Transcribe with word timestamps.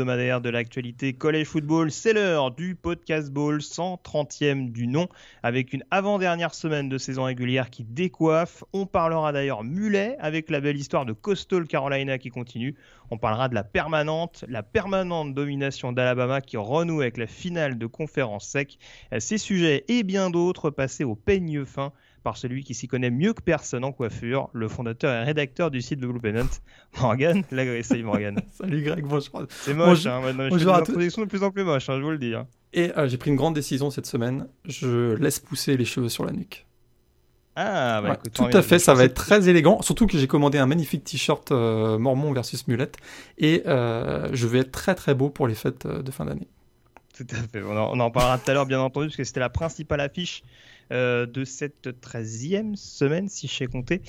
de 0.00 0.48
l'actualité 0.48 1.12
collège 1.12 1.48
football. 1.48 1.90
C'est 1.90 2.14
l'heure 2.14 2.52
du 2.52 2.74
podcast 2.74 3.30
ball 3.30 3.58
130e 3.58 4.72
du 4.72 4.86
nom 4.86 5.08
avec 5.42 5.74
une 5.74 5.84
avant-dernière 5.90 6.54
semaine 6.54 6.88
de 6.88 6.96
saison 6.96 7.24
régulière 7.24 7.68
qui 7.68 7.84
décoiffe. 7.84 8.64
On 8.72 8.86
parlera 8.86 9.30
d'ailleurs 9.32 9.62
mulet 9.62 10.16
avec 10.18 10.48
la 10.48 10.60
belle 10.60 10.78
histoire 10.78 11.04
de 11.04 11.12
Coastal 11.12 11.66
Carolina 11.66 12.16
qui 12.16 12.30
continue. 12.30 12.76
On 13.10 13.18
parlera 13.18 13.50
de 13.50 13.54
la 13.54 13.62
permanente, 13.62 14.46
la 14.48 14.62
permanente 14.62 15.34
domination 15.34 15.92
d'Alabama 15.92 16.40
qui 16.40 16.56
renoue 16.56 17.02
avec 17.02 17.18
la 17.18 17.26
finale 17.26 17.76
de 17.76 17.86
conférence 17.86 18.46
sec. 18.46 18.78
Ces 19.18 19.36
sujets 19.36 19.84
et 19.88 20.02
bien 20.02 20.30
d'autres 20.30 20.70
passés 20.70 21.04
au 21.04 21.14
peigne 21.14 21.66
fin 21.66 21.92
par 22.22 22.36
celui 22.36 22.64
qui 22.64 22.74
s'y 22.74 22.86
connaît 22.88 23.10
mieux 23.10 23.32
que 23.32 23.42
personne 23.42 23.84
en 23.84 23.92
coiffure, 23.92 24.48
le 24.52 24.68
fondateur 24.68 25.12
et 25.12 25.24
rédacteur 25.24 25.70
du 25.70 25.80
site 25.82 26.00
de 26.00 26.06
Blue 26.06 26.20
Pennant, 26.20 26.46
Morgan. 27.00 27.42
Salut 27.82 28.02
Morgan. 28.04 28.40
Salut 28.52 28.82
Greg, 28.82 29.04
bonjour. 29.04 29.42
C'est 29.48 29.74
moche, 29.74 29.88
Bonjour- 30.04 30.12
hein, 30.12 30.20
maintenant, 30.20 30.44
je 30.44 30.50
bonjour 30.50 30.74
à 30.74 30.82
de 30.82 31.24
plus 31.26 31.42
en 31.42 31.50
plus 31.50 31.64
moches, 31.64 31.88
hein, 31.88 31.96
je 31.98 32.02
vous 32.02 32.10
le 32.10 32.18
dis. 32.18 32.34
hein. 32.34 32.46
Et 32.72 32.96
euh, 32.96 33.08
j'ai 33.08 33.16
pris 33.16 33.30
une 33.30 33.36
grande 33.36 33.54
décision 33.54 33.90
cette 33.90 34.06
semaine. 34.06 34.46
Je 34.64 35.14
laisse 35.14 35.40
pousser 35.40 35.76
les 35.76 35.84
cheveux 35.84 36.08
sur 36.08 36.24
la 36.24 36.32
nuque. 36.32 36.66
Ah, 37.56 38.00
bah 38.00 38.10
Ouais, 38.10 38.14
écoute, 38.14 38.32
tout 38.32 38.56
à 38.56 38.62
fait, 38.62 38.78
ça 38.78 38.94
va 38.94 39.04
être 39.04 39.14
très 39.14 39.48
élégant. 39.48 39.82
Surtout 39.82 40.06
que 40.06 40.16
j'ai 40.16 40.26
commandé 40.28 40.56
un 40.58 40.66
magnifique 40.66 41.02
t-shirt 41.04 41.50
euh, 41.50 41.98
Mormon 41.98 42.32
versus 42.32 42.66
Mulette. 42.68 42.96
Et 43.38 43.62
euh, 43.66 44.28
je 44.32 44.46
vais 44.46 44.60
être 44.60 44.70
très 44.70 44.94
très 44.94 45.14
beau 45.14 45.30
pour 45.30 45.48
les 45.48 45.54
fêtes 45.56 45.86
de 45.86 46.10
fin 46.12 46.24
d'année. 46.26 46.48
Tout 47.16 47.26
à 47.32 47.36
fait. 47.52 47.62
On 47.62 47.76
en, 47.76 47.90
on 47.96 48.00
en 48.00 48.10
parlera 48.10 48.38
tout 48.38 48.50
à 48.50 48.54
l'heure, 48.54 48.66
bien 48.66 48.80
entendu, 48.80 49.08
parce 49.08 49.16
que 49.16 49.24
c'était 49.24 49.40
la 49.40 49.50
principale 49.50 50.00
affiche 50.00 50.42
euh, 50.92 51.26
de 51.26 51.44
cette 51.44 51.88
13e 52.02 52.76
semaine, 52.76 53.28
si 53.28 53.46
je 53.48 53.54
sais 53.54 53.66
compter, 53.66 54.02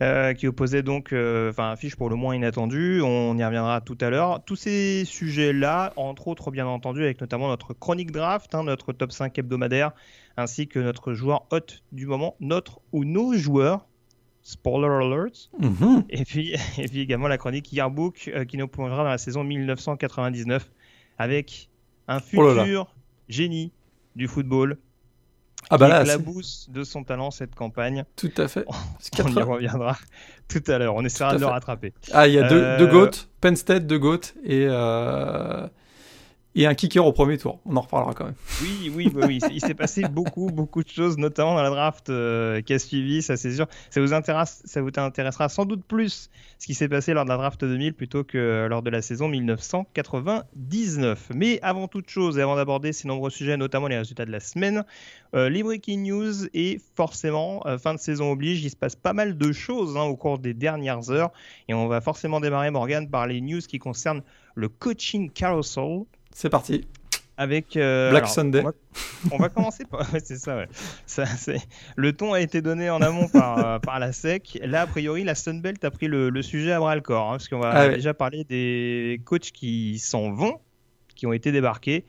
euh, 0.00 0.32
qui 0.34 0.46
opposait 0.46 0.82
donc, 0.82 1.12
euh, 1.12 1.50
enfin, 1.50 1.70
affiche 1.70 1.96
pour 1.96 2.08
le 2.08 2.16
moins 2.16 2.34
inattendue. 2.34 3.00
On 3.02 3.36
y 3.36 3.44
reviendra 3.44 3.80
tout 3.80 3.98
à 4.00 4.10
l'heure. 4.10 4.42
Tous 4.44 4.56
ces 4.56 5.04
sujets-là, 5.04 5.92
entre 5.96 6.28
autres, 6.28 6.50
bien 6.50 6.66
entendu, 6.66 7.02
avec 7.02 7.20
notamment 7.20 7.48
notre 7.48 7.74
chronique 7.74 8.10
draft, 8.12 8.54
hein, 8.54 8.64
notre 8.64 8.92
top 8.92 9.12
5 9.12 9.38
hebdomadaire, 9.38 9.92
ainsi 10.36 10.68
que 10.68 10.78
notre 10.78 11.12
joueur 11.12 11.46
hot 11.50 11.60
du 11.92 12.06
moment, 12.06 12.36
notre 12.40 12.80
ou 12.92 13.04
nos 13.04 13.34
joueurs. 13.34 13.86
Spoiler 14.44 14.88
alert. 14.88 15.50
Mhm. 15.60 16.04
Et 16.10 16.24
puis, 16.24 16.54
et 16.78 16.88
puis 16.88 17.00
également 17.00 17.28
la 17.28 17.38
chronique 17.38 17.72
Yearbook 17.72 18.28
euh, 18.34 18.44
qui 18.44 18.56
nous 18.56 18.66
plongera 18.66 19.04
dans 19.04 19.10
la 19.10 19.18
saison 19.18 19.44
1999 19.44 20.68
avec 21.18 21.68
un 22.08 22.18
Oh 22.36 22.42
là 22.48 22.54
là. 22.54 22.64
futur 22.64 22.92
génie 23.28 23.70
du 24.16 24.26
football 24.26 24.78
Ah 25.70 25.78
bah 25.78 25.88
là, 25.88 26.02
éclabousse 26.02 26.68
de 26.70 26.84
son 26.84 27.04
talent 27.04 27.30
cette 27.30 27.54
campagne. 27.54 28.04
tout 28.16 28.30
à 28.36 28.48
fait. 28.48 28.64
On 28.68 28.72
y 28.72 29.10
80 29.10 29.44
reviendra 29.44 29.96
tout 30.48 30.62
à 30.66 30.78
l'heure. 30.78 30.94
On 30.94 31.04
essaiera 31.04 31.34
de 31.34 31.40
le 31.40 31.46
rattraper. 31.46 31.92
Ah, 32.12 32.28
il 32.28 32.34
y 32.34 32.38
a 32.38 32.48
deux, 32.48 32.62
Euh, 32.62 32.78
deux 32.78 32.86
GOAT, 32.86 33.10
Penn 33.40 33.56
State, 33.56 33.86
deux 33.86 33.98
GOAT 33.98 34.20
et, 34.44 34.66
euh, 34.68 35.66
et 36.54 36.66
un 36.66 36.74
kicker 36.74 37.04
au 37.04 37.12
premier 37.12 37.38
tour. 37.38 37.60
On 37.64 37.76
en 37.76 37.80
reparlera 37.80 38.14
quand 38.14 38.26
même. 38.26 38.34
Oui, 38.60 38.92
oui, 38.94 39.10
oui, 39.14 39.22
oui. 39.26 39.38
Il 39.52 39.60
s'est 39.60 39.74
passé 39.74 40.02
beaucoup, 40.10 40.46
beaucoup 40.46 40.82
de 40.82 40.88
choses, 40.88 41.16
notamment 41.16 41.54
dans 41.54 41.62
la 41.62 41.70
draft 41.70 42.10
euh, 42.10 42.60
qui 42.60 42.74
a 42.74 42.78
suivi, 42.78 43.22
ça 43.22 43.36
c'est 43.36 43.54
sûr. 43.54 43.66
Ça 43.90 44.00
vous, 44.00 44.12
intéresse, 44.12 44.62
ça 44.64 44.82
vous 44.82 44.90
intéressera 44.96 45.48
sans 45.48 45.64
doute 45.64 45.84
plus 45.84 46.30
ce 46.58 46.66
qui 46.66 46.74
s'est 46.74 46.88
passé 46.88 47.14
lors 47.14 47.24
de 47.24 47.30
la 47.30 47.36
draft 47.36 47.64
2000 47.64 47.94
plutôt 47.94 48.22
que 48.22 48.66
lors 48.68 48.82
de 48.82 48.90
la 48.90 49.02
saison 49.02 49.28
1999. 49.28 51.30
Mais 51.34 51.58
avant 51.62 51.88
toute 51.88 52.08
chose, 52.08 52.38
et 52.38 52.42
avant 52.42 52.56
d'aborder 52.56 52.92
ces 52.92 53.08
nombreux 53.08 53.30
sujets, 53.30 53.56
notamment 53.56 53.88
les 53.88 53.98
résultats 53.98 54.26
de 54.26 54.30
la 54.30 54.40
semaine, 54.40 54.84
euh, 55.34 55.48
les 55.48 55.62
breaking 55.62 56.02
news 56.02 56.46
et 56.52 56.80
forcément, 56.94 57.66
euh, 57.66 57.78
fin 57.78 57.94
de 57.94 57.98
saison 57.98 58.30
oblige, 58.30 58.62
il 58.62 58.70
se 58.70 58.76
passe 58.76 58.96
pas 58.96 59.14
mal 59.14 59.38
de 59.38 59.52
choses 59.52 59.96
hein, 59.96 60.02
au 60.02 60.16
cours 60.16 60.38
des 60.38 60.54
dernières 60.54 61.10
heures. 61.10 61.32
Et 61.68 61.74
on 61.74 61.88
va 61.88 62.00
forcément 62.00 62.40
démarrer, 62.40 62.70
Morgan, 62.70 63.08
par 63.08 63.26
les 63.26 63.40
news 63.40 63.60
qui 63.60 63.78
concernent 63.78 64.22
le 64.54 64.68
coaching 64.68 65.30
carousel 65.30 66.04
C'est 66.34 66.50
parti. 66.50 66.86
avec 67.36 67.76
euh, 67.76 68.10
Black 68.10 68.24
alors, 68.24 68.34
Sunday. 68.34 68.60
On 68.60 68.64
va, 68.64 68.72
on 69.32 69.36
va 69.38 69.48
commencer 69.48 69.84
par 69.84 70.00
ouais, 70.12 70.20
c'est 70.22 70.36
ça, 70.36 70.56
ouais. 70.56 70.68
ça 71.06 71.24
le 71.96 72.12
ton 72.12 72.32
a 72.34 72.40
été 72.40 72.60
donné 72.62 72.90
en 72.90 73.00
amont 73.02 73.28
par 73.28 73.58
euh, 73.58 73.78
par 73.78 73.98
la 73.98 74.12
SEC. 74.12 74.58
Là 74.64 74.82
a 74.82 74.86
priori 74.86 75.24
la 75.24 75.34
Sunbelt 75.34 75.82
a 75.84 75.90
pris 75.90 76.08
le, 76.08 76.30
le 76.30 76.42
sujet 76.42 76.72
à 76.72 76.78
bras 76.78 76.94
le 76.94 77.00
corps 77.00 77.28
hein, 77.28 77.32
parce 77.32 77.48
qu'on 77.48 77.58
va 77.60 77.70
Ah 77.70 77.86
ouais. 77.88 77.94
déjà 77.96 78.14
parler 78.14 78.44
des 78.44 79.20
coachs 79.24 79.50
qui 79.52 79.98
s'en 79.98 80.30
vont, 80.32 80.58
qui 81.14 81.26
ont 81.26 81.32
été 81.32 81.52
débarqués. 81.52 82.04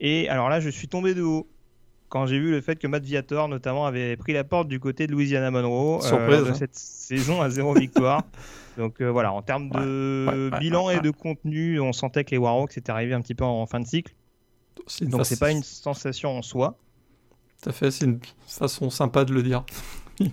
Et 0.00 0.28
alors 0.28 0.48
là 0.48 0.60
je 0.60 0.68
suis 0.70 0.88
tombé 0.88 1.14
de 1.14 1.22
haut 1.22 1.48
quand 2.08 2.26
j'ai 2.26 2.38
vu 2.38 2.50
le 2.50 2.60
fait 2.60 2.76
que 2.76 2.86
Matt 2.86 3.02
Viator 3.04 3.48
notamment 3.48 3.86
avait 3.86 4.16
pris 4.16 4.32
la 4.32 4.44
porte 4.44 4.68
du 4.68 4.78
côté 4.78 5.06
de 5.06 5.12
Louisiana 5.12 5.50
Monroe 5.50 5.98
euh, 5.98 6.00
Surprise, 6.06 6.44
de 6.44 6.50
hein. 6.50 6.54
cette 6.54 6.74
saison 6.76 7.40
à 7.42 7.50
zéro 7.50 7.74
victoire. 7.74 8.22
Donc 8.76 9.00
euh, 9.00 9.10
voilà, 9.10 9.32
en 9.32 9.42
termes 9.42 9.70
de 9.70 10.26
Ouais, 10.28 10.34
ouais, 10.34 10.50
ouais, 10.50 10.58
bilan 10.58 10.86
ouais, 10.86 10.94
et 10.94 10.96
ouais. 10.96 11.02
de 11.02 11.10
contenu, 11.10 11.80
on 11.80 11.92
sentait 11.92 12.24
que 12.24 12.32
les 12.32 12.38
Warhawks 12.38 12.76
étaient 12.76 12.90
arrivés 12.90 13.14
un 13.14 13.20
petit 13.20 13.34
peu 13.34 13.44
en 13.44 13.66
fin 13.66 13.80
de 13.80 13.86
cycle. 13.86 14.14
Donc 15.02 15.24
c'est 15.24 15.38
pas 15.38 15.50
une 15.50 15.62
sensation 15.62 16.38
en 16.38 16.42
soi. 16.42 16.78
Tout 17.62 17.70
à 17.70 17.72
fait, 17.72 17.90
c'est 17.90 18.04
une 18.04 18.20
façon 18.46 18.90
sympa 18.90 19.24
de 19.24 19.32
le 19.32 19.42
dire. 19.42 19.64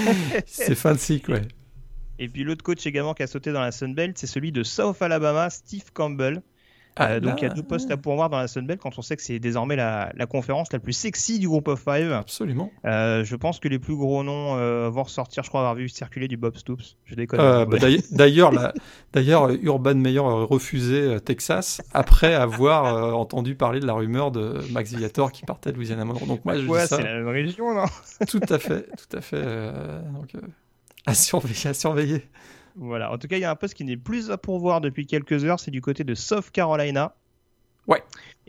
c'est 0.46 0.74
fin 0.74 0.92
de 0.92 0.98
cycle, 0.98 1.32
ouais. 1.32 1.42
Et 2.18 2.28
puis 2.28 2.44
l'autre 2.44 2.62
coach 2.62 2.86
également 2.86 3.14
qui 3.14 3.22
a 3.22 3.26
sauté 3.26 3.52
dans 3.52 3.60
la 3.60 3.72
Sunbelt, 3.72 4.16
c'est 4.16 4.26
celui 4.26 4.52
de 4.52 4.62
South 4.62 5.00
Alabama, 5.02 5.50
Steve 5.50 5.92
Campbell. 5.92 6.42
Ah, 6.98 7.10
Euh, 7.12 7.20
donc 7.20 7.42
il 7.42 7.44
y 7.44 7.50
a 7.50 7.52
deux 7.52 7.62
postes 7.62 7.90
à 7.90 7.96
pourvoir 7.98 8.30
dans 8.30 8.38
la 8.38 8.48
Sunbelt 8.48 8.80
quand 8.80 8.98
on 8.98 9.02
sait 9.02 9.16
que 9.16 9.22
c'est 9.22 9.38
désormais 9.38 9.76
la, 9.76 10.12
la 10.16 10.26
conférence 10.26 10.72
la 10.72 10.78
plus 10.78 10.94
sexy 10.94 11.38
du 11.38 11.46
groupe 11.46 11.68
of 11.68 11.78
five. 11.84 12.10
Absolument. 12.10 12.70
Euh, 12.86 13.22
je 13.22 13.36
pense 13.36 13.60
que 13.60 13.68
les 13.68 13.78
plus 13.78 13.96
gros 13.96 14.22
noms 14.24 14.56
euh, 14.56 14.88
vont 14.88 15.02
ressortir. 15.02 15.42
Je 15.42 15.48
crois 15.50 15.60
avoir 15.60 15.74
vu 15.74 15.88
circuler 15.90 16.26
du 16.26 16.36
Bob 16.38 16.56
Stoops. 16.56 16.96
Je 17.04 17.14
déconne. 17.14 17.38
Bah, 17.66 17.78
d'ailleurs- 18.12 18.52
D'ailleurs, 19.12 19.50
Urban 19.62 19.94
Meyer 19.94 20.20
euh, 20.20 21.18
Texas 21.18 21.82
après 21.92 22.34
avoir 22.34 23.14
entendu 23.16 23.54
parler 23.54 23.80
de 23.80 23.86
la 23.86 23.92
rumeur 23.92 24.30
de 24.30 24.60
Max 24.72 24.92
Viator 24.94 25.32
qui 25.32 25.42
partait 25.44 25.72
de 25.72 25.76
Louisiana 25.76 26.04
Monroe. 26.04 26.26
Donc 26.26 26.44
moi, 26.44 26.56
je 26.58 26.66
Ouais, 26.66 26.82
dis 26.82 26.86
ça 26.88 26.96
c'est 26.96 27.02
la 27.04 27.14
même 27.14 27.28
région, 27.28 27.74
non? 27.74 27.84
Tout 28.26 28.40
à 28.48 28.58
fait, 28.58 28.86
tout 28.96 29.16
à 29.16 29.20
fait. 29.20 29.42
donc, 30.14 30.32
à 31.04 31.14
surveiller, 31.14 31.66
à 31.68 31.74
surveiller. 31.74 32.22
Voilà. 32.76 33.12
En 33.12 33.18
tout 33.18 33.26
cas, 33.26 33.36
il 33.36 33.40
y 33.40 33.44
a 33.44 33.50
un 33.50 33.56
poste 33.56 33.74
qui 33.74 33.84
n'est 33.84 33.96
plus 33.96 34.30
à 34.30 34.36
pourvoir 34.38 34.80
depuis 34.80 35.06
quelques 35.06 35.44
heures. 35.44 35.58
C'est 35.60 35.70
du 35.70 35.80
côté 35.80 36.04
de 36.04 36.14
South 36.14 36.50
Carolina. 36.50 37.14
Ouais. 37.86 38.02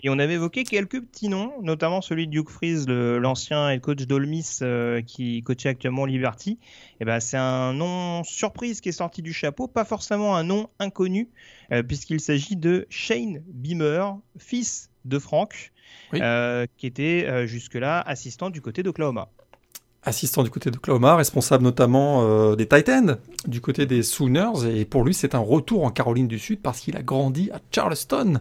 Et 0.04 0.10
on 0.10 0.18
avait 0.20 0.34
évoqué 0.34 0.64
quelques 0.64 1.00
petits 1.00 1.30
noms, 1.30 1.54
notamment 1.62 2.02
celui 2.02 2.26
de 2.28 2.32
Duke 2.32 2.50
Freeze, 2.50 2.88
l'ancien 2.88 3.70
head 3.70 3.82
coach 3.82 4.06
d'Ole 4.08 4.26
Miss 4.26 4.60
euh, 4.64 5.02
qui 5.02 5.44
coachait 5.44 5.70
actuellement 5.70 6.06
Liberty. 6.06 6.60
Et 7.00 7.06
ben, 7.06 7.20
c'est 7.20 7.38
un 7.38 7.74
nom 7.74 8.24
surprise 8.24 8.82
qui 8.82 8.90
est 8.90 8.94
sorti 8.94 9.22
du 9.22 9.34
chapeau, 9.34 9.68
pas 9.68 9.86
forcément 9.86 10.36
un 10.36 10.44
nom 10.44 10.70
inconnu, 10.80 11.30
euh, 11.72 11.84
puisqu'il 11.84 12.20
s'agit 12.20 12.56
de 12.56 12.88
Shane 12.90 13.44
Beamer, 13.48 14.18
fils 14.40 14.90
de 15.06 15.20
Frank, 15.20 15.72
Oui. 16.14 16.20
euh, 16.22 16.66
qui 16.78 16.88
était 16.88 17.48
jusque-là 17.48 18.02
assistant 18.02 18.50
du 18.50 18.62
côté 18.62 18.82
d'Oklahoma. 18.84 19.30
Assistant 20.08 20.42
du 20.42 20.50
côté 20.50 20.72
d'Oklahoma, 20.72 21.18
responsable 21.18 21.66
notamment 21.66 22.24
euh, 22.24 22.56
des 22.56 22.66
Titans, 22.66 23.18
du 23.46 23.60
côté 23.60 23.86
des 23.86 24.04
Sooners. 24.04 24.66
Et 24.66 24.86
pour 24.86 25.04
lui, 25.04 25.14
c'est 25.14 25.36
un 25.36 25.40
retour 25.40 25.84
en 25.84 25.92
Caroline 25.92 26.30
du 26.30 26.40
Sud 26.40 26.62
parce 26.62 26.80
qu'il 26.80 26.96
a 26.96 27.04
grandi 27.04 27.52
à 27.52 27.60
Charleston, 27.72 28.40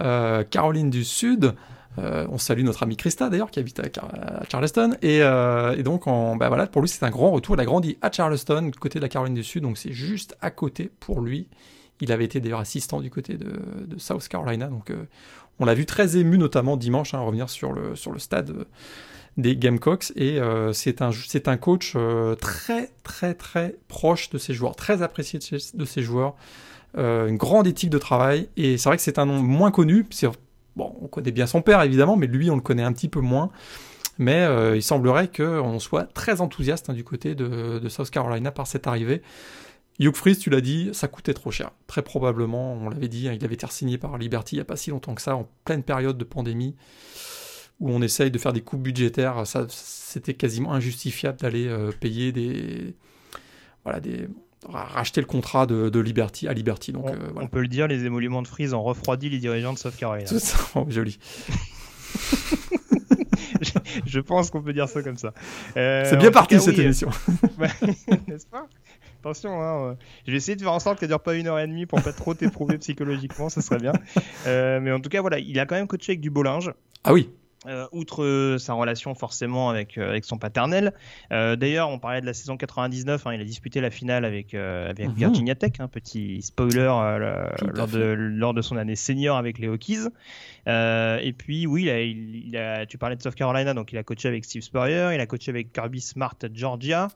euh, 0.00 0.42
Caroline 0.42 0.90
du 0.90 1.04
Sud. 1.04 1.54
Euh, 1.98 2.26
on 2.32 2.38
salue 2.38 2.64
notre 2.64 2.82
ami 2.82 2.96
Christa 2.96 3.28
d'ailleurs 3.28 3.52
qui 3.52 3.60
habite 3.60 3.78
à, 3.78 4.42
Charleston 4.50 4.96
et, 5.00 5.20
donc 5.84 6.08
en, 6.08 6.36
voilà 6.36 6.66
pour 6.66 6.82
lui 6.82 6.88
c'est 6.88 7.04
un 7.04 7.10
grand 7.10 7.30
retour. 7.30 7.54
Il 7.54 7.60
a 7.60 7.64
grandi 7.64 7.96
à 8.02 8.10
Charleston, 8.10 8.72
côté 8.80 8.98
de 8.98 9.04
la 9.04 9.08
Caroline 9.08 9.34
du 9.34 9.44
Sud, 9.44 9.62
donc 9.62 9.78
c'est 9.78 9.92
juste 9.92 10.36
à 10.40 10.50
côté 10.50 10.90
pour 10.98 11.20
lui. 11.20 11.46
Il 12.00 12.10
avait 12.10 12.24
été 12.24 12.40
d'ailleurs 12.40 12.60
assistant 12.60 13.00
du 13.00 13.10
côté 13.10 13.34
de, 13.34 13.52
de 13.86 13.98
South 13.98 14.26
Carolina, 14.26 14.66
donc 14.66 14.92
on 15.60 15.64
l'a 15.64 15.74
vu 15.74 15.86
très 15.86 16.16
ému 16.16 16.38
notamment 16.38 16.76
dimanche 16.76 17.14
hein, 17.14 17.20
revenir 17.20 17.48
sur 17.50 17.72
le 17.72 17.94
stade 18.18 18.66
des 19.38 19.56
Gamecocks 19.56 20.12
et 20.16 20.40
euh, 20.40 20.72
c'est 20.72 21.00
un 21.00 21.10
c'est 21.12 21.48
un 21.48 21.56
coach 21.56 21.94
euh, 21.96 22.34
très 22.34 22.90
très 23.04 23.34
très 23.34 23.76
proche 23.86 24.30
de 24.30 24.36
ses 24.36 24.52
joueurs, 24.52 24.76
très 24.76 25.00
apprécié 25.00 25.38
de 25.38 25.84
ses, 25.84 26.02
joueurs, 26.02 26.34
euh, 26.98 27.28
une 27.28 27.36
grande 27.36 27.68
éthique 27.68 27.90
de 27.90 27.98
travail 27.98 28.48
et 28.56 28.76
c'est 28.76 28.88
vrai 28.88 28.96
que 28.96 29.02
c'est 29.02 29.18
un 29.18 29.26
nom 29.26 29.40
moins 29.40 29.70
connu. 29.70 30.04
Bon, 30.76 30.94
on 31.00 31.06
connaît 31.06 31.30
bien 31.30 31.46
son 31.46 31.62
père 31.62 31.80
évidemment, 31.82 32.16
mais 32.16 32.26
lui 32.26 32.50
on 32.50 32.56
le 32.56 32.60
connaît 32.60 32.82
un 32.82 32.92
petit 32.92 33.08
peu 33.08 33.20
moins. 33.20 33.50
Mais 34.20 34.48
il 34.74 34.82
semblerait 34.82 35.28
qu'on 35.28 35.78
soit 35.78 36.12
très 36.12 36.40
enthousiaste 36.40 36.90
hein, 36.90 36.92
du 36.92 37.04
côté 37.04 37.36
de, 37.36 37.78
de 37.78 37.88
South 37.88 38.10
Carolina 38.10 38.50
par 38.50 38.66
cette 38.66 38.88
arrivée. 38.88 39.22
Hugh 40.00 40.16
Freeze, 40.16 40.40
tu 40.40 40.50
l'as 40.50 40.60
dit, 40.60 40.90
ça 40.92 41.06
coûtait 41.06 41.34
trop 41.34 41.52
cher. 41.52 41.70
Très 41.86 42.02
probablement, 42.02 42.72
on 42.72 42.88
l'avait 42.88 43.06
dit, 43.06 43.28
hein, 43.28 43.32
il 43.32 43.44
avait 43.44 43.54
été 43.54 43.66
signé 43.68 43.96
par 43.96 44.18
Liberty 44.18 44.56
il 44.56 44.58
n'y 44.58 44.62
a 44.62 44.64
pas 44.64 44.74
si 44.74 44.90
longtemps 44.90 45.14
que 45.14 45.22
ça, 45.22 45.36
en 45.36 45.48
pleine 45.64 45.84
période 45.84 46.18
de 46.18 46.24
pandémie. 46.24 46.74
Où 47.80 47.90
on 47.90 48.02
essaye 48.02 48.30
de 48.30 48.38
faire 48.38 48.52
des 48.52 48.60
coupes 48.60 48.82
budgétaires, 48.82 49.46
ça, 49.46 49.66
c'était 49.68 50.34
quasiment 50.34 50.72
injustifiable 50.72 51.38
d'aller 51.38 51.72
payer 52.00 52.32
des, 52.32 52.94
voilà, 53.84 54.00
des, 54.00 54.28
racheter 54.66 55.20
le 55.20 55.26
contrat 55.26 55.66
de, 55.66 56.00
Liberty 56.00 56.48
à 56.48 56.52
Liberty. 56.52 56.92
Donc, 56.92 57.10
on, 57.36 57.46
peut 57.46 57.60
le 57.60 57.68
dire, 57.68 57.86
les 57.86 58.04
émoluments 58.04 58.42
de 58.42 58.48
Freeze 58.48 58.74
ont 58.74 58.82
refroidi 58.82 59.28
les 59.28 59.38
dirigeants 59.38 59.72
de 59.72 59.78
South 59.78 59.96
Carolina. 59.96 60.30
Oh, 60.74 60.84
joli. 60.88 61.18
je 64.06 64.20
pense 64.20 64.50
qu'on 64.50 64.62
peut 64.62 64.72
dire 64.72 64.88
ça 64.88 65.02
comme 65.02 65.16
ça. 65.16 65.32
Euh, 65.76 66.04
c'est 66.08 66.16
bien 66.16 66.30
parti 66.30 66.60
cette 66.60 66.78
émission. 66.78 67.10
N'est-ce 68.28 68.46
pas? 68.46 68.66
Attention, 69.20 69.60
hein, 69.60 69.90
euh, 69.90 69.94
je 70.26 70.30
vais 70.30 70.36
essayer 70.36 70.54
de 70.56 70.62
faire 70.62 70.72
en 70.72 70.78
sorte 70.78 71.00
qu'elle 71.00 71.08
dure 71.08 71.20
pas 71.20 71.34
une 71.34 71.48
heure 71.48 71.58
et 71.58 71.66
demie 71.66 71.86
pour 71.86 72.00
pas 72.00 72.12
trop 72.12 72.34
t'éprouver 72.34 72.78
psychologiquement, 72.78 73.48
ça 73.48 73.60
serait 73.60 73.80
bien. 73.80 73.92
Euh, 74.46 74.78
mais 74.80 74.92
en 74.92 75.00
tout 75.00 75.08
cas, 75.08 75.20
voilà, 75.20 75.38
il 75.38 75.58
a 75.58 75.66
quand 75.66 75.74
même 75.74 75.88
coaché 75.88 76.12
avec 76.12 76.20
du 76.20 76.30
beau 76.30 76.42
linge. 76.42 76.72
Ah 77.02 77.12
oui. 77.12 77.30
Euh, 77.66 77.88
outre 77.90 78.22
euh, 78.22 78.56
sa 78.58 78.74
relation 78.74 79.16
forcément 79.16 79.68
avec, 79.68 79.98
euh, 79.98 80.08
avec 80.08 80.24
son 80.24 80.38
paternel. 80.38 80.92
D'ailleurs, 81.30 81.88
on 81.88 81.98
parlait 81.98 82.20
de 82.20 82.26
la 82.26 82.34
saison 82.34 82.56
99, 82.56 83.26
hein, 83.26 83.34
il 83.34 83.40
a 83.40 83.44
disputé 83.44 83.80
la 83.80 83.90
finale 83.90 84.24
avec, 84.24 84.54
avec 84.54 85.08
mhm. 85.08 85.14
Virginia 85.14 85.54
Tech, 85.54 85.72
un 85.80 85.88
petit 85.88 86.40
spoiler 86.42 86.84
lors, 87.74 87.88
de, 87.88 87.98
lors 87.98 88.54
de 88.54 88.62
son 88.62 88.76
année 88.76 88.96
senior 88.96 89.36
avec 89.36 89.58
les 89.58 89.68
Hokies. 89.68 90.06
et 90.66 91.34
puis, 91.36 91.66
oui, 91.66 91.84
il 92.46 92.56
a, 92.56 92.86
tu 92.86 92.98
parlais 92.98 93.16
de 93.16 93.22
South 93.22 93.34
Carolina, 93.34 93.74
donc 93.74 93.92
il 93.92 93.98
a 93.98 94.02
coaché 94.02 94.28
avec 94.28 94.44
Steve 94.44 94.62
Spurrier, 94.62 95.10
il 95.14 95.20
a 95.20 95.26
coaché 95.26 95.50
avec 95.50 95.72
Kirby 95.72 96.00
Smart 96.00 96.36
Georgia. 96.52 97.08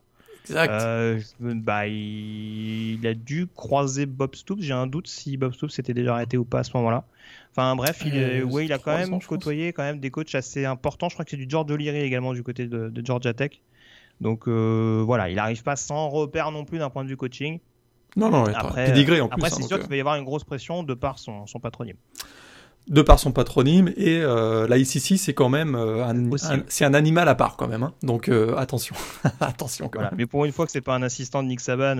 Exact. 0.45 1.25
bah, 1.39 1.87
il, 1.87 2.99
a 3.05 3.13
dû 3.13 3.47
croiser 3.47 4.05
Bob 4.05 4.35
Stoops. 4.35 4.61
J'ai 4.61 4.73
un 4.73 4.87
doute 4.87 5.07
si 5.07 5.37
Bob 5.37 5.53
Stoops 5.53 5.73
s'était 5.73 5.93
déjà 5.93 6.15
arrêté 6.15 6.37
ou 6.37 6.45
pas 6.45 6.59
à 6.59 6.63
ce 6.63 6.75
moment-là. 6.75 7.05
Enfin 7.51 7.75
bref, 7.75 8.01
il, 8.05 8.17
euh, 8.17 8.63
il 8.63 8.73
a 8.73 8.79
quand 8.79 8.97
même 8.97 9.21
côtoyé 9.21 9.73
quand 9.73 9.83
même 9.83 9.99
des 9.99 10.11
coachs 10.11 10.33
assez 10.35 10.65
importants. 10.65 11.09
Je 11.09 11.15
crois 11.15 11.23
que 11.23 11.31
c'est 11.31 11.37
du 11.37 11.45
George 11.47 11.71
O'Leary 11.71 11.99
également 11.99 12.33
du 12.33 12.43
côté 12.43 12.67
de, 12.67 12.91
Georgia 13.03 13.33
Tech. 13.33 13.61
Donc 14.21 14.47
euh, 14.47 15.03
voilà, 15.05 15.29
il 15.29 15.35
n'arrive 15.35 15.63
pas 15.63 15.75
sans 15.75 16.09
repère 16.09 16.51
non 16.51 16.65
plus 16.65 16.79
d'un 16.79 16.89
point 16.89 17.03
de 17.03 17.09
vue 17.09 17.17
coaching. 17.17 17.59
Non, 18.15 18.29
non, 18.29 18.45
après, 18.45 18.85
pédigré 18.85 19.21
en 19.21 19.27
plus. 19.27 19.35
Après, 19.35 19.49
c'est 19.49 19.63
sûr 19.63 19.79
qu'il 19.79 19.89
va 19.89 19.95
y 19.95 19.99
avoir 19.99 20.15
une 20.15 20.25
grosse 20.25 20.43
pression 20.43 20.83
de 20.83 20.93
par 20.93 21.19
son, 21.19 21.47
son 21.47 21.59
patronyme. 21.59 21.97
De 22.87 23.01
par 23.01 23.17
son 23.17 23.31
patronyme 23.31 23.93
et 23.95 24.19
euh, 24.19 24.67
la 24.67 24.77
ICC 24.77 25.17
c'est 25.17 25.33
quand 25.33 25.47
même 25.47 25.75
un, 25.75 26.13
c'est 26.67 26.83
un 26.83 26.93
animal 26.93 27.29
à 27.29 27.35
part 27.35 27.55
quand 27.55 27.67
même, 27.67 27.83
hein. 27.83 27.93
donc 28.03 28.29
attention, 28.57 28.95
attention. 29.39 29.87
Quand 29.87 30.01
Mais 30.17 30.25
pour 30.25 30.43
une 30.43 30.51
fois 30.51 30.65
que 30.65 30.71
c'est 30.71 30.81
pas 30.81 30.93
un 30.93 31.01
assistant 31.01 31.43
de 31.43 31.47
Nick 31.47 31.61
Saban 31.61 31.95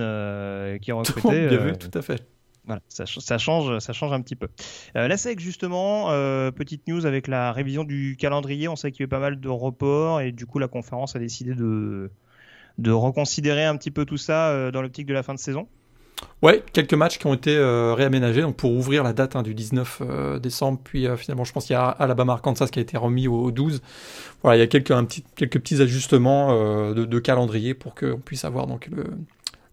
qui 0.80 0.90
est 0.90 0.92
recruté. 0.92 1.48
Bien 1.48 1.58
vu, 1.58 1.72
tout 1.78 1.96
à 1.96 2.02
fait. 2.02 2.26
Voilà, 2.66 2.80
ça, 2.88 3.04
change, 3.38 3.78
ça 3.80 3.92
change 3.92 4.12
un 4.12 4.22
petit 4.22 4.36
peu. 4.36 4.48
Euh, 4.96 5.06
la 5.06 5.18
SEC, 5.18 5.38
justement, 5.38 6.10
euh, 6.10 6.50
petite 6.50 6.88
news 6.88 7.04
avec 7.04 7.28
la 7.28 7.52
révision 7.52 7.84
du 7.84 8.16
calendrier. 8.18 8.68
On 8.68 8.76
sait 8.76 8.90
qu'il 8.90 9.00
y 9.00 9.02
a 9.02 9.06
eu 9.06 9.08
pas 9.08 9.18
mal 9.18 9.38
de 9.38 9.48
reports 9.48 10.22
et 10.22 10.32
du 10.32 10.46
coup, 10.46 10.58
la 10.58 10.68
conférence 10.68 11.14
a 11.14 11.18
décidé 11.18 11.54
de, 11.54 12.10
de 12.78 12.90
reconsidérer 12.90 13.64
un 13.66 13.76
petit 13.76 13.90
peu 13.90 14.06
tout 14.06 14.16
ça 14.16 14.48
euh, 14.48 14.70
dans 14.70 14.80
l'optique 14.80 15.06
de 15.06 15.12
la 15.12 15.22
fin 15.22 15.34
de 15.34 15.38
saison. 15.38 15.68
Ouais, 16.42 16.62
quelques 16.72 16.94
matchs 16.94 17.18
qui 17.18 17.26
ont 17.26 17.34
été 17.34 17.56
réaménagés 17.96 18.42
donc 18.42 18.56
pour 18.56 18.72
ouvrir 18.72 19.02
la 19.02 19.12
date 19.12 19.34
hein, 19.34 19.42
du 19.42 19.54
19 19.54 20.40
décembre. 20.40 20.78
Puis 20.84 21.06
finalement, 21.16 21.44
je 21.44 21.52
pense 21.52 21.66
qu'il 21.66 21.74
y 21.74 21.76
a 21.76 21.88
Alabama-Arkansas 21.88 22.68
qui 22.68 22.78
a 22.78 22.82
été 22.82 22.96
remis 22.96 23.28
au, 23.28 23.50
12. 23.50 23.82
Voilà, 24.42 24.56
il 24.56 24.60
y 24.60 24.62
a 24.62 24.66
quelques, 24.66 24.90
un 24.90 25.06
quelques 25.06 25.58
petits 25.58 25.80
ajustements 25.80 26.54
de, 26.92 27.18
calendrier 27.18 27.74
pour 27.74 27.94
qu'on 27.94 28.18
puisse 28.18 28.44
avoir 28.44 28.66
donc 28.66 28.88
le, 28.88 29.04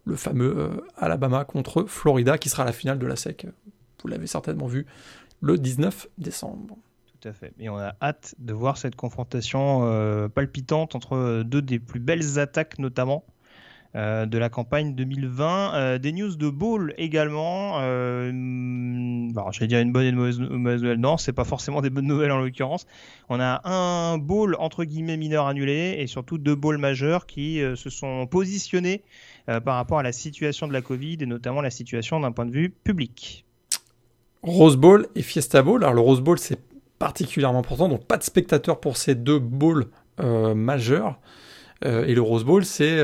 le 0.04 0.16
fameux 0.16 0.54
euh, 0.56 0.86
Alabama 0.96 1.44
contre 1.44 1.84
Florida, 1.84 2.38
qui 2.38 2.48
sera 2.48 2.64
la 2.64 2.72
finale 2.72 2.98
de 2.98 3.06
la 3.06 3.16
SEC. 3.16 3.46
Vous 4.02 4.08
l'avez 4.08 4.26
certainement 4.26 4.66
vu 4.66 4.86
le 5.40 5.58
19 5.58 6.08
décembre. 6.18 6.76
Tout 7.20 7.28
à 7.28 7.32
fait. 7.32 7.52
Et 7.58 7.68
on 7.68 7.78
a 7.78 7.94
hâte 8.02 8.34
de 8.38 8.52
voir 8.52 8.78
cette 8.78 8.96
confrontation 8.96 9.82
euh, 9.84 10.28
palpitante 10.28 10.94
entre 10.96 11.42
deux 11.44 11.62
des 11.62 11.78
plus 11.78 12.00
belles 12.00 12.38
attaques, 12.38 12.78
notamment. 12.78 13.24
Euh, 13.94 14.24
de 14.24 14.38
la 14.38 14.48
campagne 14.48 14.94
2020. 14.94 15.98
des 15.98 16.12
news 16.12 16.34
de 16.34 16.48
Bowl 16.48 16.94
également. 16.96 17.78
J'allais 19.52 19.66
dire 19.68 19.80
une 19.80 19.92
bonne 19.92 20.04
et 20.04 20.08
une 20.08 20.16
mauvaise, 20.16 20.40
nouvelle. 20.40 20.98
Non, 20.98 21.18
c'est 21.18 21.34
pas 21.34 21.44
forcément 21.44 21.82
des 21.82 21.90
bonnes 21.90 22.06
nouvelles 22.06 22.32
en 22.32 22.40
l'occurrence. 22.40 22.86
On 23.28 23.38
a 23.38 23.60
un 23.68 24.16
Bowl 24.16 24.56
entre 24.58 24.84
guillemets 24.84 25.18
mineur 25.18 25.46
annulé 25.46 25.96
et 25.98 26.06
surtout 26.06 26.38
deux 26.38 26.54
Bowls 26.54 26.78
majeurs 26.78 27.26
qui 27.26 27.60
se 27.74 27.90
sont 27.90 28.26
positionnés 28.26 29.02
euh, 29.48 29.58
par 29.58 29.74
rapport 29.74 29.98
à 29.98 30.04
la 30.04 30.12
situation 30.12 30.68
de 30.68 30.72
la 30.72 30.82
Covid 30.82 31.18
et 31.20 31.26
notamment 31.26 31.62
la 31.62 31.70
situation 31.70 32.20
d'un 32.20 32.30
point 32.30 32.46
de 32.46 32.52
vue 32.52 32.70
public. 32.70 33.44
Rose 34.44 34.76
Bowl 34.76 35.08
et 35.16 35.22
Fiesta 35.22 35.62
Bowl. 35.62 35.82
Alors 35.82 35.94
le 35.94 36.00
Rose 36.00 36.20
Bowl 36.20 36.38
c'est 36.38 36.60
particulièrement 37.00 37.58
important, 37.58 37.88
donc 37.88 38.04
pas 38.04 38.18
de 38.18 38.22
spectateurs 38.22 38.78
pour 38.78 38.96
ces 38.96 39.16
deux 39.16 39.40
bowls 39.40 39.86
euh, 40.20 40.54
majeurs. 40.54 41.18
Euh, 41.84 42.04
et 42.06 42.14
le 42.14 42.22
Rose 42.22 42.44
Bowl 42.44 42.64
c'est 42.64 42.98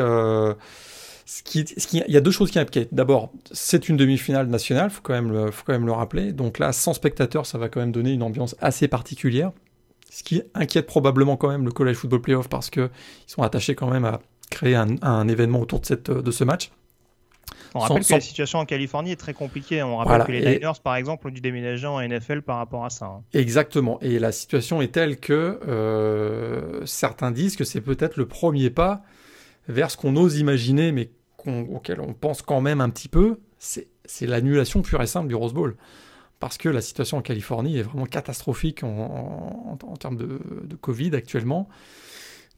ce 1.31 1.43
qui, 1.43 1.63
il 1.91 2.13
y 2.13 2.17
a 2.17 2.23
deux 2.23 2.31
choses 2.31 2.51
qui 2.51 2.59
inquiètent. 2.59 2.95
D'abord, 2.95 3.31
c'est 3.53 3.91
une 3.91 3.99
demi-finale 3.99 4.47
nationale, 4.47 4.89
faut 4.89 5.03
quand 5.03 5.13
même 5.13 5.53
faut 5.53 5.63
quand 5.67 5.75
même 5.75 5.85
le 5.85 5.93
rappeler. 5.93 6.33
Donc 6.33 6.59
là, 6.59 6.73
sans 6.73 6.95
spectateurs, 6.95 7.45
ça 7.45 7.59
va 7.59 7.69
quand 7.69 7.81
même 7.81 7.93
donner 7.93 8.13
une 8.13 8.23
ambiance 8.23 8.57
assez 8.61 8.89
particulière. 8.89 9.53
Ce 10.11 10.23
qui 10.23 10.43
inquiète 10.55 10.87
probablement 10.87 11.37
quand 11.37 11.51
même 11.51 11.67
le 11.67 11.71
College 11.71 11.97
Football 11.97 12.23
Playoff 12.23 12.49
parce 12.49 12.71
que 12.71 12.89
ils 13.27 13.31
sont 13.31 13.43
attachés 13.43 13.75
quand 13.75 13.91
même 13.91 14.07
à, 14.07 14.23
créer 14.51 14.75
un, 14.75 15.29
événement 15.29 15.61
autour 15.61 15.81
de, 15.81 15.87
cette, 15.87 16.11
de 16.11 16.31
ce 16.31 16.45
match. 16.45 16.71
On 17.75 17.81
rappelle 17.81 18.05
que 18.05 18.13
la 18.13 18.21
situation 18.21 18.59
en 18.59 18.65
Californie 18.65 19.13
est 19.13 19.17
très 19.17 19.35
compliquée. 19.35 19.83
On 19.83 19.97
rappelle 19.97 20.25
que 20.25 20.33
les 20.33 20.55
Niners, 20.55 20.81
par 20.83 20.97
exemple, 20.97 21.27
ont 21.29 21.31
dû 21.31 21.41
déménager 21.41 21.87
en 21.87 22.01
NFL 22.01 22.43
par 22.43 22.57
rapport 22.59 22.85
à 22.85 22.91
ça. 22.91 23.07
Hein. 23.07 23.23
Exactement. 23.35 23.99
Et 24.01 24.19
la 24.19 24.33
situation 24.33 24.83
est 24.83 24.93
telle 24.93 25.19
que 25.19 25.61
euh, 25.67 26.85
certains 26.87 27.31
disent 27.31 27.57
que 27.57 27.65
c'est 27.65 27.81
peut-être 27.81 28.17
le 28.17 28.27
premier 28.27 28.71
pas 28.71 29.03
vers 29.69 29.91
ce 29.91 29.97
qu'on 29.97 30.17
ose 30.17 30.39
imaginer, 30.39 30.93
mais 30.93 31.11
auquel 31.47 32.01
on 32.01 32.15
pense 32.15 32.43
quand 32.43 32.61
même 32.61 32.81
un 32.81 32.91
petit 32.91 33.09
peu. 33.09 33.41
C'est 33.59 34.27
l'annulation 34.27 34.83
pure 34.83 35.03
et 35.03 35.07
simple 35.07 35.29
du 35.29 35.35
Rose 35.35 35.53
Bowl. 35.53 35.77
Parce 36.41 36.57
que 36.57 36.69
la 36.69 36.81
situation 36.81 37.19
en 37.19 37.23
Californie 37.23 37.79
est 37.79 37.83
vraiment 37.83 38.07
catastrophique 38.07 38.85
en, 38.85 39.77
termes 39.99 40.17
de, 40.17 40.41
de, 40.63 40.77
Covid 40.77 41.17
actuellement 41.17 41.69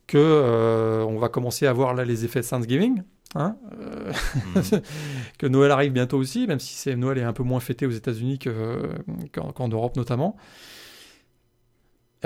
que 0.07 0.19
euh, 0.19 1.03
on 1.05 1.19
va 1.19 1.29
commencer 1.29 1.67
à 1.67 1.73
voir 1.73 1.95
là 1.95 2.05
les 2.05 2.25
effets 2.25 2.41
de 2.41 2.47
Thanksgiving. 2.47 3.03
Hein 3.37 3.57
euh, 3.81 4.13
hmm. 4.57 4.81
que 5.39 5.47
Noël 5.47 5.71
arrive 5.71 5.93
bientôt 5.93 6.19
aussi, 6.19 6.47
même 6.47 6.59
si 6.59 6.95
Noël 6.97 7.19
est 7.19 7.23
un 7.23 7.33
peu 7.33 7.45
moins 7.45 7.61
fêté 7.61 7.87
aux 7.87 7.91
États-Unis 7.91 8.39
qu'en 8.39 9.69
Europe 9.69 9.97
notamment. 9.97 10.37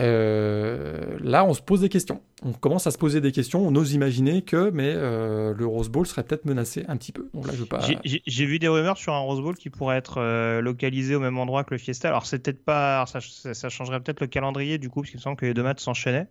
Euh, 0.00 1.16
là, 1.20 1.44
on 1.44 1.54
se 1.54 1.62
pose 1.62 1.82
des 1.82 1.88
questions. 1.88 2.20
On 2.42 2.52
commence 2.52 2.88
à 2.88 2.90
se 2.90 2.98
poser 2.98 3.20
des 3.20 3.30
questions. 3.30 3.64
On 3.64 3.76
ose 3.76 3.92
imaginer 3.92 4.42
que, 4.42 4.70
mais 4.70 4.92
le 4.94 5.66
Rose 5.66 5.88
Bowl 5.88 6.06
serait 6.06 6.24
peut-être 6.24 6.46
menacé 6.46 6.84
un 6.88 6.96
petit 6.96 7.12
peu. 7.12 7.28
Donc 7.34 7.46
là, 7.46 7.52
je 7.54 7.64
pas. 7.64 7.80
J'ai 8.04 8.46
vu 8.46 8.58
des 8.58 8.68
rumeurs 8.68 8.96
sur 8.96 9.12
un 9.12 9.20
Rose 9.20 9.40
Bowl 9.40 9.54
qui 9.56 9.70
pourrait 9.70 9.98
être 9.98 10.60
localisé 10.60 11.14
au 11.14 11.20
même 11.20 11.38
endroit 11.38 11.64
que 11.64 11.74
le 11.74 11.78
Fiesta. 11.78 12.08
Alors 12.08 12.26
c'est 12.26 12.38
peut-être 12.40 12.64
pas, 12.64 13.04
ça, 13.06 13.20
ça, 13.20 13.68
changerait 13.68 14.00
peut-être 14.00 14.20
le 14.20 14.26
calendrier 14.26 14.78
du 14.78 14.88
coup, 14.88 15.02
parce 15.02 15.10
qu'il 15.10 15.18
me 15.18 15.22
semble 15.22 15.36
que 15.36 15.46
les 15.46 15.54
deux 15.54 15.62
matchs 15.62 15.82
s'enchaînaient. 15.82 16.28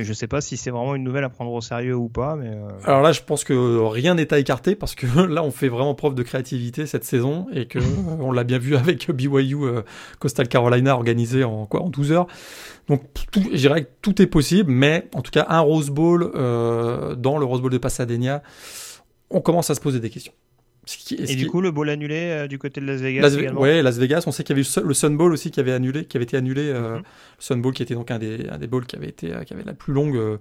Mais 0.00 0.04
je 0.04 0.14
sais 0.14 0.28
pas 0.28 0.40
si 0.40 0.56
c'est 0.56 0.70
vraiment 0.70 0.94
une 0.94 1.04
nouvelle 1.04 1.24
à 1.24 1.28
prendre 1.28 1.52
au 1.52 1.60
sérieux 1.60 1.94
ou 1.94 2.08
pas. 2.08 2.34
Mais 2.34 2.48
euh. 2.48 2.70
Alors 2.84 3.02
là, 3.02 3.12
je 3.12 3.20
pense 3.20 3.44
que 3.44 3.52
rien 3.84 4.14
n'est 4.14 4.32
à 4.32 4.38
écarter 4.38 4.74
parce 4.74 4.94
que 4.94 5.06
là, 5.28 5.42
on 5.44 5.50
fait 5.50 5.68
vraiment 5.68 5.94
preuve 5.94 6.14
de 6.14 6.22
créativité 6.22 6.86
cette 6.86 7.04
saison 7.04 7.48
et 7.52 7.66
que 7.66 7.78
on 8.18 8.32
l'a 8.32 8.44
bien 8.44 8.56
vu 8.56 8.76
avec 8.76 9.10
BYU 9.10 9.56
euh, 9.56 9.82
Coastal 10.18 10.48
Carolina 10.48 10.94
organisé 10.94 11.44
en 11.44 11.66
quoi 11.66 11.82
en 11.82 11.90
12 11.90 12.12
heures. 12.12 12.26
Donc, 12.88 13.02
je 13.34 13.58
dirais 13.58 13.84
que 13.84 13.90
tout 14.00 14.22
est 14.22 14.26
possible, 14.26 14.72
mais 14.72 15.06
en 15.12 15.20
tout 15.20 15.32
cas, 15.32 15.44
un 15.50 15.60
Rose 15.60 15.90
Bowl 15.90 16.32
euh, 16.34 17.14
dans 17.14 17.36
le 17.36 17.44
Rose 17.44 17.60
Bowl 17.60 17.70
de 17.70 17.76
Pasadena, 17.76 18.42
on 19.28 19.42
commence 19.42 19.68
à 19.68 19.74
se 19.74 19.82
poser 19.82 20.00
des 20.00 20.08
questions 20.08 20.32
et 21.10 21.36
du 21.36 21.46
coup, 21.46 21.60
le 21.60 21.70
bowl 21.70 21.88
annulé 21.90 22.16
euh, 22.16 22.46
du 22.48 22.58
côté 22.58 22.80
de 22.80 22.86
Las 22.86 23.00
Vegas 23.00 23.22
Las, 23.22 23.34
également. 23.34 23.60
Ouais, 23.60 23.82
Las 23.82 23.98
Vegas. 23.98 24.24
On 24.26 24.32
sait 24.32 24.42
qu'il 24.44 24.56
y 24.56 24.60
avait 24.60 24.66
eu 24.66 24.86
le 24.86 24.94
Sun 24.94 25.16
Bowl 25.16 25.32
aussi 25.32 25.50
qui 25.50 25.60
avait 25.60 25.72
annulé, 25.72 26.04
qui 26.04 26.16
avait 26.16 26.24
été 26.24 26.36
annulé. 26.36 26.68
Euh, 26.68 26.96
mhm. 26.96 26.98
Le 26.98 27.02
Sun 27.38 27.62
Bowl 27.62 27.74
qui 27.74 27.82
était 27.82 27.94
donc 27.94 28.10
un 28.10 28.18
des, 28.18 28.48
un 28.48 28.58
des 28.58 28.66
bowls 28.66 28.86
qui 28.86 28.96
avait 28.96 29.08
été, 29.08 29.32
euh, 29.32 29.44
qui 29.44 29.52
avait 29.52 29.64
la 29.64 29.74
plus 29.74 29.92
longue 29.92 30.38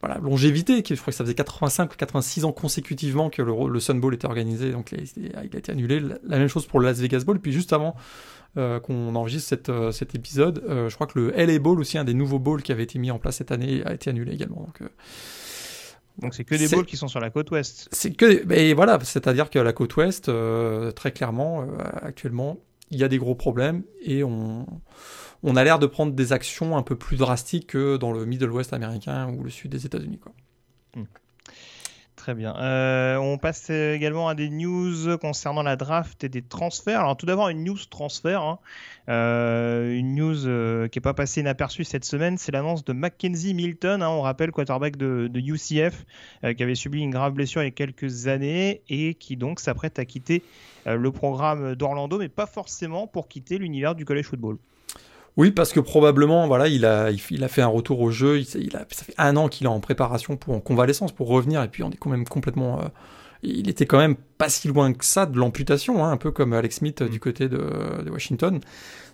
voilà, 0.00 0.18
longévité. 0.18 0.82
Qui, 0.82 0.94
je 0.94 1.00
crois 1.00 1.12
que 1.12 1.16
ça 1.16 1.24
faisait 1.24 1.34
85 1.34 1.92
ou 1.92 1.96
86 1.96 2.44
ans 2.44 2.52
consécutivement 2.52 3.30
que 3.30 3.42
le, 3.42 3.52
le, 3.68 3.80
Sun 3.80 4.00
Bowl 4.00 4.14
était 4.14 4.26
organisé, 4.26 4.72
donc 4.72 4.92
il 4.92 5.36
a, 5.36 5.44
il 5.44 5.54
a, 5.54 5.58
été 5.58 5.72
annulé. 5.72 6.00
La 6.26 6.38
même 6.38 6.48
chose 6.48 6.66
pour 6.66 6.80
le 6.80 6.86
Las 6.86 6.98
Vegas 6.98 7.24
Bowl. 7.24 7.38
Puis 7.38 7.52
juste 7.52 7.72
avant 7.72 7.96
qu'on 8.54 9.14
enregistre 9.14 9.48
cette, 9.48 9.70
cet 9.92 10.14
épisode, 10.14 10.64
je 10.66 10.94
crois 10.94 11.06
que 11.06 11.18
le 11.18 11.30
LA 11.30 11.58
Bowl 11.60 11.78
aussi, 11.78 11.96
un 11.96 12.04
des 12.04 12.14
nouveaux 12.14 12.40
bowls 12.40 12.62
qui 12.62 12.72
avait 12.72 12.82
été 12.82 12.98
mis 12.98 13.10
en 13.10 13.18
place 13.18 13.36
cette 13.36 13.52
année, 13.52 13.82
a 13.84 13.94
été 13.94 14.10
annulé 14.10 14.32
également. 14.32 14.66
Donc 14.66 14.90
donc 16.18 16.34
c'est 16.34 16.44
que 16.44 16.54
des 16.54 16.68
bowls 16.68 16.86
qui 16.86 16.96
sont 16.96 17.08
sur 17.08 17.20
la 17.20 17.30
côte 17.30 17.50
ouest. 17.50 17.88
C'est 17.92 18.12
que, 18.12 18.44
mais 18.46 18.72
voilà, 18.72 18.98
c'est-à-dire 19.02 19.50
que 19.50 19.58
la 19.58 19.72
côte 19.72 19.96
ouest, 19.96 20.28
euh, 20.28 20.90
très 20.90 21.12
clairement, 21.12 21.62
euh, 21.62 21.66
actuellement, 22.02 22.58
il 22.90 22.98
y 22.98 23.04
a 23.04 23.08
des 23.08 23.18
gros 23.18 23.34
problèmes 23.34 23.84
et 24.02 24.24
on, 24.24 24.66
on 25.42 25.56
a 25.56 25.64
l'air 25.64 25.78
de 25.78 25.86
prendre 25.86 26.12
des 26.12 26.32
actions 26.32 26.76
un 26.76 26.82
peu 26.82 26.96
plus 26.96 27.16
drastiques 27.16 27.68
que 27.68 27.96
dans 27.96 28.12
le 28.12 28.24
Middle 28.26 28.50
West 28.50 28.72
américain 28.72 29.28
ou 29.32 29.44
le 29.44 29.50
sud 29.50 29.70
des 29.70 29.86
États-Unis, 29.86 30.18
quoi. 30.18 30.32
Hmm. 30.96 31.04
Très 32.28 32.34
bien. 32.34 32.54
Euh, 32.58 33.16
on 33.16 33.38
passe 33.38 33.70
également 33.70 34.28
à 34.28 34.34
des 34.34 34.50
news 34.50 35.16
concernant 35.16 35.62
la 35.62 35.76
draft 35.76 36.24
et 36.24 36.28
des 36.28 36.42
transferts. 36.42 37.00
Alors 37.00 37.16
tout 37.16 37.24
d'abord 37.24 37.48
une 37.48 37.64
news 37.64 37.78
transfert, 37.88 38.42
hein. 38.42 38.58
euh, 39.08 39.96
une 39.96 40.14
news 40.14 40.46
euh, 40.46 40.88
qui 40.88 40.98
n'est 40.98 41.02
pas 41.02 41.14
passée 41.14 41.40
inaperçue 41.40 41.84
cette 41.84 42.04
semaine, 42.04 42.36
c'est 42.36 42.52
l'annonce 42.52 42.84
de 42.84 42.92
Mackenzie 42.92 43.54
Milton. 43.54 44.02
Hein. 44.02 44.10
on 44.10 44.20
rappelle 44.20 44.52
quarterback 44.52 44.96
de, 44.98 45.30
de 45.32 45.40
UCF 45.40 46.04
qui 46.54 46.62
avait 46.62 46.74
subi 46.74 47.00
une 47.00 47.12
grave 47.12 47.32
blessure 47.32 47.62
il 47.62 47.64
y 47.64 47.68
a 47.68 47.70
quelques 47.70 48.26
années 48.26 48.82
et 48.90 49.14
qui 49.14 49.38
donc 49.38 49.58
s'apprête 49.58 49.98
à 49.98 50.04
quitter 50.04 50.42
le 50.84 51.10
programme 51.10 51.76
d'Orlando, 51.76 52.18
mais 52.18 52.28
pas 52.28 52.44
forcément 52.44 53.06
pour 53.06 53.28
quitter 53.28 53.56
l'univers 53.56 53.94
du 53.94 54.04
college 54.04 54.26
football. 54.26 54.58
Oui, 55.38 55.52
parce 55.52 55.72
que 55.72 55.78
probablement, 55.78 56.48
voilà, 56.48 56.66
il 56.66 56.84
a, 56.84 57.12
il, 57.12 57.44
a 57.44 57.48
fait 57.48 57.62
un 57.62 57.68
retour 57.68 58.00
au 58.00 58.10
jeu. 58.10 58.40
Il, 58.40 58.76
a, 58.76 58.84
ça 58.90 59.04
fait 59.04 59.14
un 59.18 59.36
an 59.36 59.46
qu'il 59.46 59.66
est 59.66 59.70
en 59.70 59.78
préparation 59.78 60.36
pour 60.36 60.52
en 60.52 60.58
convalescence 60.58 61.12
pour 61.12 61.28
revenir. 61.28 61.62
Et 61.62 61.68
puis 61.68 61.84
on 61.84 61.90
est 61.90 61.96
quand 61.96 62.10
même 62.10 62.26
complètement. 62.26 62.80
Euh, 62.80 62.88
il 63.44 63.68
était 63.68 63.86
quand 63.86 63.98
même 63.98 64.16
pas 64.16 64.48
si 64.48 64.66
loin 64.66 64.92
que 64.92 65.04
ça 65.04 65.26
de 65.26 65.38
l'amputation, 65.38 66.04
hein, 66.04 66.10
un 66.10 66.16
peu 66.16 66.32
comme 66.32 66.52
Alex 66.54 66.78
Smith 66.78 67.02
euh, 67.02 67.08
du 67.08 67.20
côté 67.20 67.48
de, 67.48 68.02
de 68.04 68.10
Washington. 68.10 68.58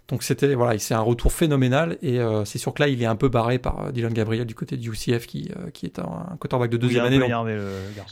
Donc 0.09 0.23
c'était 0.23 0.55
voilà, 0.55 0.79
c'est 0.79 0.93
un 0.93 1.01
retour 1.01 1.33
phénoménal 1.33 1.97
et 2.03 2.21
euh, 2.21 2.45
c'est 2.45 2.59
sûr 2.59 2.75
que 2.75 2.83
là 2.83 2.89
il 2.89 3.03
est 3.03 3.07
un 3.07 3.17
peu 3.17 3.31
barré 3.31 3.59
par 3.59 3.87
euh, 3.87 3.91
Dylan 3.91 4.13
Gabriel 4.13 4.47
du 4.47 4.55
côté 4.55 4.77
du 4.77 4.91
UCF 4.91 5.27
qui, 5.27 5.51
euh, 5.57 5.71
qui 5.71 5.87
est 5.87 5.99
un, 5.99 6.37
quarterback 6.39 6.69
de 6.69 6.77
deuxième 6.77 7.07
année, 7.07 7.19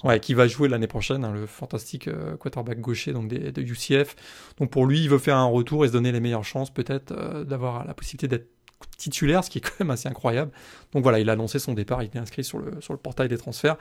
ouais, 0.04 0.18
qui 0.18 0.32
va 0.32 0.48
jouer 0.48 0.68
l'année 0.68 0.86
prochaine, 0.86 1.22
hein, 1.22 1.32
le 1.32 1.46
fantastique 1.46 2.08
quarterback 2.38 2.80
gaucher 2.80 3.12
donc 3.12 3.28
des, 3.28 3.52
de 3.52 3.60
UCF. 3.60 4.16
Donc 4.58 4.70
pour 4.70 4.86
lui 4.86 5.02
il 5.02 5.10
veut 5.10 5.18
faire 5.18 5.36
un 5.36 5.44
retour 5.44 5.84
et 5.84 5.88
se 5.88 5.92
donner 5.92 6.12
les 6.12 6.20
meilleures 6.20 6.44
chances 6.44 6.72
peut-être 6.72 7.44
d'avoir 7.44 7.84
la 7.84 7.92
possibilité 7.92 8.26
d'être 8.26 8.48
titulaire, 8.96 9.44
ce 9.44 9.50
qui 9.50 9.58
est 9.58 9.60
quand 9.60 9.80
même 9.80 9.90
assez 9.90 10.08
incroyable. 10.08 10.50
Donc 10.92 11.02
voilà, 11.02 11.20
il 11.20 11.28
a 11.28 11.34
annoncé 11.34 11.58
son 11.58 11.74
départ, 11.74 12.02
il 12.02 12.10
est 12.14 12.18
inscrit 12.18 12.42
sur 12.42 12.58
le, 12.58 12.80
sur 12.80 12.94
le 12.94 12.98
portail 12.98 13.28
des 13.28 13.38
transferts. 13.38 13.76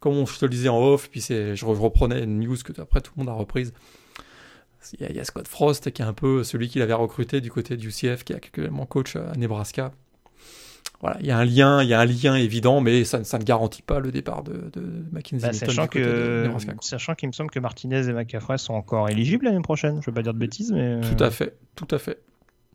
Comme 0.00 0.26
je 0.26 0.38
te 0.38 0.44
le 0.44 0.50
disais 0.50 0.68
en 0.68 0.78
off, 0.78 1.08
puis 1.08 1.22
je, 1.22 1.54
je 1.54 1.64
reprenais 1.64 2.22
une 2.24 2.40
news 2.40 2.56
que 2.62 2.78
après 2.80 3.00
tout 3.00 3.12
le 3.16 3.24
monde 3.24 3.30
a 3.30 3.32
reprise. 3.32 3.72
Il 4.98 5.16
y, 5.16 5.20
a, 5.20 5.24
Scott 5.24 5.48
Frost 5.48 5.90
qui 5.90 6.02
est 6.02 6.04
un 6.04 6.12
peu 6.12 6.44
celui 6.44 6.68
qu'il 6.68 6.82
avait 6.82 6.92
recruté 6.92 7.40
du 7.40 7.50
côté 7.50 7.76
du 7.76 7.88
UCF, 7.88 8.24
qui 8.24 8.32
est 8.32 8.36
actuellement 8.36 8.86
coach 8.86 9.16
à 9.16 9.32
Nebraska. 9.36 9.92
Voilà, 11.00 11.18
il 11.20 11.26
y 11.26 11.30
a 11.30 11.38
un 11.38 11.44
lien, 11.44 11.82
il 11.82 11.88
y 11.88 11.94
a 11.94 12.00
un 12.00 12.04
lien 12.04 12.34
évident, 12.34 12.80
mais 12.80 13.04
ça, 13.04 13.24
ça 13.24 13.38
ne 13.38 13.44
garantit 13.44 13.82
pas 13.82 13.98
le 13.98 14.10
départ 14.10 14.42
de, 14.42 14.70
de 14.72 15.04
McKinsey. 15.12 15.48
Bah, 15.48 15.52
sachant 15.52 15.86
que, 15.86 16.50
sachant 16.80 17.14
qu'il 17.14 17.28
me 17.28 17.32
semble 17.32 17.50
que 17.50 17.58
Martinez 17.58 18.08
et 18.08 18.12
McCaffrey 18.12 18.58
sont 18.58 18.74
encore 18.74 19.10
éligibles 19.10 19.44
l'année 19.44 19.60
prochaine. 19.60 19.96
Je 19.96 19.98
ne 19.98 20.04
veux 20.06 20.12
pas 20.12 20.22
dire 20.22 20.34
de 20.34 20.38
bêtises, 20.38 20.72
mais 20.72 21.00
tout 21.00 21.22
à 21.22 21.30
fait, 21.30 21.56
tout 21.74 21.88
à 21.90 21.98
fait. 21.98 22.20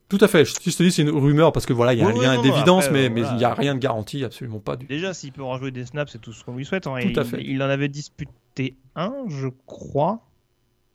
Tout 0.09 0.17
à 0.21 0.27
fait. 0.27 0.43
Je, 0.43 0.53
te 0.55 0.83
dis, 0.83 0.91
c'est 0.91 1.03
une 1.03 1.11
rumeur 1.11 1.51
parce 1.51 1.67
que 1.67 1.73
voilà, 1.73 1.93
il 1.93 1.99
y 1.99 2.01
a 2.01 2.07
un 2.07 2.13
lien 2.13 2.41
d'évidence, 2.41 2.89
mais 2.91 3.09
mais 3.09 3.21
il 3.21 3.37
n'y 3.37 3.45
a 3.45 3.53
rien 3.53 3.75
de 3.75 3.79
garanti, 3.79 4.23
absolument 4.23 4.59
pas. 4.59 4.75
Du... 4.75 4.87
Déjà, 4.87 5.13
s'il 5.13 5.31
peut 5.31 5.43
rejouer 5.43 5.71
des 5.71 5.85
snaps, 5.85 6.11
c'est 6.11 6.21
tout 6.21 6.33
ce 6.33 6.43
qu'on 6.43 6.55
lui 6.55 6.65
souhaite. 6.65 6.87
Hein. 6.87 6.99
Tout 7.01 7.19
à 7.19 7.23
fait. 7.23 7.43
Il 7.43 7.61
en 7.61 7.69
avait 7.69 7.89
disputé 7.89 8.75
un, 8.95 9.13
je 9.27 9.47
crois. 9.67 10.28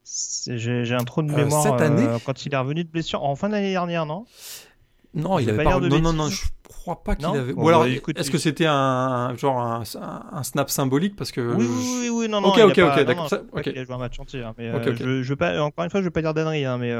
J'ai 0.05 0.95
un 0.95 1.05
trou 1.05 1.23
de 1.23 1.33
euh, 1.33 1.37
mémoire 1.37 1.63
cette 1.63 1.81
année 1.81 2.07
euh, 2.07 2.19
quand 2.25 2.45
il 2.45 2.53
est 2.53 2.57
revenu 2.57 2.85
de 2.85 2.91
blessure 2.91 3.23
en 3.25 3.37
fin 3.37 3.49
d'année 3.49 3.71
dernière, 3.71 4.05
non? 4.05 4.27
Non, 5.15 5.39
il 5.39 5.49
avait 5.49 5.63
pas. 5.63 5.79
non, 5.79 6.01
non, 6.01 6.13
non, 6.13 6.29
je 6.29 6.43
crois 6.69 7.03
pas 7.03 7.15
qu'il 7.15 7.27
avait. 7.27 7.53
Ou 7.53 7.69
alors, 7.69 7.85
bah, 7.85 7.91
est-ce 8.17 8.31
que 8.31 8.39
c'était 8.39 8.67
un 8.67 9.35
genre 9.37 9.61
un, 9.61 10.43
snap 10.43 10.69
symbolique 10.71 11.15
parce 11.17 11.31
que 11.31 11.41
Oui, 11.55 11.67
oui, 11.67 12.09
oui, 12.11 12.29
non, 12.29 12.41
non. 12.41 12.49
Ok, 12.49 12.59
ok, 12.59 12.79
ok, 12.79 13.05
d'accord. 13.05 13.29
Il 13.65 13.79
a 13.79 13.85
joué 13.85 13.95
un 13.95 13.99
match 13.99 14.19
entier. 14.19 14.43
Hein, 14.43 14.55
mais, 14.59 14.69
euh, 14.69 14.95
je, 14.95 15.23
je 15.23 15.35
pas, 15.35 15.63
encore 15.63 15.85
une 15.85 15.91
fois, 15.91 16.01
je 16.01 16.07
veux 16.07 16.11
pas 16.11 16.21
dire 16.21 16.35
d'annerie, 16.35 16.65
hein, 16.65 16.79
mais 16.79 16.91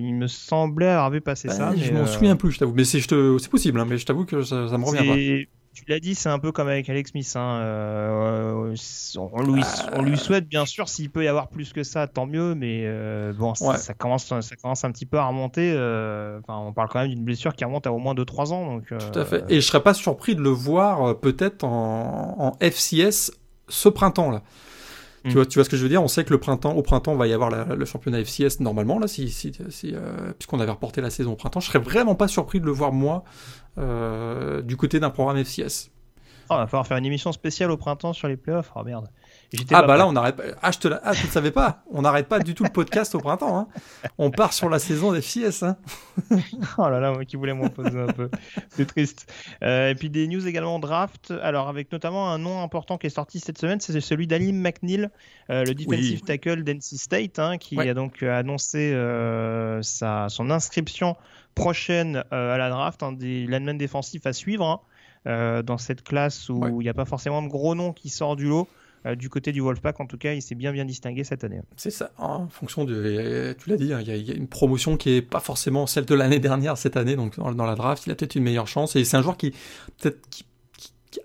il 0.00 0.14
me 0.14 0.26
semblait 0.26 0.88
avoir 0.88 1.10
vu 1.10 1.20
passer 1.20 1.48
bah, 1.48 1.54
ça. 1.54 1.72
Je 1.76 1.92
m'en 1.92 2.06
souviens 2.06 2.36
plus, 2.36 2.50
je 2.50 2.58
t'avoue. 2.58 2.74
Mais 2.74 2.84
c'est 2.84 3.00
possible, 3.48 3.80
hein, 3.80 3.86
mais 3.88 3.96
je 3.96 4.04
t'avoue 4.04 4.24
que 4.24 4.42
ça, 4.42 4.68
ça 4.68 4.76
me 4.76 4.84
revient 4.84 5.46
pas 5.46 5.52
tu 5.74 5.84
l'as 5.88 6.00
dit, 6.00 6.14
c'est 6.14 6.28
un 6.28 6.38
peu 6.38 6.52
comme 6.52 6.68
avec 6.68 6.88
Alex 6.90 7.10
Smith. 7.10 7.32
Hein. 7.34 7.60
Euh, 7.62 8.74
on, 9.16 9.42
lui, 9.42 9.62
on, 9.94 10.02
lui, 10.02 10.18
souhaite 10.18 10.46
bien 10.46 10.66
sûr 10.66 10.88
s'il 10.88 11.10
peut 11.10 11.24
y 11.24 11.28
avoir 11.28 11.48
plus 11.48 11.72
que 11.72 11.82
ça, 11.82 12.06
tant 12.06 12.26
mieux. 12.26 12.54
Mais 12.54 12.82
euh, 12.84 13.32
bon, 13.32 13.54
ça, 13.54 13.94
commence, 13.94 14.26
ça 14.26 14.56
commence 14.56 14.84
un 14.84 14.92
petit 14.92 15.06
peu 15.06 15.18
à 15.18 15.26
remonter. 15.26 15.72
Euh, 15.74 16.40
enfin, 16.40 16.58
on 16.58 16.72
parle 16.72 16.88
quand 16.88 17.00
même 17.00 17.10
d'une 17.10 17.24
blessure 17.24 17.54
qui 17.54 17.64
remonte 17.64 17.86
à 17.86 17.92
au 17.92 17.98
moins 17.98 18.14
2-3 18.14 18.52
ans. 18.52 18.74
Donc, 18.74 18.88
Tout 18.88 19.18
à 19.18 19.24
fait. 19.24 19.44
Et 19.48 19.60
je 19.60 19.66
serais 19.66 19.82
pas 19.82 19.94
surpris 19.94 20.34
de 20.34 20.42
le 20.42 20.50
voir 20.50 21.18
peut-être 21.20 21.64
en, 21.64 22.36
en, 22.38 22.52
FCS 22.60 23.32
ce 23.68 23.88
printemps 23.88 24.30
là. 24.30 24.42
Tu, 25.24 25.28
mm. 25.28 25.32
vois, 25.34 25.46
tu 25.46 25.58
vois 25.58 25.64
ce 25.64 25.70
que 25.70 25.76
je 25.76 25.82
veux 25.82 25.88
dire? 25.88 26.02
On 26.02 26.08
sait 26.08 26.24
que 26.24 26.32
le 26.32 26.40
printemps, 26.40 26.72
au 26.72 26.82
printemps, 26.82 27.14
va 27.14 27.26
y 27.28 27.32
avoir 27.32 27.50
le 27.50 27.84
championnat 27.84 28.24
FCS 28.24 28.60
normalement, 28.60 28.98
là, 28.98 29.06
si, 29.06 29.30
si, 29.30 29.52
euh, 29.84 30.32
puisqu'on 30.36 30.58
avait 30.58 30.70
reporté 30.70 31.00
la 31.00 31.10
saison 31.10 31.32
au 31.32 31.36
printemps. 31.36 31.60
Je 31.60 31.68
serais 31.68 31.78
vraiment 31.78 32.14
pas 32.14 32.28
surpris 32.28 32.60
de 32.60 32.66
le 32.66 32.72
voir, 32.72 32.92
moi, 32.92 33.22
euh, 33.22 33.61
du 33.76 34.76
côté 34.76 35.00
d'un 35.00 35.10
programme 35.10 35.42
FCS. 35.42 35.90
Oh, 36.52 36.56
il 36.56 36.58
va 36.58 36.66
falloir 36.66 36.86
faire 36.86 36.98
une 36.98 37.06
émission 37.06 37.32
spéciale 37.32 37.70
au 37.70 37.76
printemps 37.76 38.12
sur 38.12 38.28
les 38.28 38.36
playoffs. 38.36 38.72
Oh 38.74 38.82
merde. 38.82 39.08
Ah 39.70 39.82
bah 39.82 39.96
là 39.96 40.06
on 40.06 40.16
arrête. 40.16 40.40
Ah 40.60 40.70
je 40.70 40.78
te 40.78 40.88
la... 40.88 41.00
ah, 41.04 41.14
tu 41.14 41.26
ne 41.26 41.30
savais 41.30 41.50
pas. 41.50 41.82
On 41.90 42.02
n'arrête 42.02 42.28
pas 42.28 42.40
du 42.40 42.54
tout 42.54 42.64
le 42.64 42.70
podcast 42.70 43.14
au 43.14 43.20
printemps. 43.20 43.58
Hein. 43.58 43.68
On 44.18 44.30
part 44.30 44.52
sur 44.52 44.68
la 44.68 44.78
saison 44.78 45.12
des 45.12 45.20
FCS. 45.22 45.62
Hein. 45.62 45.76
oh 46.78 46.88
là 46.88 47.00
là, 47.00 47.12
moi 47.12 47.24
qui 47.24 47.36
voulais 47.36 47.54
m'en 47.54 47.68
poser 47.68 47.98
un 47.98 48.06
peu. 48.06 48.28
C'est 48.70 48.86
triste. 48.86 49.32
Euh, 49.62 49.90
et 49.90 49.94
puis 49.94 50.10
des 50.10 50.26
news 50.26 50.46
également 50.46 50.78
draft. 50.78 51.32
Alors 51.42 51.68
avec 51.68 51.90
notamment 51.92 52.30
un 52.30 52.38
nom 52.38 52.62
important 52.62 52.98
qui 52.98 53.06
est 53.06 53.10
sorti 53.10 53.40
cette 53.40 53.58
semaine, 53.58 53.80
c'est 53.80 53.98
celui 54.00 54.26
d'Alim 54.26 54.60
McNeil, 54.60 55.08
euh, 55.50 55.64
le 55.64 55.74
defensive 55.74 56.22
tackle 56.22 56.64
d'NC 56.64 56.98
State, 56.98 57.38
hein, 57.38 57.56
qui 57.58 57.78
a 57.78 57.94
donc 57.94 58.22
annoncé 58.22 58.92
euh, 58.92 59.80
sa, 59.82 60.28
son 60.28 60.50
inscription 60.50 61.16
prochaine 61.54 62.24
à 62.30 62.56
la 62.56 62.70
draft, 62.70 63.02
un 63.02 63.12
des 63.12 63.46
linemen 63.46 63.78
défensifs 63.78 64.26
à 64.26 64.32
suivre. 64.32 64.64
Hein, 65.24 65.62
dans 65.62 65.78
cette 65.78 66.02
classe 66.02 66.48
où 66.48 66.80
il 66.80 66.84
n'y 66.84 66.88
a 66.88 66.94
pas 66.94 67.04
forcément 67.04 67.42
de 67.42 67.48
gros 67.48 67.74
noms 67.74 67.92
qui 67.92 68.08
sortent 68.08 68.38
du 68.38 68.46
lot. 68.46 68.68
Euh, 69.04 69.16
du 69.16 69.28
côté 69.28 69.50
du 69.50 69.60
Wolfpack, 69.60 69.98
en 69.98 70.06
tout 70.06 70.18
cas, 70.18 70.32
il 70.32 70.42
s'est 70.42 70.54
bien 70.54 70.72
bien 70.72 70.84
distingué 70.84 71.24
cette 71.24 71.42
année. 71.42 71.60
C'est 71.76 71.90
ça, 71.90 72.12
en 72.18 72.48
fonction 72.48 72.84
de. 72.84 73.54
Tu 73.58 73.68
l'as 73.68 73.76
dit, 73.76 73.92
hein, 73.92 74.00
il 74.00 74.28
y, 74.28 74.30
a 74.30 74.34
une 74.34 74.46
promotion 74.46 74.96
qui 74.96 75.10
est 75.10 75.22
pas 75.22 75.40
forcément 75.40 75.86
celle 75.86 76.04
de 76.04 76.14
l'année 76.14 76.38
dernière 76.40 76.78
cette 76.78 76.96
année, 76.96 77.16
donc 77.16 77.36
dans, 77.36 77.66
la 77.66 77.74
draft, 77.74 78.06
il 78.06 78.12
a 78.12 78.14
peut-être 78.14 78.36
une 78.36 78.44
meilleure 78.44 78.68
chance. 78.68 78.94
Et 78.94 79.04
c'est 79.04 79.16
un 79.16 79.22
joueur 79.22 79.36
qui 79.36 79.50
peut-être 80.00 80.20
qui, 80.30 80.44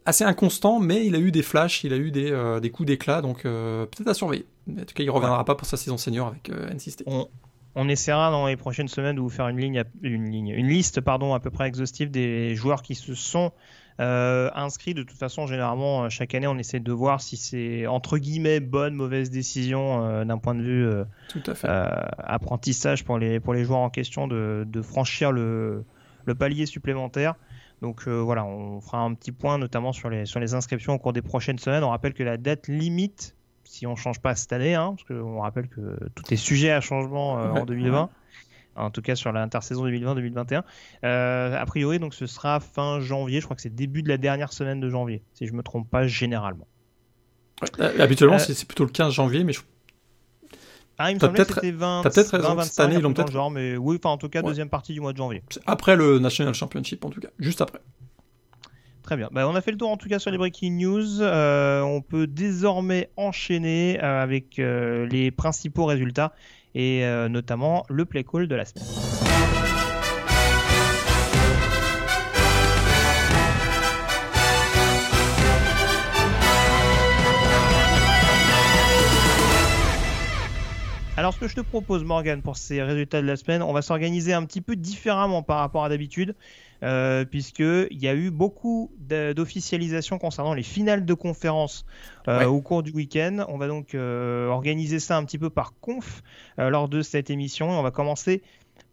assez 0.06 0.24
inconstant, 0.24 0.80
mais 0.80 1.06
il 1.06 1.16
a 1.16 1.20
eu 1.20 1.32
des 1.32 1.44
flashs, 1.44 1.84
il 1.84 1.94
a 1.94 1.98
eu 1.98 2.10
des, 2.10 2.32
euh, 2.32 2.60
des 2.60 2.72
coups 2.72 2.88
d'éclat, 2.88 3.22
donc 3.22 3.46
euh, 3.46 3.86
peut-être 3.86 4.08
à 4.08 4.14
surveiller. 4.14 4.48
En 4.70 4.84
tout 4.84 4.96
cas, 4.96 5.04
il 5.04 5.12
reviendra 5.12 5.46
pas 5.46 5.56
pour 5.56 5.68
sa 5.68 5.78
saison 5.78 5.98
senior 5.98 6.28
avec 6.28 6.50
NC 6.50 6.92
State. 6.92 7.08
On, 7.08 7.30
essaiera 7.76 8.32
dans 8.32 8.48
les 8.48 8.58
prochaines 8.58 8.88
semaines 8.88 9.16
de 9.16 9.22
vous 9.22 9.30
faire 9.30 9.48
une 9.48 9.60
ligne, 9.60 9.84
une 10.02 10.30
ligne, 10.30 10.50
une 10.50 10.68
liste 10.68 11.02
pardon 11.02 11.34
à 11.34 11.40
peu 11.40 11.52
près 11.52 11.68
exhaustive 11.68 12.10
des 12.10 12.56
joueurs 12.56 12.82
qui 12.82 12.96
se 12.96 13.14
sont 13.14 13.52
euh, 14.00 14.50
inscrit, 14.54 14.94
de 14.94 15.02
toute 15.02 15.18
façon, 15.18 15.48
généralement, 15.48 16.04
euh, 16.04 16.10
chaque 16.10 16.36
année, 16.36 16.46
on 16.46 16.58
essaie 16.58 16.80
de 16.80 16.92
voir 16.92 17.20
si 17.20 17.36
c'est 17.36 17.88
entre 17.88 18.20
guillemets 18.20 18.60
bonne, 18.60 18.94
mauvaise 18.94 19.32
décision 19.32 20.06
euh, 20.06 20.24
d'un 20.24 20.38
point 20.38 20.54
de 20.54 20.62
vue 20.62 20.88
Tout 21.30 21.42
à 21.48 21.56
fait. 21.56 21.68
apprentissage 22.20 23.04
pour 23.04 23.18
les, 23.18 23.40
pour 23.40 23.54
les 23.54 23.64
joueurs 23.64 23.80
en 23.80 23.90
question 23.90 24.28
de, 24.28 24.66
de 24.68 24.82
franchir 24.82 25.32
le, 25.32 25.84
le, 26.26 26.36
palier 26.36 26.66
supplémentaire. 26.66 27.36
Donc 27.82 28.08
voilà, 28.08 28.44
on 28.46 28.82
fera 28.82 29.00
un 29.00 29.14
petit 29.14 29.32
point 29.32 29.58
notamment 29.58 29.94
sur 29.94 30.10
les, 30.10 30.26
sur 30.26 30.40
les 30.40 30.54
inscriptions 30.54 30.94
au 30.94 31.00
cours 31.00 31.14
des 31.14 31.22
prochaines 31.22 31.60
semaines. 31.60 31.84
On 31.84 31.90
rappelle 31.90 32.14
que 32.14 32.24
la 32.24 32.38
date 32.38 32.68
limite, 32.68 33.36
si 33.68 33.86
on 33.86 33.92
ne 33.92 33.96
change 33.96 34.20
pas 34.20 34.36
cette 34.36 34.54
année, 34.54 34.76
hein, 34.76 34.96
parce 34.96 35.08
qu'on 35.08 35.42
rappelle 35.42 35.68
que 35.68 35.98
tout 36.16 36.24
est 36.34 36.38
sujet 36.38 36.72
à 36.72 36.82
changement 36.82 37.34
en 37.34 37.66
2020, 37.66 38.10
en 38.78 38.92
tout 38.92 39.02
cas 39.02 39.16
sur 39.16 39.32
l'intersaison 39.32 39.86
2020-2021. 39.88 40.64
Euh, 41.04 41.56
a 41.60 41.66
priori, 41.66 42.00
donc 42.00 42.14
ce 42.14 42.26
sera 42.26 42.60
fin 42.60 43.00
janvier. 43.00 43.40
Je 43.40 43.46
crois 43.46 43.56
que 43.56 43.62
c'est 43.62 43.74
début 43.74 44.04
de 44.04 44.10
la 44.10 44.18
dernière 44.18 44.54
semaine 44.54 44.80
de 44.80 44.90
janvier, 44.90 45.24
si 45.34 45.48
je 45.48 45.54
me 45.54 45.64
trompe 45.64 45.90
pas 45.90 46.08
généralement. 46.08 46.68
habituellement, 48.00 48.36
euh, 48.36 48.40
c'est 48.40 48.66
plutôt 48.66 48.86
le 48.86 48.92
15 48.92 49.14
janvier, 49.14 49.44
mais 49.44 49.54
je... 49.54 49.62
Ah, 51.00 51.12
il 51.12 51.16
me 51.16 51.20
semblait 51.20 51.46
que 51.46 51.54
c'était 51.54 51.72
20, 51.72 52.06
as 52.06 52.10
peut-être 52.10 52.38
raison, 52.38 52.60
cette 52.62 52.80
année, 52.80 52.96
ils 52.96 53.02
l'ont 53.02 53.14
peut-être. 53.14 53.32
Genre, 53.32 53.52
mais 53.52 53.78
oui, 53.78 53.98
enfin, 54.00 54.10
en 54.10 54.18
tout 54.18 54.30
cas, 54.30 54.42
deuxième 54.42 54.70
partie 54.70 54.94
du 54.94 55.02
mois 55.02 55.14
de 55.14 55.18
janvier. 55.18 55.44
Après 55.68 55.96
le 55.96 56.18
National 56.18 56.56
Championship, 56.56 57.06
en 57.06 57.10
tout 57.10 57.20
cas, 57.20 57.30
juste 57.38 57.62
après. 57.62 57.80
Très 59.08 59.16
bien. 59.16 59.30
Bah, 59.32 59.48
on 59.48 59.56
a 59.56 59.62
fait 59.62 59.72
le 59.72 59.78
tour 59.78 59.90
en 59.90 59.96
tout 59.96 60.10
cas 60.10 60.20
sur 60.20 60.32
les 60.32 60.38
breaking 60.38 60.82
news. 60.82 61.22
Euh, 61.22 61.80
on 61.80 62.02
peut 62.02 62.28
désormais 62.28 63.10
enchaîner 63.16 63.98
avec 64.02 64.58
les 64.58 65.32
principaux 65.32 65.86
résultats 65.86 66.34
et 66.76 67.06
euh, 67.06 67.30
notamment 67.30 67.86
le 67.88 68.04
play 68.04 68.26
call 68.26 68.50
de 68.50 68.56
la 68.56 68.66
semaine. 68.66 68.84
Alors 81.16 81.34
ce 81.34 81.40
que 81.40 81.48
je 81.48 81.56
te 81.56 81.62
propose 81.62 82.04
Morgan 82.04 82.44
pour 82.44 82.58
ces 82.58 82.84
résultats 82.84 83.24
de 83.24 83.26
la 83.28 83.38
semaine, 83.38 83.64
on 83.64 83.74
va 83.74 83.82
s'organiser 83.82 84.34
un 84.34 84.46
petit 84.46 84.62
peu 84.62 84.76
différemment 84.76 85.42
par 85.42 85.60
rapport 85.60 85.84
à 85.84 85.90
d'habitude. 85.90 86.36
Euh, 86.84 87.26
puisqu'il 87.26 87.98
y 87.98 88.08
a 88.08 88.14
eu 88.14 88.30
beaucoup 88.30 88.92
d'officialisation 89.00 90.20
concernant 90.20 90.54
les 90.54 90.64
finales 90.64 91.06
de 91.06 91.14
conférence 91.16 91.86
euh, 92.28 92.46
au 92.46 92.62
cours 92.62 92.84
du 92.84 92.92
week-end. 92.92 93.46
On 93.48 93.58
va 93.58 93.68
donc 93.68 93.96
euh, 93.96 94.48
organiser 94.48 95.00
ça 95.00 95.18
un 95.18 95.26
petit 95.26 95.40
peu 95.40 95.50
par 95.50 95.74
conf 95.82 96.22
lors 96.58 96.88
de 96.88 97.02
cette 97.02 97.30
émission. 97.30 97.70
on 97.70 97.82
va 97.82 97.92
commencer 97.92 98.42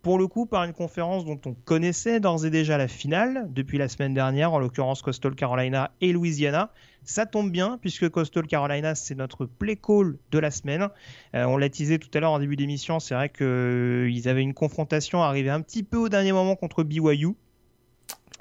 pour 0.05 0.19
le 0.19 0.27
coup 0.27 0.45
par 0.45 0.65
une 0.65 0.75
conférence 0.75 1.25
dont 1.25 1.41
on 1.47 1.55
connaissait 1.55 2.21
d'ores 2.21 2.45
et 2.45 2.51
déjà 2.51 2.77
la 2.77 2.89
finale 2.89 3.49
depuis 3.51 3.79
la 3.79 3.89
semaine 3.89 4.13
dernière, 4.13 4.53
en 4.53 4.59
l'occurrence 4.59 5.01
Coastal 5.01 5.35
Carolina 5.35 5.93
et 6.03 6.13
Louisiana. 6.13 6.71
Ça 7.05 7.25
tombe 7.25 7.51
bien 7.51 7.79
puisque 7.81 8.11
Coastal 8.11 8.47
Carolina, 8.47 8.95
c'est 8.95 9.15
notre 9.15 9.47
play 9.47 9.77
call 9.77 10.19
de 10.31 10.39
la 10.39 10.51
semaine. 10.51 10.89
Euh, 11.35 11.45
on 11.45 11.57
l'a 11.57 11.71
teasé 11.71 11.99
tout 11.99 12.11
à 12.13 12.21
l'heure 12.21 12.33
en 12.33 12.39
début 12.39 12.57
d'émission. 12.57 13.01
C'est 13.01 13.15
vrai 13.15 13.31
qu'ils 13.31 13.47
euh, 13.47 14.21
avaient 14.27 14.43
une 14.43 14.55
confrontation 14.55 15.23
arrivée 15.23 15.51
un 15.51 15.63
petit 15.63 15.83
peu 15.83 15.97
au 15.97 16.11
dernier 16.11 16.33
moment 16.33 16.55
contre 16.55 16.83
BYU. 16.83 17.35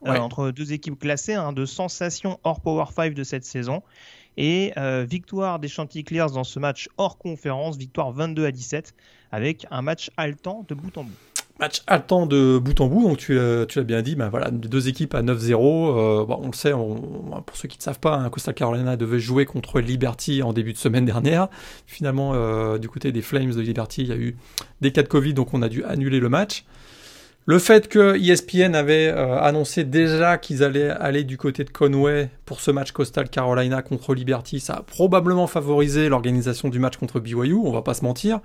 Euh, 0.06 0.18
entre 0.18 0.52
deux 0.52 0.74
équipes 0.74 1.00
classées, 1.00 1.34
hein, 1.34 1.54
de 1.54 1.66
sensation 1.66 2.40
hors 2.44 2.62
Power 2.62 2.86
5 2.94 3.14
de 3.14 3.24
cette 3.24 3.46
saison. 3.46 3.84
Et 4.36 4.74
victoire 5.08 5.60
des 5.60 5.68
Chanticleers 5.68 6.34
dans 6.34 6.44
ce 6.44 6.58
match 6.58 6.90
hors 6.98 7.20
conférence, 7.20 7.78
victoire 7.78 8.12
22 8.12 8.46
à 8.46 8.52
17, 8.52 8.96
avec 9.32 9.68
un 9.70 9.84
match 9.84 10.10
haletant 10.18 10.66
de 10.68 10.74
bout 10.74 10.98
en 10.98 11.04
bout. 11.04 11.12
Match 11.60 11.84
haletant 11.86 12.26
de 12.26 12.58
bout 12.58 12.82
en 12.82 12.88
bout, 12.88 13.08
donc 13.08 13.20
tu, 13.20 13.36
l'as 13.36 13.84
bien 13.84 14.02
dit, 14.02 14.16
ben 14.16 14.28
voilà, 14.28 14.50
deux 14.50 14.88
équipes 14.88 15.14
à 15.14 15.22
9-0. 15.22 15.54
Euh, 15.54 16.26
on 16.28 16.48
le 16.48 16.54
sait, 16.54 16.72
pour 16.72 17.56
ceux 17.56 17.68
qui 17.68 17.78
ne 17.78 17.84
savent 17.84 18.00
pas, 18.00 18.16
hein, 18.16 18.30
Costa 18.32 18.54
Carolina 18.54 18.98
devait 18.98 19.20
jouer 19.20 19.46
contre 19.46 19.80
Liberty 19.80 20.42
en 20.42 20.52
début 20.52 20.74
de 20.74 20.80
semaine 20.80 21.06
dernière. 21.06 21.50
Finalement, 21.86 22.32
euh, 22.34 22.80
du 22.80 22.90
côté 22.90 23.12
des 23.12 23.22
Flames 23.22 23.52
de 23.52 23.62
Liberty, 23.62 24.02
il 24.02 24.08
y 24.08 24.12
a 24.12 24.16
eu 24.16 24.36
des 24.82 24.92
cas 24.92 25.04
de 25.04 25.08
Covid, 25.08 25.36
donc 25.36 25.54
on 25.54 25.62
a 25.62 25.70
dû 25.70 25.84
annuler 25.84 26.20
le 26.20 26.28
match. 26.30 26.66
Le 27.46 27.60
fait 27.60 27.90
que 27.90 28.18
ESPN 28.18 28.74
avait 28.74 29.10
euh, 29.10 29.38
annoncé 29.38 29.84
déjà 29.84 30.38
qu'ils 30.38 30.64
allaient 30.64 30.90
aller 30.90 31.26
du 31.26 31.38
côté 31.38 31.66
de 31.66 31.70
Conway 31.70 32.30
pour 32.46 32.62
ce 32.62 32.72
match 32.72 32.94
Coastal 32.94 33.30
Carolina 33.30 33.82
contre 33.82 34.14
Liberty, 34.16 34.62
ça 34.62 34.76
a 34.76 34.82
probablement 34.82 35.48
favorisé 35.48 36.08
l'organisation 36.08 36.70
du 36.70 36.80
match 36.80 36.96
contre 36.96 37.20
BYU, 37.20 37.56
on 37.56 37.72
va 37.72 37.82
pas 37.82 37.96
se 37.96 38.06
mentir. 38.06 38.40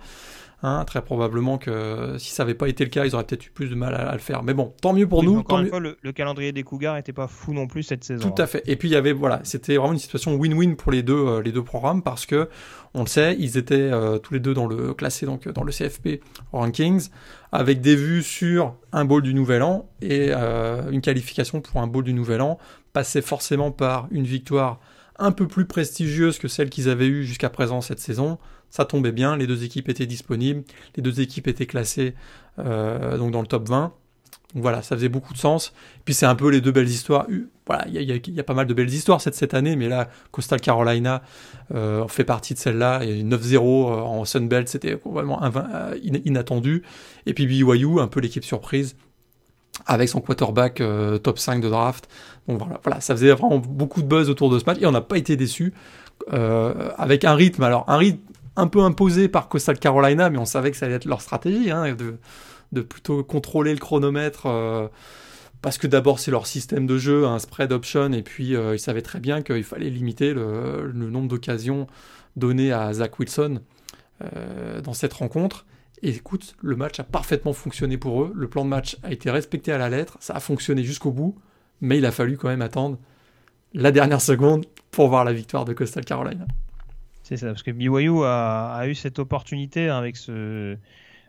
Hein, 0.60 0.84
très 0.84 1.02
probablement 1.02 1.56
que 1.56 2.16
si 2.18 2.32
ça 2.32 2.42
n'avait 2.42 2.56
pas 2.56 2.68
été 2.68 2.82
le 2.82 2.90
cas, 2.90 3.04
ils 3.04 3.14
auraient 3.14 3.22
peut-être 3.22 3.46
eu 3.46 3.50
plus 3.50 3.68
de 3.68 3.76
mal 3.76 3.94
à, 3.94 4.12
le 4.12 4.18
faire. 4.18 4.42
Mais 4.42 4.54
bon, 4.54 4.74
tant 4.82 4.92
mieux 4.92 5.06
pour 5.06 5.22
nous. 5.22 5.38
Encore 5.38 5.60
une 5.60 5.68
fois, 5.68 5.78
le, 5.78 5.94
calendrier 6.12 6.50
des 6.50 6.64
Cougars 6.64 6.96
n'était 6.96 7.12
pas 7.12 7.28
fou 7.28 7.54
non 7.54 7.68
plus 7.68 7.84
cette 7.84 8.02
saison. 8.02 8.28
Tout 8.28 8.42
à 8.42 8.44
hein. 8.44 8.48
fait. 8.48 8.64
Et 8.66 8.74
puis 8.74 8.88
il 8.88 8.92
y 8.92 8.96
avait 8.96 9.12
voilà, 9.12 9.38
c'était 9.44 9.76
vraiment 9.76 9.92
une 9.92 10.00
situation 10.00 10.34
win-win 10.34 10.74
pour 10.74 10.90
les 10.90 11.04
deux 11.04 11.14
euh, 11.14 11.42
les 11.42 11.52
deux 11.52 11.62
programmes 11.62 12.02
parce 12.02 12.26
que 12.26 12.48
on 12.92 13.02
le 13.02 13.06
sait, 13.06 13.36
ils 13.38 13.56
étaient 13.56 13.76
euh, 13.76 14.18
tous 14.18 14.34
les 14.34 14.40
deux 14.40 14.52
dans 14.52 14.66
le 14.66 14.94
classé 14.94 15.26
donc 15.26 15.46
dans 15.46 15.62
le 15.62 15.70
CFP 15.70 16.20
rankings 16.50 17.08
avec 17.52 17.80
des 17.80 17.94
vues 17.94 18.24
sur 18.24 18.74
un 18.90 19.04
bowl 19.04 19.22
du 19.22 19.34
Nouvel 19.34 19.62
An 19.62 19.88
et 20.02 20.30
euh, 20.30 20.90
une 20.90 21.02
qualification 21.02 21.60
pour 21.60 21.80
un 21.80 21.86
bowl 21.86 22.02
du 22.02 22.14
Nouvel 22.14 22.40
An 22.40 22.58
passait 22.92 23.22
forcément 23.22 23.70
par 23.70 24.08
une 24.10 24.24
victoire 24.24 24.80
un 25.20 25.30
peu 25.30 25.46
plus 25.46 25.66
prestigieuse 25.66 26.38
que 26.38 26.48
celle 26.48 26.68
qu'ils 26.68 26.88
avaient 26.88 27.06
eue 27.06 27.24
jusqu'à 27.24 27.50
présent 27.50 27.80
cette 27.80 28.00
saison 28.00 28.38
ça 28.70 28.84
tombait 28.84 29.12
bien, 29.12 29.36
les 29.36 29.46
deux 29.46 29.64
équipes 29.64 29.88
étaient 29.88 30.06
disponibles, 30.06 30.62
les 30.96 31.02
deux 31.02 31.20
équipes 31.20 31.48
étaient 31.48 31.66
classées 31.66 32.14
euh, 32.58 33.16
donc 33.16 33.30
dans 33.30 33.40
le 33.40 33.46
top 33.46 33.68
20. 33.68 33.92
Donc 34.54 34.62
voilà, 34.62 34.82
ça 34.82 34.96
faisait 34.96 35.10
beaucoup 35.10 35.34
de 35.34 35.38
sens. 35.38 35.74
Puis 36.04 36.14
c'est 36.14 36.26
un 36.26 36.34
peu 36.34 36.50
les 36.50 36.60
deux 36.60 36.72
belles 36.72 36.88
histoires. 36.88 37.26
Voilà, 37.66 37.86
il 37.88 38.02
y, 38.02 38.40
a 38.40 38.42
pas 38.44 38.54
mal 38.54 38.66
de 38.66 38.72
belles 38.72 38.92
histoires 38.92 39.20
cette, 39.20 39.34
cette 39.34 39.52
année, 39.52 39.76
mais 39.76 39.88
là, 39.88 40.08
Coastal 40.30 40.58
Carolina 40.60 41.22
euh, 41.74 42.08
fait 42.08 42.24
partie 42.24 42.54
de 42.54 42.58
celle-là. 42.58 43.04
Et 43.04 43.22
9-0 43.22 43.56
euh, 43.56 43.60
en 44.00 44.24
Sunbelt, 44.24 44.68
c'était 44.68 44.98
vraiment 45.04 45.40
inattendu. 46.02 46.82
Et 47.26 47.34
puis 47.34 47.46
BYU, 47.46 48.00
un 48.00 48.08
peu 48.08 48.20
l'équipe 48.20 48.44
surprise, 48.44 48.96
avec 49.84 50.08
son 50.08 50.22
quarterback 50.22 50.82
top 51.22 51.38
5 51.38 51.60
de 51.60 51.68
draft. 51.68 52.08
Donc 52.48 52.58
voilà, 52.58 52.80
voilà, 52.82 53.02
ça 53.02 53.14
faisait 53.14 53.30
vraiment 53.32 53.58
beaucoup 53.58 54.00
de 54.00 54.06
buzz 54.06 54.30
autour 54.30 54.48
de 54.48 54.58
ce 54.58 54.64
match 54.64 54.78
et 54.80 54.86
on 54.86 54.92
n'a 54.92 55.02
pas 55.02 55.18
été 55.18 55.36
déçus. 55.36 55.74
avec 56.30 57.24
un 57.24 57.34
rythme, 57.34 57.64
alors 57.64 57.84
un 57.86 57.98
rythme 57.98 58.22
un 58.58 58.66
peu 58.66 58.82
imposé 58.82 59.28
par 59.28 59.48
Coastal 59.48 59.78
Carolina, 59.78 60.30
mais 60.30 60.38
on 60.38 60.44
savait 60.44 60.70
que 60.72 60.76
ça 60.76 60.86
allait 60.86 60.96
être 60.96 61.04
leur 61.04 61.22
stratégie, 61.22 61.70
hein, 61.70 61.94
de, 62.72 62.82
plutôt 62.82 63.22
contrôler 63.22 63.72
le 63.72 63.78
chronomètre. 63.78 64.46
Euh, 64.46 64.88
parce 65.62 65.78
que 65.78 65.86
d'abord 65.86 66.18
c'est 66.20 66.30
leur 66.30 66.46
système 66.46 66.86
de 66.86 66.98
jeu, 66.98 67.26
un 67.26 67.38
spread 67.38 67.72
option, 67.72 68.12
et 68.12 68.22
puis 68.22 68.54
euh, 68.54 68.74
ils 68.74 68.78
savaient 68.78 69.02
très 69.02 69.20
bien 69.20 69.42
qu'il 69.42 69.64
fallait 69.64 69.90
limiter 69.90 70.32
le, 70.32 70.92
nombre 70.92 71.28
d'occasions 71.28 71.86
données 72.36 72.72
à 72.72 72.92
Zach 72.92 73.18
Wilson 73.18 73.60
euh, 74.22 74.80
dans 74.80 74.92
cette 74.92 75.12
rencontre. 75.12 75.66
Et 76.02 76.10
écoute, 76.10 76.54
le 76.60 76.76
match 76.76 77.00
a 77.00 77.04
parfaitement 77.04 77.52
fonctionné 77.52 77.96
pour 77.96 78.22
eux, 78.22 78.32
le 78.34 78.48
plan 78.48 78.64
de 78.64 78.70
match 78.70 78.98
a 79.02 79.10
été 79.10 79.30
respecté 79.30 79.72
à 79.72 79.78
la 79.78 79.88
lettre, 79.88 80.16
ça 80.20 80.34
a 80.34 80.40
fonctionné 80.40 80.84
jusqu'au 80.84 81.10
bout, 81.10 81.36
mais 81.80 81.98
il 81.98 82.06
a 82.06 82.12
fallu 82.12 82.36
quand 82.36 82.48
même 82.48 82.62
attendre 82.62 82.98
la 83.74 83.90
dernière 83.90 84.20
seconde 84.20 84.64
pour 84.92 85.08
voir 85.08 85.24
la 85.24 85.32
victoire 85.32 85.64
de 85.64 85.72
Coastal 85.72 86.04
Carolina. 86.04 86.46
C'est 87.28 87.36
ça, 87.36 87.48
parce 87.48 87.62
que 87.62 87.70
BYU 87.70 88.24
a, 88.24 88.86
eu 88.86 88.94
cette 88.94 89.18
opportunité 89.18 89.90
avec 89.90 90.16
ce, 90.16 90.78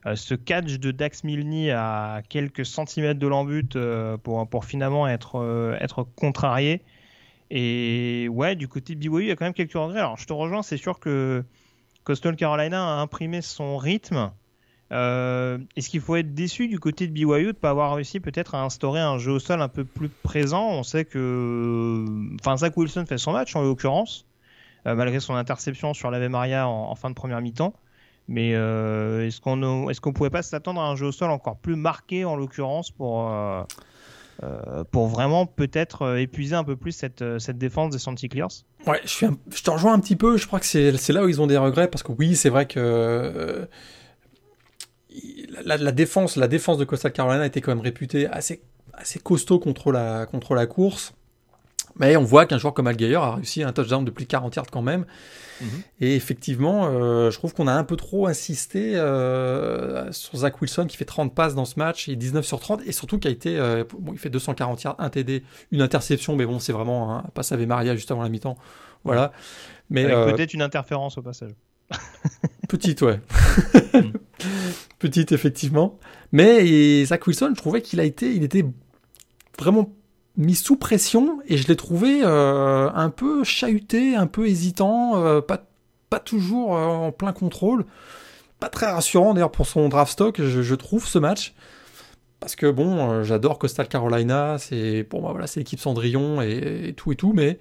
euh, 0.05 0.15
ce 0.15 0.33
catch 0.33 0.79
de 0.79 0.91
Dax 0.91 1.25
Milne 1.25 1.71
à 1.71 2.21
quelques 2.29 2.65
centimètres 2.65 3.19
de 3.19 3.27
l'embut 3.27 3.75
euh, 3.75 4.15
pour, 4.15 4.63
finalement 4.63 5.09
être, 5.09 5.41
euh, 5.41 5.75
être 5.81 6.03
contrarié. 6.15 6.83
Et 7.51 8.29
ouais, 8.31 8.55
du 8.55 8.69
côté 8.69 8.95
de 8.95 8.99
BYU, 9.01 9.23
il 9.23 9.27
y 9.27 9.31
a 9.31 9.35
quand 9.35 9.43
même 9.43 9.53
quelques 9.53 9.73
regrets. 9.73 9.99
Alors, 9.99 10.15
je 10.15 10.25
te 10.25 10.31
rejoins, 10.31 10.63
c'est 10.63 10.77
sûr 10.77 11.01
que 11.01 11.43
Coastal 12.05 12.37
Carolina 12.37 12.81
a 12.81 13.01
imprimé 13.01 13.41
son 13.41 13.75
rythme. 13.75 14.31
Est-ce 14.91 15.89
qu'il 15.89 15.99
faut 15.99 16.15
être 16.15 16.33
déçu 16.33 16.69
du 16.69 16.79
côté 16.79 17.07
de 17.07 17.11
BYU 17.11 17.41
de 17.41 17.47
ne 17.47 17.51
pas 17.51 17.71
avoir 17.71 17.93
réussi 17.95 18.21
peut-être 18.21 18.55
à 18.55 18.63
instaurer 18.63 19.01
un 19.01 19.17
jeu 19.17 19.33
au 19.33 19.39
sol 19.39 19.61
un 19.61 19.67
peu 19.67 19.83
plus 19.83 20.07
présent? 20.07 20.65
On 20.69 20.83
sait 20.83 21.03
que. 21.03 22.05
Enfin, 22.39 22.55
Zach 22.55 22.77
Wilson 22.77 23.05
fait 23.05 23.17
son 23.17 23.33
match 23.33 23.53
en 23.57 23.63
l'occurrence. 23.63 24.28
Euh, 24.87 24.95
malgré 24.95 25.19
son 25.19 25.35
interception 25.35 25.93
sur 25.93 26.09
l'Ave 26.09 26.29
Maria 26.29 26.67
en, 26.67 26.95
fin 26.95 27.09
de 27.09 27.15
première 27.15 27.41
mi-temps. 27.41 27.73
Mais 28.27 28.53
euh, 28.53 29.25
est-ce 29.25 29.41
qu'on 29.41 29.89
est-ce 29.89 29.99
qu'on 29.99 30.13
pouvait 30.13 30.29
pas 30.29 30.43
s'attendre 30.43 30.79
à 30.79 30.87
un 30.87 30.95
jeu 30.95 31.07
au 31.07 31.11
sol 31.11 31.31
encore 31.31 31.57
plus 31.57 31.75
marqué 31.75 32.25
en 32.25 32.35
l'occurrence 32.35 32.91
pour 32.91 33.29
euh, 33.29 33.63
pour 34.91 35.07
vraiment 35.07 35.45
peut-être 35.47 36.17
épuiser 36.17 36.55
un 36.55 36.63
peu 36.63 36.77
plus 36.77 36.93
cette, 36.93 37.39
cette 37.39 37.57
défense 37.57 37.89
des 37.89 37.99
Santicleers 37.99 38.47
Ouais, 38.87 39.01
je, 39.03 39.61
te 39.61 39.69
rejoins 39.69 39.93
un 39.93 39.99
petit 39.99 40.15
peu. 40.15 40.37
Je 40.37 40.47
crois 40.47 40.59
que 40.59 40.65
c'est 40.65 41.09
là 41.09 41.23
où 41.23 41.27
ils 41.27 41.41
ont 41.41 41.47
des 41.47 41.57
regrets 41.57 41.89
parce 41.89 42.03
que 42.03 42.13
oui, 42.13 42.37
c'est 42.37 42.49
vrai 42.49 42.65
que 42.65 43.67
la, 45.65 45.75
la, 45.75 45.91
défense, 45.91 46.37
la 46.37 46.47
défense 46.47 46.77
de 46.77 46.85
Costa 46.85 47.09
Carolina 47.09 47.45
était 47.45 47.59
quand 47.59 47.71
même 47.71 47.83
réputée 47.83 48.27
assez, 48.27 48.61
assez 48.93 49.19
costaud 49.19 49.59
contre 49.59 49.91
la, 49.91 50.25
contre 50.25 50.55
la 50.55 50.67
course. 50.67 51.13
Mais 51.95 52.15
on 52.17 52.23
voit 52.23 52.45
qu'un 52.45 52.57
joueur 52.57 52.73
comme 52.73 52.87
Al 52.87 52.95
a 53.15 53.35
réussi 53.35 53.63
un 53.63 53.71
touchdown 53.71 54.05
de 54.05 54.11
plus 54.11 54.25
de 54.25 54.29
40 54.29 54.55
yards 54.55 54.71
quand 54.71 54.81
même. 54.81 55.05
Mhm. 55.61 55.67
Et 56.01 56.15
effectivement, 56.15 56.87
euh, 56.87 57.31
je 57.31 57.37
trouve 57.37 57.53
qu'on 57.53 57.67
a 57.67 57.73
un 57.73 57.83
peu 57.83 57.95
trop 57.95 58.27
insisté 58.27 58.95
euh, 58.95 60.11
sur 60.11 60.37
Zach 60.37 60.61
Wilson 60.61 60.85
qui 60.87 60.97
fait 60.97 61.05
30 61.05 61.35
passes 61.35 61.55
dans 61.55 61.65
ce 61.65 61.77
match 61.77 62.07
et 62.07 62.15
19 62.15 62.45
sur 62.45 62.59
30 62.59 62.81
et 62.85 62.91
surtout 62.91 63.19
qui 63.19 63.27
a 63.27 63.31
été, 63.31 63.57
euh, 63.57 63.83
bon, 63.99 64.13
il 64.13 64.19
fait 64.19 64.29
240 64.29 64.83
yards, 64.83 64.95
un 64.99 65.09
TD, 65.09 65.43
une 65.71 65.81
interception, 65.81 66.35
mais 66.35 66.45
bon, 66.45 66.59
c'est 66.59 66.73
vraiment 66.73 67.17
un 67.17 67.23
passe 67.33 67.51
à 67.51 67.57
Maria 67.57 67.95
juste 67.95 68.11
avant 68.11 68.23
la 68.23 68.29
mi-temps. 68.29 68.57
Voilà. 69.03 69.31
Mais 69.89 70.05
peut-être 70.05 70.53
une 70.53 70.61
interférence 70.61 71.17
au 71.17 71.21
passage. 71.21 71.51
Petite, 72.69 73.01
ouais. 73.01 73.19
Mm. 73.91 74.11
Petite, 74.99 75.31
effectivement. 75.31 75.97
Mais 76.31 77.03
Zach 77.05 77.25
Wilson, 77.25 77.53
je 77.55 77.59
trouvais 77.59 77.81
qu'il 77.81 77.99
a 77.99 78.03
été, 78.03 78.31
il 78.31 78.43
était 78.43 78.63
vraiment 79.57 79.91
mis 80.39 80.55
sous 80.55 80.77
pression 80.77 81.39
et 81.47 81.57
je 81.57 81.67
l'ai 81.67 81.75
trouvé 81.75 82.21
euh, 82.23 82.89
un 82.95 83.09
peu 83.09 83.43
chahuté, 83.43 84.15
un 84.15 84.25
peu 84.25 84.47
hésitant, 84.47 85.17
euh, 85.17 85.41
pas, 85.41 85.67
pas 86.09 86.19
toujours 86.19 86.75
euh, 86.75 86.85
en 86.85 87.11
plein 87.11 87.33
contrôle. 87.33 87.85
Pas 88.59 88.69
très 88.69 88.87
rassurant 88.87 89.33
d'ailleurs 89.33 89.51
pour 89.51 89.67
son 89.67 89.89
draft 89.89 90.13
stock, 90.13 90.41
je, 90.41 90.75
trouve 90.75 91.05
ce 91.05 91.19
match. 91.19 91.53
Parce 92.39 92.55
que 92.55 92.71
bon, 92.71 93.21
j'adore 93.23 93.59
Coastal 93.59 93.89
Carolina, 93.89 94.57
c'est 94.57 95.03
bon, 95.03 95.21
bah, 95.21 95.31
voilà, 95.31 95.45
c'est 95.45 95.59
l'équipe 95.59 95.79
Cendrillon 95.79 96.41
et, 96.41 96.93
tout 96.95 97.11
et 97.11 97.15
tout, 97.17 97.33
mais 97.33 97.59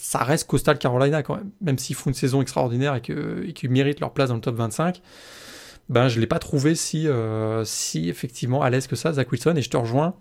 ça 0.00 0.24
reste 0.24 0.48
Coastal 0.48 0.78
Carolina 0.78 1.22
quand 1.22 1.36
même. 1.36 1.50
Même 1.60 1.78
s'ils 1.78 1.94
font 1.96 2.08
une 2.08 2.14
saison 2.14 2.40
extraordinaire 2.40 2.94
et 2.94 3.02
qu'ils 3.52 3.70
méritent 3.70 4.00
leur 4.00 4.14
place 4.14 4.30
dans 4.30 4.36
le 4.36 4.40
top 4.40 4.56
25, 4.56 5.02
ben 5.90 6.08
je 6.08 6.20
l'ai 6.20 6.26
pas 6.26 6.38
trouvé 6.38 6.74
si, 6.74 7.06
si 7.64 8.08
effectivement 8.08 8.62
à 8.62 8.70
l'aise 8.70 8.86
que 8.86 8.96
ça, 8.96 9.12
Zach 9.12 9.30
Wilson, 9.30 9.56
et 9.56 9.62
je 9.62 9.68
te 9.68 9.76
rejoins 9.76 10.14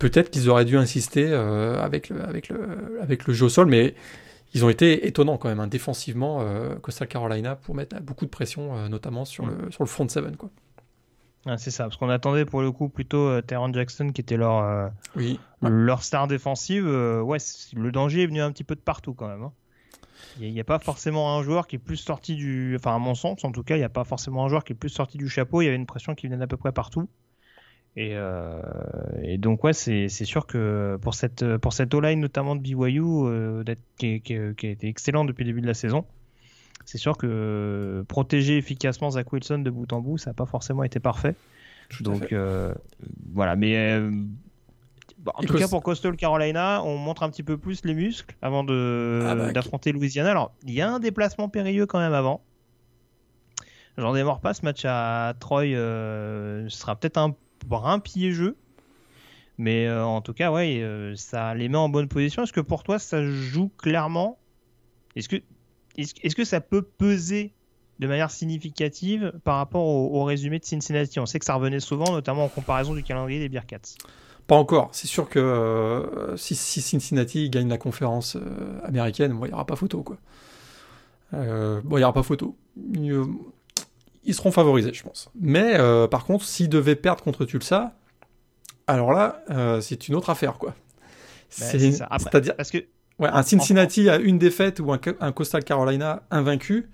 peut-être 0.00 0.30
qu'ils 0.30 0.50
auraient 0.50 0.64
dû 0.64 0.76
insister 0.76 1.28
euh, 1.28 1.80
avec, 1.80 2.08
le, 2.08 2.24
avec, 2.24 2.48
le, 2.48 2.98
avec 3.00 3.26
le 3.26 3.32
jeu 3.32 3.46
au 3.46 3.48
sol, 3.48 3.66
mais 3.66 3.94
ils 4.52 4.64
ont 4.64 4.68
été 4.68 5.06
étonnants 5.06 5.36
quand 5.36 5.48
même, 5.48 5.60
hein, 5.60 5.68
défensivement, 5.68 6.40
euh, 6.40 6.74
Coastal 6.76 7.06
Carolina, 7.06 7.54
pour 7.54 7.76
mettre 7.76 8.00
beaucoup 8.00 8.24
de 8.24 8.30
pression, 8.30 8.76
euh, 8.76 8.88
notamment 8.88 9.24
sur, 9.24 9.46
le, 9.46 9.70
sur 9.70 9.84
le 9.84 9.88
front 9.88 10.08
7. 10.08 10.36
Quoi. 10.36 10.50
Ah, 11.46 11.56
c'est 11.56 11.70
ça, 11.70 11.84
parce 11.84 11.96
qu'on 11.96 12.10
attendait 12.10 12.44
pour 12.44 12.60
le 12.60 12.72
coup 12.72 12.88
plutôt 12.88 13.28
euh, 13.28 13.42
Terran 13.42 13.72
Jackson 13.72 14.10
qui 14.10 14.20
était 14.20 14.36
leur, 14.36 14.90
oui. 15.14 15.38
leur 15.62 16.02
star 16.02 16.26
défensive. 16.26 16.84
ouais, 16.84 17.38
le 17.74 17.92
danger 17.92 18.24
est 18.24 18.26
venu 18.26 18.40
un 18.40 18.50
petit 18.50 18.64
peu 18.64 18.74
de 18.74 18.80
partout 18.80 19.14
quand 19.14 19.28
même. 19.28 19.44
Hein. 19.44 19.52
Il 20.40 20.52
n'y 20.52 20.60
a, 20.60 20.64
pas 20.64 20.78
forcément 20.78 21.36
un 21.36 21.42
joueur 21.42 21.66
qui 21.66 21.76
est 21.76 21.80
plus 21.80 21.96
sorti 21.96 22.34
du. 22.34 22.76
Enfin, 22.76 22.94
à 22.94 22.98
mon 22.98 23.14
sens, 23.14 23.44
en 23.44 23.52
tout 23.52 23.62
cas, 23.62 23.76
il 23.76 23.80
n'y 23.80 23.84
a 23.84 23.90
pas 23.90 24.04
forcément 24.04 24.44
un 24.44 24.48
joueur 24.48 24.64
qui 24.64 24.72
est 24.72 24.76
plus 24.76 24.88
sorti 24.88 25.18
du 25.18 25.28
chapeau. 25.28 25.60
Il 25.60 25.64
y 25.64 25.68
avait 25.68 25.76
une 25.76 25.86
pression 25.86 26.14
qui 26.14 26.26
venait 26.26 26.38
d'à 26.38 26.46
peu 26.46 26.56
près 26.56 26.72
partout. 26.72 27.08
Et, 27.96 28.12
euh, 28.14 28.62
et, 29.22 29.36
donc 29.36 29.64
ouais, 29.64 29.72
c'est 29.72 30.08
sûr 30.08 30.46
que 30.46 30.96
pour 31.02 31.14
cette 31.14 31.56
pour 31.56 31.72
cette 31.72 31.92
O-line 31.92 32.20
notamment 32.20 32.54
de 32.54 32.60
BYU, 32.60 33.02
euh, 33.02 33.64
qui, 33.98 34.20
qui, 34.20 34.38
qui, 34.56 34.66
a 34.66 34.70
été 34.70 34.86
excellent 34.86 35.24
depuis 35.24 35.44
le 35.44 35.50
début 35.50 35.60
de 35.60 35.66
la 35.66 35.74
saison, 35.74 36.04
c'est 36.84 36.98
sûr 36.98 37.16
que 37.16 38.04
protéger 38.06 38.58
efficacement 38.58 39.10
Zach 39.10 39.32
Wilson 39.32 39.58
de 39.58 39.70
bout 39.70 39.92
en 39.92 40.00
bout, 40.00 40.18
ça 40.18 40.30
n'a 40.30 40.34
pas 40.34 40.46
forcément 40.46 40.84
été 40.84 41.00
parfait. 41.00 41.34
donc 42.00 42.32
euh, 42.32 42.72
voilà, 43.32 43.56
mais 43.56 44.00
Bah, 45.18 45.32
en 45.34 45.42
tout 45.42 45.54
cas, 45.54 45.68
pour 45.68 45.82
Coastal 45.82 46.16
Carolina, 46.16 46.82
on 46.84 46.96
montre 46.96 47.24
un 47.24 47.30
petit 47.30 47.42
peu 47.42 47.58
plus 47.58 47.84
les 47.84 47.94
muscles 47.94 48.34
avant 48.40 48.64
de 48.64 49.24
ah 49.26 49.34
bah, 49.34 49.52
d'affronter 49.52 49.92
Louisiana. 49.92 50.30
Alors, 50.30 50.52
il 50.64 50.72
y 50.72 50.80
a 50.80 50.90
un 50.90 51.00
déplacement 51.00 51.48
périlleux 51.48 51.86
quand 51.86 51.98
même 51.98 52.14
avant. 52.14 52.40
J'en 53.98 54.14
démords 54.14 54.40
pas, 54.40 54.54
ce 54.54 54.64
match 54.64 54.84
à 54.84 55.34
Troy 55.40 55.64
euh, 55.74 56.68
sera 56.68 56.96
peut-être 56.96 57.18
un 57.18 57.34
brin 57.66 57.98
piégeux. 57.98 58.56
Mais 59.58 59.86
euh, 59.86 60.04
en 60.04 60.22
tout 60.22 60.32
cas, 60.32 60.50
ouais, 60.50 60.80
euh, 60.82 61.14
ça 61.16 61.54
les 61.54 61.68
met 61.68 61.76
en 61.76 61.90
bonne 61.90 62.08
position. 62.08 62.42
Est-ce 62.42 62.52
que 62.52 62.62
pour 62.62 62.82
toi, 62.82 62.98
ça 62.98 63.22
joue 63.24 63.70
clairement? 63.76 64.38
Est-ce 65.16 65.28
que, 65.28 66.44
ça 66.44 66.62
peut 66.62 66.80
peser 66.80 67.52
de 67.98 68.06
manière 68.06 68.30
significative 68.30 69.34
par 69.44 69.56
rapport 69.56 69.84
au, 69.84 70.24
résumé 70.24 70.58
de 70.58 70.64
Cincinnati? 70.64 71.20
On 71.20 71.26
sait 71.26 71.38
que 71.38 71.44
ça 71.44 71.54
revenait 71.54 71.80
souvent, 71.80 72.10
notamment 72.10 72.44
en 72.44 72.48
comparaison 72.48 72.94
du 72.94 73.02
calendrier 73.02 73.38
des 73.38 73.50
Bearcats. 73.50 73.96
Pas 74.46 74.56
encore. 74.56 74.88
C'est 74.92 75.06
sûr 75.08 75.28
que 75.28 76.32
si, 76.36 76.54
Cincinnati 76.54 77.50
gagne 77.50 77.68
la 77.68 77.76
conférence 77.76 78.38
américaine, 78.82 79.38
il 79.42 79.48
n'y 79.48 79.52
aura 79.52 79.66
pas 79.66 79.76
photo. 79.76 80.02
Il 81.34 81.38
n'y 81.84 82.02
aura 82.02 82.14
pas 82.14 82.22
photo 82.22 82.56
ils 84.24 84.34
seront 84.34 84.52
favorisés, 84.52 84.92
je 84.92 85.02
pense. 85.02 85.30
Mais 85.40 85.78
euh, 85.78 86.06
par 86.06 86.24
contre, 86.24 86.44
s'ils 86.44 86.68
devaient 86.68 86.96
perdre 86.96 87.22
contre 87.22 87.44
Tulsa, 87.44 87.94
alors 88.86 89.12
là, 89.12 89.42
euh, 89.50 89.80
c'est 89.80 90.08
une 90.08 90.14
autre 90.14 90.30
affaire, 90.30 90.58
quoi. 90.58 90.74
Bah, 91.58 91.66
c'est-à-dire 91.66 92.56
parce 92.56 92.70
que 92.70 92.78
ouais, 93.18 93.28
un 93.32 93.42
Cincinnati 93.42 94.08
à 94.08 94.16
une 94.16 94.38
défaite 94.38 94.80
ou 94.80 94.92
un, 94.92 95.32
Coastal 95.32 95.64
Carolina 95.64 96.22
invaincu, 96.30 96.88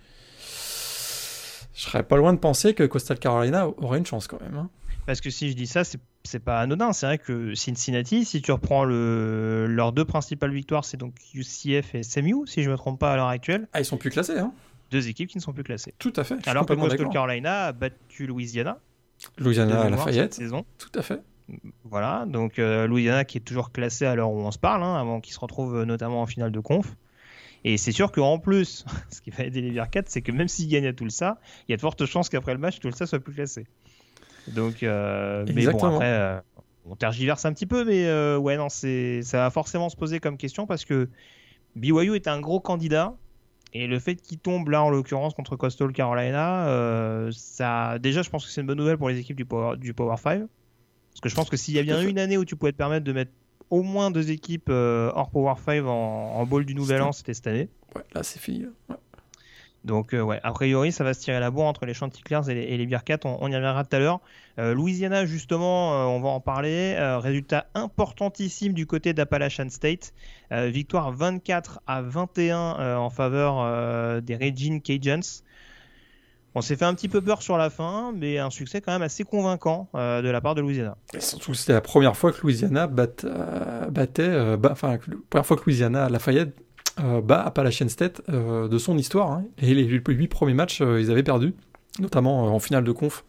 je 1.74 1.82
serais 1.82 2.04
pas 2.04 2.16
loin 2.16 2.32
de 2.32 2.38
penser 2.38 2.72
que 2.72 2.84
Coastal 2.84 3.18
Carolina 3.18 3.68
aurait 3.68 3.98
une 3.98 4.06
chance 4.06 4.28
quand 4.28 4.40
même. 4.40 4.56
Hein. 4.56 4.70
Parce 5.04 5.20
que 5.20 5.30
si 5.30 5.50
je 5.50 5.56
dis 5.56 5.66
ça, 5.66 5.82
c'est 5.84 6.38
pas 6.40 6.58
anodin. 6.58 6.92
C'est 6.92 7.06
vrai 7.06 7.18
que 7.18 7.54
Cincinnati, 7.54 8.24
si 8.24 8.42
tu 8.42 8.50
reprends 8.50 8.84
le, 8.84 9.66
leurs 9.68 9.92
deux 9.92 10.04
principales 10.04 10.52
victoires, 10.52 10.84
c'est 10.84 10.96
donc 10.96 11.14
UCF 11.34 11.94
et 11.94 12.02
SMU, 12.02 12.46
si 12.46 12.62
je 12.62 12.70
me 12.70 12.76
trompe 12.76 12.98
pas 12.98 13.12
à 13.12 13.16
l'heure 13.16 13.28
actuelle. 13.28 13.68
Ah, 13.72 13.80
ils 13.80 13.84
sont 13.84 13.98
plus 13.98 14.10
classés, 14.10 14.38
hein 14.38 14.52
deux 14.90 15.08
équipes 15.08 15.28
qui 15.28 15.38
ne 15.38 15.42
sont 15.42 15.52
plus 15.52 15.64
classées. 15.64 15.94
Tout 15.98 16.12
à 16.16 16.24
fait. 16.24 16.46
Alors 16.48 16.66
que 16.66 16.74
Coastal 16.74 17.08
Carolina 17.08 17.66
a 17.66 17.72
battu 17.72 18.26
Louisiana. 18.26 18.78
Louisiana 19.38 19.82
à 19.82 19.90
Lafayette. 19.90 20.34
saison. 20.34 20.64
Tout 20.78 20.96
à 20.98 21.02
fait. 21.02 21.22
Voilà, 21.84 22.24
donc 22.26 22.58
euh, 22.58 22.86
Louisiana 22.86 23.24
qui 23.24 23.38
est 23.38 23.42
toujours 23.42 23.70
classé 23.70 24.04
à 24.04 24.14
l'heure 24.14 24.30
où 24.30 24.40
on 24.40 24.50
se 24.50 24.58
parle, 24.58 24.82
hein, 24.82 24.96
avant 24.96 25.20
qu'il 25.20 25.32
se 25.32 25.38
retrouve 25.38 25.76
euh, 25.76 25.84
notamment 25.84 26.22
en 26.22 26.26
finale 26.26 26.50
de 26.50 26.60
conf. 26.60 26.96
Et 27.64 27.76
c'est 27.76 27.92
sûr 27.92 28.10
qu'en 28.10 28.38
plus, 28.38 28.84
ce 29.10 29.20
qui 29.20 29.30
va 29.30 29.44
aider 29.44 29.60
les 29.60 29.70
Bearcats, 29.70 30.02
c'est 30.06 30.22
que 30.22 30.32
même 30.32 30.48
s'ils 30.48 30.68
gagnent 30.68 30.88
à 30.88 30.92
Tulsa, 30.92 31.38
il 31.68 31.72
y 31.72 31.74
a 31.74 31.76
de 31.76 31.80
fortes 31.80 32.04
chances 32.04 32.28
qu'après 32.28 32.52
le 32.52 32.58
match, 32.58 32.80
Tulsa 32.80 33.06
soit 33.06 33.20
plus 33.20 33.32
classé. 33.32 33.66
Donc, 34.48 34.82
euh, 34.82 35.44
mais 35.54 35.66
bon, 35.66 35.78
après, 35.78 36.42
on 36.84 36.94
tergiverse 36.94 37.44
un 37.44 37.52
petit 37.52 37.66
peu, 37.66 37.84
mais 37.84 38.36
ouais, 38.36 38.56
non, 38.56 38.68
c'est, 38.68 39.22
ça 39.22 39.38
va 39.38 39.50
forcément 39.50 39.88
se 39.88 39.96
poser 39.96 40.20
comme 40.20 40.36
question 40.36 40.66
parce 40.66 40.84
que 40.84 41.08
BYU 41.74 42.14
est 42.14 42.28
un 42.28 42.40
gros 42.40 42.60
candidat 42.60 43.16
et 43.82 43.86
le 43.86 43.98
fait 43.98 44.16
qu'il 44.16 44.38
tombe 44.38 44.68
là, 44.68 44.82
en 44.82 44.90
l'occurrence, 44.90 45.34
contre 45.34 45.56
Coastal 45.56 45.92
Carolina, 45.92 46.68
euh, 46.68 47.30
ça, 47.32 47.98
déjà, 47.98 48.22
je 48.22 48.30
pense 48.30 48.44
que 48.44 48.50
c'est 48.50 48.60
une 48.60 48.66
bonne 48.66 48.78
nouvelle 48.78 48.98
pour 48.98 49.08
les 49.08 49.18
équipes 49.18 49.36
du 49.36 49.44
Power, 49.44 49.76
du 49.76 49.94
Power 49.94 50.16
5. 50.16 50.40
Parce 50.40 51.20
que 51.22 51.28
je 51.28 51.34
pense 51.34 51.48
que 51.48 51.56
s'il 51.56 51.74
y 51.74 51.78
a 51.78 51.82
bien 51.82 52.00
une 52.02 52.18
année 52.18 52.36
où 52.36 52.44
tu 52.44 52.56
pouvais 52.56 52.72
te 52.72 52.76
permettre 52.76 53.04
de 53.04 53.12
mettre 53.12 53.32
au 53.70 53.82
moins 53.82 54.10
deux 54.10 54.30
équipes 54.30 54.68
euh, 54.68 55.10
hors 55.14 55.30
Power 55.30 55.54
5 55.64 55.84
en, 55.84 55.88
en 55.90 56.46
bowl 56.46 56.64
du 56.64 56.74
Nouvel 56.74 57.02
An, 57.02 57.12
c'était 57.12 57.34
cette 57.34 57.46
année. 57.46 57.68
Ouais, 57.94 58.02
là, 58.14 58.22
c'est 58.22 58.38
fini. 58.38 58.66
Ouais. 58.88 58.96
Donc, 59.86 60.14
euh, 60.14 60.38
a 60.42 60.52
priori, 60.52 60.90
ça 60.90 61.04
va 61.04 61.14
se 61.14 61.20
tirer 61.20 61.38
la 61.38 61.50
bourre 61.52 61.66
entre 61.66 61.86
les 61.86 61.94
Chanticleers 61.94 62.50
et 62.50 62.54
les, 62.54 62.62
et 62.62 62.76
les 62.76 62.86
Bearcats. 62.86 63.20
On, 63.24 63.48
y 63.48 63.54
reviendra 63.54 63.84
tout 63.84 63.94
à 63.94 63.98
l'heure. 64.00 64.20
Euh, 64.58 64.74
Louisiana, 64.74 65.26
justement, 65.26 65.94
euh, 65.94 66.04
on 66.06 66.20
va 66.20 66.28
en 66.28 66.40
parler. 66.40 66.96
résultat 67.22 67.66
importantissime 67.74 68.72
du 68.72 68.86
côté 68.86 69.12
d'Appalachian 69.12 69.68
State. 69.70 70.12
victoire 70.50 71.12
24 71.12 71.80
à 71.86 72.02
21 72.02 72.96
en 72.96 73.10
faveur 73.10 74.22
des 74.22 74.36
Regine 74.36 74.80
Cajuns. 74.82 75.42
On 76.54 76.62
s'est 76.62 76.76
fait 76.76 76.84
un 76.84 76.94
petit 76.94 77.08
peu 77.08 77.20
peur 77.20 77.42
sur 77.42 77.58
la 77.58 77.68
fin, 77.68 78.12
mais 78.16 78.38
un 78.38 78.50
succès 78.50 78.80
quand 78.80 78.92
même 78.92 79.02
assez 79.02 79.24
convaincant 79.24 79.88
de 79.94 80.28
la 80.28 80.40
part 80.40 80.54
de 80.54 80.62
Louisiana. 80.62 80.96
Et 81.14 81.20
surtout, 81.20 81.54
c'était 81.54 81.74
la 81.74 81.80
première 81.80 82.16
fois 82.16 82.32
que 82.32 82.40
Louisiana 82.42 82.86
battait, 82.86 83.28
enfin, 84.70 84.92
la 84.92 84.98
première 85.30 85.46
fois 85.46 85.56
que 85.56 85.64
Louisiana, 85.64 86.08
Lafayette 86.08 86.65
euh, 86.98 87.20
bat 87.20 87.42
Appalachian 87.42 87.88
State 87.88 88.22
euh, 88.28 88.68
de 88.68 88.78
son 88.78 88.96
histoire. 88.96 89.30
Hein. 89.30 89.44
Et 89.58 89.74
les 89.74 89.84
huit 89.84 90.28
premiers 90.28 90.54
matchs, 90.54 90.80
euh, 90.80 91.00
ils 91.00 91.10
avaient 91.10 91.22
perdu, 91.22 91.54
notamment 91.98 92.54
en 92.54 92.58
finale 92.58 92.84
de 92.84 92.92
conf 92.92 93.24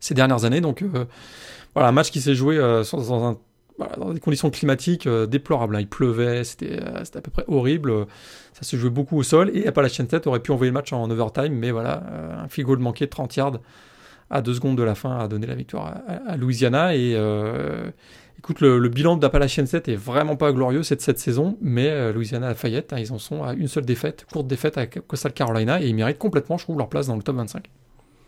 ces 0.00 0.14
dernières 0.14 0.44
années. 0.44 0.60
Donc 0.60 0.84
voilà, 1.74 1.88
un 1.88 1.92
match 1.92 2.10
qui 2.10 2.20
s'est 2.20 2.34
joué 2.34 2.58
dans, 2.58 3.38
des 4.12 4.20
conditions 4.20 4.50
climatiques 4.50 5.08
déplorables. 5.08 5.76
Hein. 5.76 5.80
Il 5.80 5.88
pleuvait, 5.88 6.42
c'était 6.44 6.80
à 6.80 7.20
peu 7.20 7.30
près 7.30 7.44
horrible. 7.46 8.06
Ça 8.54 8.62
se 8.62 8.76
jouait 8.76 8.90
beaucoup 8.90 9.16
au 9.16 9.22
sol. 9.22 9.50
Et 9.54 9.66
Appalachian 9.66 10.04
State 10.06 10.26
aurait 10.26 10.40
pu 10.40 10.50
envoyer 10.50 10.70
le 10.70 10.74
match 10.74 10.92
en 10.92 11.08
overtime, 11.10 11.52
mais 11.52 11.70
voilà, 11.70 12.02
un 12.42 12.48
field 12.48 12.66
goal 12.66 12.78
manqué 12.78 13.06
de 13.06 13.10
30 13.10 13.36
yards 13.36 13.58
à 14.30 14.42
deux 14.42 14.54
secondes 14.54 14.76
de 14.76 14.82
la 14.82 14.94
fin 14.94 15.18
a 15.18 15.28
donné 15.28 15.46
la 15.46 15.54
victoire 15.54 15.94
à, 16.26 16.36
Louisiana. 16.36 16.94
Et, 16.94 17.16
Écoute, 18.38 18.60
le, 18.60 18.88
bilan 18.88 19.16
d'Appalachian 19.16 19.66
7 19.66 19.88
est 19.88 19.96
vraiment 19.96 20.36
pas 20.36 20.52
glorieux 20.52 20.84
cette, 20.84 21.02
cette 21.02 21.18
saison, 21.18 21.58
mais 21.60 21.88
euh, 21.88 22.12
Louisiana 22.12 22.48
Lafayette, 22.48 22.92
hein, 22.92 22.98
ils 22.98 23.12
en 23.12 23.18
sont 23.18 23.42
à 23.42 23.52
une 23.52 23.66
seule 23.66 23.84
défaite, 23.84 24.26
courte 24.32 24.46
défaite 24.46 24.78
à 24.78 24.86
Coastal 24.86 25.32
Carolina, 25.32 25.82
et 25.82 25.88
ils 25.88 25.94
méritent 25.94 26.18
complètement, 26.18 26.56
je 26.56 26.64
trouve, 26.64 26.78
leur 26.78 26.88
place 26.88 27.08
dans 27.08 27.16
le 27.16 27.22
top 27.22 27.36
25. 27.36 27.68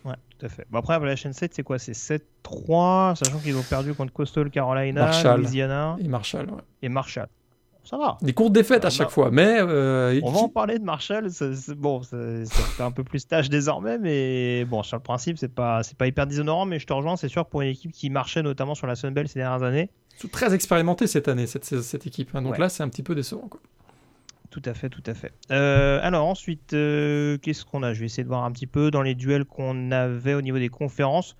Ouais, 0.04 0.14
tout 0.36 0.46
à 0.46 0.48
fait. 0.48 0.66
Bon, 0.70 0.78
après, 0.80 0.94
Appalachian 0.94 1.32
7, 1.32 1.54
c'est 1.54 1.62
quoi? 1.62 1.78
C'est 1.78 1.92
7-3, 1.92 3.14
sachant 3.16 3.38
qu'ils 3.38 3.56
ont 3.56 3.62
perdu 3.62 3.94
contre 3.94 4.12
Coastal 4.12 4.50
Carolina, 4.50 5.36
Louisiana. 5.36 5.96
Et 6.00 6.08
Marshall, 6.08 6.46
ouais. 6.50 6.62
Et 6.82 6.88
Marshall. 6.88 7.28
Ça 7.82 7.96
va. 7.96 8.18
Des 8.22 8.32
courtes 8.32 8.52
défaites 8.52 8.84
à 8.84 8.90
chaque 8.90 9.10
fois, 9.10 9.30
mais. 9.30 9.58
Euh, 9.58 10.20
on 10.22 10.30
va 10.30 10.40
en 10.40 10.48
parler 10.48 10.78
de 10.78 10.84
Marshall. 10.84 11.28
Bon, 11.76 12.02
ça, 12.02 12.16
fait 12.76 12.82
un 12.82 12.90
peu 12.90 13.04
plus 13.04 13.26
tâche 13.26 13.48
désormais, 13.48 13.98
mais 13.98 14.64
bon, 14.66 14.82
sur 14.82 14.96
le 14.96 15.02
principe, 15.02 15.38
c'est 15.38 15.52
pas, 15.52 15.80
pas 15.98 16.06
hyper 16.06 16.26
déshonorant, 16.26 16.66
mais 16.66 16.78
je 16.78 16.86
te 16.86 16.92
rejoins, 16.92 17.16
c'est 17.16 17.28
sûr, 17.28 17.46
pour 17.46 17.62
une 17.62 17.68
équipe 17.68 17.92
qui 17.92 18.10
marchait 18.10 18.42
notamment 18.42 18.74
sur 18.74 18.86
la 18.86 18.94
Sunbelt 18.94 19.28
ces 19.28 19.40
dernières 19.40 19.62
années 19.62 19.90
très 20.28 20.54
expérimenté 20.54 21.06
cette 21.06 21.28
année, 21.28 21.46
cette, 21.46 21.64
cette 21.64 22.06
équipe. 22.06 22.34
Hein. 22.34 22.42
Donc 22.42 22.58
là, 22.58 22.68
c'est 22.68 22.82
un 22.82 22.88
petit 22.88 23.02
peu 23.02 23.14
décevant. 23.14 23.48
Quoi. 23.48 23.60
Tout 24.50 24.62
à 24.64 24.74
fait, 24.74 24.88
tout 24.88 25.02
à 25.06 25.14
fait. 25.14 25.32
Euh, 25.50 26.00
alors 26.02 26.26
ensuite, 26.26 26.72
euh, 26.72 27.38
qu'est-ce 27.38 27.64
qu'on 27.64 27.82
a? 27.82 27.94
Je 27.94 28.00
vais 28.00 28.06
essayer 28.06 28.24
de 28.24 28.28
voir 28.28 28.44
un 28.44 28.50
petit 28.50 28.66
peu 28.66 28.90
dans 28.90 29.02
les 29.02 29.14
duels 29.14 29.44
qu'on 29.44 29.90
avait 29.92 30.34
au 30.34 30.42
niveau 30.42 30.58
des 30.58 30.68
conférences. 30.68 31.36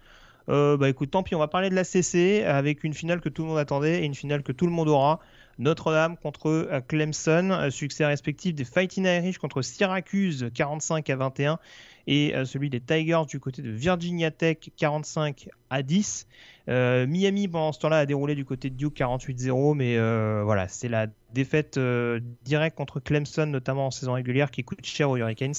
Euh, 0.49 0.77
bah 0.77 0.89
écoute, 0.89 1.11
tant 1.11 1.23
pis, 1.23 1.35
on 1.35 1.39
va 1.39 1.49
parler 1.49 1.71
de 1.71 1.75
la 1.75 1.85
CC 1.85 2.45
avec 2.45 2.83
une 2.85 2.95
finale 2.95 3.21
que 3.21 3.29
tout 3.29 3.43
le 3.43 3.49
monde 3.49 3.59
attendait 3.59 4.03
et 4.03 4.05
une 4.05 4.15
finale 4.15 4.43
que 4.43 4.53
tout 4.53 4.67
le 4.67 4.73
monde 4.73 4.89
aura. 4.89 5.21
Notre-Dame 5.61 6.17
contre 6.17 6.83
Clemson, 6.89 7.69
succès 7.71 8.05
respectif 8.05 8.55
des 8.55 8.65
Fighting 8.65 9.05
Irish 9.05 9.39
contre 9.39 9.63
Syracuse 9.63 10.51
45 10.55 11.09
à 11.11 11.17
21 11.17 11.59
et 12.07 12.35
celui 12.45 12.71
des 12.71 12.81
Tigers 12.81 13.23
du 13.29 13.39
côté 13.39 13.63
de 13.63 13.71
Virginia 13.71 14.31
Tech 14.31 14.57
45 14.77 15.49
à 15.69 15.83
10. 15.83 16.27
Euh, 16.69 17.07
Miami, 17.07 17.49
pendant 17.49 17.73
ce 17.73 17.81
temps-là, 17.81 17.99
a 17.99 18.07
déroulé 18.07 18.35
du 18.35 18.45
côté 18.45 18.71
de 18.71 18.77
Duke 18.77 18.97
48-0, 18.97 19.75
mais 19.75 19.97
euh, 19.97 20.43
voilà, 20.45 20.69
c'est 20.69 20.89
la 20.89 21.09
défaite 21.33 21.79
euh, 21.79 22.21
directe 22.45 22.77
contre 22.77 23.01
Clemson, 23.01 23.47
notamment 23.47 23.87
en 23.87 23.91
saison 23.91 24.13
régulière, 24.13 24.51
qui 24.51 24.63
coûte 24.63 24.85
cher 24.85 25.11
aux 25.11 25.17
Hurricanes. 25.17 25.55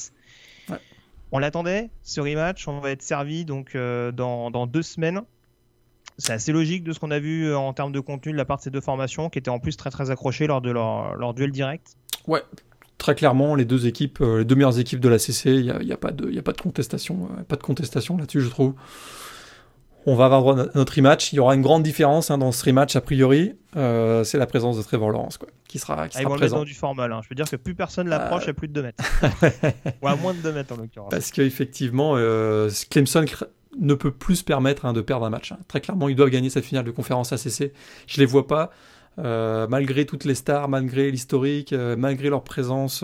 On 1.34 1.40
l'attendait, 1.40 1.90
ce 2.04 2.20
rematch, 2.20 2.68
on 2.68 2.80
va 2.80 2.92
être 2.92 3.02
servi 3.02 3.46
donc 3.46 3.76
dans, 3.76 4.68
deux 4.68 4.82
semaines. 4.82 5.22
C'est 6.22 6.34
assez 6.34 6.52
logique 6.52 6.84
de 6.84 6.94
ce 6.94 7.00
qu'on 7.00 7.12
a 7.12 7.20
vu 7.20 7.54
en 7.54 7.74
termes 7.74 7.92
de 7.92 8.00
contenu 8.00 8.32
de 8.32 8.38
la 8.38 8.46
part 8.46 8.58
de 8.58 8.64
ces 8.64 8.70
deux 8.70 8.82
formations, 8.82 9.30
qui 9.30 9.40
étaient 9.40 9.50
en 9.50 9.60
plus 9.60 9.76
très 9.76 9.90
très 9.90 10.12
accrochées 10.12 10.48
lors 10.48 10.62
de 10.62 10.72
leur, 10.72 11.34
duel 11.34 11.52
direct. 11.52 11.96
Ouais, 12.28 12.44
très 12.98 13.16
clairement, 13.16 13.56
les 13.56 13.66
deux 13.66 13.88
équipes, 13.88 14.20
les 14.20 14.46
deux 14.46 14.56
meilleures 14.56 14.80
équipes 14.80 15.00
de 15.00 15.10
la 15.10 15.20
CC, 15.20 15.52
il 15.52 15.64
n'y 15.64 15.72
a, 15.72 15.82
y 15.82 15.92
a, 15.92 15.98
pas 15.98 16.12
de, 16.12 16.38
a 16.38 16.42
pas 16.42 16.54
de 16.54 16.62
contestation, 16.62 17.30
pas 17.48 17.56
de 17.56 17.64
contestation 17.64 18.18
là-dessus, 18.18 18.42
je 18.42 18.50
trouve 18.50 18.76
on 20.06 20.16
va 20.16 20.26
avoir 20.26 20.56
notre 20.56 20.96
rematch. 20.96 21.32
Il 21.34 21.38
y 21.38 21.40
aura 21.40 21.56
une 21.56 21.62
grande 21.62 21.84
différence 21.84 22.32
hein, 22.32 22.38
dans 22.38 22.52
ce 22.52 22.66
rematch, 22.66 22.96
a 22.96 23.02
priori. 23.02 23.56
Euh, 23.76 24.24
c'est 24.24 24.38
la 24.38 24.48
présence 24.48 24.78
de 24.78 24.84
Trevor 24.84 25.12
Lawrence, 25.12 25.38
quoi, 25.38 25.50
qui 25.68 25.80
sera, 25.80 26.08
qui 26.10 26.18
ah, 26.18 26.24
sera 26.24 26.36
présent. 26.36 26.64
du 26.64 26.74
formal. 26.74 27.12
Hein. 27.12 27.22
Je 27.24 27.30
veux 27.30 27.36
dire 27.36 27.50
que 27.50 27.56
plus 27.56 27.76
personne 27.76 28.08
l'approche 28.10 28.48
à 28.48 28.54
plus 28.54 28.68
de 28.68 28.74
2 28.74 28.84
mètres. 28.84 29.04
Ou 30.02 30.08
à 30.08 30.16
moins 30.16 30.34
de 30.34 30.40
2 30.40 30.52
mètres, 30.52 30.74
en 30.74 30.78
l'occurrence. 30.78 31.10
Parce 31.12 31.32
qu'effectivement, 31.32 32.14
euh, 32.16 32.70
Clemson 32.90 33.26
ne 33.80 33.94
peut 33.94 34.12
plus 34.12 34.38
se 34.38 34.44
permettre 34.44 34.86
hein, 34.86 34.94
de 34.94 35.02
perdre 35.02 35.26
un 35.26 35.30
match. 35.30 35.54
Très 35.68 35.82
clairement, 35.82 36.10
ils 36.10 36.16
doivent 36.16 36.30
gagner 36.30 36.50
cette 36.50 36.66
finale 36.66 36.86
de 36.86 36.92
conférence 36.92 37.32
ACC. 37.32 37.72
Je 38.08 38.20
les 38.20 38.26
vois 38.26 38.48
pas. 38.48 38.72
Euh, 39.20 39.68
malgré 39.68 40.06
toutes 40.06 40.24
les 40.24 40.36
stars, 40.36 40.70
malgré 40.70 41.12
l'historique, 41.12 41.74
malgré 41.74 42.30
leur 42.30 42.44
présence 42.44 43.04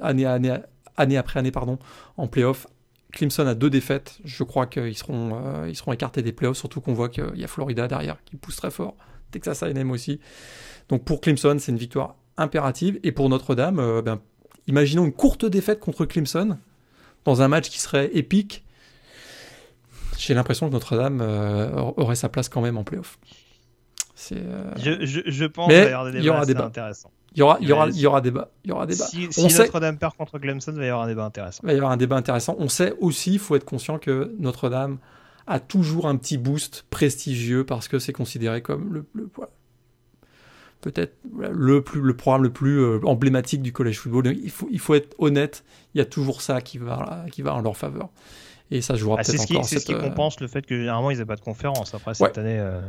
année, 0.00 0.26
année, 0.26 1.16
après 1.16 1.40
année 1.40 1.50
pardon, 1.50 1.78
en 2.16 2.28
playoff, 2.28 2.66
Clemson 3.10 3.46
a 3.46 3.54
deux 3.54 3.70
défaites. 3.70 4.18
Je 4.24 4.42
crois 4.44 4.66
qu'ils 4.66 4.96
seront, 4.96 5.32
euh, 5.34 5.68
ils 5.68 5.76
seront 5.76 5.92
écartés 5.92 6.22
des 6.22 6.32
playoffs, 6.32 6.56
surtout 6.56 6.80
qu'on 6.80 6.94
voit 6.94 7.08
qu'il 7.08 7.36
y 7.36 7.44
a 7.44 7.48
Florida 7.48 7.88
derrière 7.88 8.22
qui 8.24 8.36
pousse 8.36 8.56
très 8.56 8.70
fort. 8.70 8.96
Texas 9.30 9.62
A&M 9.62 9.90
aussi. 9.90 10.20
Donc 10.88 11.04
pour 11.04 11.20
Clemson, 11.20 11.56
c'est 11.58 11.72
une 11.72 11.78
victoire 11.78 12.16
impérative. 12.36 12.98
Et 13.02 13.12
pour 13.12 13.28
Notre-Dame, 13.28 13.78
euh, 13.78 14.02
ben, 14.02 14.20
imaginons 14.66 15.04
une 15.04 15.12
courte 15.12 15.44
défaite 15.44 15.80
contre 15.80 16.04
Clemson 16.04 16.58
dans 17.24 17.42
un 17.42 17.48
match 17.48 17.68
qui 17.70 17.78
serait 17.78 18.10
épique. 18.16 18.64
J'ai 20.20 20.34
l'impression 20.34 20.68
que 20.68 20.72
Notre-Dame 20.74 21.20
euh, 21.22 21.72
aurait 21.96 22.14
sa 22.14 22.28
place 22.28 22.48
quand 22.48 22.60
même 22.60 22.76
en 22.76 22.84
playoff. 22.84 23.18
Euh, 24.32 24.70
Je, 24.76 25.06
je, 25.06 25.20
je 25.26 25.44
pense 25.46 25.68
qu'il 25.68 25.76
y 25.76 25.86
avoir 25.94 26.04
des 26.12 26.20
débats 26.20 26.34
aura 26.62 26.64
intéressants. 26.66 27.10
Il 27.32 27.38
y 27.38 27.42
aura, 27.42 27.58
il 27.60 27.68
y 27.68 27.72
aura, 27.72 27.88
il 27.88 27.98
y 28.00 28.06
aura 28.06 28.20
débat. 28.20 28.50
Il 28.64 28.68
y 28.70 28.72
aura 28.72 28.84
débat. 28.86 29.06
Si, 29.06 29.32
si 29.32 29.48
sait- 29.50 29.62
Notre-Dame 29.64 29.96
perd 29.96 30.14
contre 30.16 30.38
Clemson, 30.38 30.72
il 30.72 30.78
va 30.78 30.84
y 30.84 30.88
avoir 30.88 31.04
un 31.04 31.08
débat 31.08 31.24
intéressant. 31.24 31.60
Il 31.62 31.66
va 31.68 31.72
y 31.72 31.76
avoir 31.76 31.92
un 31.92 31.96
débat 31.96 32.16
intéressant. 32.16 32.54
On 32.58 32.68
sait 32.68 32.94
aussi, 33.00 33.32
il 33.34 33.38
faut 33.38 33.56
être 33.56 33.64
conscient 33.64 33.98
que 33.98 34.34
Notre-Dame 34.38 34.98
a 35.46 35.58
toujours 35.58 36.06
un 36.06 36.16
petit 36.16 36.36
boost 36.38 36.84
prestigieux 36.90 37.64
parce 37.64 37.88
que 37.88 37.98
c'est 37.98 38.12
considéré 38.12 38.60
comme 38.62 38.92
le, 38.92 39.06
le- 39.14 39.28
voilà, 39.34 39.50
peut-être 40.80 41.14
le 41.38 41.82
plus 41.82 42.00
le 42.00 42.14
programme 42.16 42.42
le 42.42 42.52
plus 42.52 42.78
euh, 42.78 43.00
emblématique 43.04 43.62
du 43.62 43.72
college 43.72 43.98
football. 43.98 44.24
Donc, 44.24 44.36
Il 44.42 44.50
faut 44.50 44.68
il 44.70 44.78
faut 44.78 44.94
être 44.94 45.14
honnête. 45.18 45.64
Il 45.94 45.98
y 45.98 46.00
a 46.00 46.04
toujours 46.04 46.42
ça 46.42 46.60
qui 46.60 46.78
va 46.78 47.24
qui 47.32 47.42
va 47.42 47.54
en 47.54 47.62
leur 47.62 47.76
faveur. 47.76 48.10
Et 48.70 48.80
ça 48.80 48.94
jouera 48.94 49.16
Ah, 49.18 49.24
peut-être 49.24 49.40
encore. 49.40 49.64
c'est 49.64 49.78
ce 49.80 49.86
qui 49.86 49.92
euh, 49.94 50.00
compense 50.00 50.40
le 50.40 50.48
fait 50.48 50.64
que 50.64 50.76
généralement 50.76 51.10
ils 51.10 51.18
n'aient 51.18 51.24
pas 51.26 51.36
de 51.36 51.40
conférence. 51.40 51.94
Après 51.94 52.14
cette 52.14 52.38
année, 52.38 52.58
euh, 52.58 52.80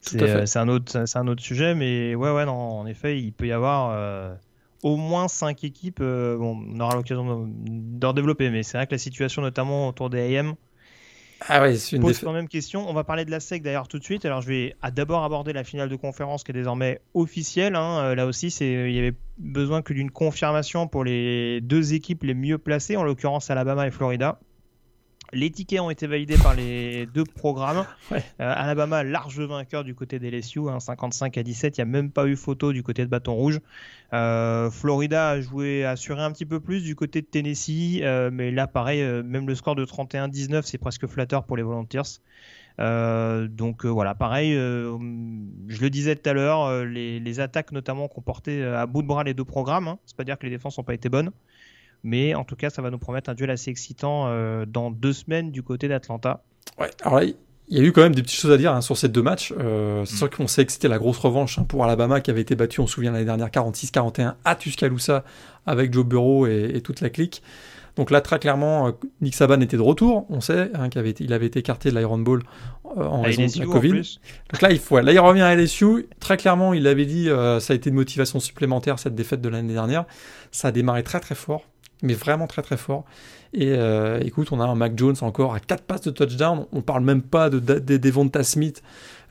c'est 0.00 0.20
euh, 0.22 0.46
c'est 0.46 0.58
un 0.58 0.68
autre, 0.68 1.04
un 1.14 1.26
autre 1.28 1.42
sujet, 1.42 1.74
mais 1.74 2.14
ouais, 2.14 2.32
ouais, 2.32 2.44
non, 2.44 2.52
en 2.80 2.86
effet, 2.86 3.20
il 3.20 3.32
peut 3.32 3.46
y 3.46 3.52
avoir 3.52 4.36
au 4.82 4.96
moins 4.96 5.28
cinq 5.28 5.64
équipes. 5.64 6.00
euh, 6.00 6.36
bon, 6.36 6.58
on 6.74 6.80
aura 6.80 6.96
l'occasion 6.96 7.46
de- 7.46 7.52
d'en 7.98 8.12
développer, 8.12 8.50
mais 8.50 8.62
c'est 8.62 8.76
vrai 8.78 8.86
que 8.86 8.92
la 8.92 8.98
situation, 8.98 9.42
notamment 9.42 9.88
autour 9.88 10.10
des 10.10 10.36
AM, 10.36 10.54
Ah 11.48 11.60
ouais, 11.62 11.76
une 11.92 12.00
pose 12.00 12.18
quand 12.18 12.32
même 12.32 12.48
question. 12.48 12.88
On 12.88 12.92
va 12.92 13.04
parler 13.04 13.24
de 13.24 13.30
la 13.30 13.38
SEC 13.38 13.62
d'ailleurs 13.62 13.88
tout 13.88 13.98
de 13.98 14.04
suite. 14.04 14.24
Alors 14.24 14.40
je 14.42 14.48
vais 14.48 14.74
d'abord 14.92 15.24
aborder 15.24 15.52
la 15.52 15.64
finale 15.64 15.88
de 15.88 15.96
conférence 15.96 16.42
qui 16.44 16.50
est 16.50 16.54
désormais 16.54 17.00
officielle. 17.14 17.76
hein. 17.76 18.14
Là 18.14 18.26
aussi, 18.26 18.48
il 18.48 18.90
y 18.92 18.98
avait 18.98 19.14
besoin 19.38 19.82
que 19.82 19.92
d'une 19.92 20.10
confirmation 20.10 20.88
pour 20.88 21.04
les 21.04 21.60
deux 21.60 21.94
équipes 21.94 22.24
les 22.24 22.34
mieux 22.34 22.58
placées, 22.58 22.96
en 22.96 23.04
l'occurrence 23.04 23.50
Alabama 23.50 23.86
et 23.86 23.90
Florida. 23.90 24.40
Les 25.34 25.50
tickets 25.50 25.80
ont 25.80 25.90
été 25.90 26.06
validés 26.06 26.36
par 26.36 26.54
les 26.54 27.06
deux 27.06 27.24
programmes. 27.24 27.84
Ouais. 28.10 28.22
Euh, 28.40 28.52
Alabama, 28.54 29.02
large 29.04 29.40
vainqueur 29.40 29.84
du 29.84 29.94
côté 29.94 30.18
des 30.18 30.30
LSU, 30.30 30.68
hein, 30.68 30.80
55 30.80 31.38
à 31.38 31.42
17. 31.42 31.78
Il 31.78 31.80
n'y 31.80 31.82
a 31.82 31.86
même 31.86 32.10
pas 32.10 32.26
eu 32.26 32.36
photo 32.36 32.72
du 32.72 32.82
côté 32.82 33.04
de 33.04 33.08
Bâton 33.08 33.32
Rouge. 33.32 33.60
Euh, 34.12 34.70
Florida 34.70 35.30
a 35.30 35.40
joué, 35.40 35.84
a 35.84 35.92
assuré 35.92 36.20
un 36.20 36.30
petit 36.32 36.44
peu 36.44 36.60
plus 36.60 36.82
du 36.82 36.94
côté 36.94 37.22
de 37.22 37.26
Tennessee, 37.26 38.00
euh, 38.02 38.30
mais 38.30 38.50
là, 38.50 38.66
pareil, 38.66 39.02
même 39.22 39.46
le 39.46 39.54
score 39.54 39.76
de 39.76 39.86
31-19, 39.86 40.62
c'est 40.64 40.76
presque 40.76 41.06
flatteur 41.06 41.44
pour 41.44 41.56
les 41.56 41.62
Volunteers. 41.62 42.20
Euh, 42.80 43.48
donc 43.48 43.84
euh, 43.84 43.88
voilà, 43.88 44.14
pareil, 44.14 44.54
euh, 44.54 44.96
je 45.68 45.80
le 45.80 45.90
disais 45.90 46.16
tout 46.16 46.28
à 46.28 46.32
l'heure, 46.32 46.84
les, 46.84 47.20
les 47.20 47.40
attaques 47.40 47.72
notamment 47.72 48.08
qu'on 48.08 48.22
portait 48.22 48.62
à 48.62 48.86
bout 48.86 49.02
de 49.02 49.06
bras 49.06 49.24
les 49.24 49.34
deux 49.34 49.44
programmes. 49.44 49.88
Hein. 49.88 49.98
C'est 50.06 50.16
pas 50.16 50.24
dire 50.24 50.38
que 50.38 50.44
les 50.44 50.50
défenses 50.50 50.78
n'ont 50.78 50.84
pas 50.84 50.94
été 50.94 51.08
bonnes, 51.08 51.30
mais 52.02 52.34
en 52.34 52.44
tout 52.44 52.56
cas, 52.56 52.70
ça 52.70 52.82
va 52.82 52.90
nous 52.90 52.98
promettre 52.98 53.30
un 53.30 53.34
duel 53.34 53.50
assez 53.50 53.70
excitant 53.70 54.24
euh, 54.26 54.64
dans 54.66 54.90
deux 54.90 55.12
semaines 55.12 55.50
du 55.50 55.62
côté 55.62 55.88
d'Atlanta. 55.88 56.42
Ouais, 56.78 56.90
alors 57.02 57.20
là, 57.20 57.26
il 57.68 57.78
y 57.78 57.80
a 57.80 57.84
eu 57.84 57.92
quand 57.92 58.02
même 58.02 58.14
des 58.14 58.22
petites 58.22 58.38
choses 58.40 58.50
à 58.50 58.56
dire 58.58 58.72
hein, 58.72 58.80
sur 58.80 58.96
ces 58.96 59.08
deux 59.08 59.22
matchs. 59.22 59.52
Euh, 59.58 60.04
c'est 60.04 60.14
Mm. 60.14 60.18
sûr 60.18 60.30
qu'on 60.30 60.46
sait 60.46 60.66
que 60.66 60.72
c'était 60.72 60.88
la 60.88 60.98
grosse 60.98 61.18
revanche 61.18 61.58
hein, 61.58 61.64
pour 61.66 61.84
Alabama 61.84 62.20
qui 62.20 62.30
avait 62.30 62.40
été 62.42 62.54
battu, 62.56 62.80
on 62.80 62.86
se 62.86 62.94
souvient 62.94 63.12
l'année 63.12 63.24
dernière, 63.24 63.48
46-41 63.50 64.34
à 64.44 64.54
Tuscaloosa 64.56 65.24
avec 65.64 65.92
Joe 65.92 66.04
Burrow 66.04 66.46
et, 66.46 66.72
et 66.74 66.80
toute 66.82 67.00
la 67.00 67.08
clique. 67.10 67.42
Donc 67.96 68.10
là, 68.10 68.22
très 68.22 68.38
clairement, 68.38 68.88
euh, 68.88 68.92
Nick 69.20 69.34
Saban 69.34 69.60
était 69.60 69.76
de 69.76 69.82
retour. 69.82 70.26
On 70.30 70.40
sait 70.40 70.70
hein, 70.74 70.88
qu'il 70.88 70.98
avait 70.98 71.10
été, 71.10 71.24
il 71.24 71.32
avait 71.32 71.46
été 71.46 71.58
écarté 71.58 71.90
de 71.90 71.98
l'Iron 71.98 72.18
Bowl 72.18 72.42
euh, 72.96 73.04
en 73.04 73.22
À 73.22 73.26
raison 73.26 73.42
LSU, 73.42 73.60
de 73.60 73.64
la 73.66 73.70
Covid. 73.70 73.92
Donc 74.50 74.62
là, 74.62 74.70
il 74.72 74.78
faut, 74.78 74.98
là, 74.98 75.12
il 75.12 75.18
revient 75.20 75.42
à 75.42 75.54
LSU. 75.54 76.06
Très 76.18 76.38
clairement, 76.38 76.72
il 76.72 76.86
avait 76.86 77.04
dit, 77.04 77.28
euh, 77.28 77.60
ça 77.60 77.74
a 77.74 77.76
été 77.76 77.90
une 77.90 77.96
motivation 77.96 78.40
supplémentaire 78.40 78.98
cette 78.98 79.14
défaite 79.14 79.42
de 79.42 79.48
l'année 79.50 79.74
dernière. 79.74 80.06
Ça 80.52 80.68
a 80.68 80.72
démarré 80.72 81.02
très 81.02 81.20
très 81.20 81.34
fort, 81.34 81.64
mais 82.02 82.14
vraiment 82.14 82.46
très 82.46 82.62
très 82.62 82.76
fort. 82.76 83.04
Et 83.54 83.72
euh, 83.72 84.18
écoute, 84.22 84.48
on 84.52 84.60
a 84.60 84.64
un 84.64 84.74
Mac 84.74 84.92
Jones 84.96 85.14
encore 85.20 85.54
à 85.54 85.60
4 85.60 85.84
passes 85.84 86.00
de 86.02 86.10
touchdown. 86.10 86.66
On 86.72 86.80
parle 86.80 87.04
même 87.04 87.20
pas 87.22 87.50
de, 87.50 87.58
de, 87.58 87.78
de 87.78 87.96
Devonta 87.98 88.42
Smith, 88.44 88.82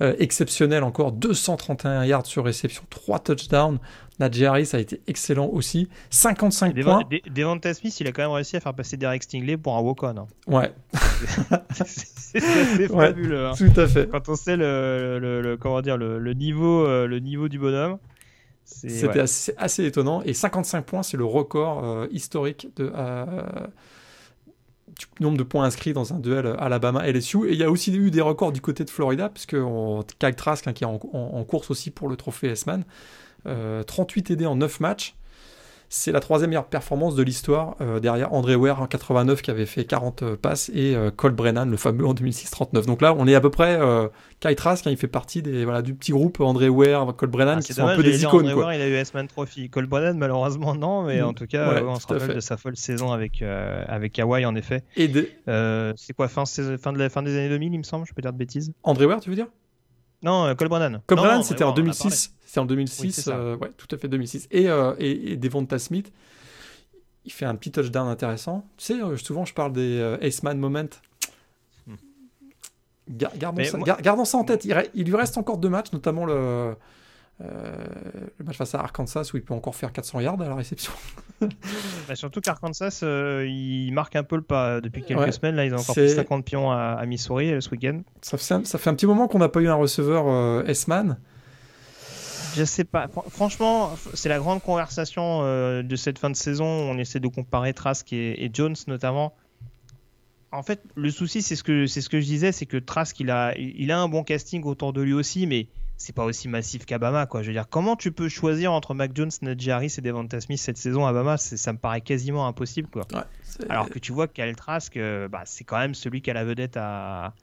euh, 0.02 0.16
exceptionnel 0.20 0.84
encore, 0.84 1.12
231 1.12 2.06
yards 2.06 2.28
sur 2.28 2.46
réception, 2.46 2.84
3 2.92 3.20
touchdowns. 3.20 3.80
Najee 4.20 4.46
Harris 4.46 4.70
a 4.74 4.80
été 4.80 5.02
excellent 5.08 5.48
aussi, 5.48 5.90
55 6.12 6.76
Devon- 6.76 6.92
points. 7.00 7.04
De- 7.10 7.32
Devonta 7.34 7.74
Smith, 7.74 8.00
il 8.00 8.08
a 8.08 8.12
quand 8.12 8.22
même 8.22 8.30
réussi 8.32 8.56
à 8.56 8.60
faire 8.60 8.76
passer 8.76 8.96
Derek 8.96 9.24
Stingley 9.24 9.58
pour 9.58 9.76
un 9.76 9.82
walk-on. 9.82 10.10
hein. 10.10 10.28
Ouais, 10.46 10.72
c'est 11.74 12.38
assez 12.38 12.88
Ouais. 12.88 13.08
fabuleux. 13.08 13.48
hein. 13.48 13.54
tout 13.58 13.80
à 13.80 13.88
fait. 13.88 14.08
Quand 14.10 14.30
on 14.30 14.36
sait 14.36 14.56
le, 14.58 15.18
le- 15.20 15.42
le- 15.42 15.58
comment 15.58 15.82
dire 15.82 15.98
le, 15.98 16.20
le 16.20 16.34
niveau 16.34 16.86
euh, 16.86 17.08
le 17.08 17.18
niveau 17.20 17.48
du 17.50 17.58
bonhomme, 17.60 17.98
C'était 18.76 19.08
ouais. 19.08 19.20
assez, 19.20 19.54
assez 19.58 19.86
étonnant. 19.86 20.22
Et 20.24 20.34
55 20.34 20.86
points, 20.86 21.04
c'est 21.04 21.18
le 21.18 21.26
record 21.26 21.84
euh, 21.84 22.08
historique 22.12 22.68
de, 22.76 22.92
euh, 22.96 23.26
du 25.18 25.24
nombre 25.24 25.38
de 25.38 25.44
points 25.44 25.66
inscrits 25.66 25.94
dans 25.94 26.14
un 26.14 26.20
duel 26.20 26.56
Alabama-LSU. 26.60 27.48
Et 27.50 27.54
il 27.54 27.60
y 27.60 27.64
a 27.64 27.70
aussi 27.72 27.94
eu 27.94 28.12
des 28.12 28.22
records 28.22 28.52
du 28.52 28.62
côté 28.62 28.84
de 28.84 28.90
Florida, 28.90 29.30
puisque 29.30 29.56
on, 29.58 30.04
Kyle 30.20 30.36
Trask, 30.36 30.68
hein, 30.68 30.74
qui 30.74 30.84
est 30.84 30.88
en, 30.88 31.00
en- 31.14 31.38
en 31.38 31.44
course 31.44 31.72
aussi 31.72 31.92
pour 31.92 32.08
le 32.10 32.16
trophée 32.16 32.48
S-Man, 32.50 32.84
euh, 33.48 33.84
38 33.84 34.24
TD 34.24 34.46
en 34.46 34.56
9 34.56 34.80
matchs. 34.80 35.16
C'est 35.94 36.14
la 36.14 36.22
troisième 36.22 36.52
meilleure 36.52 36.68
performance 36.68 37.16
de 37.16 37.22
l'histoire, 37.22 37.76
euh, 37.82 38.00
derrière 38.00 38.32
André 38.32 38.56
Ware 38.56 38.82
en 38.82 38.88
89 38.88 39.42
qui 39.42 39.52
avait 39.52 39.66
fait 39.66 39.84
40 39.84 40.36
passes 40.36 40.72
et 40.74 40.96
euh, 40.96 41.12
Cole 41.12 41.34
Brennan, 41.34 41.70
le 41.70 41.76
fameux 41.76 42.06
en 42.08 42.14
2006-39. 42.14 42.86
Donc 42.86 43.02
là, 43.02 43.14
on 43.18 43.28
est 43.28 43.36
à 43.36 43.42
peu 43.42 43.50
près. 43.50 43.78
Euh, 43.78 44.08
Kyle 44.40 44.56
Trask, 44.56 44.88
hein, 44.88 44.92
il 44.92 44.96
fait 44.96 45.10
partie 45.10 45.42
des, 45.42 45.66
voilà, 45.66 45.82
du 45.82 45.94
petit 45.94 46.14
groupe 46.14 46.40
André 46.40 46.70
Ware, 46.70 47.14
Cole 47.18 47.28
Brennan, 47.28 47.58
Ah, 47.58 47.62
qui 47.62 47.74
sont 47.74 47.86
un 47.86 47.98
peu 47.98 48.04
des 48.04 48.24
icônes. 48.24 48.44
André 48.44 48.54
quoi. 48.54 48.64
Ware, 48.64 48.74
il 48.76 48.82
a 48.82 48.88
eu 48.88 48.94
S-Man 48.94 49.28
Trophy. 49.28 49.70
Cole 49.70 49.88
Brennan, 49.88 50.18
malheureusement, 50.18 50.76
non, 50.76 51.04
mais 51.04 51.20
Mm. 51.22 51.26
en 51.26 51.34
tout 51.34 51.46
cas, 51.46 51.74
Ouais, 51.74 51.82
on 51.82 51.96
se 52.00 52.08
tout 52.08 52.14
rappelle 52.14 52.36
de 52.36 52.40
sa 52.40 52.56
folle 52.56 52.78
saison 52.78 53.12
avec, 53.12 53.42
euh, 53.42 53.84
avec 53.90 54.18
Hawaii, 54.18 54.46
en 54.46 54.56
effet. 54.56 54.86
Et 54.96 55.10
de... 55.10 55.28
Euh, 55.50 55.92
c'est 55.98 56.14
quoi, 56.14 56.30
fin, 56.30 56.46
fin, 56.46 56.94
de 56.94 57.00
la, 57.00 57.10
fin 57.10 57.22
des 57.22 57.38
années 57.38 57.50
2000, 57.50 57.74
il 57.74 57.78
me 57.80 57.84
semble, 57.84 58.06
je 58.08 58.14
peux 58.14 58.22
dire 58.22 58.32
de 58.32 58.38
bêtises 58.38 58.72
André 58.84 59.06
Ware, 59.08 59.20
tu 59.20 59.30
veux 59.30 59.36
dire? 59.36 59.48
Non, 60.24 60.46
euh, 60.46 60.54
Cole 60.54 60.70
Brennan. 60.70 61.02
Cole 61.08 61.18
Non, 61.18 61.24
Brennan, 61.24 61.44
c'était 61.44 61.64
en 61.64 61.70
Ware, 61.70 61.78
on 61.80 61.82
en 61.82 61.90
a 61.90 61.94
parlé. 61.94 62.10
2006. 62.10 62.34
C'était 62.52 62.60
en 62.60 62.66
2006, 62.66 63.02
Oui, 63.02 63.12
c'est 63.14 63.22
ça. 63.22 63.38
euh, 63.38 63.56
ouais, 63.56 63.72
tout 63.78 63.88
à 63.96 63.98
fait 63.98 64.10
2006. 64.10 64.50
Et, 64.52 64.68
euh, 64.70 64.94
et, 65.00 65.32
et 65.32 65.38
Devonta 65.38 65.80
Smith, 65.80 66.12
il 67.24 67.32
fait 67.32 67.46
un 67.46 67.56
petit 67.56 67.72
touchdown 67.72 68.10
intéressant. 68.10 68.66
Tu 68.76 68.88
sais, 68.88 69.02
euh, 69.02 69.16
souvent 69.16 69.46
je 69.46 69.54
parle 69.54 69.72
des 69.72 69.98
euh, 70.02 70.18
Ace-Man 70.20 70.58
moment. 70.58 70.84
Hmm. 71.88 71.94
Gar- 73.10 73.32
gardons, 73.38 73.64
ça, 73.64 73.78
moi- 73.78 73.86
gar- 73.88 74.02
gardons 74.02 74.26
ça 74.26 74.38
en 74.38 74.44
tête. 74.44 74.66
Il, 74.66 75.06
lui 75.06 75.16
reste 75.16 75.38
encore 75.38 75.60
deux 75.60 75.70
matchs, 75.70 75.94
notamment 75.94 76.26
le, 76.26 76.34
euh, 76.34 77.74
le 78.38 78.44
match 78.46 78.58
face 78.58 78.76
à 78.76 78.82
Arkansas 78.82 79.32
où 79.34 79.38
il 79.38 79.44
peut 79.44 79.54
encore 79.54 79.76
faire 79.76 79.94
400 79.94 80.20
yards 80.20 80.42
à 80.42 80.50
la 80.50 80.56
réception. 80.56 80.92
Bah, 82.08 82.16
surtout 82.16 82.42
qu'Arkansas, 82.42 83.00
euh, 83.04 83.48
il 83.48 83.92
marque 83.94 84.18
un 84.18 84.24
peu 84.24 84.36
le 84.36 84.42
pas 84.44 84.82
depuis 84.82 85.04
quelques 85.04 85.22
Ouais. 85.22 85.32
semaines. 85.32 85.56
Là, 85.56 85.64
ils 85.66 85.74
ont 85.74 85.78
encore 85.78 85.96
C'est- 85.96 86.06
pris 86.08 86.16
50 86.16 86.44
pions 86.44 86.70
à, 86.70 86.98
à 87.00 87.06
Missouri 87.06 87.62
ce 87.62 87.70
week-end. 87.70 88.02
Ça 88.22 88.38
fait, 88.38 88.54
un- 88.56 88.66
ça 88.66 88.78
fait 88.78 88.90
un 88.90 88.94
petit 88.94 89.08
moment 89.08 89.30
qu'on 89.30 89.40
n'a 89.40 89.48
pas 89.50 89.62
eu 89.62 89.68
un 89.70 89.74
receveur 89.76 90.26
euh, 90.28 90.64
S-Man. 90.66 91.18
Je 92.54 92.64
sais 92.64 92.84
pas. 92.84 93.08
Fran- 93.08 93.26
Franchement, 93.30 93.96
c'est 94.14 94.30
la 94.30 94.40
grande 94.40 94.62
conversation 94.62 95.42
euh, 95.44 95.84
de 95.84 95.96
cette 95.96 96.20
fin 96.20 96.30
de 96.30 96.36
saison. 96.36 96.66
On 96.66 96.98
essaie 96.98 97.20
de 97.20 97.28
comparer 97.28 97.74
Trask 97.74 98.12
et, 98.14 98.44
et 98.44 98.50
Jones 98.54 98.76
notamment. 98.88 99.34
En 100.54 100.64
fait, 100.64 100.82
le 100.96 101.10
souci, 101.12 101.42
c'est 101.42 101.56
ce 101.56 101.64
que 101.64 101.88
c'est 101.88 102.02
ce 102.02 102.10
que 102.10 102.20
je 102.20 102.26
disais, 102.26 102.52
c'est 102.52 102.66
que 102.66 102.76
Trask, 102.78 103.18
il 103.22 103.32
a 103.32 103.54
il 103.58 103.90
a 103.92 104.00
un 104.00 104.10
bon 104.10 104.24
casting 104.24 104.64
autour 104.66 104.92
de 104.92 105.02
lui 105.02 105.14
aussi, 105.14 105.48
mais 105.48 105.68
c'est 105.96 106.14
pas 106.14 106.26
aussi 106.26 106.50
massif 106.50 106.86
qu'Abama, 106.86 107.26
quoi. 107.26 107.42
Je 107.42 107.48
veux 107.48 107.54
dire, 107.54 107.70
comment 107.70 107.96
tu 107.96 108.12
peux 108.12 108.28
choisir 108.28 108.74
entre 108.74 108.94
Mac 108.94 109.12
Jones, 109.16 109.30
Najee 109.44 109.72
Harris 109.72 109.96
et 109.98 110.02
Devonta 110.02 110.42
Smith 110.42 110.60
cette 110.60 110.78
saison 110.78 111.06
à 111.06 111.14
Bama? 111.14 111.38
C'est- 111.38 111.56
Ça 111.58 111.72
me 111.72 111.78
paraît 111.78 112.02
quasiment 112.02 112.48
impossible, 112.48 112.90
quoi. 112.90 113.08
Ouais, 113.14 113.22
Alors 113.70 113.90
que 113.90 114.00
tu 114.00 114.12
vois 114.12 114.28
qu'Al 114.28 114.54
Trask, 114.58 114.98
euh, 114.98 115.30
bah, 115.30 115.44
c'est 115.46 115.64
quand 115.64 115.78
même 115.78 115.94
celui 115.94 116.22
qui 116.22 116.30
a 116.32 116.34
la 116.34 116.44
vedette 116.44 116.76
à, 116.76 117.34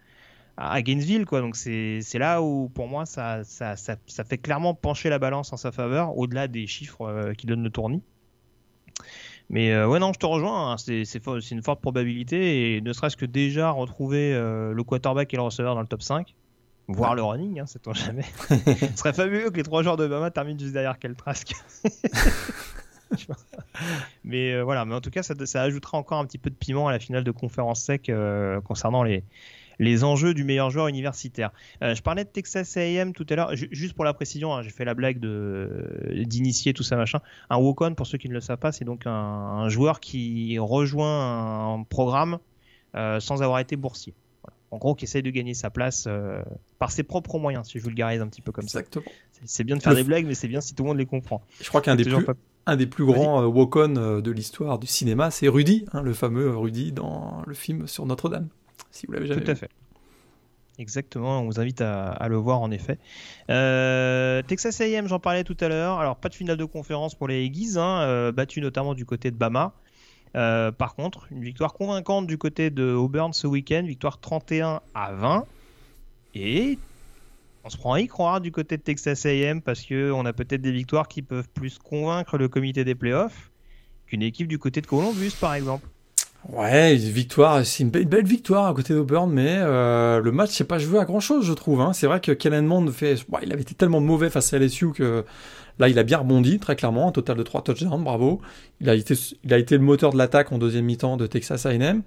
à 0.60 0.82
Gainesville. 0.82 1.24
Quoi. 1.24 1.40
Donc 1.40 1.56
c'est 1.56 2.00
là 2.14 2.42
où, 2.42 2.68
pour 2.68 2.88
moi, 2.88 3.06
ça, 3.06 3.44
ça, 3.44 3.76
ça, 3.76 3.96
ça 4.06 4.24
fait 4.24 4.38
clairement 4.38 4.74
pencher 4.74 5.08
la 5.08 5.18
balance 5.18 5.52
en 5.52 5.56
sa 5.56 5.72
faveur, 5.72 6.16
au-delà 6.18 6.48
des 6.48 6.66
chiffres 6.66 7.02
euh, 7.06 7.32
qui 7.34 7.46
donnent 7.46 7.62
le 7.64 7.70
tournis. 7.70 8.02
Mais 9.50 9.72
euh, 9.72 9.86
ouais, 9.88 9.98
non, 9.98 10.12
je 10.12 10.18
te 10.18 10.26
rejoins. 10.26 10.72
hein. 10.72 10.76
C'est 10.76 11.50
une 11.50 11.62
forte 11.62 11.80
probabilité. 11.80 12.76
Et 12.76 12.80
ne 12.80 12.92
serait-ce 12.92 13.16
que 13.16 13.24
déjà 13.24 13.70
retrouver 13.70 14.34
euh, 14.34 14.72
le 14.74 14.82
quarterback 14.84 15.32
et 15.32 15.36
le 15.36 15.42
receveur 15.42 15.74
dans 15.74 15.80
le 15.80 15.86
top 15.86 16.02
5, 16.02 16.34
voire 16.88 17.10
Ouais. 17.12 17.16
le 17.16 17.22
running, 17.22 17.60
hein, 17.60 17.66
sait-on 17.66 17.94
jamais. 17.94 18.24
Ce 18.48 18.96
serait 18.96 19.12
fabuleux 19.14 19.50
que 19.50 19.56
les 19.56 19.62
trois 19.62 19.82
joueurs 19.82 19.96
de 19.96 20.06
Bama 20.06 20.30
terminent 20.30 20.58
juste 20.58 20.72
derrière 20.74 20.98
Kel 20.98 21.14
Trask. 21.14 21.52
Tu 23.16 23.24
vois. 23.26 23.36
mais 24.22 24.52
euh, 24.52 24.62
voilà, 24.64 24.84
mais 24.84 24.94
en 24.94 25.00
tout 25.00 25.08
cas, 25.08 25.22
ça, 25.22 25.34
ça 25.46 25.62
ajoutera 25.62 25.96
encore 25.96 26.18
un 26.18 26.26
petit 26.26 26.36
peu 26.36 26.50
de 26.50 26.54
piment 26.54 26.88
à 26.88 26.92
la 26.92 26.98
finale 26.98 27.24
de 27.24 27.30
conférence 27.30 27.80
sec 27.82 28.12
concernant 28.64 29.02
les, 29.02 29.24
les 29.78 30.02
enjeux 30.04 30.34
du 30.34 30.44
meilleur 30.44 30.70
joueur 30.70 30.88
universitaire. 30.88 31.50
Euh, 31.82 31.94
je 31.94 32.02
parlais 32.02 32.24
de 32.24 32.28
Texas 32.28 32.76
A&M 32.76 33.12
tout 33.12 33.26
à 33.30 33.36
l'heure, 33.36 33.54
ju- 33.56 33.68
juste 33.70 33.94
pour 33.94 34.04
la 34.04 34.12
précision, 34.14 34.54
hein, 34.54 34.62
j'ai 34.62 34.70
fait 34.70 34.84
la 34.84 34.94
blague 34.94 35.20
de 35.20 36.22
d'initier 36.24 36.72
tout 36.74 36.82
ça 36.82 36.96
machin. 36.96 37.20
Un 37.50 37.56
walk-on, 37.58 37.94
pour 37.94 38.06
ceux 38.06 38.18
qui 38.18 38.28
ne 38.28 38.34
le 38.34 38.40
savent 38.40 38.58
pas, 38.58 38.72
c'est 38.72 38.84
donc 38.84 39.06
un, 39.06 39.10
un 39.12 39.68
joueur 39.68 40.00
qui 40.00 40.58
rejoint 40.58 41.74
un 41.74 41.82
programme 41.84 42.38
euh, 42.96 43.20
sans 43.20 43.42
avoir 43.42 43.58
été 43.60 43.76
boursier. 43.76 44.14
Voilà. 44.42 44.56
En 44.70 44.78
gros, 44.78 44.94
qui 44.94 45.04
essaye 45.04 45.22
de 45.22 45.30
gagner 45.30 45.54
sa 45.54 45.70
place 45.70 46.06
euh, 46.08 46.42
par 46.78 46.90
ses 46.90 47.02
propres 47.02 47.38
moyens, 47.38 47.68
si 47.68 47.78
je 47.78 47.84
vulgarise 47.84 48.20
un 48.20 48.26
petit 48.28 48.42
peu 48.42 48.50
comme 48.52 48.66
ça. 48.68 48.80
Exactement. 48.80 49.04
C'est- 49.32 49.42
C'est 49.44 49.64
bien 49.64 49.76
de 49.76 49.82
faire 49.82 49.92
Le 49.92 49.98
des 49.98 50.04
blagues, 50.04 50.26
mais 50.26 50.34
c'est 50.34 50.48
bien 50.48 50.60
si 50.60 50.74
tout 50.74 50.82
le 50.82 50.88
monde 50.88 50.98
les 50.98 51.06
comprend. 51.06 51.42
Je 51.60 51.68
crois 51.68 51.80
qu'un 51.80 51.94
des, 51.94 52.02
plus, 52.04 52.24
pas- 52.24 52.34
un 52.66 52.76
des 52.76 52.86
plus 52.88 53.04
grands 53.04 53.44
walk-on 53.44 54.20
de 54.20 54.30
l'histoire 54.32 54.78
du 54.80 54.86
cinéma, 54.88 55.30
c'est 55.30 55.46
Rudy, 55.48 55.84
hein, 55.92 56.02
le 56.02 56.12
fameux 56.12 56.56
Rudy 56.56 56.90
dans 56.92 57.42
le 57.46 57.54
film 57.54 57.86
sur 57.86 58.04
Notre-Dame. 58.06 58.48
Si 58.90 59.06
vous 59.06 59.12
l'avez 59.12 59.26
jamais 59.26 59.42
Tout 59.42 59.50
à 59.50 59.54
fait. 59.54 59.70
Exactement, 60.78 61.40
on 61.40 61.46
vous 61.46 61.58
invite 61.58 61.80
à, 61.80 62.26
le 62.28 62.36
voir 62.36 62.60
en 62.60 62.70
effet. 62.70 62.98
Euh, 63.50 64.42
Texas 64.42 64.80
A&M, 64.80 65.08
j'en 65.08 65.18
parlais 65.18 65.42
tout 65.42 65.56
à 65.60 65.68
l'heure. 65.68 65.98
Alors 65.98 66.16
pas 66.16 66.28
de 66.28 66.34
finale 66.34 66.56
de 66.56 66.64
conférence 66.64 67.16
pour 67.16 67.26
les 67.26 67.44
Aggies, 67.44 67.76
hein, 67.76 68.02
euh, 68.02 68.30
battu 68.30 68.60
notamment 68.60 68.94
du 68.94 69.04
côté 69.04 69.32
de 69.32 69.36
Bama. 69.36 69.72
Euh, 70.36 70.70
par 70.70 70.94
contre, 70.94 71.26
une 71.32 71.42
victoire 71.42 71.72
convaincante 71.72 72.28
du 72.28 72.38
côté 72.38 72.70
de 72.70 72.92
Auburn 72.92 73.32
ce 73.32 73.48
week-end, 73.48 73.82
victoire 73.84 74.20
31 74.20 74.80
à 74.94 75.12
20. 75.14 75.46
Et 76.34 76.78
on 77.64 77.70
se 77.70 77.76
prend 77.76 77.94
à 77.94 78.00
y 78.00 78.06
croire 78.06 78.40
du 78.40 78.52
côté 78.52 78.76
de 78.76 78.82
Texas 78.82 79.26
A&M 79.26 79.60
parce 79.62 79.84
qu'on 79.84 80.24
a 80.26 80.32
peut-être 80.32 80.62
des 80.62 80.70
victoires 80.70 81.08
qui 81.08 81.22
peuvent 81.22 81.48
plus 81.48 81.78
convaincre 81.78 82.38
le 82.38 82.48
comité 82.48 82.84
des 82.84 82.94
playoffs 82.94 83.50
qu'une 84.06 84.22
équipe 84.22 84.46
du 84.46 84.60
côté 84.60 84.80
de 84.80 84.86
Columbus 84.86 85.32
par 85.40 85.54
exemple. 85.54 85.88
Ouais, 86.52 86.94
victoire, 86.94 87.64
c'est 87.66 87.82
une 87.82 87.90
belle, 87.90 88.24
victoire 88.24 88.68
à 88.68 88.74
côté 88.74 88.94
d'Auburn, 88.94 89.30
mais 89.30 89.56
euh, 89.58 90.18
le 90.20 90.32
match 90.32 90.50
s'est 90.50 90.64
pas 90.64 90.78
joué 90.78 90.98
à 90.98 91.04
grand 91.04 91.20
chose, 91.20 91.44
je 91.44 91.52
trouve. 91.52 91.82
Hein. 91.82 91.92
C'est 91.92 92.06
vrai 92.06 92.20
que 92.20 92.32
Kellen 92.32 92.64
Mond 92.64 92.90
fait, 92.90 93.16
il 93.42 93.52
avait 93.52 93.60
été 93.60 93.74
tellement 93.74 94.00
mauvais 94.00 94.30
face 94.30 94.54
à 94.54 94.58
LSU 94.58 94.92
que 94.92 95.26
là, 95.78 95.90
il 95.90 95.98
a 95.98 96.04
bien 96.04 96.18
rebondi 96.18 96.58
très 96.58 96.74
clairement, 96.74 97.08
un 97.08 97.12
total 97.12 97.36
de 97.36 97.42
3 97.42 97.62
touchdowns, 97.62 98.02
bravo. 98.02 98.40
Il 98.80 98.88
a 98.88 98.94
été, 98.94 99.14
il 99.44 99.52
a 99.52 99.58
été 99.58 99.76
le 99.76 99.84
moteur 99.84 100.10
de 100.10 100.16
l'attaque 100.16 100.50
en 100.50 100.56
deuxième 100.56 100.86
mi-temps 100.86 101.18
de 101.18 101.26
Texas 101.26 101.66
A&M. 101.66 102.02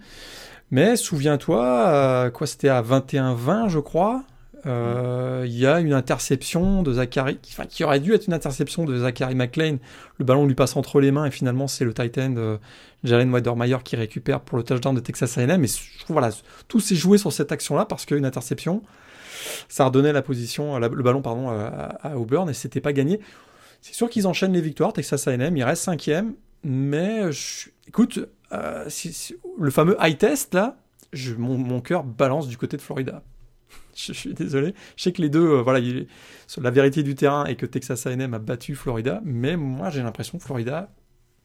Mais 0.72 0.96
souviens-toi, 0.96 1.64
euh, 1.64 2.30
quoi, 2.32 2.48
c'était 2.48 2.70
à 2.70 2.82
21-20, 2.82 3.70
je 3.70 3.80
crois. 3.80 4.24
Euh, 4.66 5.44
il 5.46 5.58
y 5.58 5.66
a 5.66 5.80
une 5.80 5.94
interception 5.94 6.84
de 6.84 6.94
Zachary, 6.94 7.40
qui 7.70 7.84
aurait 7.84 8.00
dû 8.00 8.14
être 8.14 8.28
une 8.28 8.34
interception 8.34 8.86
de 8.86 8.98
Zachary 8.98 9.36
McLean. 9.36 9.78
Le 10.18 10.26
ballon 10.26 10.46
lui 10.46 10.56
passe 10.56 10.76
entre 10.76 11.00
les 11.00 11.12
mains 11.12 11.26
et 11.26 11.32
finalement 11.32 11.68
c'est 11.68 11.86
le 11.86 11.94
tight 11.94 12.18
end 12.18 12.36
euh, 12.38 12.58
Jalen 13.04 13.32
Weidermeyer 13.32 13.78
qui 13.84 13.96
récupère 13.96 14.42
pour 14.42 14.58
le 14.58 14.64
touchdown 14.64 14.94
de 14.96 15.00
Texas 15.00 15.38
A&M. 15.38 15.64
Et 15.64 15.68
voilà, 16.10 16.30
tout 16.68 16.80
s'est 16.80 16.96
joué 16.96 17.18
sur 17.18 17.34
cette 17.34 17.52
action-là 17.52 17.86
parce 17.86 18.06
qu'une 18.06 18.26
interception, 18.26 18.84
ça 19.68 19.86
redonnait 19.86 20.14
la 20.14 20.22
position, 20.22 20.78
le 20.78 20.90
ballon 20.90 21.22
pardon 21.22 21.50
à, 21.50 22.16
Auburn 22.16 22.50
et 22.50 22.54
c'était 22.54 22.82
pas 22.82 22.94
gagné. 22.94 23.20
C'est 23.82 23.96
sûr 23.96 24.10
qu'ils 24.10 24.28
enchaînent 24.28 24.54
les 24.54 24.62
victoires. 24.62 24.94
Texas 24.94 25.28
A&M, 25.28 25.58
il 25.58 25.64
reste 25.64 25.84
cinquième, 25.84 26.36
mais 26.64 27.22
écoute, 27.88 28.20
euh, 28.52 28.88
le 29.60 29.72
fameux 29.72 29.98
high 30.00 30.18
test 30.18 30.54
là, 30.54 30.78
mon, 31.38 31.58
mon 31.58 31.82
cœur 31.82 32.04
balance 32.04 32.48
du 32.48 32.58
côté 32.58 32.78
de 32.78 32.82
Florida. 32.82 33.24
je, 33.96 34.14
suis 34.14 34.34
désolé. 34.34 34.74
Je 34.96 35.04
sais 35.04 35.12
que 35.12 35.22
les 35.22 35.30
deux, 35.30 35.58
euh, 35.58 35.62
voilà, 35.62 35.80
la 36.58 36.72
vérité 36.72 37.04
du 37.04 37.16
terrain 37.16 37.46
est 37.46 37.56
que 37.56 37.66
Texas 37.66 38.06
A&M 38.08 38.34
a 38.34 38.40
battu 38.40 38.76
Florida, 38.76 39.22
mais 39.24 39.58
moi 39.58 39.90
j'ai 39.90 40.02
l'impression 40.02 40.38
que 40.38 40.44
Florida 40.44 40.90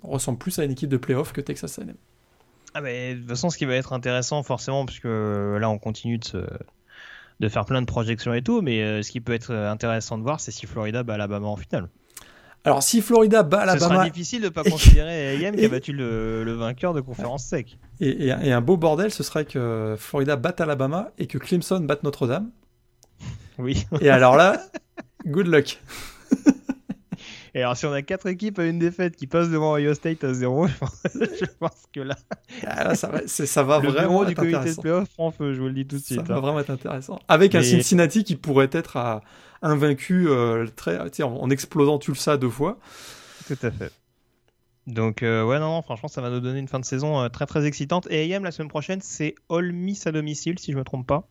ressemble 0.02 0.38
plus 0.38 0.58
à 0.58 0.64
une 0.64 0.72
équipe 0.72 0.90
de 0.90 0.96
playoff 0.96 1.32
que 1.32 1.40
Texas 1.40 1.78
A&M. 1.78 1.94
Ah 2.74 2.82
de 2.82 3.18
toute 3.18 3.28
façon, 3.28 3.48
ce 3.48 3.56
qui 3.56 3.64
va 3.64 3.74
être 3.74 3.92
intéressant 3.92 4.42
forcément, 4.42 4.84
puisque 4.84 5.06
euh, 5.06 5.58
là 5.58 5.70
on 5.70 5.78
continue 5.78 6.18
de, 6.18 6.46
de 7.40 7.48
faire 7.48 7.64
plein 7.64 7.80
de 7.80 7.86
projections 7.86 8.34
et 8.34 8.42
tout, 8.42 8.60
mais 8.60 8.82
euh, 8.82 9.02
ce 9.02 9.10
qui 9.10 9.20
peut 9.20 9.32
être 9.32 9.52
intéressant 9.52 10.18
de 10.18 10.22
voir, 10.22 10.40
c'est 10.40 10.52
si 10.52 10.66
Florida 10.66 11.02
bat 11.02 11.14
Alabama 11.14 11.46
en 11.46 11.56
finale. 11.56 11.88
Alors, 12.66 12.82
si 12.82 13.00
Florida 13.00 13.44
bat 13.44 13.60
Alabama. 13.60 13.78
Ce 13.78 13.94
sera 13.94 14.04
difficile 14.10 14.40
de 14.40 14.46
ne 14.46 14.50
pas 14.50 14.64
considérer 14.64 15.46
AM 15.46 15.54
qui 15.54 15.64
a 15.64 15.68
battu 15.68 15.92
le, 15.92 16.52
vainqueur 16.52 16.94
de 16.94 17.00
conférence 17.00 17.44
sec. 17.44 17.78
Et, 18.00 18.32
un 18.32 18.60
beau 18.60 18.76
bordel, 18.76 19.12
ce 19.12 19.22
serait 19.22 19.44
que 19.44 19.94
Florida 19.96 20.34
batte 20.34 20.60
Alabama 20.60 21.10
et 21.18 21.26
que 21.26 21.38
Clemson 21.38 21.80
batte 21.80 22.02
Notre-Dame. 22.02 22.50
Oui. 23.58 23.86
Et 24.00 24.10
alors 24.10 24.36
là, 24.36 24.60
good 25.26 25.46
luck. 25.46 25.80
Et 27.56 27.62
alors, 27.62 27.74
si 27.74 27.86
on 27.86 27.92
a 27.92 28.02
quatre 28.02 28.26
équipes 28.26 28.58
à 28.58 28.66
une 28.66 28.78
défaite 28.78 29.16
qui 29.16 29.26
passent 29.26 29.48
devant 29.48 29.74
Ohio 29.74 29.94
State 29.94 30.22
à 30.24 30.34
zéro, 30.34 30.66
je 31.14 31.46
pense, 31.58 31.86
que 31.90 32.00
là. 32.00 32.14
Ah, 32.66 32.94
ça 32.94 33.08
va, 33.08 33.26
ça 33.26 33.62
va 33.62 33.80
le 33.80 33.88
vraiment 33.88 34.24
être 34.24 34.28
du 34.28 34.34
comité 34.34 34.74
de 34.74 34.78
playoff 34.78 35.08
prend 35.14 35.30
feu, 35.30 35.54
je 35.54 35.60
vous 35.62 35.68
le 35.68 35.72
dis 35.72 35.86
tout 35.86 35.96
de 35.96 36.02
suite. 36.02 36.18
Ça 36.18 36.22
va 36.22 36.36
hein. 36.36 36.40
vraiment 36.40 36.60
être 36.60 36.68
intéressant. 36.68 37.18
Avec 37.28 37.54
un 37.54 37.62
Cincinnati 37.62 38.24
qui 38.24 38.36
pourrait 38.36 38.68
être 38.72 38.98
à 38.98 39.22
invaincu 39.62 40.28
euh, 40.28 40.66
très, 40.76 40.98
en 41.22 41.48
explosant 41.48 41.98
Tulsa 41.98 42.36
deux 42.36 42.50
fois. 42.50 42.78
Tout 43.46 43.56
à 43.62 43.70
fait. 43.70 43.90
Donc 44.86 45.22
euh, 45.22 45.42
ouais 45.42 45.58
non, 45.58 45.70
non 45.70 45.82
franchement 45.82 46.08
ça 46.08 46.20
va 46.20 46.28
nous 46.28 46.40
donner 46.40 46.60
une 46.60 46.68
fin 46.68 46.78
de 46.78 46.84
saison 46.84 47.20
euh, 47.20 47.28
très 47.28 47.46
très 47.46 47.66
excitante 47.66 48.06
et 48.08 48.32
AM 48.32 48.44
la 48.44 48.52
semaine 48.52 48.68
prochaine 48.68 49.00
c'est 49.02 49.34
All 49.50 49.72
Miss 49.72 50.06
à 50.06 50.12
domicile 50.12 50.60
si 50.60 50.70
je 50.72 50.76
me 50.76 50.84
trompe 50.84 51.06
pas. 51.06 51.26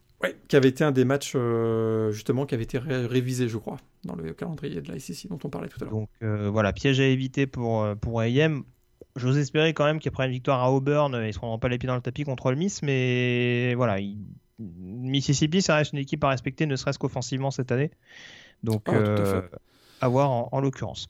Qui 0.47 0.55
avait 0.55 0.69
été 0.69 0.83
un 0.83 0.91
des 0.91 1.05
matchs 1.05 1.35
justement 2.11 2.45
qui 2.45 2.55
avait 2.55 2.63
été 2.63 2.77
révisé 2.77 3.47
je 3.47 3.57
crois 3.57 3.77
dans 4.03 4.15
le 4.15 4.33
calendrier 4.33 4.81
de 4.81 4.91
la 4.91 4.99
SEC 4.99 5.27
dont 5.29 5.39
on 5.43 5.49
parlait 5.49 5.67
tout 5.67 5.77
à 5.81 5.85
l'heure. 5.85 5.93
Donc 5.93 6.09
voilà 6.21 6.73
piège 6.73 6.99
à 6.99 7.05
éviter 7.05 7.47
pour 7.47 7.88
pour 8.01 8.21
AM. 8.21 8.63
J'ose 9.15 9.38
espérer 9.38 9.73
quand 9.73 9.85
même 9.85 9.99
qu'après 9.99 10.25
une 10.25 10.31
victoire 10.31 10.61
à 10.61 10.71
Auburn 10.71 11.17
ils 11.25 11.33
se 11.33 11.38
prendront 11.38 11.59
pas 11.59 11.69
les 11.69 11.77
pieds 11.77 11.88
dans 11.88 11.95
le 11.95 12.01
tapis 12.01 12.23
contre 12.23 12.47
All 12.47 12.55
Miss 12.55 12.81
mais 12.81 13.73
voilà 13.75 13.97
Mississippi, 14.59 15.61
ça 15.61 15.75
reste 15.75 15.93
une 15.93 15.99
équipe 15.99 16.23
à 16.23 16.29
respecter, 16.29 16.65
ne 16.65 16.75
serait-ce 16.75 16.99
qu'offensivement 16.99 17.51
cette 17.51 17.71
année. 17.71 17.91
Donc, 18.63 18.83
ah, 18.88 18.93
euh, 18.93 19.41
à 20.01 20.07
voir 20.07 20.53
en, 20.53 20.59
l'occurrence. 20.61 21.09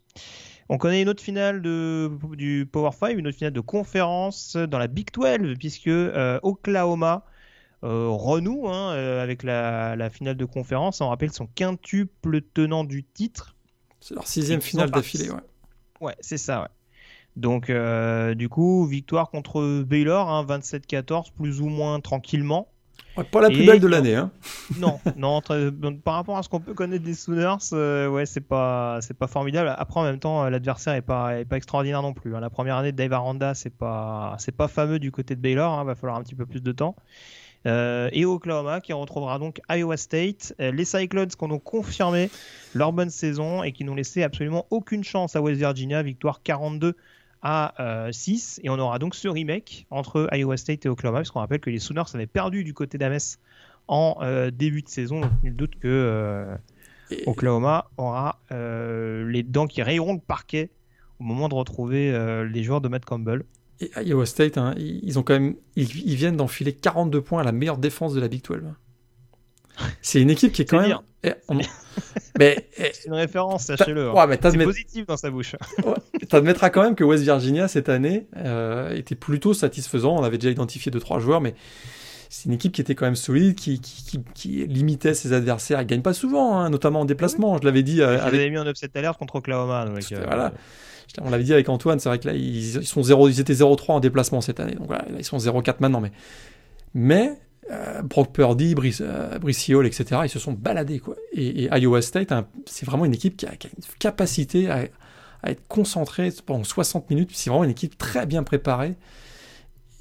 On 0.68 0.78
connaît 0.78 1.02
une 1.02 1.10
autre 1.10 1.22
finale 1.22 1.62
de, 1.62 2.12
du 2.34 2.68
Power 2.72 2.92
5, 2.92 3.18
une 3.18 3.28
autre 3.28 3.38
finale 3.38 3.54
de 3.54 3.60
conférence 3.60 4.56
dans 4.56 4.80
la 4.80 4.88
Big 4.88 5.12
12, 5.14 5.56
puisque 5.60 5.88
euh, 5.88 6.40
Oklahoma 6.42 7.24
euh, 7.24 7.35
renoue 7.86 8.68
hein, 8.68 8.92
avec 9.22 9.44
la, 9.44 10.10
finale 10.10 10.38
de 10.38 10.46
conférence. 10.46 11.02
On 11.02 11.10
rappelle 11.10 11.32
son 11.32 11.48
quintuple 11.48 12.42
tenant 12.42 12.84
du 12.84 13.04
titre. 13.04 13.56
C'est 14.00 14.16
leur 14.16 14.28
sixième 14.28 14.62
finale 14.62 14.92
d'affilée, 14.92 15.30
ouais. 15.30 15.42
Ouais, 16.02 16.16
c'est 16.20 16.38
ça, 16.38 16.62
ouais. 16.62 16.68
Donc, 17.36 17.72
du 18.36 18.50
coup, 18.50 18.86
victoire 18.86 19.30
contre 19.30 19.84
Baylor, 19.84 20.46
27-14, 20.46 21.14
hein, 21.14 21.24
plus 21.38 21.62
ou 21.62 21.68
moins 21.68 22.00
tranquillement 22.00 22.70
pas 23.24 23.42
la 23.42 23.50
plus 23.50 23.66
belle 23.66 23.80
de 23.80 23.88
l'année, 23.88 24.16
hein. 24.16 24.32
Non, 24.80 25.00
non. 25.16 25.42
par 25.42 26.16
rapport 26.16 26.38
à 26.38 26.44
ce 26.44 26.50
qu'on 26.50 26.60
peut 26.60 26.74
connaître 26.74 27.04
des 27.04 27.14
Sooners, 27.14 27.58
euh, 27.74 28.10
ouais, 28.10 28.26
c'est 28.26 28.42
pas, 28.42 29.00
c'est 29.02 29.14
pas 29.14 29.28
formidable. 29.28 29.74
Après, 29.78 30.00
en 30.00 30.04
même 30.04 30.20
temps, 30.20 30.50
l'adversaire 30.50 30.94
est 30.96 31.02
pas, 31.02 31.40
est 31.40 31.46
pas 31.46 31.58
extraordinaire 31.58 32.02
non 32.02 32.14
plus. 32.14 32.36
Hein. 32.36 32.42
La 32.42 32.50
première 32.50 32.76
année 32.76 32.92
de 32.92 32.98
Dave 32.98 33.14
Aranda, 33.14 33.54
c'est 33.54 33.70
pas, 33.70 34.36
c'est 34.40 34.52
pas 34.52 34.68
fameux 34.68 35.00
du 35.00 35.12
côté 35.12 35.36
de 35.36 35.42
Baylor. 35.42 35.72
Hein. 35.80 35.84
Va 35.86 35.96
falloir 35.96 36.18
un 36.18 36.24
petit 36.24 36.36
peu 36.36 36.46
plus 36.46 36.62
de 36.62 36.72
temps. 36.72 36.96
Euh, 37.66 38.10
et 38.12 38.26
Oklahoma 38.26 38.80
qui 38.82 38.94
retrouvera 38.94 39.40
donc 39.40 39.60
Iowa 39.70 39.98
State. 39.98 40.54
Euh, 40.60 40.72
les 40.72 40.86
Cyclones 40.86 41.28
qui 41.28 41.44
ont 41.44 41.48
donc 41.48 41.64
confirmé 41.64 42.30
leur 42.74 42.94
bonne 42.94 43.10
saison 43.10 43.64
et 43.64 43.72
qui 43.72 43.84
n'ont 43.84 43.96
laissé 43.96 44.24
absolument 44.24 44.68
aucune 44.70 45.04
chance 45.04 45.36
à 45.36 45.42
West 45.42 45.60
Virginia. 45.60 46.04
Victoire 46.04 46.42
42 46.44 46.96
à 47.48 48.10
6 48.12 48.60
euh, 48.60 48.66
et 48.66 48.70
on 48.72 48.80
aura 48.80 48.98
donc 48.98 49.14
ce 49.14 49.28
remake 49.28 49.86
entre 49.92 50.28
Iowa 50.34 50.58
State 50.58 50.88
et 50.88 50.90
Oklahoma 50.90 51.20
puisqu'on 51.20 51.42
rappelle 51.42 51.60
que 51.60 51.70
les 51.70 51.78
Sooners 51.78 52.04
avaient 52.16 52.26
perdu 52.26 52.64
du 52.64 52.74
côté 52.74 52.98
d'Ames 52.98 53.20
en 53.88 54.18
euh, 54.22 54.50
début 54.50 54.82
de 54.82 54.90
saison 54.90 55.22
donc 55.22 55.32
nul 55.44 55.56
doute 55.56 55.76
que 55.76 55.88
euh, 55.88 56.56
Oklahoma 57.28 57.92
aura 57.98 58.40
les 58.50 59.44
dents 59.44 59.68
qui 59.68 59.84
rayeront 59.84 60.14
le 60.14 60.20
parquet 60.20 60.72
au 61.20 61.24
moment 61.24 61.48
de 61.48 61.54
retrouver 61.54 62.12
les 62.52 62.64
joueurs 62.64 62.82
de 62.82 62.88
Matt 62.88 63.06
Campbell. 63.06 63.44
Et 63.82 63.92
Iowa 64.06 64.26
State, 64.26 64.58
hein, 64.58 64.74
ils 64.78 65.20
ont 65.20 65.24
quand 65.24 65.34
même, 65.34 65.56
ils, 65.76 65.86
viennent 65.86 66.38
d'enfiler 66.38 66.74
42 66.74 67.22
points 67.22 67.42
à 67.42 67.44
la 67.44 67.52
meilleure 67.52 67.78
défense 67.78 68.14
de 68.14 68.22
la 68.22 68.28
Big 68.28 68.42
12. 68.44 68.62
C'est 70.02 70.22
une 70.22 70.30
équipe 70.30 70.54
qui 70.54 70.62
est 70.62 70.66
quand 70.66 70.82
même. 70.82 70.98
Eh, 71.24 71.34
mais 72.40 72.70
eh, 72.78 72.92
c'est 72.94 73.08
une 73.08 73.14
référence, 73.14 73.66
sachez-le. 73.66 74.10
Hein. 74.10 74.38
c'est 74.42 74.64
positif 74.64 75.06
dans 75.06 75.18
sa 75.18 75.30
bouche. 75.30 75.56
Tu 76.30 76.36
admettras 76.36 76.70
quand 76.70 76.82
même 76.82 76.96
que 76.96 77.04
West 77.04 77.24
Virginia 77.24 77.68
cette 77.68 77.90
année 77.90 78.28
euh, 78.38 78.96
était 78.96 79.16
plutôt 79.16 79.54
satisfaisant. 79.54 80.16
On 80.16 80.24
avait 80.24 80.38
déjà 80.38 80.52
identifié 80.52 80.92
deux 80.92 81.00
trois 81.00 81.20
joueurs, 81.20 81.42
mais 81.42 81.54
c'est 82.30 82.46
une 82.46 82.54
équipe 82.54 82.72
qui 82.72 82.82
était 82.82 82.96
quand 82.96 83.06
même 83.06 83.16
solide, 83.16 83.56
qui, 83.56 83.80
qui, 83.80 84.20
qui, 84.34 84.66
limitait 84.66 85.14
ses 85.14 85.34
adversaires. 85.34 85.80
Elle 85.80 85.86
gagne 85.86 86.02
pas 86.02 86.14
souvent, 86.14 86.58
hein, 86.58 86.70
notamment 86.70 87.02
en 87.02 87.06
déplacement. 87.06 87.58
Je 87.58 87.64
l'avais 87.66 87.84
dit. 87.84 88.02
Euh, 88.02 88.22
avec... 88.22 88.52
mis 88.52 88.58
en 88.58 88.68
upset 88.68 88.90
alert 88.96 89.18
contre 89.18 89.36
Oklahoma. 89.36 89.86
Donc, 89.86 90.00
euh, 90.12 90.24
voilà. 90.26 90.54
On 91.22 91.30
l'avait 91.30 91.44
dit 91.44 91.54
avec 91.54 91.70
Antoine. 91.70 92.00
C'est 92.00 92.10
vrai 92.10 92.20
que 92.20 92.28
là 92.28 92.34
ils, 92.34 92.86
sont 92.86 93.04
0, 93.04 93.30
ils 93.30 93.40
étaient 93.40 93.54
0-3 93.54 93.92
en 93.92 94.00
déplacement 94.00 94.42
cette 94.42 94.60
année. 94.60 94.76
Donc 94.76 94.88
voilà, 94.88 95.06
ils 95.18 95.24
sont 95.24 95.38
0-4 95.38 95.76
maintenant, 95.80 96.02
mais 96.94 97.32
euh, 97.72 98.02
Brock 98.04 98.32
Purdy, 98.32 98.76
Brice, 98.76 99.02
euh, 99.02 99.40
etc. 99.40 100.22
Ils 100.24 100.30
se 100.30 100.40
sont 100.40 100.54
baladés. 100.54 101.02
Et, 101.34 101.68
Iowa 101.72 102.02
State, 102.02 102.34
c'est 102.66 102.86
vraiment 102.86 103.06
une 103.06 103.14
équipe 103.14 103.38
qui 103.38 103.46
a, 103.46 103.52
une 103.52 103.84
capacité 104.00 104.70
à, 104.70 104.86
être 105.44 105.68
concentrée 105.68 106.32
pendant 106.46 106.64
60 106.64 107.10
minutes. 107.10 107.30
C'est 107.34 107.50
vraiment 107.50 107.64
une 107.64 107.72
équipe 107.72 107.98
très 107.98 108.26
bien 108.26 108.44
préparée. 108.44 108.96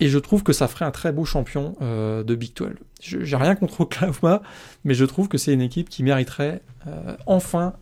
Et 0.01 0.09
je 0.09 0.19
trouve 0.19 0.43
que 0.43 0.53
ça 0.53 0.69
ferait 0.69 0.85
un 0.85 0.91
très 0.91 1.13
beau 1.13 1.25
champion 1.25 1.77
euh, 1.81 2.25
de 2.25 2.35
Big 2.35 2.55
12. 2.55 2.71
J'ai 3.01 3.37
rien 3.37 3.55
contre 3.55 3.83
Oklahoma, 3.83 4.43
mais 4.85 4.95
je 4.95 5.05
trouve 5.05 5.29
que 5.29 5.39
c'est 5.39 5.53
une 5.53 5.61
équipe 5.61 5.89
qui 5.89 6.03
mériterait 6.03 6.63
euh, 6.87 7.17
enfin 7.27 7.75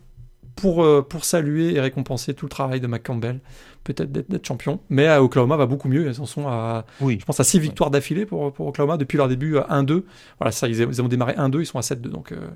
pour, 0.55 0.83
euh, 0.83 1.01
pour 1.01 1.25
saluer 1.25 1.75
et 1.75 1.79
récompenser 1.79 2.33
tout 2.33 2.45
le 2.45 2.49
travail 2.49 2.79
de 2.79 2.87
McCampbell, 2.87 3.39
peut-être 3.83 4.11
d'être 4.11 4.45
champion. 4.45 4.79
Mais 4.89 5.07
à 5.07 5.23
Oklahoma 5.23 5.57
va 5.57 5.65
beaucoup 5.65 5.87
mieux. 5.87 6.07
Ils 6.07 6.21
en 6.21 6.25
sont 6.25 6.47
à, 6.47 6.85
oui. 7.01 7.17
je 7.19 7.25
pense, 7.25 7.39
à 7.39 7.43
6 7.43 7.59
victoires 7.59 7.91
d'affilée 7.91 8.25
pour, 8.25 8.53
pour 8.53 8.67
Oklahoma 8.67 8.97
depuis 8.97 9.17
leur 9.17 9.27
début 9.27 9.57
1-2. 9.57 10.03
Voilà, 10.39 10.51
ça, 10.51 10.67
ils, 10.67 11.01
ont 11.01 11.07
démarré 11.07 11.33
1-2, 11.33 11.61
ils 11.61 11.65
sont 11.65 11.79
à 11.79 11.81
7-2. 11.81 12.09
Donc 12.09 12.31
euh, 12.31 12.47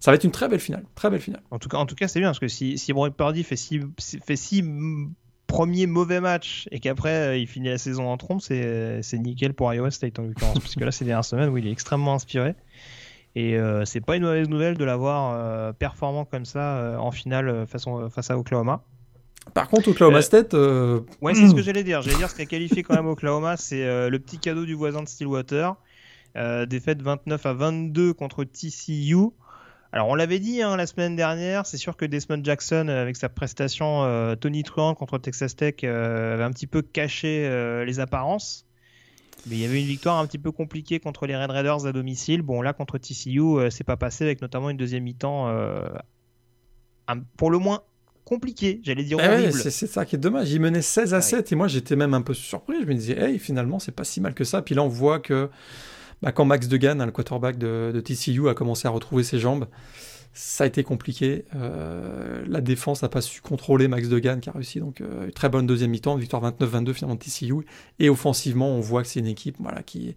ça 0.00 0.10
va 0.10 0.16
être 0.16 0.24
une 0.24 0.30
très 0.30 0.48
belle 0.48 0.60
finale. 0.60 0.84
Très 0.94 1.10
belle 1.10 1.20
finale. 1.20 1.42
En 1.50 1.58
tout 1.58 1.68
cas, 1.68 1.78
en 1.78 1.86
tout 1.86 1.94
cas 1.94 2.08
c'est 2.08 2.20
bien 2.20 2.28
parce 2.28 2.40
que 2.40 2.48
si, 2.48 2.78
si 2.78 2.92
Brock 2.92 3.14
Purdy 3.16 3.44
fait 3.44 3.56
6 3.56 3.80
fait 4.24 4.36
six 4.36 4.64
premiers 5.46 5.86
mauvais 5.86 6.20
matchs 6.20 6.66
et 6.70 6.80
qu'après 6.80 7.14
euh, 7.14 7.36
il 7.36 7.46
finit 7.46 7.68
la 7.68 7.78
saison 7.78 8.08
en 8.08 8.16
trompe, 8.16 8.40
c'est 8.40 9.02
nickel 9.12 9.52
pour 9.52 9.72
Iowa 9.72 9.90
State 9.90 10.18
en 10.18 10.22
l'occurrence. 10.22 10.58
parce 10.60 10.74
que 10.74 10.84
là, 10.84 10.90
c'est 10.90 11.04
les 11.04 11.10
dernières 11.10 11.24
semaines 11.24 11.50
où 11.50 11.58
il 11.58 11.66
est 11.66 11.72
extrêmement 11.72 12.14
inspiré. 12.14 12.54
Et 13.34 13.56
c'est 13.84 14.00
pas 14.00 14.16
une 14.16 14.24
mauvaise 14.24 14.48
nouvelle 14.48 14.76
de 14.76 14.84
l'avoir 14.84 15.74
performant 15.74 16.24
comme 16.26 16.44
ça 16.44 16.96
en 16.98 17.10
finale 17.10 17.66
face 17.66 18.30
à 18.30 18.38
Oklahoma. 18.38 18.84
Par 19.54 19.68
contre, 19.68 19.88
Oklahoma 19.88 20.20
State. 20.20 20.52
Ouais, 20.52 21.34
c'est 21.34 21.48
ce 21.48 21.54
que 21.54 21.62
j'allais 21.62 21.82
dire. 21.82 22.02
J'allais 22.02 22.18
dire 22.18 22.28
ce 22.28 22.34
qui 22.34 22.42
a 22.42 22.46
qualifié 22.46 22.82
quand 22.82 22.94
même 22.94 23.06
Oklahoma, 23.06 23.56
c'est 23.58 24.10
le 24.10 24.18
petit 24.18 24.38
cadeau 24.38 24.66
du 24.66 24.74
voisin 24.74 25.02
de 25.02 25.08
Stillwater. 25.08 25.76
défaite 26.68 27.00
29 27.00 27.46
à 27.46 27.52
22 27.54 28.12
contre 28.12 28.44
TCU. 28.44 29.30
Alors 29.94 30.08
on 30.08 30.14
l'avait 30.14 30.38
dit 30.38 30.62
hein, 30.62 30.74
la 30.76 30.86
semaine 30.86 31.16
dernière, 31.16 31.66
c'est 31.66 31.76
sûr 31.76 31.98
que 31.98 32.06
Desmond 32.06 32.42
Jackson, 32.42 32.86
euh, 32.88 33.02
avec 33.02 33.14
sa 33.16 33.28
prestation 33.28 34.04
euh, 34.04 34.34
Tony 34.36 34.62
Truant 34.62 34.94
contre 34.94 35.18
Texas 35.18 35.54
Tech, 35.54 35.74
euh, 35.84 36.32
avait 36.32 36.44
un 36.44 36.50
petit 36.50 36.66
peu 36.66 36.80
caché 36.80 37.84
les 37.84 38.00
apparences. 38.00 38.66
Mais 39.46 39.56
il 39.56 39.58
y 39.58 39.64
avait 39.64 39.80
une 39.80 39.86
victoire 39.86 40.18
un 40.18 40.26
petit 40.26 40.38
peu 40.38 40.52
compliquée 40.52 41.00
contre 41.00 41.26
les 41.26 41.36
Red 41.36 41.50
Raiders 41.50 41.86
à 41.86 41.92
domicile. 41.92 42.42
Bon 42.42 42.62
là 42.62 42.72
contre 42.72 42.98
TCU, 42.98 43.70
c'est 43.70 43.84
pas 43.84 43.96
passé 43.96 44.24
avec 44.24 44.40
notamment 44.40 44.70
une 44.70 44.76
deuxième 44.76 45.02
mi-temps 45.04 45.52
pour 47.36 47.50
le 47.50 47.58
moins 47.58 47.82
compliqué, 48.24 48.80
j'allais 48.84 49.02
dire 49.02 49.18
eh 49.20 49.50
c'est 49.50 49.86
ça 49.86 50.04
qui 50.04 50.16
est 50.16 50.18
dommage. 50.18 50.50
Il 50.52 50.60
menait 50.60 50.82
16 50.82 51.14
à 51.14 51.20
7 51.20 51.52
et 51.52 51.56
moi 51.56 51.68
j'étais 51.68 51.96
même 51.96 52.14
un 52.14 52.22
peu 52.22 52.34
surpris. 52.34 52.76
Je 52.80 52.86
me 52.86 52.94
disais, 52.94 53.18
hey, 53.18 53.38
finalement 53.38 53.78
c'est 53.78 53.92
pas 53.92 54.04
si 54.04 54.20
mal 54.20 54.34
que 54.34 54.44
ça. 54.44 54.62
Puis 54.62 54.74
là 54.74 54.82
on 54.82 54.88
voit 54.88 55.18
que 55.18 55.50
bah, 56.22 56.30
quand 56.30 56.44
Max 56.44 56.68
Degan, 56.68 57.00
hein, 57.00 57.06
le 57.06 57.12
quarterback 57.12 57.58
de, 57.58 58.00
TCU, 58.00 58.48
a 58.48 58.54
commencé 58.54 58.86
à 58.86 58.90
retrouver 58.90 59.24
ses 59.24 59.38
jambes, 59.38 59.66
ça 60.32 60.64
a 60.64 60.66
été 60.66 60.82
compliqué. 60.82 61.44
Euh, 61.54 62.44
la 62.46 62.60
défense 62.60 63.02
n'a 63.02 63.08
pas 63.08 63.20
su 63.20 63.40
contrôler 63.40 63.88
Max 63.88 64.08
Degan 64.08 64.40
qui 64.40 64.48
a 64.48 64.52
réussi. 64.52 64.80
Donc, 64.80 65.00
euh, 65.00 65.26
une 65.26 65.32
très 65.32 65.48
bonne 65.48 65.66
deuxième 65.66 65.90
mi-temps, 65.90 66.16
victoire 66.16 66.42
29-22 66.42 66.92
finalement 66.92 67.16
de 67.16 67.20
TCU. 67.20 67.66
Et 67.98 68.08
offensivement, 68.08 68.68
on 68.70 68.80
voit 68.80 69.02
que 69.02 69.08
c'est 69.08 69.20
une 69.20 69.26
équipe 69.26 69.56
voilà, 69.60 69.82
qui. 69.82 70.14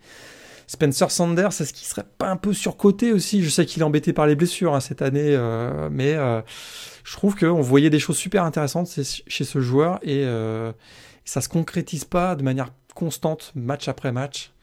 Spencer 0.67 1.11
Sanders, 1.11 1.49
est-ce 1.49 1.73
qu'il 1.73 1.85
serait 1.85 2.07
pas 2.17 2.27
un 2.27 2.37
peu 2.37 2.51
surcoté 2.51 3.13
aussi 3.13 3.43
Je 3.43 3.49
sais 3.51 3.67
qu'il 3.67 3.83
est 3.83 3.85
embêté 3.85 4.13
par 4.13 4.25
les 4.25 4.35
blessures 4.35 4.73
hein, 4.73 4.79
cette 4.79 5.03
année, 5.03 5.35
euh, 5.35 5.89
mais 5.91 6.15
je 7.03 7.13
trouve 7.13 7.35
qu'on 7.35 7.61
voyait 7.61 7.91
des 7.91 7.99
choses 7.99 8.17
super 8.17 8.43
intéressantes 8.43 8.89
chez 9.27 9.43
ce 9.43 9.61
joueur 9.61 9.99
et 10.01 10.25
ça 11.23 11.41
se 11.41 11.49
concrétise 11.49 12.03
pas 12.03 12.35
de 12.35 12.41
manière 12.41 12.73
constante, 12.95 13.51
match 13.53 13.87
après 13.87 14.11
match 14.11 14.55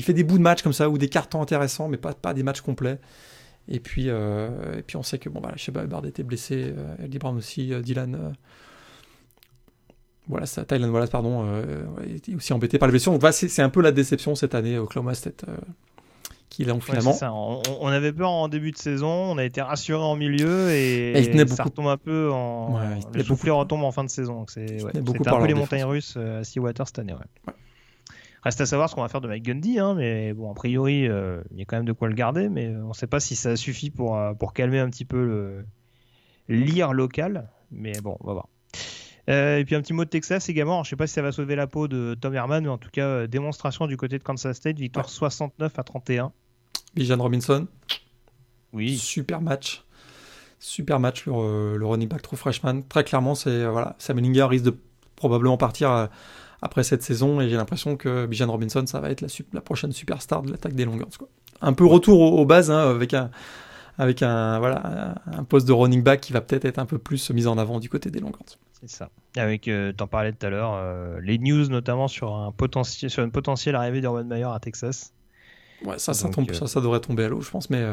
il 0.00 0.04
fait 0.04 0.14
des 0.14 0.24
bouts 0.24 0.38
de 0.38 0.42
match 0.42 0.62
comme 0.62 0.72
ça 0.72 0.88
ou 0.88 0.96
des 0.96 1.10
cartons 1.10 1.42
intéressants, 1.42 1.88
mais 1.88 1.98
pas, 1.98 2.14
pas 2.14 2.32
des 2.32 2.42
matchs 2.42 2.62
complets. 2.62 2.98
Et 3.70 3.78
puis, 3.78 4.06
euh, 4.08 4.78
et 4.78 4.82
puis 4.82 4.96
on 4.96 5.02
sait 5.02 5.18
que 5.18 5.28
bon, 5.28 5.40
bah, 5.40 5.52
Sheba 5.56 5.86
Bard 5.86 6.04
était 6.04 6.24
blessé, 6.24 6.74
euh, 6.76 7.04
Eddie 7.04 7.18
Brown 7.18 7.36
aussi, 7.36 7.72
euh, 7.72 7.80
Dylan. 7.80 8.34
voilà, 10.26 10.46
ça, 10.46 10.64
Thailand 10.64 10.90
Wallace, 10.90 11.10
pardon, 11.10 11.46
était 12.04 12.34
aussi 12.34 12.52
embêté 12.52 12.78
par 12.78 12.88
les 12.88 12.92
blessures. 12.92 13.16
Donc 13.16 13.32
c'est 13.32 13.62
un 13.62 13.70
peu 13.70 13.80
la 13.80 13.92
déception 13.92 14.34
cette 14.34 14.56
année 14.56 14.76
au 14.76 14.84
Oklahoma 14.84 15.14
State 15.14 15.44
qu'il 16.48 16.68
a 16.68 16.80
finalement. 16.80 17.16
On, 17.80 17.86
avait 17.86 18.12
peur 18.12 18.30
en 18.30 18.48
début 18.48 18.72
de 18.72 18.76
saison, 18.76 19.06
on 19.08 19.38
a 19.38 19.44
été 19.44 19.62
rassuré 19.62 20.02
en 20.02 20.16
milieu 20.16 20.72
et, 20.72 21.46
ça 21.46 21.62
retombe 21.62 21.86
un 21.86 21.96
peu 21.96 22.32
en. 22.32 22.74
Ouais, 22.74 22.98
le 23.14 23.22
soufflet 23.22 23.52
retombe 23.52 23.84
en 23.84 23.92
fin 23.92 24.02
de 24.02 24.10
saison. 24.10 24.46
C'est 24.48 24.84
un 24.84 25.02
peu 25.02 25.46
les 25.46 25.54
montagnes 25.54 25.84
russes 25.84 26.16
à 26.16 26.42
Seawater 26.42 26.88
cette 26.88 26.98
année. 26.98 27.12
Ouais. 27.12 27.54
Reste 28.42 28.60
à 28.60 28.66
savoir 28.66 28.88
ce 28.88 28.94
qu'on 28.94 29.02
va 29.02 29.08
faire 29.08 29.20
de 29.20 29.28
Mike 29.28 29.44
Gundy, 29.44 29.78
hein, 29.78 29.94
mais 29.94 30.32
bon, 30.32 30.50
a 30.50 30.54
priori, 30.54 31.06
euh, 31.06 31.42
il 31.50 31.58
y 31.58 31.62
a 31.62 31.64
quand 31.66 31.76
même 31.76 31.84
de 31.84 31.92
quoi 31.92 32.08
le 32.08 32.14
garder, 32.14 32.48
mais 32.48 32.74
on 32.74 32.88
ne 32.88 32.92
sait 32.94 33.06
pas 33.06 33.20
si 33.20 33.36
ça 33.36 33.54
suffit 33.54 33.90
pour, 33.90 34.16
euh, 34.16 34.32
pour 34.32 34.54
calmer 34.54 34.78
un 34.78 34.88
petit 34.88 35.04
peu 35.04 35.22
le 35.22 35.64
lire 36.48 36.94
local, 36.94 37.50
mais 37.70 37.92
bon, 38.02 38.16
on 38.20 38.26
va 38.26 38.32
voir. 38.32 38.48
Euh, 39.28 39.58
et 39.58 39.64
puis 39.64 39.74
un 39.74 39.82
petit 39.82 39.92
mot 39.92 40.04
de 40.04 40.08
Texas 40.08 40.48
également. 40.48 40.82
je 40.82 40.88
ne 40.88 40.90
sais 40.90 40.96
pas 40.96 41.06
si 41.06 41.12
ça 41.12 41.22
va 41.22 41.32
sauver 41.32 41.54
la 41.54 41.66
peau 41.66 41.86
de 41.86 42.16
Tom 42.18 42.34
Herman, 42.34 42.64
mais 42.64 42.70
en 42.70 42.78
tout 42.78 42.88
cas, 42.90 43.26
démonstration 43.26 43.86
du 43.86 43.96
côté 43.98 44.18
de 44.18 44.24
Kansas 44.24 44.56
State, 44.56 44.78
victoire 44.78 45.08
69 45.08 45.78
à 45.78 45.82
31. 45.82 46.32
Bijan 46.94 47.18
Robinson. 47.18 47.68
Oui. 48.72 48.96
Super 48.96 49.42
match. 49.42 49.84
Super 50.58 50.98
match, 50.98 51.26
le, 51.26 51.76
le 51.76 51.86
running 51.86 52.08
back 52.08 52.22
true 52.22 52.36
freshman. 52.36 52.82
Très 52.88 53.04
clairement, 53.04 53.34
c'est 53.34 53.66
voilà, 53.66 53.96
Sam 53.98 54.18
Ellinger 54.18 54.44
risque 54.44 54.64
de 54.64 54.76
probablement 55.14 55.56
partir 55.56 56.08
après 56.62 56.84
cette 56.84 57.02
saison 57.02 57.40
et 57.40 57.48
j'ai 57.48 57.56
l'impression 57.56 57.96
que 57.96 58.26
Bijan 58.26 58.50
Robinson 58.50 58.84
ça 58.86 59.00
va 59.00 59.10
être 59.10 59.20
la, 59.20 59.28
la 59.52 59.60
prochaine 59.60 59.92
superstar 59.92 60.42
de 60.42 60.50
l'attaque 60.50 60.74
des 60.74 60.84
Longhorns 60.84 61.16
quoi. 61.18 61.28
Un 61.62 61.72
peu 61.72 61.84
retour 61.84 62.20
aux, 62.20 62.46
bases 62.46 62.70
hein, 62.70 62.90
avec 62.90 63.14
un 63.14 63.30
avec 63.98 64.22
un 64.22 64.58
voilà 64.58 65.14
un 65.26 65.44
poste 65.44 65.68
de 65.68 65.72
running 65.72 66.02
back 66.02 66.20
qui 66.20 66.32
va 66.32 66.40
peut-être 66.40 66.64
être 66.64 66.78
un 66.78 66.86
peu 66.86 66.98
plus 66.98 67.30
mis 67.30 67.46
en 67.46 67.58
avant 67.58 67.80
du 67.80 67.88
côté 67.88 68.10
des 68.10 68.20
Longhorns. 68.20 68.56
C'est 68.80 68.88
ça. 68.88 69.10
Avec 69.36 69.68
euh, 69.68 69.92
t'en 69.92 70.06
parlais 70.06 70.32
tout 70.32 70.46
à 70.46 70.50
l'heure 70.50 70.72
euh, 70.74 71.20
les 71.22 71.38
news 71.38 71.68
notamment 71.68 72.08
sur 72.08 72.34
un 72.34 72.50
potentiel 72.50 73.10
sur 73.10 73.22
une 73.22 73.30
potentielle 73.30 73.74
arrivée 73.74 74.00
d'Urban 74.00 74.24
Meyer 74.24 74.44
à 74.44 74.58
Texas. 74.58 75.12
Ouais, 75.84 75.98
ça 75.98 76.14
ça, 76.14 76.30
tombe, 76.30 76.50
euh, 76.50 76.54
ça 76.54 76.66
ça 76.66 76.80
devrait 76.80 77.00
tomber 77.00 77.24
à 77.24 77.28
l'eau 77.28 77.40
je 77.42 77.50
pense 77.50 77.68
mais 77.68 77.84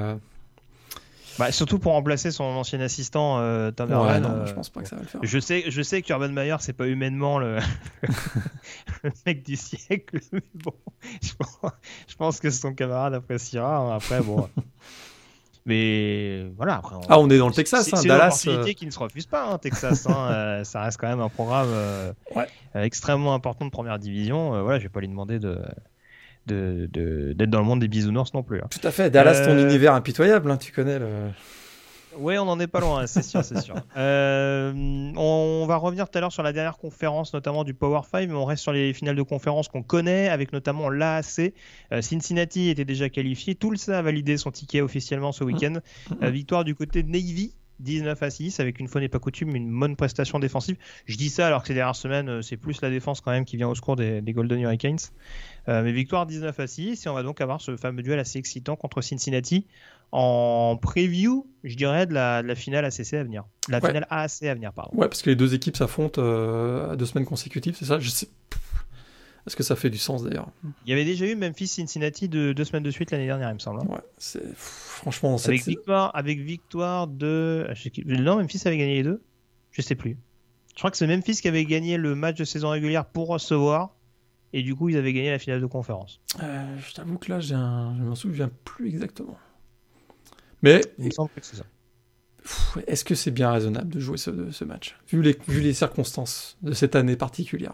bah, 1.40 1.52
surtout 1.52 1.80
pour 1.80 1.94
remplacer 1.94 2.32
son 2.32 2.44
ancien 2.44 2.80
assistant 2.80 3.40
euh, 3.40 3.72
Tom 3.72 3.92
ouais, 3.92 4.20
non, 4.20 4.46
je 4.46 4.54
pense 4.54 4.70
pas 4.70 4.82
que 4.82 4.88
ça 4.88 4.96
va 4.96 5.04
le 5.04 5.08
faire. 5.08 5.22
Je 5.24 5.40
sais, 5.40 5.66
je 5.68 5.82
sais 5.82 6.02
qu'Urban 6.02 6.30
Meyer 6.30 6.58
c'est 6.60 6.74
pas 6.74 6.88
humainement 6.88 7.40
le... 7.40 7.60
mec 9.26 9.44
du 9.44 9.56
siècle, 9.56 10.20
mais 10.32 10.42
bon, 10.56 10.74
je 11.22 12.16
pense, 12.16 12.40
que 12.40 12.50
son 12.50 12.74
camarade 12.74 13.14
appréciera. 13.14 13.78
Hein. 13.78 13.96
Après, 13.96 14.22
bon. 14.22 14.50
Mais 15.66 16.46
voilà, 16.56 16.78
après. 16.78 16.96
On... 16.96 17.02
Ah, 17.10 17.20
on 17.20 17.30
est 17.30 17.38
dans 17.38 17.50
le 17.50 17.54
Texas, 17.54 17.94
hein, 17.94 18.02
Dallas. 18.02 18.32
C'est 18.32 18.46
une 18.46 18.54
opportunité 18.54 18.70
euh. 18.70 18.74
qui 18.74 18.86
ne 18.86 18.92
se 18.92 19.00
refuse 19.00 19.26
pas, 19.26 19.52
hein, 19.52 19.58
Texas. 19.58 20.08
Hein, 20.08 20.32
euh, 20.32 20.64
ça 20.64 20.82
reste 20.82 20.98
quand 20.98 21.10
même 21.10 21.20
un 21.20 21.28
programme 21.28 21.68
euh, 21.70 22.14
ouais. 22.38 22.48
extrêmement 22.74 23.34
important 23.34 23.66
de 23.66 23.70
première 23.70 24.00
division. 24.00 24.64
voilà, 24.64 24.80
je 24.80 24.84
vais 24.84 24.90
pas 24.90 25.02
lui 25.02 25.10
demander 25.10 25.40
de 25.40 25.60
d'être 26.48 26.91
de, 27.38 27.45
dans 27.45 27.60
le 27.60 27.66
monde 27.66 27.80
des 27.80 27.88
bisounours 27.88 28.34
non 28.34 28.43
plus. 28.43 28.60
Hein. 28.60 28.68
Tout 28.70 28.86
à 28.86 28.91
fait. 28.91 29.10
Dallas, 29.10 29.45
ton 29.45 29.52
euh, 29.52 29.64
univers 29.64 29.93
impitoyable, 29.93 30.50
hein, 30.52 30.58
tu 30.58 30.72
connais 30.72 31.00
le. 31.00 31.08
Oui, 32.20 32.38
on 32.38 32.45
n'en 32.45 32.60
est 32.60 32.68
pas 32.68 32.80
loin, 32.80 33.06
c'est 33.06 33.22
sûr, 33.22 33.43
c'est 33.43 33.62
sûr. 33.62 33.76
Euh, 33.98 34.72
on 35.16 35.66
va 35.68 35.78
revenir 35.78 36.08
tout 36.10 36.18
à 36.18 36.22
l'heure 36.22 36.32
sur 36.32 36.43
la 36.43 36.54
dernière 36.54 36.78
conférence, 36.78 37.34
notamment 37.34 37.64
du 37.64 37.74
Power 37.74 38.02
5, 38.10 38.30
mais 38.30 38.36
on 38.36 38.45
reste 38.45 38.62
sur 38.62 38.72
les 38.72 38.93
finales 38.93 39.16
de 39.16 39.24
conférence 39.24 39.70
qu'on 39.70 39.82
connaît, 39.82 40.30
avec 40.30 40.54
notamment 40.54 40.89
l'AAC. 40.89 41.54
Euh, 41.91 42.02
Cincinnati 42.02 42.70
était 42.70 42.86
déjà 42.86 43.10
qualifié, 43.10 43.56
Tulsa 43.56 43.98
a 43.98 44.02
validé 44.02 44.38
son 44.38 44.52
ticket 44.52 44.82
officiellement 44.82 45.32
ce 45.32 45.43
week-end. 45.43 45.80
Mm. 46.22 46.28
victoire 46.30 46.64
du 46.64 46.76
côté 46.76 47.02
de 47.02 47.10
Navy, 47.10 47.56
19 47.80 48.21
à 48.23 48.30
6 48.30 48.59
avec 48.59 48.80
une 48.80 48.88
fois 48.88 49.01
n'est 49.01 49.09
pas 49.09 49.19
coutume 49.19 49.55
une 49.55 49.80
bonne 49.80 49.95
prestation 49.95 50.39
défensive. 50.39 50.78
Je 51.05 51.17
dis 51.17 51.30
ça 51.30 51.47
alors 51.47 51.61
que 51.61 51.67
ces 51.67 51.73
dernières 51.73 51.95
semaines 51.95 52.41
c'est 52.41 52.57
plus 52.57 52.82
la 52.82 52.89
défense 52.89 53.21
quand 53.21 53.32
même 53.32 53.45
qui 53.45 53.57
vient 53.57 53.69
au 53.69 53.75
secours 53.75 53.95
des, 53.95 54.21
des 54.21 54.34
Golden 54.34 54.59
Hurricanes. 54.59 54.97
Euh, 55.69 55.84
mais 55.84 55.91
victoire 55.91 56.25
19 56.25 56.59
à 56.59 56.67
6 56.67 57.05
et 57.05 57.09
on 57.09 57.13
va 57.13 57.23
donc 57.23 57.41
avoir 57.41 57.59
ce 57.59 57.75
fameux 57.75 58.01
duel 58.01 58.19
assez 58.19 58.39
excitant 58.39 58.75
contre 58.75 59.01
Cincinnati 59.01 59.65
en 60.11 60.78
preview, 60.82 61.45
je 61.63 61.75
dirais, 61.75 62.05
de 62.05 62.13
la, 62.13 62.41
de 62.41 62.47
la 62.47 62.55
finale 62.55 62.86
ACC 62.86 63.13
à 63.13 63.23
venir. 63.23 63.43
La 63.67 63.82
finale 63.82 64.07
AAC 64.09 64.43
à 64.43 64.53
venir, 64.53 64.71
pardon. 64.71 64.97
Ouais, 64.97 65.09
parce 65.09 65.21
que 65.21 65.30
les 65.30 65.36
deux 65.36 65.53
équipes 65.53 65.75
s'affrontent 65.75 66.21
euh, 66.23 66.93
à 66.93 66.95
deux 66.95 67.05
semaines 67.05 67.25
consécutives, 67.25 67.75
c'est 67.78 67.86
ça? 67.86 67.99
Je 67.99 68.09
sais... 68.09 68.28
Est-ce 69.48 69.56
que 69.56 69.64
ça 69.64 69.78
fait 69.78 69.89
du 69.89 69.98
sens 69.98 70.24
d'ailleurs 70.24 70.52
Il 70.86 70.89
y 70.89 70.93
avait 70.93 71.06
déjà 71.06 71.26
eu 71.26 71.36
Memphis-Cincinnati 71.36 72.28
de 72.28 72.52
deux 72.52 72.66
semaines 72.66 72.84
de 72.84 72.91
suite 72.91 73.12
l'année 73.12 73.28
dernière, 73.28 73.50
il 73.50 73.54
me 73.54 73.60
semble. 73.60 73.80
Hein. 73.80 73.88
Ouais, 73.88 74.02
c'est 74.18 74.43
franchement. 74.56 75.38
Avec 75.38 75.66
victoire, 75.66 76.14
avec 76.14 76.39
victoire 76.39 77.08
de. 77.08 77.66
Non, 78.06 78.36
Memphis 78.36 78.62
avait 78.66 78.78
gagné 78.78 78.95
les 78.95 79.04
deux. 79.04 79.24
Je 79.72 79.82
sais 79.82 79.95
plus. 79.95 80.18
Je 80.74 80.80
crois 80.80 80.91
que 80.91 80.98
c'est 80.98 81.08
Memphis 81.08 81.41
qui 81.41 81.48
avait 81.48 81.64
gagné 81.64 81.95
le 81.95 82.14
match 82.14 82.36
de 82.36 82.43
saison 82.43 82.70
régulière 82.70 83.06
pour 83.06 83.30
recevoir 83.30 83.95
et 84.52 84.64
du 84.64 84.76
coup 84.76 84.89
ils 84.89 84.98
avaient 84.98 85.14
gagné 85.14 85.32
la 85.32 85.39
finale 85.39 85.62
de 85.62 85.66
conférence. 85.66 86.20
Euh, 86.43 86.78
je 86.86 86.93
t'avoue 86.93 87.18
que 87.18 87.32
là 87.32 87.39
j'ai 87.39 87.56
un... 87.56 87.95
je 87.98 88.04
m'en 88.04 88.16
souviens 88.16 88.52
plus 88.66 88.89
exactement. 88.89 89.38
Mais 90.62 90.82
il 91.00 91.14
semble 91.14 91.30
que 91.30 91.39
c'est 91.41 91.56
ça. 91.56 91.66
Est-ce 92.86 93.06
que 93.06 93.16
c'est 93.16 93.32
bien 93.32 93.50
raisonnable 93.52 93.93
de 93.93 94.00
jouer 94.00 94.18
ce, 94.18 94.52
ce 94.52 94.66
match 94.66 94.98
vu 95.08 95.22
les, 95.22 95.38
vu 95.48 95.62
les 95.62 95.74
circonstances 95.74 96.58
de 96.62 96.74
cette 96.74 96.95
année 96.95 97.16
particulière? 97.16 97.74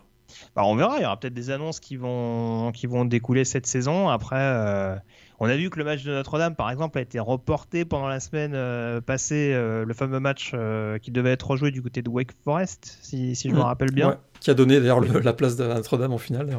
Bah, 0.56 0.64
on 0.66 0.76
verra, 0.76 0.98
il 0.98 1.04
y 1.04 1.06
aura 1.06 1.20
peut-être 1.20 1.34
des 1.34 1.50
annonces 1.50 1.80
qui 1.80 1.96
vont, 1.96 2.72
qui 2.72 2.88
vont 2.88 3.06
découler 3.06 3.46
cette 3.46 3.66
saison. 3.66 4.10
Après, 4.10 4.40
euh, 4.40 4.96
on 5.40 5.48
a 5.48 5.56
vu 5.56 5.70
que 5.70 5.80
le 5.80 5.86
match 5.86 6.04
de 6.04 6.12
Notre-Dame, 6.12 6.56
par 6.56 6.70
exemple, 6.70 6.98
a 6.98 7.02
été 7.02 7.20
reporté 7.20 7.86
pendant 7.86 8.08
la 8.08 8.20
semaine 8.20 8.54
euh, 8.54 9.02
passée, 9.02 9.52
euh, 9.54 9.86
le 9.86 9.94
fameux 9.94 10.20
match 10.20 10.54
qui 11.02 11.12
devait 11.12 11.32
être 11.32 11.50
rejoué 11.50 11.72
du 11.72 11.82
côté 11.82 12.02
de 12.02 12.10
Wake 12.10 12.32
Forest, 12.44 13.00
si, 13.02 13.36
si 13.36 13.50
je 13.50 13.54
me 13.54 13.60
mmh. 13.60 13.64
rappelle 13.64 13.92
bien. 13.92 14.18
qui 14.40 14.52
a 14.52 14.54
donné 14.54 14.80
d'ailleurs 14.80 15.02
la 15.02 15.34
place 15.34 15.56
de 15.56 15.66
Notre-Dame 15.66 16.14
en 16.14 16.18
finale. 16.18 16.56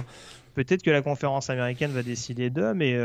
Peut-être 0.54 0.84
que 0.84 0.90
la 0.90 1.02
conférence 1.02 1.50
américaine 1.50 1.90
va 1.90 2.04
décider 2.04 2.48
d'eux, 2.48 2.74
mais 2.74 2.96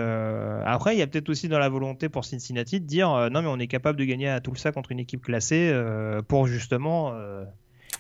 après, 0.66 0.96
il 0.96 1.00
y 1.00 1.02
a 1.02 1.08
peut-être 1.08 1.30
aussi 1.30 1.48
dans 1.48 1.60
la 1.60 1.70
volonté 1.70 2.10
pour 2.10 2.26
Cincinnati 2.26 2.80
de 2.80 2.86
dire 2.86 3.10
non, 3.32 3.42
mais 3.42 3.48
on 3.48 3.58
est 3.58 3.68
capable 3.68 4.00
de 4.00 4.06
gagner 4.06 4.30
à 4.30 4.40
Tulsa 4.40 4.72
contre 4.72 4.92
une 4.92 5.00
équipe 5.00 5.24
classée 5.24 5.74
pour 6.28 6.46
justement 6.46 7.14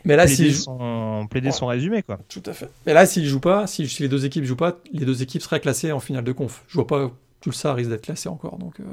mais 0.06 0.16
là, 0.16 0.26
plaider, 0.26 0.54
son, 0.54 1.28
plaider 1.30 1.52
son 1.52 1.68
résumé, 1.68 2.04
quoi. 2.04 2.20
Tout 2.30 2.44
à 2.46 2.54
fait. 2.54 2.70
Mais 2.86 2.94
là, 2.94 3.06
s'il 3.06 3.26
joue 3.26 3.40
pas, 3.40 3.68
si, 3.68 3.84
les 4.00 4.08
deux 4.08 4.26
équipes 4.26 4.46
jouent 4.46 4.56
pas, 4.56 4.78
les 4.92 5.06
deux 5.06 5.22
équipes 5.22 5.42
seraient 5.42 5.60
classées 5.60 5.92
en 5.92 6.00
finale 6.00 6.24
de 6.24 6.32
conf. 6.32 6.64
Je 6.68 6.76
vois 6.76 6.88
pas 6.88 7.12
tout 7.42 7.52
ça 7.52 7.74
risque 7.74 7.90
d'être 7.90 8.04
classé 8.04 8.30
encore, 8.30 8.58
donc 8.58 8.80
euh, 8.80 8.84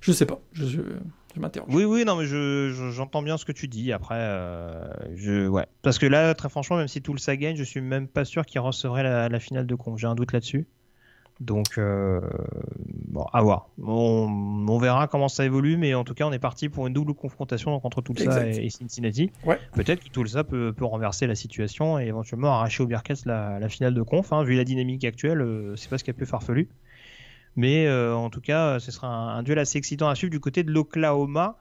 je 0.00 0.12
sais 0.12 0.26
pas. 0.26 0.40
Je, 0.52 0.66
je, 0.66 0.80
m'interroge. 1.40 1.72
Oui, 1.72 1.84
oui, 1.84 2.04
non, 2.04 2.16
mais 2.16 2.26
j'entends 2.92 3.22
bien 3.22 3.36
ce 3.36 3.44
que 3.44 3.52
tu 3.52 3.68
dis. 3.68 3.92
Après, 3.92 4.16
euh, 4.16 4.92
je, 5.14 5.46
ouais, 5.48 5.66
parce 5.82 5.98
que 5.98 6.06
là, 6.06 6.34
très 6.34 6.48
franchement, 6.48 6.76
même 6.76 6.88
si 6.88 7.02
tout 7.02 7.12
le 7.12 7.18
ça 7.18 7.36
gagne, 7.36 7.56
je 7.56 7.64
suis 7.64 7.80
même 7.80 8.08
pas 8.08 8.24
sûr 8.24 8.46
qu'il 8.46 8.60
recevrait 8.60 9.28
la, 9.28 9.40
finale 9.40 9.66
de 9.66 9.74
conf. 9.74 9.98
J'ai 9.98 10.06
un 10.06 10.14
doute 10.14 10.32
là-dessus. 10.32 10.66
Donc, 11.40 11.78
euh, 11.78 12.20
bon, 13.08 13.24
à 13.32 13.40
voir. 13.40 13.70
On, 13.82 14.66
on, 14.68 14.78
verra 14.78 15.08
comment 15.08 15.28
ça 15.28 15.46
évolue, 15.46 15.78
mais 15.78 15.94
en 15.94 16.04
tout 16.04 16.12
cas, 16.12 16.26
on 16.26 16.32
est 16.32 16.38
parti 16.38 16.68
pour 16.68 16.86
une 16.86 16.92
double 16.92 17.14
confrontation 17.14 17.70
donc, 17.70 17.84
entre 17.86 18.02
Tulsa 18.02 18.46
et, 18.46 18.66
et, 18.66 18.70
Cincinnati. 18.70 19.32
Ouais. 19.46 19.58
Peut-être 19.72 20.04
que 20.04 20.10
Tulsa 20.10 20.44
peut, 20.44 20.74
peut, 20.74 20.84
renverser 20.84 21.26
la 21.26 21.34
situation 21.34 21.98
et 21.98 22.04
éventuellement 22.04 22.52
arracher 22.52 22.82
au 22.82 22.86
Bearcats 22.86 23.14
la, 23.24 23.58
la, 23.58 23.68
finale 23.70 23.94
de 23.94 24.02
conf. 24.02 24.34
Hein. 24.34 24.44
Vu 24.44 24.54
la 24.54 24.64
dynamique 24.64 25.02
actuelle, 25.06 25.40
euh, 25.40 25.76
c'est 25.76 25.88
pas 25.88 25.96
ce 25.96 26.04
qui 26.04 26.10
a 26.10 26.12
pu 26.12 26.26
farfelu. 26.26 26.68
Mais 27.56 27.86
euh, 27.86 28.14
en 28.14 28.28
tout 28.28 28.42
cas, 28.42 28.78
ce 28.78 28.92
sera 28.92 29.08
un, 29.08 29.38
un, 29.38 29.42
duel 29.42 29.58
assez 29.58 29.78
excitant 29.78 30.10
à 30.10 30.14
suivre 30.14 30.30
du 30.30 30.40
côté 30.40 30.62
de 30.62 30.70
l'Oklahoma. 30.70 31.56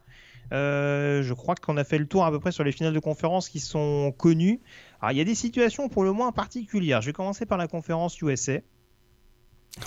Je 0.52 1.34
crois 1.34 1.56
qu'on 1.56 1.78
a 1.78 1.86
fait 1.86 2.00
le 2.00 2.06
tour 2.06 2.26
à 2.26 2.32
peu 2.32 2.40
près 2.42 2.52
sur 2.52 2.66
les 2.66 2.74
finales 2.74 2.94
de 2.94 3.00
conférence 3.00 3.48
qui 3.48 3.62
sont 3.62 4.14
connues. 4.18 4.60
Alors, 5.00 5.14
il 5.14 5.18
y 5.18 5.22
a 5.22 5.26
des 5.26 5.36
situations 5.36 5.88
pour 5.88 6.04
le 6.04 6.12
moins 6.12 6.34
particulières. 6.34 7.02
Je 7.02 7.08
vais 7.08 7.14
commencer 7.14 7.46
par 7.46 7.58
la 7.58 7.70
conférence 7.70 8.20
USA. 8.22 8.60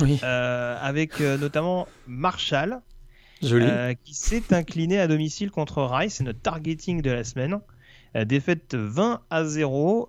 Oui. 0.01 0.19
Euh, 0.23 0.77
avec 0.81 1.21
euh, 1.21 1.37
notamment 1.39 1.87
Marshall, 2.07 2.81
euh, 3.45 3.95
qui 4.05 4.15
s'est 4.15 4.55
incliné 4.55 4.99
à 4.99 5.07
domicile 5.09 5.51
contre 5.51 5.83
Rice. 5.83 6.15
C'est 6.15 6.25
notre 6.25 6.41
targeting 6.41 7.03
de 7.03 7.11
la 7.11 7.25
semaine. 7.25 7.61
Euh, 8.15 8.25
défaite 8.25 8.75
20 8.75 9.23
à 9.31 9.45
0, 9.45 10.09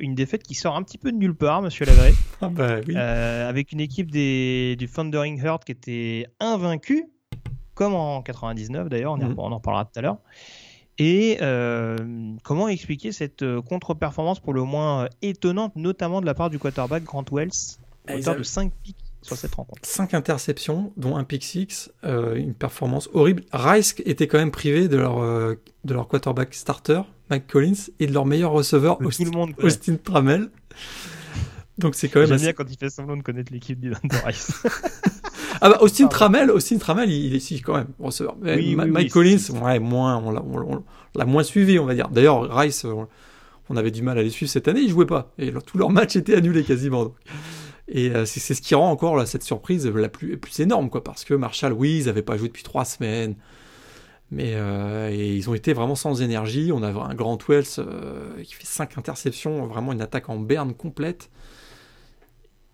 une 0.00 0.14
défaite 0.14 0.42
qui 0.42 0.54
sort 0.54 0.76
un 0.76 0.82
petit 0.82 0.98
peu 0.98 1.12
de 1.12 1.16
nulle 1.16 1.34
part, 1.34 1.62
monsieur 1.62 1.86
Lagré. 1.86 2.12
Ah 2.40 2.48
bah 2.48 2.76
oui. 2.86 2.96
avec 2.96 3.72
une 3.72 3.80
équipe 3.80 4.10
des, 4.10 4.76
du 4.76 4.88
Thundering 4.88 5.40
Herd 5.44 5.64
qui 5.64 5.72
était 5.72 6.26
invaincue, 6.40 7.04
comme 7.74 7.94
en 7.94 8.22
99 8.22 8.88
d'ailleurs, 8.88 9.12
on, 9.12 9.16
Mhm. 9.18 9.34
on, 9.38 9.52
en 9.52 9.56
reparlera 9.56 9.84
tout 9.84 9.98
à 9.98 10.02
l'heure. 10.02 10.18
Et 10.98 11.38
euh, 11.42 11.96
comment 12.44 12.68
expliquer 12.68 13.10
cette 13.12 13.44
contre-performance 13.62 14.38
pour 14.40 14.52
le 14.52 14.62
moins 14.62 15.08
étonnante, 15.22 15.74
notamment 15.76 16.20
de 16.20 16.26
la 16.26 16.34
part 16.34 16.50
du 16.50 16.58
quarterback 16.58 17.02
Grant 17.04 17.24
Wells, 17.32 17.50
auteur 18.08 18.28
avaient- 18.34 18.38
de 18.38 18.42
5 18.44 18.72
pics 18.82 18.96
sur 19.24 19.36
cette 19.36 19.54
rencontre 19.54 19.80
5 19.82 20.14
interceptions, 20.14 20.92
dont 20.96 21.16
un 21.16 21.24
pick 21.24 21.42
six, 21.44 21.90
euh, 22.04 22.34
une 22.36 22.54
performance 22.54 23.08
horrible. 23.14 23.42
Rice 23.52 23.94
était 24.04 24.26
quand 24.28 24.38
même 24.38 24.50
privé 24.50 24.88
de 24.88 24.96
leur, 24.96 25.22
euh, 25.22 25.54
de 25.84 25.94
leur 25.94 26.06
quarterback 26.08 26.54
starter, 26.54 27.00
Mike 27.30 27.46
Collins, 27.46 27.90
et 28.00 28.06
de 28.06 28.12
leur 28.12 28.26
meilleur 28.26 28.52
receveur, 28.52 28.98
tout 28.98 29.06
Austin, 29.06 29.24
le 29.24 29.30
monde. 29.30 29.52
Austin 29.62 29.96
Trammell. 30.02 30.50
Donc 31.78 31.94
c'est 31.96 32.08
quand 32.08 32.20
même 32.20 32.28
J'aime 32.28 32.36
assez- 32.36 32.44
bien 32.44 32.52
quand 32.52 32.70
il 32.70 32.76
fait 32.78 32.90
semblant 32.90 33.16
de 33.16 33.22
connaître 33.22 33.52
l'équipe 33.52 33.80
de 33.80 33.92
Rice. 34.24 34.62
Ah 35.60 35.70
bah 35.70 35.78
Austin. 35.80 36.08
Trammell, 36.08 36.50
Austin 36.50 36.78
Trammell, 36.78 37.10
il, 37.10 37.26
il 37.26 37.34
est 37.36 37.40
si 37.40 37.60
quand 37.62 37.74
même 37.74 37.86
receveur. 38.00 38.36
Oui, 38.42 38.50
oui, 38.50 38.74
Mike 38.76 38.92
oui, 38.96 39.08
Collins, 39.08 39.38
ouais, 39.62 39.78
moins, 39.78 40.16
on 40.18 40.32
l'a, 41.14 41.24
moins 41.24 41.42
suivi, 41.44 41.78
on 41.78 41.86
va 41.86 41.94
dire. 41.94 42.08
D'ailleurs, 42.08 42.42
Rice, 42.54 42.84
on, 42.84 43.06
on 43.70 43.76
avait 43.76 43.92
du 43.92 44.02
mal 44.02 44.18
à 44.18 44.22
les 44.22 44.30
suivre 44.30 44.50
cette 44.50 44.66
année, 44.66 44.80
ils 44.80 44.90
jouaient 44.90 45.06
pas. 45.06 45.32
Et 45.38 45.52
leur- 45.52 45.62
tous 45.62 45.78
leurs 45.78 45.90
matchs 45.90 46.16
étaient 46.16 46.34
annulés 46.34 46.64
quasiment. 46.64 47.04
donc. 47.04 47.14
Et 47.88 48.10
euh, 48.10 48.24
c'est, 48.24 48.54
ce 48.54 48.62
qui 48.62 48.74
rend 48.74 48.90
encore 48.90 49.26
cette 49.26 49.42
surprise 49.42 49.86
la 49.86 50.08
plus, 50.08 50.38
énorme, 50.58 50.88
quoi. 50.90 51.04
Parce 51.04 51.24
que 51.24 51.34
Marshall, 51.34 51.72
oui, 51.72 51.98
ils 51.98 52.06
n'avaient 52.06 52.22
pas 52.22 52.36
joué 52.36 52.48
depuis 52.48 52.62
trois 52.62 52.84
semaines. 52.84 53.34
Mais 54.30 54.54
euh, 54.54 55.10
ils 55.14 55.48
ont 55.50 55.54
été 55.54 55.74
vraiment 55.74 55.94
sans 55.94 56.22
énergie. 56.22 56.72
On 56.72 56.82
a 56.82 56.88
un 56.88 57.14
Grant 57.14 57.38
Wells 57.48 57.64
euh, 57.78 58.42
qui 58.42 58.54
fait 58.54 58.66
5 58.66 58.98
interceptions, 58.98 59.66
vraiment 59.66 59.92
une 59.92 60.00
attaque 60.00 60.28
en 60.30 60.38
berne 60.38 60.74
complète. 60.74 61.30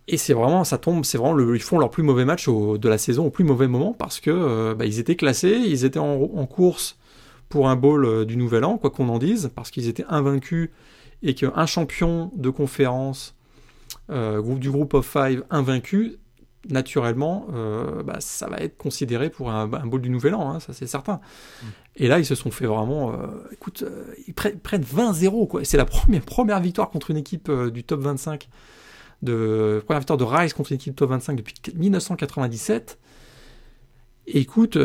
Et 0.06 0.16
c'est 0.16 0.32
vraiment, 0.32 0.64
ça 0.64 0.78
tombe, 0.78 1.04
c'est 1.04 1.18
vraiment, 1.18 1.38
ils 1.54 1.60
font 1.60 1.78
leur 1.78 1.90
plus 1.90 2.02
mauvais 2.02 2.24
match 2.24 2.48
de 2.48 2.88
la 2.88 2.98
saison 2.98 3.26
au 3.26 3.30
plus 3.30 3.44
mauvais 3.44 3.68
moment 3.68 3.92
parce 3.92 4.18
que 4.18 4.74
bah, 4.74 4.84
ils 4.84 4.98
étaient 4.98 5.14
classés, 5.14 5.60
ils 5.64 5.84
étaient 5.84 6.00
en, 6.00 6.22
en 6.22 6.46
course 6.46 6.98
pour 7.48 7.68
un 7.68 7.76
bowl 7.76 8.26
du 8.26 8.36
Nouvel 8.36 8.64
An, 8.64 8.76
quoi 8.76 8.90
qu'on 8.90 9.08
en 9.08 9.18
dise, 9.18 9.52
parce 9.54 9.70
qu'ils 9.70 9.86
étaient 9.86 10.06
invaincus 10.08 10.70
et 11.22 11.34
qu'un 11.34 11.66
champion 11.66 12.32
de 12.34 12.50
conférence 12.50 13.36
euh, 14.10 14.40
groupe 14.42 14.58
du 14.58 14.70
groupe 14.70 14.94
of 14.94 15.06
five 15.06 15.44
invaincu, 15.50 16.16
naturellement, 16.68 17.46
euh, 17.54 18.02
bah, 18.02 18.16
ça 18.20 18.46
va 18.48 18.58
être 18.58 18.76
considéré 18.76 19.30
pour 19.30 19.50
un, 19.50 19.62
un 19.72 19.86
bowl 19.86 20.00
du 20.02 20.10
Nouvel 20.10 20.34
An, 20.34 20.50
hein, 20.52 20.60
ça 20.60 20.72
c'est 20.72 20.86
certain. 20.86 21.20
Et 21.96 22.06
là, 22.08 22.18
ils 22.18 22.26
se 22.26 22.34
sont 22.34 22.50
fait 22.50 22.66
vraiment, 22.66 23.12
euh, 23.12 23.26
écoute, 23.52 23.82
euh, 23.86 24.04
ils 24.28 24.34
prennent, 24.34 24.58
prennent 24.58 24.82
20-0, 24.84 25.46
quoi. 25.48 25.64
C'est 25.64 25.76
la 25.76 25.84
première, 25.86 26.22
première 26.22 26.60
victoire 26.60 26.90
contre 26.90 27.10
une 27.10 27.16
équipe 27.16 27.50
du 27.72 27.82
top 27.84 28.00
25 28.00 28.48
de 29.22 29.82
première 29.84 30.00
victoire 30.00 30.16
de 30.16 30.24
Rice 30.24 30.54
contre 30.54 30.72
une 30.72 30.76
équipe 30.76 30.96
top 30.96 31.10
25 31.10 31.36
depuis 31.36 31.54
1997. 31.74 32.98
Et 34.28 34.38
écoute, 34.40 34.76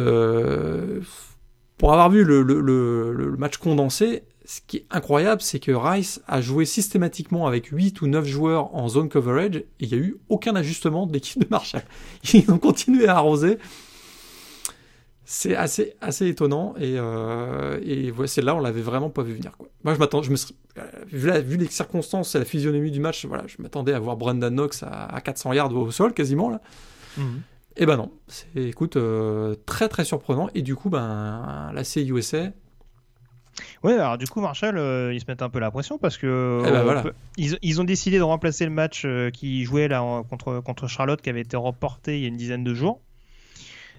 pour 1.78 1.92
avoir 1.92 2.10
vu 2.10 2.24
le, 2.24 2.42
le- 2.42 2.62
le- 2.62 3.14
le 3.14 3.38
match 3.38 3.58
condensé, 3.58 4.24
ce 4.48 4.62
qui 4.68 4.78
est 4.78 4.86
incroyable, 4.92 5.42
c'est 5.42 5.60
que 5.60 5.72
Rice 5.72 6.22
a 6.28 6.40
joué 6.40 6.66
systématiquement 6.66 7.48
avec 7.48 7.68
8 7.68 8.02
ou 8.02 8.08
9 8.08 8.26
joueurs 8.26 8.76
en 8.76 8.88
zone 8.88 9.10
coverage 9.10 9.56
et 9.58 9.66
il 9.80 9.88
n'y 9.90 9.94
a 9.96 9.98
eu 9.98 10.18
aucun 10.30 10.56
ajustement 10.56 11.08
de 11.08 11.14
l'équipe 11.14 11.42
de 11.42 11.48
Marshall. 11.50 11.84
Ils 12.34 12.50
ont 12.52 12.60
continué 12.60 13.08
à 13.08 13.16
arroser. 13.18 13.58
C'est 15.28 15.56
assez, 15.56 15.96
assez 16.02 16.28
étonnant 16.28 16.76
et, 16.78 16.98
euh, 17.00 17.80
et 17.84 18.12
ouais, 18.12 18.28
c'est 18.28 18.44
là 18.44 18.54
on 18.56 18.60
l'avait 18.60 18.82
vraiment 18.84 19.10
pas 19.10 19.24
vu 19.24 19.34
venir. 19.34 19.58
Quoi. 19.58 19.68
Moi 19.84 19.96
je 19.96 20.00
m'attends, 20.00 20.22
je 20.22 20.30
me 20.30 20.36
serais- 20.36 20.54
euh, 20.78 20.84
vu, 21.12 21.28
la- 21.28 21.42
vu 21.42 21.58
les 21.58 21.66
circonstances 21.66 22.36
et 22.36 22.40
la 22.40 22.46
physionomie 22.46 22.92
du 22.92 23.00
match, 23.00 23.26
voilà, 23.26 23.46
je 23.48 23.56
m'attendais 23.60 23.94
à 23.94 24.00
voir 24.00 24.18
Brandon 24.18 24.52
Knox 24.52 24.84
à, 24.84 25.06
à 25.06 25.22
400 25.22 25.54
yards 25.54 25.76
au 25.76 25.90
sol 25.90 26.14
quasiment 26.14 26.50
là. 26.52 26.62
Et 27.78 27.86
ben 27.88 27.98
non, 27.98 28.12
c'est 28.28 28.54
écoute 28.56 28.98
euh, 28.98 29.56
très 29.66 29.90
très 29.90 30.06
surprenant 30.06 30.48
et 30.54 30.62
du 30.62 30.76
coup 30.76 30.90
ben 30.92 31.72
la 31.74 31.84
CUSA 31.84 32.52
Ouais, 33.84 33.94
alors 33.94 34.18
du 34.18 34.28
coup, 34.28 34.42
Marshall, 34.42 34.78
euh, 34.78 35.14
ils 35.14 35.20
se 35.22 35.26
mettent 35.28 35.42
un 35.42 35.50
peu 35.50 35.60
la 35.60 35.72
pression 35.72 35.98
parce 35.98 36.18
que 36.18 36.62
Eh 36.66 36.70
ben, 36.72 36.76
euh, 36.78 36.84
voilà. 36.84 37.02
peut- 37.04 37.14
ils, 37.38 37.58
ils 37.62 37.80
ont 37.80 37.84
décidé 37.86 38.18
de 38.18 38.24
remplacer 38.24 38.66
le 38.66 38.72
match 38.72 39.04
euh, 39.06 39.30
qui 39.32 39.64
jouait 39.64 39.88
là 39.88 40.04
en- 40.04 40.24
contre, 40.24 40.60
contre 40.60 40.88
Charlotte 40.88 41.22
qui 41.22 41.30
avait 41.30 41.42
été 41.42 41.56
reporté 41.56 42.18
il 42.18 42.22
y 42.22 42.26
a 42.26 42.28
une 42.28 42.38
dizaine 42.38 42.64
de 42.64 42.74
jours. 42.74 43.02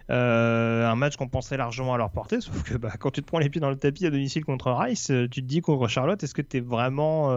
Euh, 0.09 0.87
un 0.89 0.95
match 0.95 1.17
qu'on 1.17 1.27
pensait 1.29 1.57
largement 1.57 1.95
à 1.95 1.99
leur 1.99 2.11
portée, 2.11 2.41
sauf 2.41 2.63
que 2.63 2.75
bah, 2.77 2.93
quand 2.99 3.11
tu 3.11 3.23
te 3.23 3.27
prends 3.27 3.39
les 3.41 3.49
pieds 3.49 3.61
dans 3.61 3.71
le 3.71 3.77
tapis 3.77 4.07
à 4.07 4.11
domicile 4.11 4.45
contre 4.45 4.71
Rice, 4.71 5.07
tu 5.33 5.43
te 5.43 5.47
dis 5.47 5.61
contre 5.63 5.89
Charlotte, 5.89 6.23
est-ce 6.23 6.35
que 6.35 6.43
tu 6.43 6.59
es 6.59 6.61
vraiment 6.61 7.31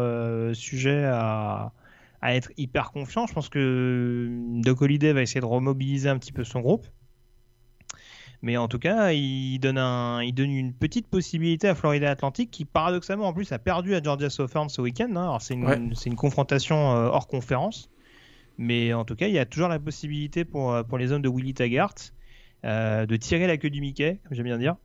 sujet 0.53 1.03
à, 1.05 1.71
à 2.21 2.35
être 2.35 2.51
hyper 2.57 2.91
confiant? 2.91 3.25
Je 3.25 3.33
pense 3.33 3.49
que 3.49 4.27
Doc 4.61 4.81
Holliday 4.83 5.13
va 5.13 5.21
essayer 5.23 5.41
de 5.41 5.45
remobiliser 5.47 6.09
un 6.09 6.17
petit 6.19 6.31
peu 6.31 6.43
son 6.43 6.59
groupe. 6.59 6.85
Mais 8.41 8.55
en 8.55 8.67
tout 8.69 8.79
cas, 8.79 9.11
il 9.11 9.59
donne, 9.59 9.77
un, 9.77 10.21
il 10.23 10.31
donne 10.33 10.51
une 10.51 10.73
petite 10.73 11.07
possibilité 11.07 11.67
à 11.67 11.75
Florida 11.75 12.09
Atlantic 12.09 12.49
qui, 12.49 12.63
paradoxalement, 12.63 13.27
en 13.27 13.33
plus, 13.33 13.51
a 13.51 13.59
perdu 13.59 13.95
à 13.95 14.01
Georgia 14.01 14.29
Southern 14.29 14.69
ce 14.69 14.81
week-end. 14.81 15.09
hein. 15.15 15.23
Alors, 15.23 15.41
c'est 15.41 15.55
une, 15.55 15.65
Ouais. 15.65 15.79
c'est 15.93 16.09
une 16.09 16.15
confrontation 16.15 16.95
euh, 16.95 17.07
hors 17.07 17.27
conférence. 17.27 17.89
Mais 18.57 18.93
en 18.93 19.03
tout 19.05 19.15
cas, 19.15 19.27
il 19.27 19.33
y 19.33 19.39
a 19.39 19.45
toujours 19.45 19.67
la 19.67 19.79
possibilité 19.79 20.45
pour, 20.45 20.73
euh, 20.73 20.83
pour 20.83 20.97
les 20.97 21.11
hommes 21.11 21.21
de 21.21 21.29
Willy 21.29 21.53
Taggart 21.53 21.95
euh, 22.65 23.05
de 23.05 23.15
tirer 23.15 23.47
la 23.47 23.57
queue 23.57 23.69
du 23.69 23.79
Mickey, 23.81 24.19
comme 24.27 24.35
j'aime 24.35 24.45
bien 24.45 24.57
dire, 24.57 24.75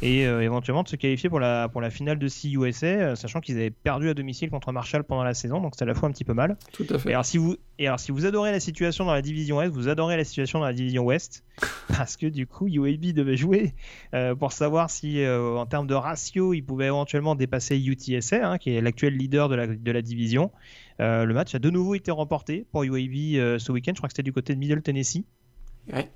et 0.00 0.26
euh, 0.26 0.40
éventuellement 0.40 0.82
de 0.82 0.88
se 0.88 0.96
qualifier 0.96 1.28
pour 1.28 1.40
la, 1.40 1.68
pour 1.68 1.80
la 1.82 1.90
finale 1.90 2.18
de 2.18 2.26
CUSA, 2.28 2.86
euh, 2.86 3.14
sachant 3.16 3.40
qu'ils 3.40 3.56
avaient 3.56 3.70
perdu 3.70 4.08
à 4.08 4.14
domicile 4.14 4.48
contre 4.48 4.72
Marshall 4.72 5.04
pendant 5.04 5.24
la 5.24 5.34
saison, 5.34 5.60
donc 5.60 5.74
c'était 5.74 5.82
à 5.82 5.86
la 5.88 5.94
fois 5.94 6.08
un 6.08 6.12
petit 6.12 6.24
peu 6.24 6.32
mal. 6.32 6.56
tout 6.72 6.86
à 6.88 6.94
Et 6.94 6.98
fait. 6.98 7.10
alors, 7.10 7.26
si 7.26 7.36
vous, 7.36 7.56
et 7.78 7.86
alors, 7.86 8.00
si 8.00 8.12
vous 8.12 8.24
adorez 8.24 8.50
la 8.50 8.60
situation 8.60 9.04
dans 9.04 9.12
la 9.12 9.20
division 9.20 9.60
Est, 9.60 9.68
vous 9.68 9.88
adorez 9.88 10.16
la 10.16 10.24
situation 10.24 10.58
dans 10.60 10.64
la 10.64 10.72
division 10.72 11.04
Ouest, 11.04 11.44
parce 11.88 12.16
que 12.16 12.26
du 12.26 12.46
coup, 12.46 12.66
UAB 12.66 13.12
devait 13.12 13.36
jouer 13.36 13.74
euh, 14.14 14.34
pour 14.34 14.52
savoir 14.52 14.88
si, 14.88 15.22
en 15.26 15.66
termes 15.66 15.86
de 15.86 15.94
ratio, 15.94 16.54
il 16.54 16.62
pouvait 16.62 16.86
éventuellement 16.86 17.34
dépasser 17.34 17.78
UTSA, 17.78 18.52
hein, 18.52 18.58
qui 18.58 18.70
est 18.70 18.80
l'actuel 18.80 19.14
leader 19.16 19.50
de 19.50 19.54
la, 19.54 19.66
de 19.66 19.92
la 19.92 20.00
division. 20.02 20.50
Le 20.98 21.30
match 21.32 21.54
a 21.54 21.58
de 21.58 21.68
nouveau 21.70 21.94
été 21.94 22.10
remporté 22.10 22.66
pour 22.72 22.84
UAB 22.84 23.58
ce 23.58 23.70
week-end. 23.70 23.92
Je 23.94 23.98
crois 23.98 24.08
que 24.08 24.12
c'était 24.14 24.22
du 24.24 24.32
côté 24.32 24.54
de 24.54 24.58
Middle 24.58 24.82
Tennessee. 24.82 25.24
Ouais. 25.92 26.10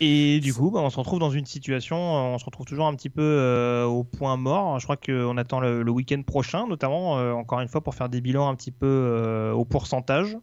Et 0.00 0.40
du 0.40 0.52
coup, 0.52 0.70
bah, 0.70 0.80
on 0.80 0.90
se 0.90 0.96
retrouve 0.98 1.20
dans 1.20 1.30
une 1.30 1.46
situation, 1.46 1.96
euh, 1.96 2.34
on 2.34 2.38
se 2.38 2.44
retrouve 2.44 2.66
toujours 2.66 2.86
un 2.86 2.94
petit 2.94 3.10
peu 3.10 3.22
euh, 3.22 3.84
au 3.84 4.02
point 4.04 4.36
mort. 4.36 4.78
Je 4.80 4.84
crois 4.86 4.96
qu'on 4.96 5.36
attend 5.38 5.60
le, 5.60 5.82
le 5.82 5.90
week-end 5.92 6.20
prochain, 6.22 6.66
notamment, 6.66 7.18
euh, 7.18 7.32
encore 7.32 7.60
une 7.60 7.68
fois, 7.68 7.80
pour 7.80 7.94
faire 7.94 8.08
des 8.08 8.20
bilans 8.20 8.48
un 8.48 8.54
petit 8.56 8.72
peu 8.72 8.86
euh, 8.86 9.52
au 9.52 9.64
pourcentage. 9.64 10.36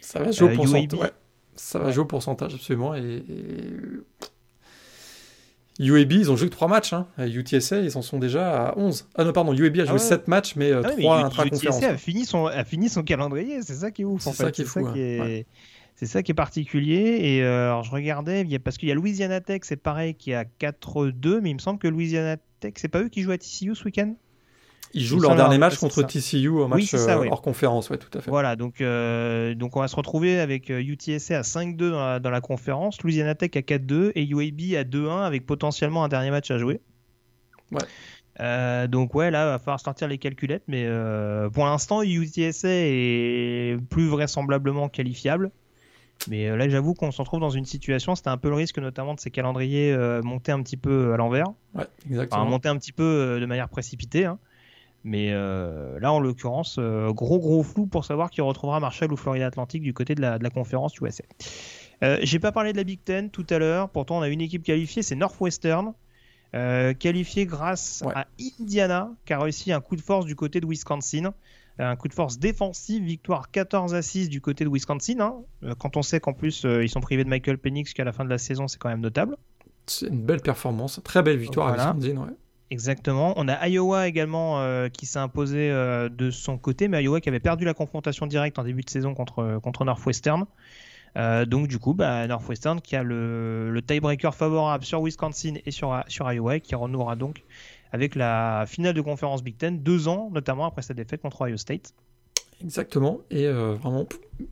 Ça 0.00 0.20
va 0.20 0.30
jouer 0.30 0.52
au 0.52 0.56
pourcentage. 0.56 0.92
UAB. 0.98 1.02
ouais. 1.02 1.10
Ça 1.56 1.78
va 1.78 1.90
jouer 1.90 2.02
au 2.02 2.06
pourcentage 2.06 2.54
absolument 2.54 2.94
et, 2.94 3.00
et- 3.28 3.72
UAB, 5.80 6.12
ils 6.12 6.30
ont 6.30 6.36
joué 6.36 6.46
que 6.48 6.52
3 6.54 6.68
matchs. 6.68 6.92
Hein. 6.92 7.08
UTSA, 7.18 7.80
ils 7.80 7.98
en 7.98 8.02
sont 8.02 8.18
déjà 8.20 8.68
à 8.68 8.78
11. 8.78 9.08
Ah 9.16 9.24
non, 9.24 9.32
pardon, 9.32 9.52
UAB 9.52 9.76
a 9.80 9.84
joué 9.84 9.92
ouais. 9.94 9.98
7 9.98 10.28
matchs, 10.28 10.54
mais 10.54 10.70
Ah 10.72 10.82
oui, 10.96 11.02
3 11.02 11.16
mais 11.18 11.22
intra-conférences. 11.24 11.78
UTSA 11.78 11.90
a 11.90 11.96
fini 11.96 12.24
son 12.24 12.46
a 12.46 12.64
fini 12.64 12.88
son 12.88 13.02
calendrier, 13.02 13.60
c'est 13.62 13.74
ça 13.74 13.90
qui 13.90 14.02
est 14.02 14.04
ouf 14.04 14.22
C'est 14.22 14.32
ça 14.34 14.46
fait. 14.46 14.52
qui 14.52 14.62
est 14.62 14.64
fou, 14.66 14.86
ça 14.86 14.92
qui 14.92 15.00
est 15.00 15.20
Ouais. 15.20 15.46
C'est 15.94 16.06
ça 16.06 16.22
qui 16.22 16.32
est 16.32 16.34
particulier 16.34 17.18
et 17.22 17.42
euh, 17.42 17.66
alors 17.66 17.84
je 17.84 17.90
regardais 17.90 18.40
il 18.42 18.48
y 18.50 18.54
a- 18.56 18.58
parce 18.58 18.76
qu'il 18.78 18.88
y 18.88 18.92
a 18.92 18.94
Louisiana 18.94 19.40
Tech, 19.40 19.60
c'est 19.64 19.76
pareil 19.76 20.14
qui 20.14 20.32
est 20.32 20.34
à 20.34 20.44
4-2 20.44 21.40
mais 21.40 21.50
il 21.50 21.54
me 21.54 21.58
semble 21.60 21.78
que 21.78 21.88
Louisiana 21.88 22.36
Tech, 22.60 22.72
c'est 22.76 22.88
pas 22.88 23.00
eux 23.02 23.08
qui 23.08 23.22
jouent 23.22 23.32
à 23.32 23.38
TCU 23.38 23.74
ce 23.74 23.84
week-end? 23.84 24.14
Ils 24.96 25.00
Il 25.02 25.06
jouent 25.06 25.18
leur 25.20 25.34
dernier 25.34 25.58
match 25.58 25.76
contre 25.78 25.96
ça. 25.96 26.04
TCU, 26.04 26.48
un 26.62 26.68
match 26.68 26.84
c'est 26.84 26.98
ça, 26.98 27.16
euh, 27.16 27.22
oui. 27.22 27.28
hors 27.30 27.42
conférence, 27.42 27.90
ouais, 27.90 27.96
tout 27.98 28.16
à 28.16 28.20
fait. 28.20 28.30
Voilà, 28.30 28.54
donc, 28.54 28.80
euh, 28.80 29.54
donc 29.56 29.76
on 29.76 29.80
va 29.80 29.88
se 29.88 29.96
retrouver 29.96 30.38
avec 30.38 30.68
UTSA 30.68 31.38
à 31.38 31.42
5-2 31.42 31.90
dans 31.90 31.98
la, 31.98 32.20
dans 32.20 32.30
la 32.30 32.40
conférence, 32.40 33.02
Louisiana 33.02 33.34
Tech 33.34 33.50
à 33.56 33.60
4-2 33.60 34.12
et 34.14 34.24
UAB 34.24 34.76
à 34.76 34.84
2-1 34.84 35.22
avec 35.24 35.46
potentiellement 35.46 36.04
un 36.04 36.08
dernier 36.08 36.30
match 36.30 36.48
à 36.52 36.58
jouer. 36.58 36.80
Ouais. 37.72 37.80
Euh, 38.40 38.86
donc 38.86 39.14
ouais, 39.16 39.30
là, 39.32 39.46
va 39.46 39.58
falloir 39.58 39.80
sortir 39.80 40.06
les 40.06 40.18
calculettes, 40.18 40.64
mais 40.68 40.84
euh, 40.86 41.48
pour 41.50 41.64
l'instant, 41.64 42.02
UTSA 42.02 42.68
est 42.68 43.76
plus 43.90 44.06
vraisemblablement 44.06 44.88
qualifiable. 44.88 45.50
Mais 46.28 46.48
euh, 46.48 46.56
là, 46.56 46.68
j'avoue 46.68 46.94
qu'on 46.94 47.10
s'en 47.10 47.24
trouve 47.24 47.40
dans 47.40 47.50
une 47.50 47.64
situation, 47.66 48.14
c'était 48.14 48.30
un 48.30 48.38
peu 48.38 48.48
le 48.48 48.54
risque 48.54 48.78
notamment 48.78 49.14
de 49.14 49.20
ces 49.20 49.30
calendriers 49.30 49.92
euh, 49.92 50.22
montés 50.22 50.52
un 50.52 50.62
petit 50.62 50.76
peu 50.76 51.12
à 51.12 51.16
l'envers. 51.16 51.46
Ouais, 51.74 51.84
exactement. 52.08 52.42
Enfin, 52.42 52.50
monter 52.50 52.68
un 52.68 52.76
petit 52.78 52.92
peu 52.92 53.02
euh, 53.02 53.40
de 53.40 53.46
manière 53.46 53.68
précipitée. 53.68 54.24
hein. 54.24 54.38
Mais 55.06 55.32
euh, 55.32 56.00
là, 56.00 56.12
en 56.12 56.20
l'occurrence, 56.20 56.76
euh, 56.78 57.12
gros 57.12 57.38
gros 57.38 57.62
flou 57.62 57.84
pour 57.86 58.06
savoir 58.06 58.30
qui 58.30 58.40
retrouvera 58.40 58.80
Marshall 58.80 59.12
ou 59.12 59.16
Florida 59.16 59.46
Atlantic 59.46 59.82
du 59.82 59.92
côté 59.92 60.14
de 60.14 60.22
la, 60.22 60.38
de 60.38 60.44
la 60.44 60.48
conférence 60.50 60.96
USA. 60.98 61.24
Euh, 62.02 62.18
J'ai 62.22 62.38
pas 62.38 62.52
parlé 62.52 62.72
de 62.72 62.78
la 62.78 62.84
Big 62.84 63.00
Ten 63.04 63.28
tout 63.30 63.46
à 63.50 63.58
l'heure. 63.58 63.90
Pourtant, 63.90 64.16
on 64.18 64.22
a 64.22 64.28
une 64.28 64.40
équipe 64.40 64.62
qualifiée, 64.62 65.02
c'est 65.02 65.14
Northwestern. 65.16 65.92
Euh, 66.54 66.94
qualifiée 66.94 67.46
grâce 67.46 68.02
Ouais. 68.06 68.12
à 68.14 68.26
Indiana, 68.60 69.10
qui 69.26 69.32
a 69.34 69.40
réussi 69.40 69.72
un 69.72 69.80
coup 69.80 69.96
de 69.96 70.00
force 70.00 70.24
du 70.24 70.36
côté 70.36 70.60
de 70.60 70.66
Wisconsin. 70.66 71.34
Un 71.78 71.96
coup 71.96 72.06
de 72.08 72.14
force 72.14 72.38
défensif, 72.38 73.02
victoire 73.02 73.50
14 73.50 73.94
à 73.94 74.02
6 74.02 74.28
du 74.28 74.40
côté 74.40 74.64
de 74.64 74.68
Wisconsin. 74.70 75.18
hein. 75.20 75.34
Euh, 75.64 75.74
Quand 75.78 75.96
on 75.96 76.02
sait 76.02 76.20
qu'en 76.20 76.32
plus 76.32 76.64
euh, 76.64 76.84
ils 76.84 76.88
sont 76.88 77.00
privés 77.00 77.24
de 77.24 77.28
Michael 77.28 77.58
Penix 77.58 77.88
jusqu'à 77.88 78.04
la 78.04 78.12
fin 78.12 78.24
de 78.24 78.30
la 78.30 78.38
saison, 78.38 78.68
c'est 78.68 78.78
quand 78.78 78.88
même 78.88 79.00
notable. 79.00 79.36
C'est 79.86 80.06
une 80.06 80.22
belle 80.24 80.40
performance, 80.40 81.00
très 81.04 81.22
belle 81.22 81.36
victoire 81.38 81.68
Voilà. 81.68 81.88
à 81.88 81.92
Wisconsin. 81.94 82.20
Ouais. 82.22 82.34
Exactement. 82.70 83.34
On 83.36 83.46
a 83.48 83.68
Iowa 83.68 84.08
également 84.08 84.60
euh, 84.60 84.88
qui 84.88 85.06
s'est 85.06 85.18
imposé 85.18 85.70
euh, 85.70 86.08
de 86.08 86.30
son 86.30 86.58
côté, 86.58 86.88
mais 86.88 87.02
Iowa 87.02 87.20
qui 87.20 87.28
avait 87.28 87.40
perdu 87.40 87.64
la 87.64 87.74
confrontation 87.74 88.26
directe 88.26 88.58
en 88.58 88.64
début 88.64 88.82
de 88.82 88.90
saison 88.90 89.14
contre, 89.14 89.58
contre 89.62 89.84
Northwestern. 89.84 90.46
Euh, 91.16 91.44
donc 91.44 91.68
du 91.68 91.78
coup, 91.78 91.94
bah, 91.94 92.26
Northwestern 92.26 92.80
qui 92.80 92.96
a 92.96 93.02
le, 93.04 93.70
le 93.70 93.82
tiebreaker 93.82 94.34
favorable 94.34 94.82
sur 94.84 95.00
Wisconsin 95.02 95.54
et 95.64 95.70
sur, 95.70 96.02
sur 96.08 96.32
Iowa, 96.32 96.58
qui 96.58 96.74
renouera 96.74 97.14
donc 97.14 97.44
avec 97.94 98.16
la 98.16 98.64
finale 98.66 98.92
de 98.92 99.00
conférence 99.00 99.44
Big 99.44 99.56
Ten, 99.56 99.78
deux 99.78 100.08
ans 100.08 100.28
notamment 100.32 100.66
après 100.66 100.82
sa 100.82 100.94
défaite 100.94 101.22
contre 101.22 101.42
Ohio 101.42 101.56
State. 101.56 101.94
Exactement. 102.60 103.20
Et 103.30 103.46
euh, 103.46 103.74
vraiment, 103.74 104.08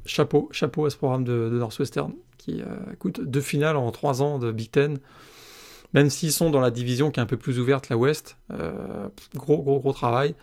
chapeau, 0.07 0.49
chapeau 0.53 0.86
à 0.86 0.90
ce 0.90 0.97
programme 0.97 1.24
de, 1.24 1.51
Northwestern 1.51 2.12
qui 2.38 2.61
euh, 2.61 2.93
écoute 2.93 3.20
deux 3.20 3.40
finales 3.40 3.76
en 3.76 3.90
trois 3.90 4.22
ans 4.22 4.38
de 4.38 4.53
Big 4.53 4.70
Ten. 4.70 4.99
Même 5.93 6.09
s'ils 6.09 6.30
sont 6.30 6.51
dans 6.51 6.61
la 6.61 6.70
division 6.70 7.11
qui 7.11 7.18
est 7.18 7.22
un 7.22 7.26
peu 7.26 7.36
plus 7.36 7.59
ouverte, 7.59 7.88
la 7.88 7.97
West, 7.97 8.36
euh, 8.53 9.09
gros, 9.34 9.61
gros, 9.61 9.80
gros 9.80 9.93
travail. 9.93 10.36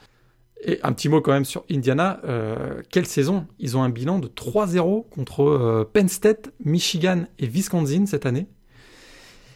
Et 0.62 0.80
un 0.84 0.91
petit 0.91 1.08
mot 1.08 1.22
quand 1.22 1.32
même 1.32 1.45
sur 1.45 1.64
Indiana. 1.72 2.20
euh, 2.26 2.82
quelle 2.91 3.06
saison? 3.06 3.47
Ils 3.60 3.78
ont 3.78 3.82
un 3.82 3.89
bilan 3.89 4.20
de 4.20 4.28
3-0 4.28 5.08
contre 5.10 5.43
euh, 5.43 5.89
Penn 5.91 6.10
State, 6.10 6.52
Michigan 6.66 7.28
et 7.39 7.47
Wisconsin 7.47 8.06
cette 8.08 8.26
année. 8.26 8.47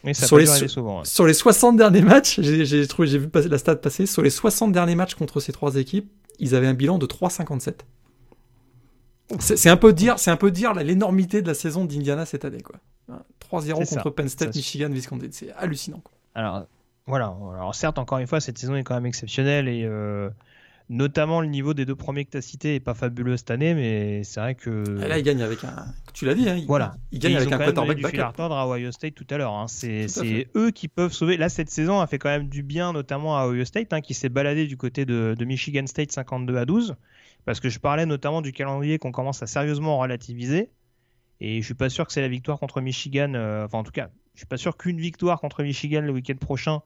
Mais 0.04 0.14
ça 0.14 0.28
Sur 0.28 0.38
peut 0.38 0.42
les 0.44 0.68
souvent. 0.68 1.00
ouais. 1.00 1.06
Sur 1.06 1.26
les 1.26 1.34
60 1.34 1.78
derniers 1.78 2.02
matchs, 2.02 2.40
j'ai 2.42 2.66
j'ai 2.66 2.88
trouvé, 2.88 3.08
j'ai 3.08 3.18
vu 3.20 3.30
la 3.34 3.58
stat 3.58 3.78
passer. 3.78 4.06
Sur 4.06 4.22
les 4.22 4.30
60 4.30 4.72
derniers 4.72 4.96
matchs 4.96 5.16
contre 5.16 5.40
ces 5.40 5.54
trois 5.54 5.76
équipes, 5.78 6.12
ils 6.40 6.56
avaient 6.56 6.68
un 6.68 6.74
bilan 6.74 6.98
de 6.98 7.06
3,57. 7.06 7.74
C'est 9.40 9.70
un 9.70 9.78
peu 9.78 9.94
dire, 9.94 10.20
c'est 10.20 10.32
un 10.32 10.36
peu 10.38 10.52
dire 10.52 10.74
l'énormité 10.74 11.42
de 11.42 11.48
la 11.48 11.54
saison 11.54 11.86
d'Indiana 11.86 12.26
cette 12.26 12.46
année, 12.46 12.62
quoi. 12.62 12.76
Hein, 13.12 13.22
3-0 13.52 13.78
C'est 13.80 13.86
ça. 13.86 13.96
contre 14.02 14.10
Penn 14.12 14.30
State, 14.30 14.56
Michigan, 14.56 14.90
Wisconsin, 14.90 15.28
c'est 15.32 15.52
hallucinant. 15.54 16.02
Quoi. 16.04 16.14
Alors 16.36 16.66
voilà. 17.08 17.36
Alors 17.56 17.74
certes, 17.74 17.98
encore 17.98 18.18
une 18.20 18.28
fois, 18.28 18.40
cette 18.42 18.58
saison 18.58 18.76
est 18.76 18.84
quand 18.84 18.94
même 18.96 19.06
exceptionnelle 19.06 19.68
et 19.68 19.84
euh, 19.86 20.30
notamment 20.90 21.42
le 21.42 21.48
niveau 21.48 21.74
des 21.74 21.86
deux 21.86 21.96
premiers 21.96 22.26
que 22.26 22.32
tu 22.32 22.38
as 22.38 22.42
cités 22.42 22.76
est 22.76 22.80
pas 22.80 22.94
fabuleux 22.94 23.38
cette 23.38 23.52
année, 23.52 23.74
mais 23.74 24.24
c'est 24.24 24.40
vrai 24.40 24.56
que 24.56 25.02
Et 25.04 25.08
là, 25.08 25.18
ils 25.18 25.24
gagnent 25.24 25.42
avec 25.42 25.64
un. 25.64 25.86
Tu 26.14 26.26
l'as 26.26 26.36
dit, 26.36 26.48
hein, 26.50 26.62
Voilà. 26.68 26.96
gagnent 27.14 27.32
ils 27.34 27.38
avec 27.38 27.52
un 27.54 27.58
quarterback 27.58 27.98
fil 27.98 28.06
à 28.06 28.10
backup. 28.12 28.28
retordre 28.32 28.56
à 28.56 28.68
Ohio 28.68 28.92
State 28.92 29.16
tout 29.16 29.26
à 29.30 29.38
l'heure. 29.38 29.54
hein. 29.54 29.68
C'est 29.68 30.48
eux 30.56 30.72
qui 30.72 30.88
peuvent 30.88 31.14
sauver. 31.14 31.38
Là, 31.38 31.50
cette 31.50 31.70
saison 31.70 32.00
a 32.00 32.08
fait 32.08 32.20
quand 32.20 32.30
même 32.30 32.50
du 32.50 32.64
bien, 32.64 32.94
notamment 32.94 33.38
à 33.38 33.48
Ohio 33.48 33.66
State, 33.66 33.94
hein, 33.94 34.02
qui 34.02 34.14
s'est 34.14 34.30
baladé 34.30 34.68
du 34.68 34.78
côté 34.78 35.06
de, 35.06 35.36
de 35.38 35.46
Michigan 35.46 35.88
State 35.88 36.12
52 36.12 36.58
à 36.58 36.66
12. 36.66 36.96
Parce 37.46 37.60
que 37.60 37.70
je 37.70 37.80
parlais 37.80 38.06
notamment 38.06 38.42
du 38.42 38.52
calendrier 38.54 39.00
qu'on 39.00 39.12
commence 39.12 39.42
à 39.44 39.48
sérieusement 39.48 39.98
relativiser. 39.98 40.70
Et 41.42 41.60
je 41.62 41.66
suis 41.66 41.74
pas 41.74 41.90
sûr 41.90 42.06
que 42.08 42.14
c'est 42.14 42.22
la 42.22 42.28
victoire 42.30 42.58
contre 42.60 42.80
Michigan. 42.80 43.34
euh, 43.36 43.66
enfin, 43.66 43.80
en 43.80 43.84
tout 43.84 43.92
cas, 43.92 44.10
je 44.36 44.40
suis 44.42 44.48
pas 44.48 44.58
sûr 44.58 44.78
qu'une 44.78 44.98
victoire 45.00 45.42
contre 45.42 45.62
Michigan 45.64 46.02
le 46.02 46.12
week-end 46.14 46.36
prochain 46.40 46.82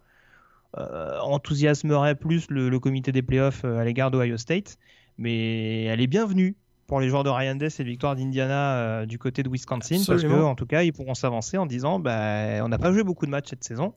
enthousiasmerait 0.73 2.15
plus 2.15 2.49
le, 2.49 2.69
le 2.69 2.79
comité 2.79 3.11
des 3.11 3.21
playoffs 3.21 3.63
euh, 3.65 3.79
à 3.79 3.83
l'égard 3.83 4.11
d'Ohio 4.11 4.37
State. 4.37 4.77
Mais 5.17 5.85
elle 5.85 6.01
est 6.01 6.07
bienvenue 6.07 6.55
pour 6.85 6.99
les 6.99 7.09
joueurs 7.09 7.23
de 7.23 7.29
Ryan 7.29 7.55
Day, 7.55 7.69
cette 7.69 7.87
victoire 7.87 8.15
d'Indiana 8.15 8.77
euh, 8.77 9.05
du 9.05 9.17
côté 9.19 9.43
de 9.43 9.49
Wisconsin, 9.49 10.01
parce 10.07 10.23
que 10.23 10.41
en 10.43 10.55
tout 10.55 10.65
cas, 10.65 10.83
ils 10.83 10.93
pourront 10.93 11.15
s'avancer 11.15 11.57
en 11.57 11.65
disant 11.65 11.99
bah, 11.99 12.63
on 12.63 12.69
n'a 12.69 12.77
pas 12.77 12.91
joué 12.91 13.03
beaucoup 13.03 13.25
de 13.25 13.31
matchs 13.31 13.49
cette 13.49 13.63
saison, 13.63 13.93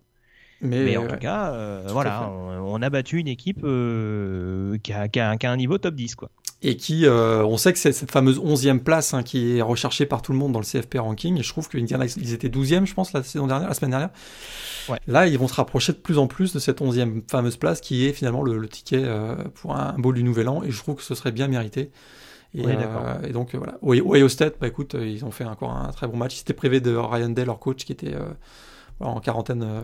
Mais, 0.63 0.85
mais 0.85 0.97
en 0.97 1.03
ouais. 1.03 1.09
tout 1.09 1.17
cas, 1.19 1.53
euh, 1.53 1.87
Tout 1.87 1.93
voilà, 1.95 2.29
on, 2.31 2.75
on 2.75 2.83
a 2.83 2.91
battu 2.91 3.19
une 3.19 3.29
équipe 3.29 3.61
euh, 3.65 4.77
qui, 4.83 4.93
a, 4.93 5.09
qui 5.09 5.19
a 5.21 5.31
un- 5.31 5.37
qui 5.37 5.47
a 5.47 5.53
un 5.53 5.57
niveau 5.57 5.79
top 5.79 5.95
10. 5.95 6.15
Quoi. 6.17 6.31
Et 6.63 6.77
qui, 6.77 7.07
euh, 7.07 7.43
on 7.45 7.57
sait 7.57 7.73
que 7.73 7.79
c'est 7.79 7.93
cette 7.93 8.11
fameuse 8.11 8.39
11e 8.39 8.81
place 8.81 9.15
hein, 9.15 9.23
qui 9.23 9.57
est 9.57 9.63
recherchée 9.63 10.05
par 10.05 10.21
tout 10.21 10.33
le 10.33 10.39
monde 10.39 10.53
dans 10.53 10.59
le 10.59 10.65
CFP 10.67 10.99
ranking. 10.99 11.39
Et 11.39 11.43
je 11.43 11.49
trouve 11.49 11.69
que 11.69 11.79
Indiana, 11.79 12.05
ils 12.05 12.35
étaient 12.35 12.51
12e, 12.51 12.85
je 12.85 12.93
pense, 12.93 13.15
la 13.15 13.23
saison 13.23 13.47
dernière, 13.47 13.69
la 13.69 13.75
semaine 13.75 13.93
dernière. 13.93 14.11
Ouais. 14.91 14.99
Là, 15.07 15.27
ils 15.27 15.39
vont 15.39 15.49
se 15.49 15.55
rapprocher 15.55 15.93
de 15.95 15.99
plus 15.99 16.19
en 16.19 16.27
plus 16.27 16.53
de 16.53 16.59
cette 16.59 16.83
11e 16.83 17.23
fameuse 17.31 17.57
place 17.57 17.81
qui 17.81 18.05
est 18.07 18.13
finalement 18.13 18.43
le, 18.43 18.59
le 18.59 18.69
ticket 18.69 19.01
euh, 19.03 19.37
pour 19.55 19.75
un, 19.75 19.95
un 19.97 19.99
bowl 19.99 20.15
du 20.15 20.23
Nouvel 20.23 20.49
An. 20.51 20.63
Et 20.63 20.71
je 20.71 20.79
trouve 20.79 20.97
que 20.97 21.03
ce 21.03 21.15
serait 21.15 21.33
bien 21.33 21.49
mérité. 21.49 21.91
Et, 22.55 22.67
Oui, 22.67 22.73
euh, 22.77 23.23
et 23.27 23.33
donc 23.33 23.55
euh, 23.55 23.59
voilà. 23.59 23.79
Ohio 23.83 24.29
State, 24.29 24.57
bah 24.61 24.67
écoute, 24.67 24.97
euh, 24.97 25.07
ils 25.07 25.25
ont 25.25 25.31
fait 25.31 25.45
encore 25.45 25.71
un 25.73 25.91
très 25.93 26.09
bon 26.09 26.19
match. 26.19 26.35
Ils 26.35 26.39
s'étaient 26.41 26.53
privés 26.53 26.81
de 26.81 26.95
Ryan 26.95 27.31
Day, 27.31 27.47
leur 27.47 27.59
coach, 27.59 27.85
qui 27.87 27.93
était 27.93 28.13
euh, 28.13 28.29
en 28.99 29.21
quarantaine 29.21 29.63
euh, 29.63 29.81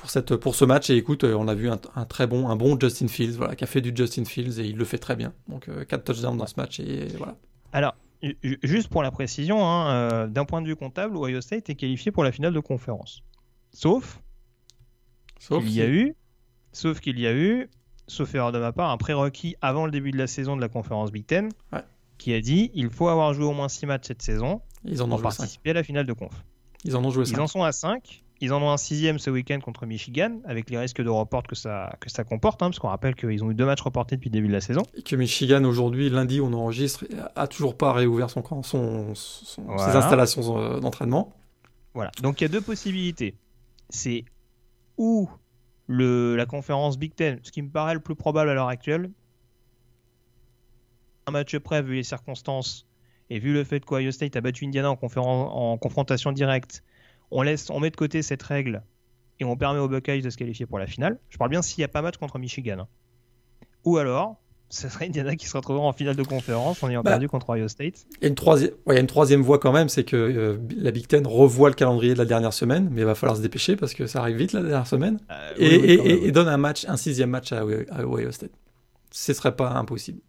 pour 0.00 0.10
cette 0.10 0.34
pour 0.36 0.54
ce 0.54 0.64
match. 0.64 0.88
Et 0.90 0.96
écoute, 0.96 1.24
euh, 1.24 1.34
on 1.34 1.46
a 1.46 1.54
vu 1.54 1.68
un, 1.68 1.78
un 1.94 2.04
très 2.06 2.26
bon, 2.26 2.48
un 2.48 2.56
bon 2.56 2.78
Justin 2.80 3.08
Fields, 3.08 3.36
voilà, 3.36 3.54
qui 3.54 3.64
a 3.64 3.66
fait 3.66 3.80
du 3.82 3.92
Justin 3.94 4.24
Fields 4.24 4.58
et 4.58 4.64
il 4.66 4.76
le 4.76 4.84
fait 4.84 4.98
très 4.98 5.14
bien. 5.14 5.32
Donc 5.48 5.68
4 5.86 6.04
touchdowns 6.04 6.36
dans 6.38 6.46
ce 6.46 6.54
match 6.56 6.80
et 6.80 7.06
voilà. 7.18 7.36
Alors, 7.72 7.94
ju- 8.22 8.36
ju- 8.42 8.58
juste 8.62 8.88
pour 8.88 9.02
la 9.02 9.10
précision, 9.10 9.64
hein, 9.64 9.90
euh, 9.90 10.26
d'un 10.26 10.44
point 10.44 10.62
de 10.62 10.66
vue 10.66 10.76
comptable, 10.76 11.16
Ohio 11.16 11.40
State 11.40 11.68
est 11.70 11.74
qualifié 11.74 12.10
pour 12.12 12.24
la 12.24 12.32
finale 12.32 12.52
de 12.54 12.60
conférence. 12.60 13.22
Sauf 13.72 14.20
Sauf 15.38 15.62
qu'il 15.64 15.74
y 15.74 15.82
a 15.82 15.88
eu, 15.88 16.14
sauf 16.72 17.00
qu'il 17.00 17.18
y 17.18 17.26
a 17.26 17.32
eu, 17.32 17.68
sauf 18.06 18.34
erreur 18.34 18.52
de 18.52 18.58
ma 18.58 18.72
part, 18.72 18.90
un 18.90 18.96
prérequis 18.98 19.56
avant 19.62 19.84
le 19.86 19.90
début 19.90 20.10
de 20.10 20.18
la 20.18 20.26
saison 20.26 20.56
de 20.56 20.60
la 20.60 20.68
conférence 20.68 21.10
Big 21.12 21.26
Ten, 21.26 21.48
Ouais. 21.72 21.80
qui 22.18 22.34
a 22.34 22.40
dit 22.40 22.70
il 22.74 22.90
faut 22.90 23.08
avoir 23.08 23.32
joué 23.32 23.44
au 23.46 23.52
moins 23.52 23.68
6 23.68 23.86
matchs 23.86 24.08
cette 24.08 24.22
saison 24.22 24.60
ils 24.84 25.02
en 25.02 25.06
ont 25.06 25.10
pour 25.10 25.18
joué 25.20 25.30
5. 25.30 25.36
participer 25.38 25.70
à 25.70 25.74
la 25.74 25.82
finale 25.82 26.06
de 26.06 26.12
conf. 26.12 26.32
Ils 26.84 26.96
en 26.96 27.04
ont 27.04 27.10
joué 27.10 27.24
Ils 27.24 27.34
5. 27.36 27.40
en 27.40 27.46
sont 27.46 27.62
à 27.62 27.72
5. 27.72 28.22
Ils 28.42 28.52
en 28.54 28.62
ont 28.62 28.70
un 28.70 28.78
sixième 28.78 29.18
ce 29.18 29.28
week-end 29.28 29.60
contre 29.60 29.84
Michigan, 29.84 30.40
avec 30.46 30.70
les 30.70 30.78
risques 30.78 31.02
de 31.02 31.08
report 31.10 31.42
que 31.42 31.54
ça, 31.54 31.94
que 32.00 32.08
ça 32.10 32.24
comporte, 32.24 32.62
hein, 32.62 32.68
parce 32.70 32.78
qu'on 32.78 32.88
rappelle 32.88 33.14
qu'ils 33.14 33.44
ont 33.44 33.50
eu 33.50 33.54
deux 33.54 33.66
matchs 33.66 33.82
reportés 33.82 34.16
depuis 34.16 34.30
le 34.30 34.34
début 34.34 34.48
de 34.48 34.52
la 34.54 34.62
saison. 34.62 34.82
Et 34.94 35.02
que 35.02 35.14
Michigan 35.14 35.62
aujourd'hui, 35.64 36.08
lundi, 36.08 36.40
on 36.40 36.52
enregistre, 36.54 37.04
a 37.36 37.46
toujours 37.46 37.76
pas 37.76 37.92
réouvert 37.92 38.30
son, 38.30 38.40
camp- 38.40 38.62
son, 38.62 39.14
son- 39.14 39.78
ses 39.78 39.94
installations 39.96 40.58
euh, 40.58 40.80
d'entraînement. 40.80 41.34
Voilà. 41.92 42.10
Donc 42.22 42.40
il 42.40 42.44
y 42.44 42.46
a 42.46 42.48
deux 42.48 42.62
possibilités. 42.62 43.34
C'est 43.90 44.24
ou 44.96 45.28
le, 45.86 46.34
la 46.36 46.46
conférence 46.46 46.98
Big 46.98 47.14
Ten, 47.14 47.40
ce 47.42 47.52
qui 47.52 47.60
me 47.60 47.68
paraît 47.68 47.94
le 47.94 48.00
plus 48.00 48.14
probable 48.14 48.48
à 48.48 48.54
l'heure 48.54 48.68
actuelle. 48.68 49.10
Un 51.26 51.32
match 51.32 51.56
près, 51.58 51.82
vu 51.82 51.94
les 51.96 52.02
circonstances, 52.04 52.86
et 53.28 53.38
vu 53.38 53.52
le 53.52 53.64
fait 53.64 53.84
qu'Ohio 53.84 54.10
State 54.12 54.34
a 54.36 54.40
battu 54.40 54.64
Indiana 54.64 54.90
en 54.90 55.76
confrontation 55.78 56.32
directe, 56.32 56.82
on, 57.30 57.42
laisse, 57.42 57.70
on 57.70 57.80
met 57.80 57.90
de 57.90 57.96
côté 57.96 58.22
cette 58.22 58.42
règle 58.42 58.82
et 59.38 59.44
on 59.44 59.56
permet 59.56 59.78
aux 59.80 59.88
Buckeyes 59.88 60.22
de 60.22 60.30
se 60.30 60.36
qualifier 60.36 60.66
pour 60.66 60.78
la 60.78 60.86
finale. 60.86 61.18
Je 61.30 61.38
parle 61.38 61.50
bien 61.50 61.62
s'il 61.62 61.78
n'y 61.80 61.84
a 61.84 61.88
pas 61.88 62.02
match 62.02 62.16
contre 62.18 62.38
Michigan. 62.38 62.80
hein. 62.80 62.88
Ou 63.84 63.96
alors, 63.96 64.36
ce 64.68 64.88
serait 64.88 65.06
Indiana 65.06 65.34
qui 65.36 65.48
se 65.48 65.56
retrouvera 65.56 65.84
en 65.84 65.92
finale 65.92 66.14
de 66.14 66.22
conférence 66.22 66.82
en 66.82 66.90
ayant 66.90 67.02
Bah, 67.02 67.12
perdu 67.12 67.28
contre 67.28 67.50
Ohio 67.50 67.66
State. 67.66 68.06
Il 68.18 68.22
y 68.22 68.26
a 68.26 68.28
une 68.28 68.34
troisième, 68.34 68.70
ouais, 68.86 68.94
il 68.94 68.94
y 68.94 68.98
a 68.98 69.00
une 69.00 69.06
troisième 69.06 69.40
voie 69.42 69.58
quand 69.58 69.72
même, 69.72 69.88
c'est 69.88 70.04
que 70.04 70.16
euh, 70.16 70.58
la 70.76 70.90
Big 70.90 71.06
Ten 71.08 71.26
revoit 71.26 71.70
le 71.70 71.74
calendrier 71.74 72.12
de 72.12 72.18
la 72.18 72.24
dernière 72.26 72.52
semaine, 72.52 72.88
mais 72.92 73.00
il 73.00 73.04
va 73.06 73.14
falloir 73.14 73.36
se 73.36 73.42
dépêcher 73.42 73.74
parce 73.76 73.94
que 73.94 74.06
ça 74.06 74.20
arrive 74.20 74.36
vite 74.36 74.52
la 74.52 74.60
dernière 74.62 74.86
semaine, 74.86 75.18
Euh, 75.30 75.52
et, 75.56 75.68
oui, 75.68 75.78
oui, 75.82 75.90
et- 75.92 75.96
quand 75.96 76.04
même, 76.04 76.12
et- 76.18 76.26
et 76.26 76.32
donne 76.32 76.48
un 76.48 76.56
match, 76.58 76.84
un 76.88 76.96
sixième 76.96 77.30
match 77.30 77.52
à, 77.52 77.60
à 77.90 78.04
Ohio 78.04 78.30
State. 78.30 78.52
Ce 79.10 79.32
serait 79.32 79.56
pas 79.56 79.70
impossible. 79.72 80.20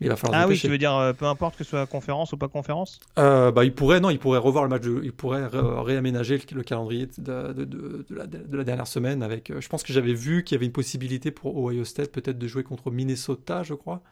Mais 0.00 0.06
il 0.08 0.10
va 0.10 0.16
falloir 0.16 0.40
se 0.40 0.44
Ah 0.44 0.48
oui, 0.48 0.58
tu 0.58 0.68
veux 0.68 0.78
dire 0.78 0.94
euh, 0.94 1.12
peu 1.14 1.24
importe 1.26 1.56
que 1.56 1.64
ce 1.64 1.70
soit 1.70 1.86
conférence 1.86 2.32
ou 2.32 2.36
pas 2.36 2.48
conférence 2.48 3.00
Euh, 3.18 3.50
bah, 3.50 3.64
il 3.64 3.72
pourrait, 3.74 3.98
non, 4.00 4.10
il 4.10 4.18
pourrait 4.18 4.38
revoir 4.38 4.64
le 4.64 4.70
match, 4.70 4.82
de- 4.82 5.00
il 5.02 5.12
pourrait 5.12 5.46
ré- 5.46 5.58
réaménager 5.62 6.36
le, 6.36 6.56
le 6.56 6.62
calendrier 6.62 7.06
de, 7.18 7.52
de- 7.52 7.64
de- 7.64 8.04
de 8.08 8.14
la, 8.14 8.26
de 8.26 8.56
la 8.56 8.64
dernière 8.64 8.86
semaine 8.86 9.22
avec. 9.22 9.50
euh, 9.50 9.60
je 9.60 9.68
pense 9.68 9.82
que 9.82 9.92
j'avais 9.92 10.12
vu 10.14 10.44
qu'il 10.44 10.54
y 10.54 10.58
avait 10.58 10.66
une 10.66 10.72
possibilité 10.72 11.30
pour 11.30 11.56
Ohio 11.56 11.84
State 11.84 12.12
peut-être 12.12 12.38
de 12.38 12.46
jouer 12.46 12.62
contre 12.62 12.90
Minnesota, 12.90 13.62
je 13.62 13.74
crois. 13.74 14.02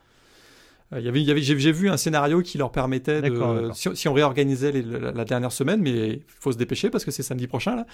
Euh, 0.92 1.00
il 1.00 1.06
y 1.06 1.08
avait, 1.08 1.20
il 1.22 1.26
y 1.26 1.30
avait, 1.30 1.40
j'ai, 1.40 1.72
vu 1.72 1.88
un 1.88 1.96
scénario 1.96 2.42
qui 2.42 2.58
leur 2.58 2.70
permettait 2.70 3.22
de, 3.22 3.70
si, 3.72 3.88
si 3.94 4.08
on 4.08 4.12
réorganisait 4.12 4.70
les- 4.72 4.82
la, 4.82 5.12
la 5.12 5.24
dernière 5.24 5.50
semaine, 5.52 5.80
mais 5.80 6.08
il 6.08 6.22
faut 6.26 6.52
se 6.52 6.58
dépêcher 6.58 6.90
parce 6.90 7.04
que 7.04 7.10
c'est 7.10 7.22
samedi 7.22 7.46
prochain 7.46 7.76
là, 7.76 7.86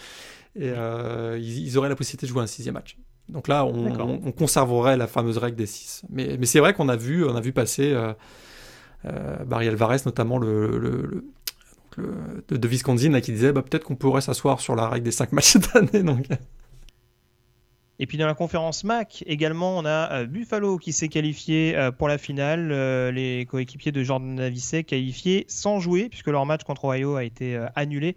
et 0.57 0.71
euh, 0.75 1.39
ils, 1.41 1.67
ils 1.67 1.79
auraient 1.79 1.89
la 1.89 1.97
possibilité 1.97 2.27
de 2.27 2.31
jouer 2.33 2.43
un 2.43 2.47
sixième 2.49 2.75
match. 2.75 2.97
Donc 3.29 3.47
là, 3.47 3.65
on, 3.65 3.85
D'accord. 3.85 4.09
on- 4.09 4.21
on 4.25 4.33
conserverait 4.33 4.97
la 4.97 5.07
fameuse 5.07 5.39
règle 5.39 5.57
des 5.57 5.67
six. 5.67 6.03
Mais, 6.11 6.37
mais 6.39 6.47
c'est 6.47 6.59
vrai 6.59 6.75
qu'on 6.75 6.89
a 6.89 6.97
vu, 6.97 7.25
on 7.25 7.37
a 7.37 7.41
vu 7.41 7.53
passer. 7.53 7.93
euh, 7.93 8.13
euh, 9.07 9.37
Barry 9.45 9.69
Alvarez, 9.69 9.99
notamment 10.05 10.39
le, 10.39 10.79
le- 10.79 11.03
le- 11.03 11.25
donc 11.97 11.97
le- 11.97 12.45
de, 12.49 12.57
de 12.57 13.13
là, 13.13 13.21
qui 13.21 13.33
disait 13.33 13.53
bah, 13.53 13.63
peut-être 13.63 13.85
qu'on 13.85 13.97
pourrait 13.97 14.21
s'asseoir 14.21 14.61
sur 14.61 14.77
la 14.77 14.89
règle 14.89 15.05
des 15.05 15.11
5 15.11 15.33
matchs 15.33 15.53
cette 15.53 15.75
année. 15.77 16.03
Donc. 16.03 16.27
Et 18.01 18.07
puis 18.07 18.19
dans 18.19 18.27
la 18.27 18.35
conférence 18.35 18.83
MAC 18.83 19.23
également, 19.27 19.77
on 19.77 19.85
a 19.85 20.25
Buffalo 20.25 20.79
qui 20.79 20.93
s'est 20.93 21.09
qualifié 21.09 21.77
pour 21.99 22.09
la 22.09 22.19
finale. 22.19 22.73
les 23.13 23.47
coéquipiers 23.47 23.93
de 23.93 24.03
Jordan 24.03 24.35
Navissé 24.35 24.85
qualifiés 24.85 25.45
sans 25.49 25.81
jouer 25.81 26.09
puisque 26.09 26.29
leur 26.29 26.47
match 26.47 26.65
contre 26.65 26.87
Ohio 26.87 27.17
a 27.17 27.25
été 27.25 27.63
annulé. 27.77 28.17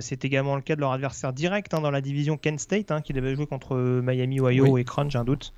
C'est 0.00 0.24
également 0.24 0.56
le 0.56 0.62
cas 0.62 0.74
de 0.74 0.80
leur 0.80 0.92
adversaire 0.92 1.32
direct 1.32 1.72
hein, 1.74 1.80
dans 1.80 1.92
la 1.92 2.00
division 2.00 2.36
Kent 2.36 2.60
State 2.60 2.90
hein, 2.90 3.00
qui 3.00 3.12
devait 3.12 3.34
jouer 3.34 3.46
contre 3.46 3.76
Miami, 3.76 4.40
Ohio 4.40 4.76
et 4.78 4.84
Crunch, 4.84 5.12
j'ai 5.12 5.18
un 5.18 5.24
doute. 5.24 5.54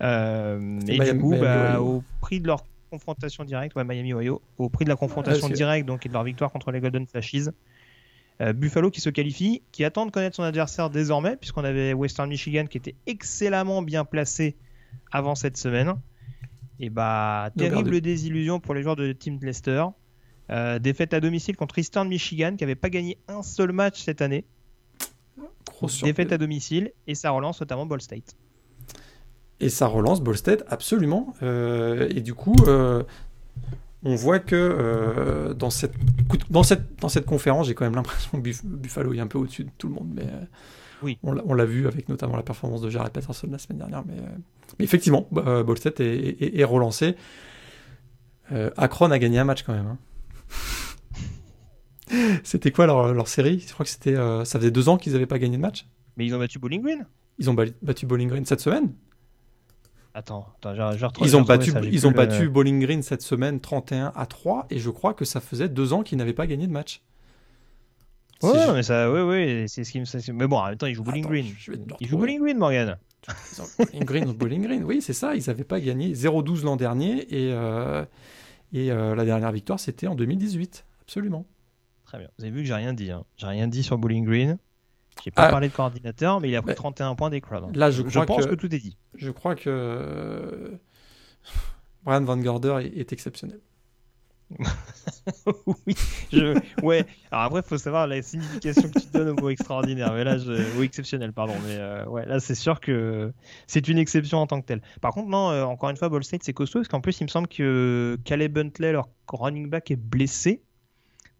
et 0.00 0.98
du 0.98 1.18
coup, 1.18 1.34
bah, 1.36 1.80
au 1.80 2.04
prix 2.20 2.40
de 2.40 2.46
leur 2.46 2.62
confrontation 2.90 3.44
directe, 3.44 3.76
ouais, 3.76 3.84
Miami, 3.84 4.12
Ohio, 4.12 4.40
au 4.58 4.68
prix 4.68 4.84
de 4.84 4.90
la 4.90 4.96
confrontation 4.96 5.48
directe 5.48 5.86
donc, 5.86 6.06
et 6.06 6.08
de 6.08 6.14
leur 6.14 6.24
victoire 6.24 6.50
contre 6.50 6.70
les 6.70 6.80
Golden 6.80 7.06
Flashes. 7.06 7.50
Euh, 8.42 8.52
Buffalo 8.52 8.90
qui 8.90 9.00
se 9.00 9.08
qualifie, 9.08 9.62
qui 9.72 9.84
attend 9.84 10.04
de 10.04 10.10
connaître 10.10 10.36
son 10.36 10.42
adversaire 10.42 10.90
désormais, 10.90 11.36
puisqu'on 11.36 11.64
avait 11.64 11.94
Western 11.94 12.28
Michigan 12.28 12.66
qui 12.66 12.76
était 12.76 12.94
excellemment 13.06 13.82
bien 13.82 14.04
placé 14.04 14.56
avant 15.10 15.34
cette 15.34 15.56
semaine. 15.56 15.94
Et 16.78 16.90
bah, 16.90 17.50
terrible 17.56 18.02
désillusion 18.02 18.60
pour 18.60 18.74
les 18.74 18.82
joueurs 18.82 18.96
de 18.96 19.12
Team 19.12 19.38
Leicester. 19.40 19.84
Euh, 20.50 20.78
défaite 20.78 21.14
à 21.14 21.20
domicile 21.20 21.56
contre 21.56 21.78
Eastern 21.78 22.06
Michigan 22.06 22.54
qui 22.56 22.64
n'avait 22.64 22.76
pas 22.76 22.90
gagné 22.90 23.18
un 23.26 23.42
seul 23.42 23.72
match 23.72 24.02
cette 24.02 24.20
année. 24.20 24.44
défaite 26.02 26.30
à 26.32 26.38
domicile 26.38 26.92
et 27.06 27.14
ça 27.14 27.30
relance 27.30 27.60
notamment 27.60 27.86
Ball 27.86 28.02
State. 28.02 28.36
Et 29.58 29.70
ça 29.70 29.86
relance 29.86 30.20
Ball 30.20 30.36
State 30.36 30.64
absolument. 30.68 31.32
Euh, 31.42 32.08
et 32.10 32.20
du 32.20 32.34
coup, 32.34 32.54
on 34.02 34.14
voit 34.14 34.38
que 34.38 34.54
euh, 34.56 35.54
dans, 35.54 35.70
cette, 35.70 35.94
dans, 36.50 36.62
cette, 36.62 37.00
dans 37.00 37.08
cette 37.08 37.26
conférence, 37.26 37.66
j'ai 37.66 37.74
quand 37.74 37.84
même 37.84 37.94
l'impression 37.94 38.40
que 38.40 38.50
Buffalo 38.64 39.14
est 39.14 39.20
un 39.20 39.26
peu 39.26 39.38
au-dessus 39.38 39.64
de 39.64 39.70
tout 39.78 39.88
le 39.88 39.94
monde. 39.94 40.10
Mais 40.14 40.24
euh, 40.24 40.44
oui. 41.02 41.18
on 41.22 41.54
l'a 41.54 41.64
vu 41.64 41.86
avec 41.86 42.08
notamment 42.08 42.36
la 42.36 42.42
performance 42.42 42.82
de 42.82 42.90
Jared 42.90 43.12
Patterson 43.12 43.48
la 43.50 43.58
semaine 43.58 43.78
dernière. 43.78 44.04
Mais, 44.06 44.18
euh, 44.18 44.36
effectivement, 44.78 45.28
State 45.76 46.00
est, 46.00 46.64
relancé. 46.64 47.16
Akron 48.76 49.10
a 49.10 49.18
gagné 49.18 49.38
un 49.38 49.44
match 49.44 49.62
quand 49.64 49.74
même. 49.74 49.86
Hein. 49.86 49.98
c'était 52.44 52.70
quoi 52.70 52.86
leur, 52.86 53.12
leur, 53.12 53.28
série? 53.28 53.64
Je 53.66 53.72
crois 53.72 53.84
que 53.84 53.90
c'était, 53.90 54.14
ça 54.14 54.58
faisait 54.58 54.70
deux 54.70 54.88
ans 54.88 54.98
qu'ils 54.98 55.14
n'avaient 55.14 55.26
pas 55.26 55.38
gagné 55.38 55.56
de 55.56 55.62
match. 55.62 55.86
Mais 56.16 56.26
ils 56.26 56.34
ont 56.34 56.38
battu 56.38 56.58
Bowling 56.58 56.82
Green? 56.82 57.06
Ils 57.38 57.50
ont 57.50 57.54
battu 57.54 58.06
Bowling 58.06 58.28
Green 58.28 58.46
cette 58.46 58.60
semaine 58.60 58.92
Attends, 60.18 60.46
ils 61.20 61.36
ont 61.36 61.42
battu, 61.42 61.74
ils 61.92 62.06
ont 62.06 62.10
battu 62.10 62.48
Bowling 62.48 62.80
Green 62.80 63.02
cette 63.02 63.20
semaine 63.20 63.60
31 63.60 64.14
à 64.16 64.24
3 64.24 64.66
et 64.70 64.78
je 64.78 64.88
crois 64.88 65.12
que 65.12 65.26
ça 65.26 65.42
faisait 65.42 65.68
deux 65.68 65.92
ans 65.92 66.02
qu'ils 66.02 66.16
n'avaient 66.16 66.32
pas 66.32 66.46
gagné 66.46 66.66
de 66.66 66.72
match. 66.72 67.02
Ouais, 68.42 68.72
mais 68.72 68.82
ça, 68.82 69.12
oui, 69.12 69.20
oui, 69.20 69.68
c'est 69.68 69.84
ce 69.84 69.92
qui 69.92 70.00
me. 70.00 70.32
Mais 70.32 70.46
bon, 70.46 70.56
en 70.56 70.68
même 70.68 70.78
temps, 70.78 70.86
ils 70.86 70.94
jouent 70.94 71.02
Bowling 71.02 71.26
Green. 71.26 71.46
Ils 72.00 72.08
jouent 72.08 72.16
Bowling 72.16 72.40
Green, 72.40 72.56
Morgan. 72.56 72.96
Bowling 73.78 74.04
Green, 74.04 74.32
Bowling 74.32 74.62
Green, 74.62 74.84
oui, 74.84 75.02
c'est 75.02 75.12
ça. 75.12 75.36
Ils 75.36 75.44
n'avaient 75.48 75.64
pas 75.64 75.80
gagné 75.80 76.14
0-12 76.14 76.64
l'an 76.64 76.76
dernier 76.76 77.26
et, 77.28 77.52
euh, 77.52 78.02
et 78.72 78.90
euh, 78.90 79.14
la 79.14 79.26
dernière 79.26 79.52
victoire, 79.52 79.78
c'était 79.78 80.06
en 80.06 80.14
2018. 80.14 80.86
Absolument. 81.02 81.44
Très 82.06 82.16
bien. 82.16 82.28
Vous 82.38 82.44
avez 82.44 82.54
vu 82.54 82.62
que 82.62 82.66
j'ai 82.68 82.74
rien 82.74 82.94
dit. 82.94 83.10
Hein. 83.10 83.24
J'ai 83.36 83.48
rien 83.48 83.68
dit 83.68 83.82
sur 83.82 83.98
Bowling 83.98 84.24
Green. 84.24 84.56
J'ai 85.24 85.30
pas 85.30 85.46
ah. 85.46 85.50
parlé 85.50 85.68
de 85.68 85.72
coordinateur, 85.72 86.40
mais 86.40 86.48
il 86.48 86.56
a 86.56 86.62
pris 86.62 86.74
31 86.74 87.14
points 87.14 87.30
des 87.30 87.40
crowds. 87.40 87.74
Là, 87.74 87.90
je, 87.90 88.02
pense 88.02 88.46
que, 88.46 88.54
tout 88.54 88.72
est 88.74 88.78
dit. 88.78 88.96
Je 89.14 89.30
crois 89.30 89.54
que 89.54 90.78
Brian 92.04 92.22
Van 92.22 92.36
Gorder 92.36 92.88
est, 92.94 93.12
exceptionnel. 93.12 93.60
oui, 95.66 95.96
je... 96.32 96.56
ouais. 96.84 97.04
Alors 97.32 97.46
après, 97.46 97.60
il 97.60 97.68
faut 97.68 97.78
savoir 97.78 98.06
la 98.06 98.22
signification 98.22 98.88
que 98.88 99.00
tu 99.00 99.08
donnes 99.12 99.30
au 99.30 99.34
mot 99.34 99.50
extraordinaire, 99.50 100.12
mais 100.12 100.22
là, 100.22 100.38
je... 100.38 100.78
ou 100.78 100.84
exceptionnel, 100.84 101.32
pardon. 101.32 101.54
Mais 101.66 101.74
euh, 101.76 102.06
ouais, 102.06 102.24
là, 102.26 102.38
c'est 102.38 102.54
sûr 102.54 102.78
que 102.78 103.32
c'est 103.66 103.88
une 103.88 103.98
exception 103.98 104.38
en 104.38 104.46
tant 104.46 104.60
que 104.60 104.66
telle. 104.66 104.82
Par 105.00 105.12
contre, 105.12 105.28
non, 105.28 105.50
euh, 105.50 105.64
encore 105.64 105.90
une 105.90 105.96
fois, 105.96 106.08
Ball 106.08 106.22
State, 106.22 106.44
c'est 106.44 106.52
costaud, 106.52 106.78
parce 106.78 106.88
qu'en 106.88 107.00
plus, 107.00 107.20
il 107.20 107.24
me 107.24 107.28
semble 107.28 107.48
que 107.48 108.16
Caleb 108.24 108.52
Buntley, 108.52 108.92
leur 108.92 109.08
running 109.32 109.68
back, 109.68 109.90
est 109.90 109.96
blessé. 109.96 110.62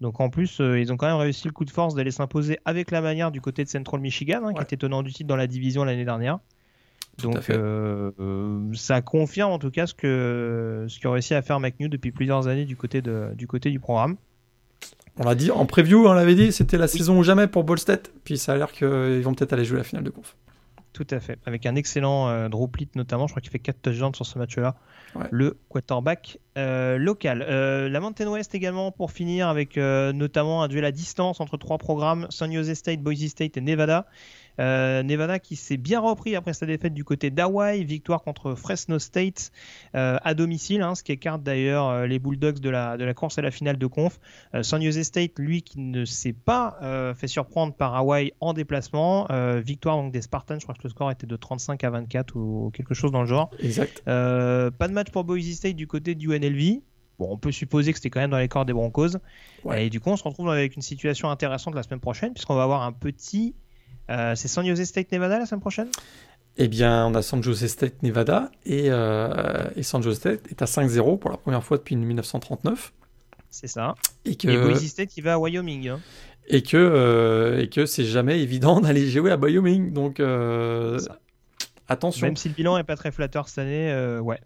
Donc 0.00 0.20
en 0.20 0.28
plus, 0.28 0.60
euh, 0.60 0.78
ils 0.78 0.92
ont 0.92 0.96
quand 0.96 1.06
même 1.06 1.16
réussi 1.16 1.46
le 1.46 1.52
coup 1.52 1.64
de 1.64 1.70
force 1.70 1.94
d'aller 1.94 2.10
s'imposer 2.10 2.58
avec 2.64 2.90
la 2.90 3.00
manière 3.00 3.30
du 3.30 3.40
côté 3.40 3.64
de 3.64 3.68
Central 3.68 4.00
Michigan, 4.00 4.42
hein, 4.44 4.52
qui 4.52 4.62
était 4.62 4.76
tenant 4.76 5.02
du 5.02 5.12
titre 5.12 5.28
dans 5.28 5.36
la 5.36 5.46
division 5.46 5.84
l'année 5.84 6.04
dernière. 6.04 6.38
Donc 7.22 7.48
euh, 7.48 8.10
euh, 8.20 8.60
ça 8.74 9.00
confirme 9.00 9.50
en 9.50 9.58
tout 9.58 9.70
cas 9.70 9.86
ce 9.86 9.94
que 9.94 10.84
ce 10.86 11.00
qu'a 11.00 11.10
réussi 11.10 11.32
à 11.32 11.40
faire 11.40 11.60
McNew 11.60 11.88
depuis 11.88 12.12
plusieurs 12.12 12.46
années 12.46 12.66
du 12.66 12.76
côté, 12.76 13.00
de, 13.00 13.30
du, 13.34 13.46
côté 13.46 13.70
du 13.70 13.80
programme. 13.80 14.16
On 15.16 15.24
l'a 15.24 15.34
dit 15.34 15.50
en 15.50 15.64
preview, 15.64 16.06
on 16.06 16.12
l'avait 16.12 16.34
dit, 16.34 16.52
c'était 16.52 16.76
la 16.76 16.88
saison 16.88 17.18
ou 17.18 17.22
jamais 17.22 17.46
pour 17.46 17.64
Ball 17.64 17.78
State. 17.78 18.12
Puis 18.24 18.36
ça 18.36 18.52
a 18.52 18.56
l'air 18.58 18.70
qu'ils 18.70 19.22
vont 19.22 19.32
peut-être 19.32 19.54
aller 19.54 19.64
jouer 19.64 19.78
la 19.78 19.84
finale 19.84 20.04
de 20.04 20.10
conf. 20.10 20.36
Tout 20.96 21.06
à 21.10 21.20
fait. 21.20 21.38
Avec 21.44 21.66
un 21.66 21.74
excellent 21.74 22.28
euh, 22.28 22.48
notamment. 22.94 23.26
Je 23.26 23.34
crois 23.34 23.42
qu'il 23.42 23.50
fait 23.50 23.58
4 23.58 23.82
touchdowns 23.82 24.14
sur 24.14 24.24
ce 24.24 24.38
match-là. 24.38 24.76
Le 25.30 25.58
quarterback 25.68 26.38
euh, 26.56 26.96
local. 26.96 27.44
Euh, 27.46 27.90
la 27.90 28.00
Mountain 28.00 28.30
West 28.30 28.54
également 28.54 28.92
pour 28.92 29.10
finir 29.10 29.48
avec 29.48 29.76
euh, 29.76 30.14
notamment 30.14 30.62
un 30.62 30.68
duel 30.68 30.86
à 30.86 30.92
distance 30.92 31.38
entre 31.40 31.58
trois 31.58 31.76
programmes 31.76 32.26
San 32.30 32.50
Jose 32.50 32.72
State, 32.72 33.00
Boise 33.02 33.26
State 33.26 33.58
et 33.58 33.60
Nevada. 33.60 34.06
Euh, 34.60 35.02
Nevada 35.02 35.38
qui 35.38 35.56
s'est 35.56 35.76
bien 35.76 36.00
repris 36.00 36.36
après 36.36 36.52
sa 36.52 36.66
défaite 36.66 36.94
du 36.94 37.04
côté 37.04 37.30
d'Hawaii, 37.30 37.84
victoire 37.84 38.22
contre 38.22 38.54
Fresno 38.54 38.98
State 38.98 39.52
euh, 39.94 40.18
à 40.22 40.34
domicile, 40.34 40.82
hein, 40.82 40.94
ce 40.94 41.02
qui 41.02 41.12
écarte 41.12 41.42
d'ailleurs 41.42 41.88
euh, 41.88 42.06
les 42.06 42.18
Bulldogs 42.18 42.60
de 42.60 42.70
la, 42.70 42.96
de 42.96 43.04
la 43.04 43.14
course 43.14 43.38
à 43.38 43.42
la 43.42 43.50
finale 43.50 43.76
de 43.76 43.86
conf. 43.86 44.18
San 44.62 44.82
Jose 44.82 45.02
State, 45.02 45.38
lui, 45.38 45.62
qui 45.62 45.80
ne 45.80 46.04
s'est 46.04 46.32
pas 46.32 46.78
fait 47.16 47.26
surprendre 47.26 47.74
par 47.74 47.94
Hawaii 47.94 48.32
en 48.40 48.52
déplacement, 48.52 49.26
victoire 49.60 49.96
donc 49.96 50.12
des 50.12 50.22
Spartans, 50.22 50.58
je 50.58 50.64
crois 50.64 50.74
que 50.74 50.82
le 50.84 50.88
score 50.88 51.10
était 51.10 51.26
de 51.26 51.36
35 51.36 51.82
à 51.84 51.90
24 51.90 52.36
ou, 52.36 52.70
quelque 52.72 52.94
chose 52.94 53.12
dans 53.12 53.22
le 53.22 53.26
genre. 53.26 53.50
Exact. 53.60 54.02
pas 54.04 54.88
de 54.88 54.92
match 54.92 55.10
pour 55.10 55.24
Boise 55.24 55.50
State 55.52 55.76
du 55.76 55.86
côté 55.86 56.14
du 56.14 56.28
NLV. 56.28 56.80
Bon, 57.18 57.28
on 57.30 57.38
peut 57.38 57.52
supposer 57.52 57.92
que 57.92 57.98
c'était 57.98 58.10
quand 58.10 58.20
même 58.20 58.30
dans 58.30 58.38
les 58.38 58.48
corps 58.48 58.64
des 58.64 58.72
Broncos. 58.72 59.18
Et 59.74 59.90
du 59.90 60.00
coup, 60.00 60.10
on 60.10 60.16
se 60.16 60.24
retrouve 60.24 60.50
avec 60.50 60.76
une 60.76 60.82
situation 60.82 61.30
intéressante 61.30 61.74
la 61.74 61.82
semaine 61.82 62.00
prochaine, 62.00 62.32
puisqu'on 62.32 62.54
va 62.54 62.62
avoir 62.62 62.82
un 62.82 62.92
petit 62.92 63.54
euh, 64.10 64.34
c'est 64.34 64.48
San 64.48 64.66
Jose 64.66 64.84
State 64.84 65.12
Nevada 65.12 65.38
la 65.38 65.46
semaine 65.46 65.60
prochaine? 65.60 65.88
Eh 66.56 66.68
bien, 66.68 67.06
on 67.06 67.14
a 67.14 67.22
San 67.22 67.42
Jose 67.42 67.66
State 67.68 68.02
Nevada 68.02 68.50
et, 68.64 68.86
euh, 68.88 69.68
et 69.76 69.82
San 69.82 70.02
Jose 70.02 70.16
State 70.16 70.46
est 70.50 70.62
à 70.62 70.64
5-0 70.64 71.18
pour 71.18 71.30
la 71.30 71.36
première 71.36 71.62
fois 71.62 71.76
depuis 71.76 71.96
1939. 71.96 72.92
C'est 73.50 73.66
ça. 73.66 73.94
Et, 74.24 74.36
que... 74.36 74.66
Boise 74.66 74.84
State 74.86 75.10
qui 75.10 75.20
va 75.20 75.34
à 75.34 75.38
Wyoming. 75.38 75.88
Hein. 75.88 76.00
Et 76.48 76.62
que, 76.62 76.76
euh, 76.76 77.62
et 77.62 77.68
que 77.68 77.84
c'est 77.84 78.04
jamais 78.04 78.40
évident 78.40 78.80
d'aller 78.82 79.08
jouer 79.10 79.32
à 79.32 79.36
Wyoming. 79.36 79.92
Donc, 79.92 80.20
attention. 81.88 82.26
Même 82.26 82.36
si 82.36 82.48
le 82.48 82.54
bilan 82.54 82.76
n'est 82.76 82.84
pas 82.84 82.96
très 82.96 83.10
flatteur 83.10 83.48
cette 83.48 83.58
année, 83.58 84.18
ouais, 84.20 84.40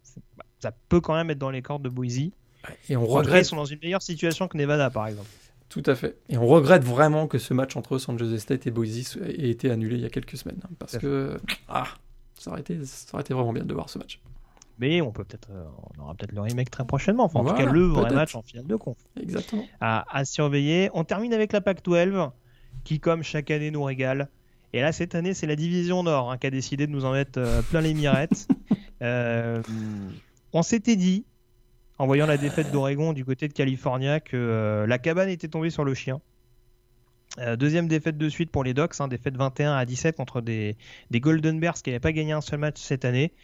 ça 0.58 0.72
peut 0.88 1.00
quand 1.00 1.14
même 1.14 1.30
être 1.30 1.38
dans 1.38 1.50
les 1.50 1.62
cordes 1.62 1.82
de 1.82 1.88
Boise. 1.88 2.18
Et 2.88 2.96
on 2.96 3.06
regrette. 3.06 3.46
Ils 3.46 3.48
sont 3.48 3.56
dans 3.56 3.64
une 3.64 3.78
meilleure 3.82 4.02
situation 4.02 4.48
que 4.48 4.56
Nevada, 4.56 4.90
par 4.90 5.06
exemple. 5.06 5.28
Tout 5.70 5.84
à 5.86 5.94
fait. 5.94 6.18
Et 6.28 6.36
on 6.36 6.46
regrette 6.46 6.82
vraiment 6.82 7.28
que 7.28 7.38
ce 7.38 7.54
match 7.54 7.76
entre 7.76 7.96
San 7.98 8.18
Jose 8.18 8.36
State 8.38 8.66
et 8.66 8.72
Boise 8.72 9.16
ait 9.22 9.50
été 9.50 9.70
annulé 9.70 9.96
il 9.96 10.02
y 10.02 10.04
a 10.04 10.10
quelques 10.10 10.36
semaines. 10.36 10.60
Hein, 10.64 10.70
parce 10.80 10.98
que 10.98 11.38
ah, 11.68 11.84
ça, 12.34 12.50
aurait 12.50 12.60
été, 12.60 12.84
ça 12.84 13.14
aurait 13.14 13.22
été 13.22 13.32
vraiment 13.32 13.52
bien 13.52 13.64
de 13.64 13.72
voir 13.72 13.88
ce 13.88 13.98
match. 13.98 14.20
Mais 14.80 15.00
on 15.00 15.12
peut 15.12 15.22
peut-être, 15.22 15.50
euh, 15.52 15.64
on 15.96 16.02
aura 16.02 16.14
peut-être 16.14 16.32
le 16.32 16.40
remake 16.40 16.70
très 16.70 16.84
prochainement. 16.84 17.24
Enfin, 17.24 17.40
en 17.40 17.44
tout 17.44 17.54
cas, 17.54 17.66
le 17.66 17.84
vrai 17.84 18.12
match 18.12 18.34
en 18.34 18.42
finale 18.42 18.66
de 18.66 18.74
conf. 18.74 18.96
Exactement. 19.20 19.64
À, 19.80 20.24
surveiller. 20.24 20.90
On 20.92 21.04
termine 21.04 21.32
avec 21.32 21.52
la 21.52 21.60
PAC 21.60 21.84
12, 21.84 22.30
qui, 22.82 22.98
comme 22.98 23.22
chaque 23.22 23.50
année, 23.52 23.70
nous 23.70 23.84
régale. 23.84 24.28
Et 24.72 24.80
là, 24.80 24.90
cette 24.90 25.14
année, 25.14 25.34
c'est 25.34 25.46
la 25.46 25.56
division 25.56 26.02
Nord 26.02 26.32
hein, 26.32 26.38
qui 26.38 26.46
a 26.48 26.50
décidé 26.50 26.86
de 26.86 26.92
nous 26.92 27.04
en 27.04 27.12
mettre 27.12 27.38
euh, 27.38 27.62
plein 27.62 27.80
les 27.80 27.94
mirettes. 27.94 28.48
Euh, 29.02 29.62
on 30.52 30.60
s'était 30.60 30.94
dit 30.94 31.24
en 32.00 32.06
voyant 32.06 32.24
la 32.24 32.38
défaite 32.38 32.72
d'Oregon 32.72 33.12
du 33.12 33.26
côté 33.26 33.46
de 33.46 33.52
California 33.52 34.20
que 34.20 34.34
euh, 34.34 34.86
la 34.86 34.98
cabane 34.98 35.28
était 35.28 35.48
tombée 35.48 35.68
sur 35.68 35.84
le 35.84 35.92
chien. 35.92 36.22
Euh, 37.38 37.56
deuxième 37.56 37.88
défaite 37.88 38.16
de 38.16 38.28
suite 38.30 38.50
pour 38.50 38.64
les 38.64 38.72
Docs, 38.72 38.98
hein, 39.00 39.06
défaite 39.06 39.36
21 39.36 39.74
à 39.74 39.84
17 39.84 40.16
contre 40.16 40.40
des, 40.40 40.78
Golden 41.12 41.60
Bears 41.60 41.74
qui 41.74 41.90
n'avaient 41.90 42.00
pas 42.00 42.12
gagné 42.12 42.32
un 42.32 42.40
seul 42.40 42.58
match 42.58 42.80
cette 42.80 43.04
année. 43.04 43.34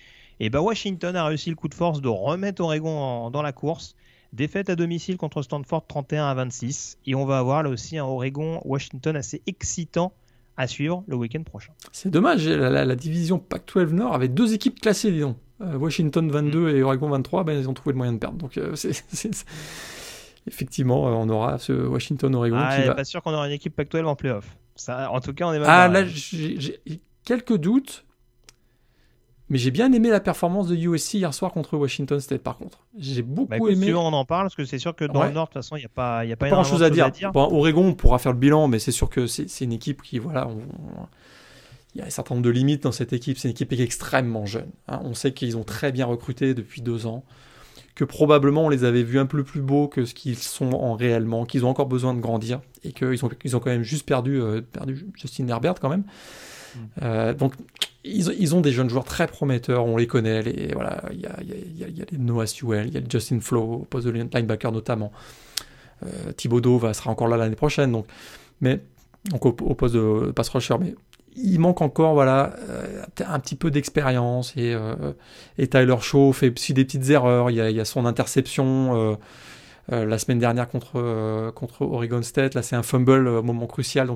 Et 0.40 0.48
bah 0.48 0.62
Washington 0.62 1.14
a 1.16 1.26
réussi 1.26 1.50
le 1.50 1.56
coup 1.56 1.68
de 1.68 1.74
force 1.74 2.00
de 2.00 2.08
remettre 2.08 2.62
Oregon 2.62 3.28
dans 3.28 3.42
la 3.42 3.52
course. 3.52 3.94
Défaite 4.32 4.70
à 4.70 4.74
domicile 4.74 5.18
contre 5.18 5.42
Stanford 5.42 5.86
31 5.86 6.24
à 6.24 6.32
26. 6.32 6.96
Et 7.04 7.14
on 7.14 7.26
va 7.26 7.36
avoir 7.36 7.62
là 7.62 7.68
aussi 7.68 7.98
un 7.98 8.04
Oregon-Washington 8.04 9.16
assez 9.16 9.42
excitant 9.46 10.14
à 10.56 10.66
suivre 10.66 11.04
le 11.06 11.16
week-end 11.16 11.42
prochain. 11.42 11.72
C'est 11.92 12.10
dommage, 12.10 12.48
la, 12.48 12.96
division 12.96 13.38
Pac-12 13.38 13.90
Nord 13.90 14.14
avait 14.14 14.28
deux 14.28 14.54
équipes 14.54 14.80
classées, 14.80 15.12
disons. 15.12 15.36
Euh, 15.60 15.76
Washington 15.76 16.30
22 16.30 16.58
mm. 16.58 16.76
et 16.76 16.82
Oregon 16.82 17.08
23, 17.08 17.44
ben, 17.44 17.58
ils 17.58 17.68
ont 17.68 17.74
trouvé 17.74 17.92
le 17.92 17.98
moyen 17.98 18.12
de 18.12 18.18
perdre. 18.18 18.36
Donc, 18.36 18.58
euh, 18.58 18.74
effectivement, 20.46 21.08
euh, 21.08 21.12
on 21.12 21.28
aura 21.28 21.58
ce 21.58 21.72
Washington-Oregon 21.72 22.58
ah, 22.58 22.76
qui 22.76 22.86
va... 22.86 22.94
pas 22.94 23.04
sûr 23.04 23.22
qu'on 23.22 23.32
aura 23.32 23.46
une 23.46 23.52
équipe 23.52 23.74
Pac-12 23.74 24.04
en 24.04 24.16
playoff. 24.16 24.56
Ça, 24.74 25.10
en 25.10 25.20
tout 25.20 25.32
cas, 25.32 25.46
on 25.46 25.52
est 25.52 25.60
Ah, 25.64 25.88
là, 25.88 26.04
j'ai 26.04 26.80
quelques 27.24 27.56
doutes. 27.56 28.05
Mais 29.48 29.58
j'ai 29.58 29.70
bien 29.70 29.92
aimé 29.92 30.10
la 30.10 30.18
performance 30.18 30.66
de 30.66 30.74
USC 30.74 31.14
hier 31.14 31.32
soir 31.32 31.52
contre 31.52 31.76
Washington 31.76 32.18
State, 32.18 32.42
par 32.42 32.56
contre. 32.56 32.80
J'ai 32.98 33.22
beaucoup 33.22 33.48
bah, 33.48 33.58
aimé. 33.70 33.94
on 33.94 34.06
en 34.06 34.24
parle, 34.24 34.46
parce 34.46 34.56
que 34.56 34.64
c'est 34.64 34.80
sûr 34.80 34.96
que 34.96 35.04
dans 35.04 35.22
le 35.22 35.30
Nord, 35.30 35.44
de 35.44 35.52
toute 35.52 35.62
façon, 35.62 35.76
il 35.76 35.80
n'y 35.80 35.86
a 35.86 35.90
pas, 35.90 36.24
y 36.24 36.32
a 36.32 36.36
pas, 36.36 36.46
pas 36.46 36.54
grand-chose 36.54 36.82
à, 36.82 36.90
dire. 36.90 37.10
Bon, 37.32 37.48
Oregon, 37.52 37.86
on 37.86 37.94
pourra 37.94 38.18
faire 38.18 38.32
le 38.32 38.38
bilan, 38.38 38.66
mais 38.66 38.80
c'est 38.80 38.92
sûr 38.92 39.08
que 39.08 39.26
c'est 39.26 39.60
une 39.60 39.72
équipe 39.72 40.02
qui, 40.02 40.18
voilà, 40.18 40.48
il 41.94 42.00
y 42.00 42.02
a 42.02 42.06
un 42.06 42.10
certain 42.10 42.34
nombre 42.34 42.44
de 42.44 42.50
limites 42.50 42.82
dans 42.82 42.92
cette 42.92 43.12
équipe. 43.12 43.38
C'est 43.38 43.48
une 43.48 43.52
équipe 43.52 43.72
extrêmement 43.72 44.46
jeune. 44.46 44.70
hein. 44.88 45.00
On 45.04 45.14
sait 45.14 45.32
qu'ils 45.32 45.56
ont 45.56 45.64
très 45.64 45.92
bien 45.92 46.06
recruté 46.06 46.52
depuis 46.52 46.82
deux 46.82 47.06
ans, 47.06 47.24
que 47.94 48.04
probablement 48.04 48.66
on 48.66 48.68
les 48.68 48.82
avait 48.82 49.04
vus 49.04 49.18
un 49.20 49.26
peu 49.26 49.44
plus 49.44 49.62
beaux 49.62 49.86
que 49.86 50.04
ce 50.04 50.12
qu'ils 50.12 50.36
sont 50.36 50.72
en 50.72 50.94
réellement, 50.94 51.46
qu'ils 51.46 51.64
ont 51.64 51.68
encore 51.68 51.86
besoin 51.86 52.14
de 52.14 52.20
grandir 52.20 52.60
et 52.82 52.92
qu'ils 52.92 53.24
ont, 53.24 53.30
ils 53.44 53.56
ont 53.56 53.60
quand 53.60 53.70
même 53.70 53.84
juste 53.84 54.06
perdu, 54.06 54.40
euh, 54.40 54.60
perdu 54.60 55.06
Justin 55.14 55.48
Herbert 55.48 55.76
quand 55.80 55.88
même. 55.88 56.04
Euh, 57.02 57.32
donc 57.32 57.54
ils, 58.06 58.54
ont 58.54 58.60
des 58.60 58.72
jeunes 58.72 58.88
joueurs 58.88 59.04
très 59.04 59.26
prometteurs, 59.26 59.84
on 59.84 59.96
les 59.96 60.06
connaît. 60.06 60.42
Il 60.46 60.70
y 61.20 61.26
a, 61.26 61.36
les 62.10 62.18
Noah 62.18 62.46
Sewell, 62.46 62.88
il 62.88 62.94
y 62.94 62.96
a 62.98 63.00
Justin 63.08 63.40
Flo, 63.40 63.62
au 63.62 63.78
poste 63.78 64.06
de 64.06 64.12
linebacker 64.12 64.72
notamment. 64.72 65.12
Euh, 66.04 66.32
Thibodeau 66.32 66.80
sera 66.92 67.10
encore 67.10 67.28
là 67.28 67.36
l'année 67.36 67.56
prochaine, 67.56 67.92
donc, 67.92 68.06
mais 68.60 68.80
au, 69.40 69.52
poste 69.52 69.94
de 69.94 70.30
pass 70.30 70.48
rusher, 70.50 70.76
mais 70.80 70.94
il 71.36 71.58
manque 71.58 71.82
encore 71.82 72.20
euh, 72.20 72.48
un 73.26 73.38
petit 73.38 73.56
peu 73.56 73.70
d'expérience 73.70 74.54
et, 74.56 74.74
euh, 74.74 75.12
Tyler 75.58 75.96
Shaw 76.00 76.32
fait 76.32 76.52
aussi 76.52 76.74
des 76.74 76.84
petites 76.84 77.08
erreurs. 77.10 77.50
Il 77.50 77.56
y 77.56 77.80
a, 77.80 77.84
son 77.84 78.06
interception 78.06 78.96
euh, 78.96 79.16
euh, 79.92 80.04
la 80.04 80.18
semaine 80.18 80.38
dernière 80.38 80.68
contre 80.68 80.96
Oregon 81.80 82.22
State. 82.22 82.54
Là, 82.54 82.62
c'est 82.62 82.76
un 82.76 82.82
fumble 82.82 83.28
au 83.28 83.42
moment 83.42 83.66
crucial. 83.66 84.08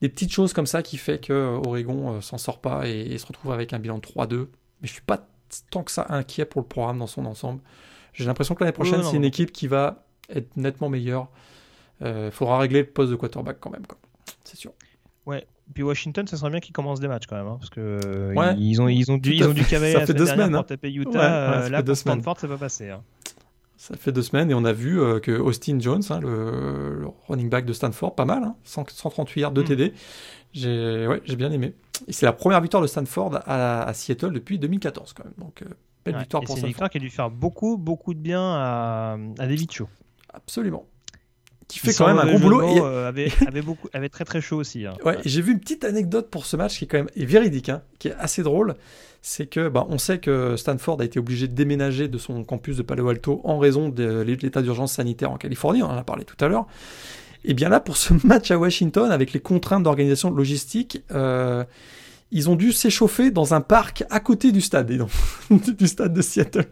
Des 0.00 0.08
petites 0.08 0.32
choses 0.32 0.52
comme 0.52 0.66
ça 0.66 0.82
qui 0.82 0.96
fait 0.96 1.18
que 1.18 1.32
euh, 1.32 1.60
Oregon 1.66 2.14
euh, 2.16 2.20
s'en 2.20 2.38
sort 2.38 2.60
pas 2.60 2.86
et, 2.88 3.00
et 3.00 3.18
se 3.18 3.26
retrouve 3.26 3.52
avec 3.52 3.72
un 3.72 3.78
bilan 3.78 3.98
de 3.98 4.02
3-2. 4.02 4.48
Mais 4.80 4.88
je 4.88 4.92
suis 4.92 5.02
pas 5.02 5.26
tant 5.70 5.82
que 5.82 5.90
ça 5.90 6.06
inquiet 6.10 6.44
pour 6.44 6.60
le 6.62 6.66
programme 6.68 6.98
dans 6.98 7.06
son 7.06 7.24
ensemble. 7.26 7.60
J'ai 8.12 8.24
l'impression 8.24 8.54
que 8.54 8.62
l'année 8.64 8.72
prochaine, 8.72 9.00
Ouais, 9.00 9.06
c'est 9.10 9.16
une 9.16 9.24
équipe 9.24 9.52
qui 9.52 9.66
va 9.66 10.04
être 10.28 10.56
nettement 10.56 10.88
meilleure. 10.88 11.28
Il 12.00 12.30
faudra 12.32 12.58
régler 12.58 12.80
le 12.80 12.86
poste 12.86 13.10
de 13.10 13.16
quarterback 13.16 13.58
quand 13.60 13.70
même, 13.70 13.86
quoi. 13.86 13.98
c'est 14.44 14.56
sûr. 14.56 14.72
Puis 15.74 15.82
Washington, 15.82 16.26
ça 16.26 16.38
serait 16.38 16.48
bien 16.50 16.60
qu'ils 16.60 16.72
commencent 16.72 16.98
des 17.00 17.08
matchs 17.08 17.26
quand 17.26 17.36
même, 17.36 17.46
hein, 17.46 17.56
parce 17.60 17.68
que 17.68 18.00
euh, 18.02 18.32
Ouais. 18.32 18.54
ils 18.56 18.80
ont 18.80 18.88
ils 18.88 19.12
ont 19.12 19.18
dû 19.18 19.34
ils 19.34 19.44
ont 19.44 19.52
dû 19.52 19.62
fait. 19.64 19.70
cavaler 19.72 19.92
Ça 19.92 19.98
la 20.00 20.06
fait 20.06 20.12
semaine 20.12 20.24
deux 20.24 20.32
semaines, 20.32 20.52
pour 20.52 20.64
taper 20.64 20.90
Utah. 20.90 21.10
Ouais, 21.10 21.16
ouais, 21.18 21.66
euh, 21.66 21.68
là 21.68 21.82
pour. 21.82 21.94
Stanford, 21.94 22.36
c'est 22.40 22.48
pas 22.48 22.56
passé. 22.56 22.88
hein. 22.88 23.02
Ça 23.88 23.96
fait 23.96 24.12
deux 24.12 24.22
semaines 24.22 24.50
et 24.50 24.54
on 24.54 24.64
a 24.66 24.72
vu 24.72 25.00
euh, 25.00 25.18
que 25.18 25.32
Austin 25.32 25.78
Jones, 25.80 26.02
hein, 26.10 26.20
le, 26.20 26.98
le 27.00 27.06
running 27.26 27.48
back 27.48 27.64
de 27.64 27.72
Stanford, 27.72 28.14
pas 28.14 28.26
mal, 28.26 28.42
hein, 28.44 28.54
100 28.64 28.84
138 28.90 29.40
yards 29.40 29.52
de 29.52 29.62
Mm. 29.62 29.64
TD. 29.64 29.92
J'ai 30.52 31.06
ouais, 31.06 31.22
j'ai 31.24 31.36
bien 31.36 31.50
aimé. 31.52 31.74
Et 32.06 32.12
c'est 32.12 32.26
la 32.26 32.32
première 32.32 32.60
victoire 32.60 32.82
de 32.82 32.86
Stanford 32.86 33.40
à, 33.46 33.82
à 33.84 33.94
Seattle 33.94 34.32
depuis 34.32 34.58
2014 34.58 35.12
quand 35.14 35.24
même. 35.24 35.32
Donc 35.38 35.62
euh, 35.62 35.66
belle 36.04 36.14
Ouais, 36.14 36.20
victoire 36.20 36.42
pour 36.42 36.48
c'est 36.48 36.52
une 36.54 36.58
Stanford. 36.58 36.68
victoire 36.68 36.90
qui 36.90 36.98
a 36.98 37.00
dû 37.00 37.10
faire 37.10 37.30
beaucoup 37.30 37.76
beaucoup 37.78 38.12
de 38.14 38.18
bien 38.20 38.42
à, 38.42 39.16
à 39.38 39.46
David 39.46 39.70
Cho. 39.72 39.88
Absolument. 40.32 40.84
Qui 41.66 41.78
fait 41.80 41.92
quand 41.92 42.06
même 42.06 42.18
un 42.18 42.26
gros 42.26 42.38
boulot. 42.38 42.62
Et- 42.62 42.80
euh, 42.80 43.08
avait, 43.08 43.30
avait 43.46 43.62
beaucoup 43.62 43.88
avait 43.92 44.08
très 44.08 44.24
très 44.24 44.40
chaud 44.40 44.56
aussi. 44.56 44.86
hein. 44.86 44.94
Ouais, 45.04 45.18
j'ai 45.24 45.42
vu 45.42 45.52
une 45.52 45.60
petite 45.60 45.84
anecdote 45.84 46.30
pour 46.30 46.46
ce 46.46 46.56
match 46.56 46.78
qui 46.78 46.84
est 46.84 46.88
quand 46.88 46.98
même 46.98 47.10
est 47.16 47.24
véridique, 47.26 47.68
hein, 47.68 47.82
qui 47.98 48.08
est 48.08 48.14
assez 48.14 48.42
drôle. 48.42 48.74
C'est 49.20 49.46
que 49.46 49.68
bah, 49.68 49.86
on 49.88 49.98
sait 49.98 50.18
que 50.18 50.56
Stanford 50.56 51.00
a 51.00 51.04
été 51.04 51.18
obligé 51.18 51.48
de 51.48 51.54
déménager 51.54 52.08
de 52.08 52.18
son 52.18 52.44
campus 52.44 52.76
de 52.76 52.82
Palo 52.82 53.08
Alto 53.08 53.40
en 53.44 53.58
raison 53.58 53.88
de 53.88 54.20
l'état 54.20 54.62
d'urgence 54.62 54.92
sanitaire 54.92 55.30
en 55.30 55.36
Californie, 55.36 55.82
on 55.82 55.86
en 55.90 55.96
a 55.96 56.04
parlé 56.04 56.24
tout 56.24 56.42
à 56.44 56.48
l'heure. 56.48 56.66
Et 57.44 57.54
bien 57.54 57.68
là, 57.68 57.80
pour 57.80 57.96
ce 57.96 58.14
match 58.26 58.50
à 58.50 58.58
Washington, 58.58 59.10
avec 59.10 59.32
les 59.32 59.40
contraintes 59.40 59.82
d'organisation 59.82 60.30
logistique, 60.30 61.02
euh, 61.12 61.64
ils 62.30 62.48
ont 62.50 62.56
dû 62.56 62.72
s'échauffer 62.72 63.30
dans 63.30 63.54
un 63.54 63.60
parc 63.60 64.04
à 64.10 64.20
côté 64.20 64.52
du 64.52 64.60
stade, 64.60 64.90
et 64.90 64.98
donc, 64.98 65.10
du 65.78 65.86
stade 65.86 66.12
de 66.12 66.22
Seattle. 66.22 66.66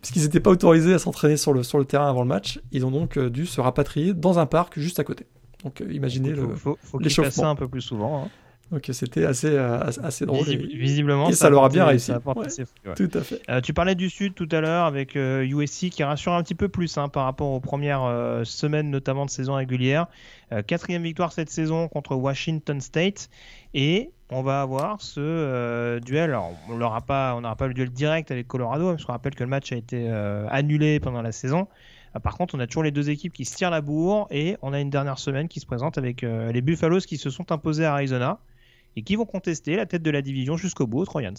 Puisqu'ils 0.00 0.22
n'étaient 0.22 0.40
pas 0.40 0.50
autorisés 0.50 0.94
à 0.94 0.98
s'entraîner 0.98 1.36
sur 1.36 1.52
le, 1.52 1.62
sur 1.62 1.78
le 1.78 1.84
terrain 1.84 2.08
avant 2.08 2.22
le 2.22 2.28
match, 2.28 2.60
ils 2.72 2.84
ont 2.86 2.90
donc 2.90 3.16
euh, 3.18 3.28
dû 3.28 3.46
se 3.46 3.60
rapatrier 3.60 4.14
dans 4.14 4.38
un 4.38 4.46
parc 4.46 4.78
juste 4.78 4.98
à 4.98 5.04
côté. 5.04 5.26
Donc 5.64 5.80
euh, 5.82 5.92
imaginez 5.92 6.34
faut, 6.34 6.46
le. 6.46 6.54
faut, 6.56 6.78
faut 6.82 6.98
l'échauffement. 6.98 7.42
ça 7.42 7.48
un 7.48 7.54
peu 7.54 7.68
plus 7.68 7.82
souvent. 7.82 8.24
hein. 8.24 8.28
Donc 8.70 8.88
c'était 8.92 9.24
assez, 9.24 9.48
euh, 9.48 9.80
assez- 10.02 10.26
drôle. 10.26 10.48
Et- 10.48 10.56
visiblement, 10.56 11.28
et 11.28 11.32
ça 11.32 11.50
leur 11.50 11.64
a 11.64 11.68
bien 11.68 11.84
réussi. 11.86 12.06
ça 12.12 12.20
Ouais. 12.24 12.44
ouais. 12.86 12.94
Tout 12.94 13.18
à 13.18 13.20
fait. 13.22 13.42
Euh, 13.48 13.60
tu 13.60 13.72
parlais 13.74 13.96
du 13.96 14.08
Sud 14.08 14.34
tout 14.34 14.48
à 14.52 14.60
l'heure 14.60 14.84
avec 14.84 15.16
euh, 15.16 15.42
USC 15.44 15.90
qui 15.90 16.04
rassure 16.04 16.32
un 16.34 16.42
petit 16.42 16.54
peu 16.54 16.68
plus 16.68 16.96
hein, 16.96 17.08
par 17.08 17.24
rapport 17.24 17.50
aux 17.50 17.58
premières 17.60 18.04
euh, 18.04 18.44
semaines, 18.44 18.90
notamment 18.90 19.24
de 19.26 19.30
saison 19.30 19.54
régulière. 19.54 20.06
Euh, 20.52 20.62
quatrième 20.62 21.02
victoire 21.02 21.32
cette 21.32 21.50
saison 21.50 21.88
contre 21.88 22.14
Washington 22.14 22.80
State. 22.80 23.28
Et 23.74 24.10
on 24.30 24.42
va 24.42 24.62
avoir 24.62 25.00
ce 25.00 25.18
euh, 25.20 25.98
duel. 25.98 26.30
Alors, 26.30 26.52
on 26.68 26.76
n'aura 26.76 27.00
pas, 27.00 27.34
on 27.36 27.54
pas 27.56 27.66
le 27.66 27.74
duel 27.74 27.90
direct 27.90 28.30
avec 28.30 28.46
Colorado, 28.46 28.90
parce 28.90 29.04
qu'on 29.04 29.12
rappelle 29.12 29.34
que 29.34 29.42
le 29.42 29.50
match 29.50 29.72
a 29.72 29.76
été 29.76 30.06
euh, 30.08 30.46
annulé 30.48 31.00
pendant 31.00 31.22
la 31.22 31.32
saison. 31.32 31.66
Euh, 32.16 32.20
par 32.20 32.36
contre, 32.36 32.54
on 32.54 32.60
a 32.60 32.66
toujours 32.68 32.84
les 32.84 32.90
deux 32.92 33.10
équipes 33.10 33.32
qui 33.32 33.44
se 33.44 33.56
tirent 33.56 33.70
la 33.70 33.80
bourre 33.80 34.28
et 34.30 34.56
on 34.62 34.72
a 34.72 34.80
une 34.80 34.90
dernière 34.90 35.18
semaine 35.18 35.48
qui 35.48 35.58
se 35.60 35.66
présente 35.66 35.98
avec 35.98 36.22
euh, 36.22 36.52
les 36.52 36.60
Buffaloes 36.60 37.00
qui 37.00 37.16
se 37.16 37.30
sont 37.30 37.50
imposés 37.52 37.84
à 37.84 37.94
Arizona 37.94 38.38
et 38.96 39.02
qui 39.02 39.16
vont 39.16 39.26
contester 39.26 39.76
la 39.76 39.86
tête 39.86 40.02
de 40.02 40.10
la 40.10 40.22
division 40.22 40.56
jusqu'au 40.56 40.86
bout 40.86 41.00
aux 41.00 41.06
Trojans. 41.06 41.34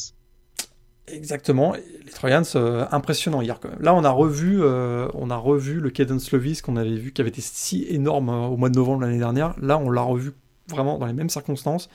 Exactement. 1.08 1.74
Les 1.74 2.12
Trojans, 2.12 2.44
euh, 2.56 2.86
impressionnant 2.92 3.42
hier 3.42 3.60
quand 3.60 3.70
même. 3.70 3.82
Là, 3.82 3.94
on 3.94 4.04
a 4.04 4.10
revu, 4.10 4.62
euh, 4.62 5.08
on 5.14 5.30
a 5.30 5.36
revu 5.36 5.80
le 5.80 5.90
Cadence 5.90 6.32
Levis 6.32 6.62
qu'on 6.62 6.78
avait 6.78 6.96
vu, 6.96 7.12
qui 7.12 7.22
avait 7.22 7.30
été 7.30 7.42
si 7.42 7.86
énorme 7.90 8.30
euh, 8.30 8.48
au 8.48 8.58
mois 8.58 8.70
de 8.70 8.76
novembre 8.76 9.02
l'année 9.02 9.18
dernière. 9.18 9.56
Là, 9.60 9.78
on 9.78 9.90
l'a 9.90 10.02
revu 10.02 10.32
vraiment 10.70 10.98
dans 10.98 11.06
les 11.06 11.14
mêmes 11.14 11.30
circonstances. 11.30 11.90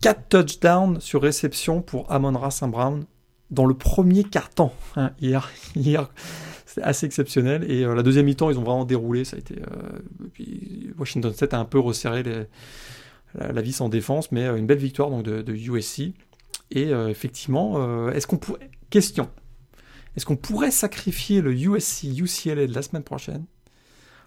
4 0.00 0.28
touchdowns 0.28 1.00
sur 1.00 1.22
réception 1.22 1.80
pour 1.80 2.10
Amon-Ra 2.10 2.50
St. 2.50 2.68
Brown 2.68 3.04
dans 3.50 3.66
le 3.66 3.74
premier 3.74 4.24
quart-temps 4.24 4.74
hein, 4.96 5.12
hier. 5.20 5.50
hier 5.76 6.10
c'était 6.66 6.82
assez 6.82 7.06
exceptionnel. 7.06 7.70
Et 7.70 7.84
euh, 7.84 7.94
la 7.94 8.02
deuxième 8.02 8.26
mi-temps, 8.26 8.50
ils 8.50 8.58
ont 8.58 8.64
vraiment 8.64 8.84
déroulé. 8.84 9.24
Ça 9.24 9.36
a 9.36 9.38
été, 9.38 9.54
Washington 10.98 11.32
State 11.32 11.54
a 11.54 11.58
un 11.58 11.64
peu 11.64 11.78
resserré 11.78 12.24
les- 12.24 12.46
la, 13.34 13.52
la 13.52 13.62
vis 13.62 13.80
en 13.80 13.88
défense, 13.88 14.32
mais 14.32 14.44
euh, 14.44 14.56
une 14.56 14.66
belle 14.66 14.78
victoire 14.78 15.10
donc, 15.10 15.22
de, 15.24 15.42
de 15.42 15.52
USC. 15.54 16.12
Et 16.70 16.86
euh, 16.92 17.08
effectivement, 17.08 17.74
euh, 17.76 18.10
est-ce 18.12 18.26
qu'on 18.26 18.38
pourrait. 18.38 18.70
Question. 18.90 19.28
Est-ce 20.16 20.24
qu'on 20.26 20.36
pourrait 20.36 20.70
sacrifier 20.70 21.40
le 21.40 21.52
USC 21.52 22.04
UCLA 22.04 22.66
de 22.68 22.74
la 22.74 22.82
semaine 22.82 23.02
prochaine 23.02 23.44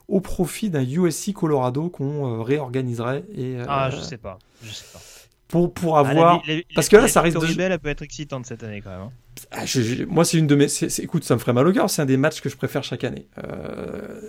au 0.10 0.20
profit 0.22 0.70
d'un 0.70 0.84
USC 0.84 1.34
Colorado 1.34 1.90
qu'on 1.90 2.40
euh, 2.40 2.42
réorganiserait 2.42 3.24
et, 3.34 3.58
euh, 3.58 3.66
Ah, 3.68 3.90
je 3.90 4.00
sais 4.02 4.18
pas. 4.18 4.38
Je 4.64 4.72
sais 4.72 4.86
pas. 4.94 5.00
pour, 5.48 5.74
pour 5.74 5.98
Ah, 5.98 6.04
la 6.04 6.10
avoir. 6.10 6.44
la- 6.48 6.56
parce 6.76 6.88
que 6.90 6.96
là, 6.98 7.08
ça 7.08 7.22
risque 7.22 7.36
de- 7.38 7.42
Victory 7.46 7.58
Bell, 7.58 7.72
elle 7.74 7.80
peut 7.80 7.90
être 7.90 8.02
excitante 8.04 8.46
cette 8.46 8.64
année 8.64 8.82
quand 8.82 8.90
même. 8.90 9.00
hein. 9.02 9.12
Ah, 9.52 9.66
je- 9.66 9.82
je- 9.82 10.04
moi, 10.04 10.26
c'est 10.26 10.38
une 10.38 10.48
de 10.48 10.56
mes. 10.56 10.68
écoute, 11.00 11.24
ça 11.24 11.36
me 11.36 11.40
ferait 11.40 11.54
mal 11.54 11.68
au 11.68 11.72
cœur. 11.74 11.90
C'est 11.90 12.02
un 12.02 12.06
des 12.06 12.18
matchs 12.18 12.42
que 12.42 12.50
je 12.50 12.58
préfère 12.58 12.84
chaque 12.84 13.04
année. 13.04 13.28
Euh, 13.44 14.22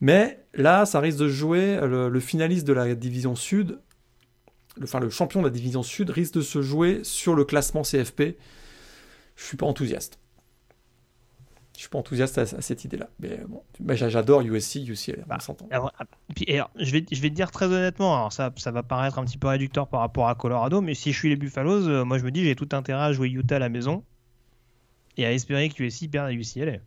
mais 0.00 0.44
là, 0.54 0.86
ça 0.86 1.00
risque 1.00 1.18
de 1.18 1.28
jouer. 1.28 1.78
Le, 1.82 2.08
le 2.08 2.20
finaliste 2.20 2.66
de 2.66 2.72
la 2.72 2.94
division 2.94 3.34
Sud, 3.36 3.78
le, 4.78 4.84
enfin 4.84 5.00
le 5.00 5.10
champion 5.10 5.40
de 5.40 5.46
la 5.46 5.52
division 5.52 5.82
Sud, 5.82 6.10
risque 6.10 6.34
de 6.34 6.40
se 6.42 6.62
jouer 6.62 7.00
sur 7.02 7.34
le 7.34 7.44
classement 7.44 7.82
CFP. 7.82 8.36
Je 9.36 9.44
suis 9.44 9.56
pas 9.56 9.66
enthousiaste. 9.66 10.18
Je 11.74 11.82
suis 11.82 11.88
pas 11.90 11.98
enthousiaste 11.98 12.38
à, 12.38 12.42
à 12.42 12.60
cette 12.60 12.84
idée-là. 12.84 13.08
Mais 13.20 13.40
bon, 13.48 13.62
bah, 13.78 13.94
j'a- 13.94 14.08
j'adore 14.08 14.40
USC, 14.40 14.76
UCLA. 14.88 15.22
on 15.24 15.28
Bah, 15.28 15.38
s'entend. 15.38 15.68
Alors, 15.70 15.92
ah, 16.00 16.04
alors, 16.48 16.70
je, 16.76 16.90
vais, 16.90 17.06
je 17.12 17.20
vais 17.20 17.30
te 17.30 17.34
dire 17.36 17.52
très 17.52 17.66
honnêtement, 17.66 18.16
alors 18.16 18.32
ça, 18.32 18.52
ça 18.56 18.72
va 18.72 18.82
paraître 18.82 19.18
un 19.20 19.24
petit 19.24 19.38
peu 19.38 19.46
réducteur 19.46 19.86
par 19.86 20.00
rapport 20.00 20.28
à 20.28 20.34
Colorado, 20.34 20.80
mais 20.80 20.94
si 20.94 21.12
je 21.12 21.18
suis 21.18 21.28
les 21.28 21.36
Buffaloes, 21.36 21.86
euh, 21.88 22.04
moi 22.04 22.18
je 22.18 22.24
me 22.24 22.32
dis 22.32 22.42
j'ai 22.42 22.56
tout 22.56 22.68
intérêt 22.72 23.02
à 23.04 23.12
jouer 23.12 23.28
Utah 23.28 23.56
à 23.56 23.58
la 23.60 23.68
maison 23.68 24.02
et 25.16 25.24
à 25.24 25.32
espérer 25.32 25.68
que 25.68 25.80
USC 25.84 26.10
perde 26.10 26.26
à 26.26 26.32
UCLA. 26.32 26.78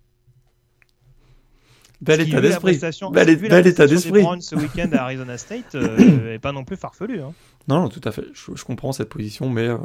Bel 2.02 2.20
état 2.22 2.42
d'esprit. 2.42 2.72
Bel, 3.12 3.30
état 3.68 3.86
d'esprit. 3.88 4.24
Ce 4.42 4.56
week-end 4.56 4.90
à 4.94 5.04
Arizona 5.04 5.38
State 5.38 5.76
euh, 5.76 6.34
est 6.34 6.40
pas 6.40 6.52
non 6.52 6.64
plus 6.66 6.76
farfelu. 6.76 7.22
hein. 7.22 7.34
Non, 7.72 7.82
non, 7.84 7.90
tout 7.90 8.02
à 8.04 8.12
fait. 8.12 8.26
Je, 8.34 8.54
je 8.56 8.66
comprends 8.66 8.92
cette 8.92 9.08
position, 9.10 9.50
mais 9.50 9.68
euh, 9.68 9.78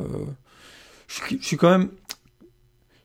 je, 1.06 1.14
suis- 1.14 1.38
je 1.40 1.46
suis 1.46 1.56
quand 1.56 1.70
même, 1.70 1.90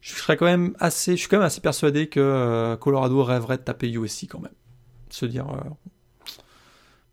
je 0.01 0.13
serais 0.15 0.37
quand 0.37 0.45
même 0.47 0.75
assez, 0.79 1.11
je 1.11 1.17
suis 1.17 1.27
quand 1.29 1.37
même 1.37 1.45
assez 1.45 1.61
persuadé 1.61 2.07
que 2.09 2.19
euh, 2.19 2.75
Colorado 2.77 3.23
rêverait 3.23 3.57
de 3.57 3.61
taper 3.63 3.89
USC 3.91 4.27
quand 4.27 4.39
même. 4.39 4.51
Se 5.11 5.25
dire, 5.27 5.47
euh, 5.49 5.59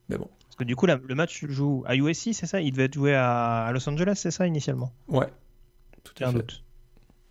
mais 0.08 0.16
bon, 0.16 0.28
Parce 0.44 0.56
que 0.56 0.64
du 0.64 0.76
coup, 0.76 0.86
la- 0.86 0.96
le 0.96 1.14
match 1.14 1.44
joue 1.46 1.84
à 1.86 1.94
USC, 1.94 2.32
c'est 2.32 2.46
ça? 2.46 2.60
Il 2.60 2.72
devait 2.72 2.84
être 2.84 2.94
joué 2.94 3.14
à, 3.14 3.64
à 3.66 3.72
Los 3.72 3.86
Angeles, 3.88 4.14
c'est 4.16 4.30
ça 4.30 4.46
initialement? 4.46 4.92
Ouais, 5.08 5.28
tout 6.04 6.14
à 6.24 6.28
un 6.28 6.32
fait. 6.32 6.38
doute. 6.38 6.62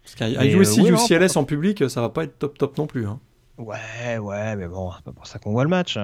Parce 0.03 0.21
un 0.21 0.45
USC 0.45 0.77
oui, 0.83 0.91
non, 0.91 1.03
UCLS 1.03 1.35
en 1.37 1.43
public, 1.45 1.89
ça 1.89 2.01
va 2.01 2.09
pas 2.09 2.23
être 2.25 2.37
top 2.37 2.57
top 2.57 2.77
non 2.77 2.85
plus. 2.87 3.07
Hein. 3.07 3.19
Ouais, 3.57 4.19
ouais, 4.19 4.55
mais 4.55 4.67
bon, 4.67 4.91
c'est 4.95 5.03
pas 5.03 5.11
pour 5.11 5.25
ça 5.25 5.39
qu'on 5.39 5.51
voit 5.51 5.63
le 5.63 5.69
match. 5.69 5.97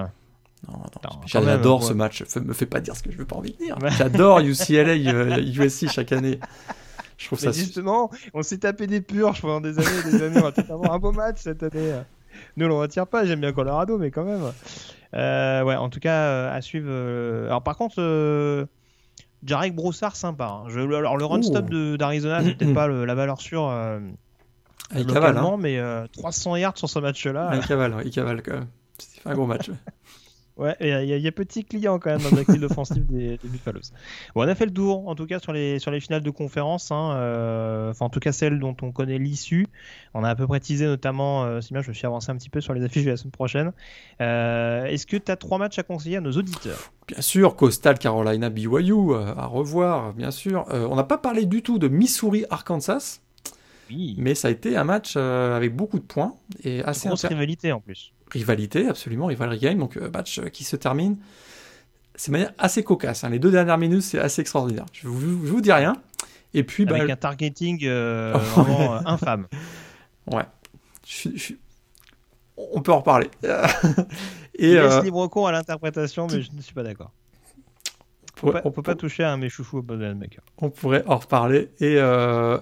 Non, 0.68 0.78
Non, 0.78 0.84
quand 1.04 1.20
j'adore 1.26 1.84
ce 1.84 1.94
match. 1.94 2.24
Fais- 2.26 2.40
Me 2.40 2.54
fais 2.54 2.66
pas 2.66 2.80
dire 2.80 2.96
ce 2.96 3.04
que 3.04 3.12
je 3.12 3.18
veux 3.18 3.26
pas 3.26 3.36
envie 3.36 3.52
de 3.54 3.58
dire. 3.58 3.78
J'adore 3.98 4.40
UCLA, 4.42 4.92
euh, 5.14 5.38
USC 5.42 5.88
chaque 5.90 6.12
année. 6.12 6.40
Je 7.18 7.28
trouve 7.28 7.40
Mais 7.44 7.52
ça. 7.52 7.60
justement, 7.60 8.10
on 8.34 8.44
s'est 8.44 8.58
tapé 8.60 8.88
des 8.88 9.02
purges 9.02 9.42
pendant 9.42 9.62
des 9.62 9.78
années 9.80 10.00
et 10.08 10.12
des 10.12 10.22
années. 10.24 10.38
On 10.40 10.44
va 10.44 10.52
peut-être 10.52 10.72
avoir 10.72 10.94
un 10.94 11.00
beau 11.00 11.12
match 11.12 11.38
cette 11.42 11.64
année. 11.64 11.94
Nous, 12.58 12.66
on 12.66 12.70
le 12.70 12.76
retire 12.76 13.08
pas. 13.08 13.26
J'aime 13.26 13.40
bien 13.42 13.52
Colorado, 13.54 13.98
mais 13.98 14.10
quand 14.12 14.24
même. 14.24 14.42
Euh, 15.16 15.64
ouais, 15.64 15.76
en 15.76 15.90
tout 15.90 16.00
cas, 16.00 16.16
euh, 16.24 16.56
à 16.58 16.62
suivre. 16.62 16.88
euh, 16.90 17.46
Alors, 17.48 17.62
par 17.64 17.78
contre, 17.78 17.96
euh, 18.00 18.66
Jarek 19.46 19.76
Broussard, 19.76 20.16
sympa. 20.16 20.46
hein. 20.46 20.70
Je... 20.70 20.80
Alors, 20.80 21.18
le 21.18 21.26
run 21.26 21.40
Ouh. 21.40 21.44
stop 21.44 21.70
de- 21.70 21.96
d'Arizona, 21.98 22.42
c'est 22.44 22.56
peut-être 22.56 22.74
pas 22.74 22.88
le- 22.88 23.06
la 23.06 23.14
valeur 23.16 23.40
sûre 23.40 23.70
euh, 23.70 24.00
Ah, 24.92 25.00
il 25.00 25.06
cavale, 25.06 25.30
localement, 25.36 25.54
hein. 25.56 25.60
mais 25.60 25.78
euh, 25.78 26.08
300 26.14 26.56
yards 26.56 26.78
sur 26.78 26.90
ce 26.90 26.98
match-là. 27.00 27.52
Il 27.54 27.66
cavale, 27.66 27.96
il 28.06 28.12
cavale 28.12 28.42
quand 28.42 28.54
même. 28.54 28.68
C'est 28.98 29.28
un 29.30 29.34
gros 29.36 29.46
match. 29.46 29.70
ouais. 30.58 30.76
Il 30.80 30.88
y, 30.88 31.22
y, 31.22 31.28
a 31.28 31.32
petit 31.32 31.64
client 31.64 32.00
quand 32.00 32.12
même 32.12 32.22
dans 32.22 32.36
la 32.36 32.44
ligne 32.44 32.64
offensive 32.66 33.06
des, 33.06 33.38
des 33.38 33.48
Buffaloes. 33.48 33.92
Bon, 34.36 34.44
on 34.44 34.48
a 34.48 34.56
fait 34.56 34.66
le 34.66 34.74
tour, 34.74 35.08
en 35.08 35.16
tout 35.16 35.26
cas, 35.26 35.40
sur 35.40 35.54
les, 35.54 35.80
sur 35.80 35.92
les 35.92 36.00
finales 36.00 36.22
de 36.22 36.30
conférence. 36.30 36.92
Hein, 36.92 37.14
euh, 37.16 37.92
enfin, 37.92 38.06
en 38.06 38.10
tout 38.10 38.20
cas, 38.20 38.32
celles 38.32 38.60
dont 38.60 38.76
on 38.82 38.92
connaît 38.92 39.18
l'issue. 39.18 39.68
On 40.14 40.24
a 40.24 40.30
à 40.30 40.36
peu 40.36 40.48
près 40.48 40.60
teasé, 40.60 40.86
notamment, 40.86 41.44
euh, 41.44 41.62
si 41.62 41.74
bien 41.74 41.82
je 41.82 41.90
me 41.90 41.94
suis 41.94 42.06
avancé 42.06 42.32
un 42.32 42.38
petit 42.38 42.50
peu 42.50 42.62
sur 42.62 42.74
les 42.74 42.84
affiches 42.84 43.06
de 43.06 43.12
la 43.12 43.18
semaine 43.18 43.32
prochaine. 43.32 43.74
Euh, 44.22 44.86
Est-ce 44.86 45.06
que 45.06 45.18
tu 45.18 45.32
as 45.32 45.36
trois 45.36 45.58
matchs 45.58 45.80
à 45.80 45.84
conseiller 45.84 46.18
à 46.18 46.22
nos 46.22 46.32
auditeurs? 46.32 46.92
Bien 47.08 47.22
sûr, 47.22 47.56
Coastal 47.56 47.98
Carolina 48.00 48.50
BYU, 48.50 48.94
euh, 48.94 49.34
à 49.36 49.46
revoir, 49.46 50.14
bien 50.14 50.32
sûr. 50.32 50.66
On 50.70 50.96
n'a 50.96 51.04
pas 51.04 51.18
parlé 51.18 51.46
du 51.46 51.62
tout 51.62 51.80
de 51.80 51.88
Missouri 51.88 52.46
Arkansas. 52.50 53.20
Oui. 53.90 54.16
Mais 54.18 54.34
ça 54.34 54.48
a 54.48 54.52
été 54.52 54.78
un 54.78 54.86
match 54.86 55.18
avec 55.18 55.76
beaucoup 55.76 56.00
de 56.00 56.06
points 56.06 56.36
et 56.64 56.82
assez 56.84 57.10
grosse 57.10 57.26
rivalité 57.26 57.72
en 57.72 57.82
plus. 57.82 58.13
Rivalité, 58.34 58.88
absolument, 58.88 59.28
rivalry 59.28 59.60
game. 59.60 59.78
Donc 59.78 59.96
euh, 59.96 60.10
match 60.12 60.40
euh, 60.40 60.50
qui 60.50 60.64
se 60.64 60.76
termine. 60.76 61.18
C'est 62.16 62.32
de 62.32 62.34
manière 62.34 62.54
assez 62.58 62.84
cocasse. 62.84 63.24
Hein. 63.24 63.30
Les 63.30 63.40
deux 63.40 63.52
dernières 63.52 63.78
minutes, 63.78 64.04
c'est 64.04 64.20
assez 64.20 64.42
extraordinaire. 64.42 64.86
Je 64.92 65.08
vous, 65.08 65.46
je 65.46 65.52
vous 65.52 65.62
dis 65.62 65.72
rien. 65.72 65.96
Et 66.54 66.64
puis, 66.64 66.88
avec 66.88 67.08
bah, 67.08 67.14
un 67.14 67.16
targeting 67.16 67.80
euh, 67.84 68.34
vraiment 68.56 68.96
euh, 68.96 69.00
infâme. 69.06 69.48
Ouais. 70.32 70.44
Je, 71.06 71.30
je, 71.36 71.54
on 72.58 72.82
peut 72.82 72.92
en 72.92 73.00
reparler. 73.00 73.30
et 74.56 74.70
Il 74.70 74.76
laisse 74.76 75.04
libre 75.04 75.28
cours 75.28 75.48
à 75.48 75.52
l'interprétation, 75.52 76.28
mais 76.28 76.42
je 76.42 76.52
ne 76.54 76.62
suis 76.62 76.74
pas 76.74 76.84
d'accord. 76.84 77.12
On, 78.44 78.54
on, 78.66 78.72
peut 78.72 78.84
pas 78.84 78.96
toucher 78.96 79.24
à 79.24 79.32
un 79.32 79.38
mes 79.38 79.50
chouchous 79.50 79.78
au 79.78 79.82
Bodenmaker. 79.82 80.44
On 80.58 80.70
pourrait 80.70 81.04
en 81.08 81.18
reparler. 81.18 81.72
Et 81.80 81.96
euh, 81.98 82.58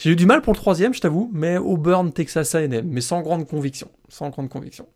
j'ai 0.00 0.12
eu 0.12 0.16
du 0.16 0.24
mal 0.24 0.40
pour 0.40 0.54
le 0.54 0.58
troisième, 0.58 0.94
je 0.94 1.00
t'avoue, 1.02 1.30
mais 1.30 1.58
Auburn, 1.58 2.10
Texas 2.10 2.54
A&M, 2.54 2.88
mais 2.88 3.02
sans 3.02 3.20
grande 3.20 3.46
conviction. 3.46 3.90
Sans 4.08 4.30
grande 4.30 4.48
conviction. 4.48 4.88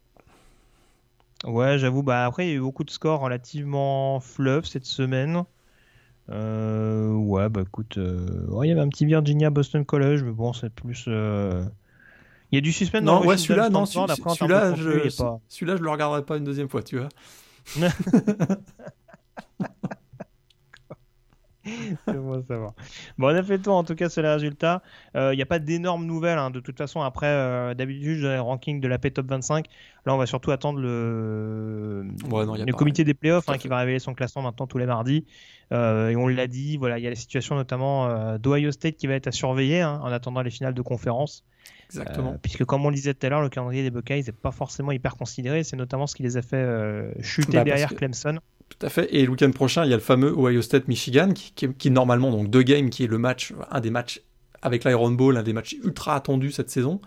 Ouais, 1.44 1.76
j'avoue. 1.76 2.02
Bah 2.02 2.24
après, 2.24 2.46
il 2.46 2.48
y 2.48 2.52
a 2.52 2.54
eu 2.54 2.60
beaucoup 2.60 2.84
de 2.84 2.90
scores 2.90 3.20
relativement 3.20 4.18
fleuves 4.20 4.64
cette 4.64 4.86
semaine. 4.86 5.44
Euh, 6.30 7.12
ouais, 7.12 7.50
bah 7.50 7.64
écoute, 7.66 7.98
euh, 7.98 8.46
ouais, 8.46 8.66
il 8.66 8.70
y 8.70 8.72
avait 8.72 8.80
un 8.80 8.88
petit 8.88 9.04
Virginia 9.04 9.50
Boston 9.50 9.84
College, 9.84 10.22
mais 10.22 10.32
bon, 10.32 10.54
c'est 10.54 10.70
plus. 10.70 11.04
Euh... 11.06 11.66
Il 12.50 12.54
y 12.54 12.58
a 12.58 12.62
du 12.62 12.72
suspense 12.72 13.02
non, 13.02 13.20
dans 13.20 13.26
ouais, 13.26 13.36
celui-là, 13.36 13.68
non, 13.68 13.84
celui-là, 13.84 14.74
je, 14.74 15.10
celui-là, 15.48 15.76
je 15.76 15.82
le 15.82 15.90
regarderai 15.90 16.24
pas 16.24 16.38
une 16.38 16.44
deuxième 16.44 16.70
fois, 16.70 16.82
tu 16.82 16.96
vois. 16.96 17.10
c'est 22.06 22.14
bon 22.14 22.42
savoir. 22.46 22.74
Bon, 23.16 23.28
on 23.28 23.36
a 23.36 23.42
fait 23.42 23.56
le 23.56 23.62
tour 23.62 23.74
en 23.74 23.84
tout 23.84 23.94
cas 23.94 24.08
sur 24.08 24.22
les 24.22 24.28
résultats. 24.28 24.82
Il 25.14 25.20
euh, 25.20 25.34
n'y 25.34 25.42
a 25.42 25.46
pas 25.46 25.58
d'énormes 25.58 26.04
nouvelles. 26.04 26.38
Hein. 26.38 26.50
De 26.50 26.60
toute 26.60 26.76
façon, 26.76 27.00
après, 27.00 27.26
euh, 27.26 27.74
d'habitude, 27.74 28.22
dans 28.22 28.28
les 28.28 28.38
rankings 28.38 28.80
de 28.80 28.88
la 28.88 28.98
P 28.98 29.10
Top 29.10 29.26
25, 29.26 29.66
là, 30.04 30.14
on 30.14 30.18
va 30.18 30.26
surtout 30.26 30.50
attendre 30.50 30.78
le, 30.78 32.06
ouais, 32.30 32.46
non, 32.46 32.54
le 32.54 32.72
comité 32.72 33.04
des 33.04 33.14
playoffs 33.14 33.48
hein, 33.48 33.56
qui 33.56 33.68
va 33.68 33.78
révéler 33.78 33.98
son 33.98 34.14
classement 34.14 34.42
maintenant 34.42 34.66
tous 34.66 34.78
les 34.78 34.86
mardis. 34.86 35.24
Euh, 35.72 36.10
et 36.10 36.16
on 36.16 36.28
l'a 36.28 36.46
dit, 36.46 36.76
voilà, 36.76 36.98
il 36.98 37.04
y 37.04 37.06
a 37.06 37.10
la 37.10 37.16
situation 37.16 37.54
notamment 37.54 38.38
d'Ohio 38.38 38.70
State 38.70 38.96
qui 38.96 39.06
va 39.06 39.14
être 39.14 39.26
à 39.26 39.32
surveiller 39.32 39.80
hein, 39.80 40.00
en 40.02 40.12
attendant 40.12 40.42
les 40.42 40.50
finales 40.50 40.74
de 40.74 40.82
conférence. 40.82 41.44
Exactement. 41.86 42.36
puisque, 42.42 42.64
comme 42.64 42.84
on 42.84 42.90
le 42.90 42.94
disait 42.94 43.14
tout 43.14 43.26
à 43.26 43.30
l'heure, 43.30 43.40
le 43.40 43.48
calendrier 43.48 43.82
des 43.82 43.90
Buckeyes 43.90 44.24
n'est 44.24 44.32
pas 44.32 44.50
forcément 44.50 44.92
hyper 44.92 45.16
considéré. 45.16 45.64
C'est 45.64 45.76
notamment 45.76 46.06
ce 46.06 46.14
qui 46.14 46.22
les 46.22 46.36
a 46.36 46.42
fait 46.42 47.22
chuter 47.22 47.58
bah, 47.58 47.64
derrière 47.64 47.88
que... 47.88 47.94
Clemson. 47.94 48.38
Tout 48.78 48.86
à 48.86 48.90
fait. 48.90 49.14
Et 49.14 49.24
le 49.24 49.30
week-end 49.30 49.50
prochain, 49.50 49.84
il 49.84 49.90
y 49.90 49.92
a 49.92 49.96
le 49.96 50.02
fameux 50.02 50.32
Ohio 50.36 50.62
State-Michigan, 50.62 51.32
qui, 51.32 51.52
qui, 51.52 51.72
qui, 51.74 51.90
normalement, 51.90 52.30
donc 52.30 52.50
deux 52.50 52.62
games, 52.62 52.90
qui 52.90 53.04
est 53.04 53.08
le 53.08 53.18
match, 53.18 53.52
un 53.70 53.80
des 53.80 53.90
matchs 53.90 54.20
avec 54.62 54.84
l'Iron 54.84 55.10
Bowl, 55.10 55.36
un 55.36 55.42
des 55.42 55.52
matchs 55.52 55.76
ultra 55.84 56.14
attendus 56.16 56.52
cette 56.52 56.70
saison. 56.70 57.00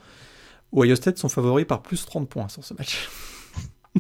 Ohio 0.76 0.96
State 0.96 1.18
sont 1.18 1.30
favoris 1.30 1.66
par 1.66 1.82
plus 1.82 2.06
30 2.06 2.30
points 2.30 2.48
sur 2.50 2.64
ce 2.64 2.74
match. 2.74 3.10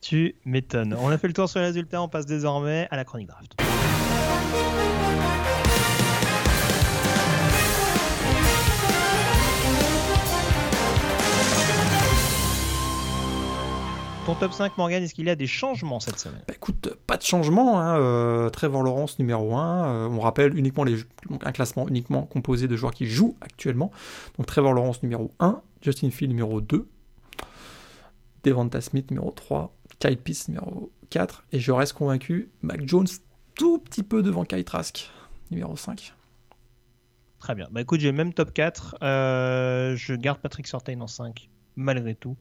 tu 0.00 0.34
m'étonnes. 0.44 0.94
On 0.94 1.08
a 1.08 1.18
fait 1.18 1.28
le 1.28 1.34
tour 1.34 1.48
sur 1.48 1.60
les 1.60 1.66
résultats, 1.66 2.02
on 2.02 2.08
passe 2.08 2.26
désormais 2.26 2.88
à 2.90 2.96
la 2.96 3.04
chronique 3.04 3.28
draft. 3.28 3.54
Ton 14.26 14.34
top 14.34 14.54
5, 14.54 14.78
Morgan, 14.78 15.02
est-ce 15.02 15.12
qu'il 15.12 15.26
y 15.26 15.30
a 15.30 15.36
des 15.36 15.46
changements 15.46 16.00
cette 16.00 16.18
semaine? 16.18 16.40
Bah 16.48 16.54
Écoute, 16.56 16.96
pas 17.06 17.18
de 17.18 17.22
changement. 17.22 17.78
Hein. 17.78 17.98
Euh, 17.98 18.48
Trevor 18.48 18.82
Lawrence 18.82 19.18
numéro 19.18 19.54
1. 19.54 19.86
Euh, 19.86 20.08
on 20.08 20.18
rappelle 20.18 20.56
uniquement 20.56 20.84
les, 20.84 20.96
donc 21.28 21.46
un 21.46 21.52
classement 21.52 21.86
uniquement 21.88 22.22
composé 22.22 22.66
de 22.66 22.74
joueurs 22.74 22.94
qui 22.94 23.06
jouent 23.06 23.36
actuellement. 23.42 23.90
Donc 24.38 24.46
Trevor 24.46 24.72
Lawrence 24.72 25.02
numéro 25.02 25.30
1, 25.40 25.60
Justin 25.82 26.10
Field 26.10 26.30
numéro 26.30 26.62
2, 26.62 26.88
Devonta 28.44 28.80
Smith 28.80 29.10
numéro 29.10 29.30
3, 29.30 29.76
Kyle 29.98 30.16
Pitts 30.16 30.48
numéro 30.48 30.90
4. 31.10 31.44
Et 31.52 31.60
je 31.60 31.72
reste 31.72 31.92
convaincu, 31.92 32.50
Mac 32.62 32.80
Jones 32.88 33.08
tout 33.54 33.76
petit 33.78 34.02
peu 34.02 34.22
devant 34.22 34.46
Kyle 34.46 34.64
Trask 34.64 35.10
numéro 35.50 35.76
5. 35.76 36.14
Très 37.40 37.54
bien. 37.54 37.68
Bah 37.70 37.82
écoute, 37.82 38.00
j'ai 38.00 38.10
le 38.10 38.16
même 38.16 38.32
top 38.32 38.54
4. 38.54 38.96
Euh, 39.02 39.96
je 39.96 40.14
garde 40.14 40.38
Patrick 40.40 40.66
Sortain 40.66 40.98
en 41.02 41.08
5, 41.08 41.50
malgré 41.76 42.14
tout. 42.14 42.38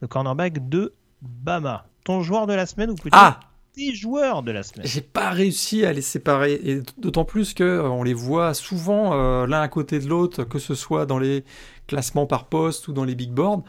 Le 0.00 0.06
cornerback 0.06 0.68
de 0.68 0.94
Bama, 1.22 1.86
ton 2.04 2.22
joueur 2.22 2.46
de 2.46 2.54
la 2.54 2.66
semaine 2.66 2.90
ou 2.90 2.94
peut-être 2.94 3.16
ah 3.16 3.40
tes 3.76 3.94
joueurs 3.94 4.42
de 4.42 4.50
la 4.50 4.62
semaine? 4.62 4.86
J'ai 4.86 5.02
pas 5.02 5.30
réussi 5.30 5.84
à 5.84 5.92
les 5.92 6.00
séparer, 6.00 6.54
et 6.54 6.80
d'autant 6.98 7.24
plus 7.24 7.52
que 7.52 7.62
euh, 7.62 7.88
on 7.88 8.02
les 8.02 8.14
voit 8.14 8.54
souvent 8.54 9.12
euh, 9.12 9.46
l'un 9.46 9.60
à 9.60 9.68
côté 9.68 9.98
de 10.00 10.08
l'autre, 10.08 10.44
que 10.44 10.58
ce 10.58 10.74
soit 10.74 11.04
dans 11.06 11.18
les 11.18 11.44
classements 11.86 12.26
par 12.26 12.46
poste 12.46 12.88
ou 12.88 12.92
dans 12.92 13.04
les 13.04 13.14
big 13.14 13.30
boards. 13.30 13.62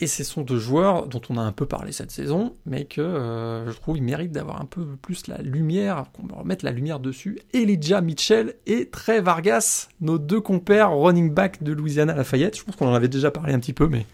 Et 0.00 0.06
ce 0.06 0.22
sont 0.22 0.42
deux 0.42 0.60
joueurs 0.60 1.08
dont 1.08 1.20
on 1.28 1.36
a 1.36 1.40
un 1.40 1.50
peu 1.50 1.66
parlé 1.66 1.90
cette 1.90 2.12
saison, 2.12 2.54
mais 2.66 2.84
que 2.84 3.00
euh, 3.00 3.68
je 3.68 3.76
trouve 3.80 3.96
ils 3.96 4.02
méritent 4.02 4.30
d'avoir 4.30 4.60
un 4.60 4.64
peu 4.64 4.84
plus 5.02 5.26
la 5.26 5.38
lumière, 5.38 6.04
qu'on 6.12 6.28
va 6.28 6.36
remettre 6.36 6.64
la 6.64 6.70
lumière 6.70 7.00
dessus. 7.00 7.40
Elijah 7.52 8.00
Mitchell 8.00 8.54
et 8.66 8.88
Trey 8.90 9.20
Vargas, 9.20 9.88
nos 10.00 10.18
deux 10.18 10.40
compères 10.40 10.92
running 10.92 11.34
back 11.34 11.64
de 11.64 11.72
Louisiana 11.72 12.14
Lafayette. 12.14 12.56
Je 12.56 12.62
pense 12.62 12.76
qu'on 12.76 12.86
en 12.86 12.94
avait 12.94 13.08
déjà 13.08 13.32
parlé 13.32 13.52
un 13.52 13.58
petit 13.58 13.72
peu, 13.72 13.88
mais 13.88 14.06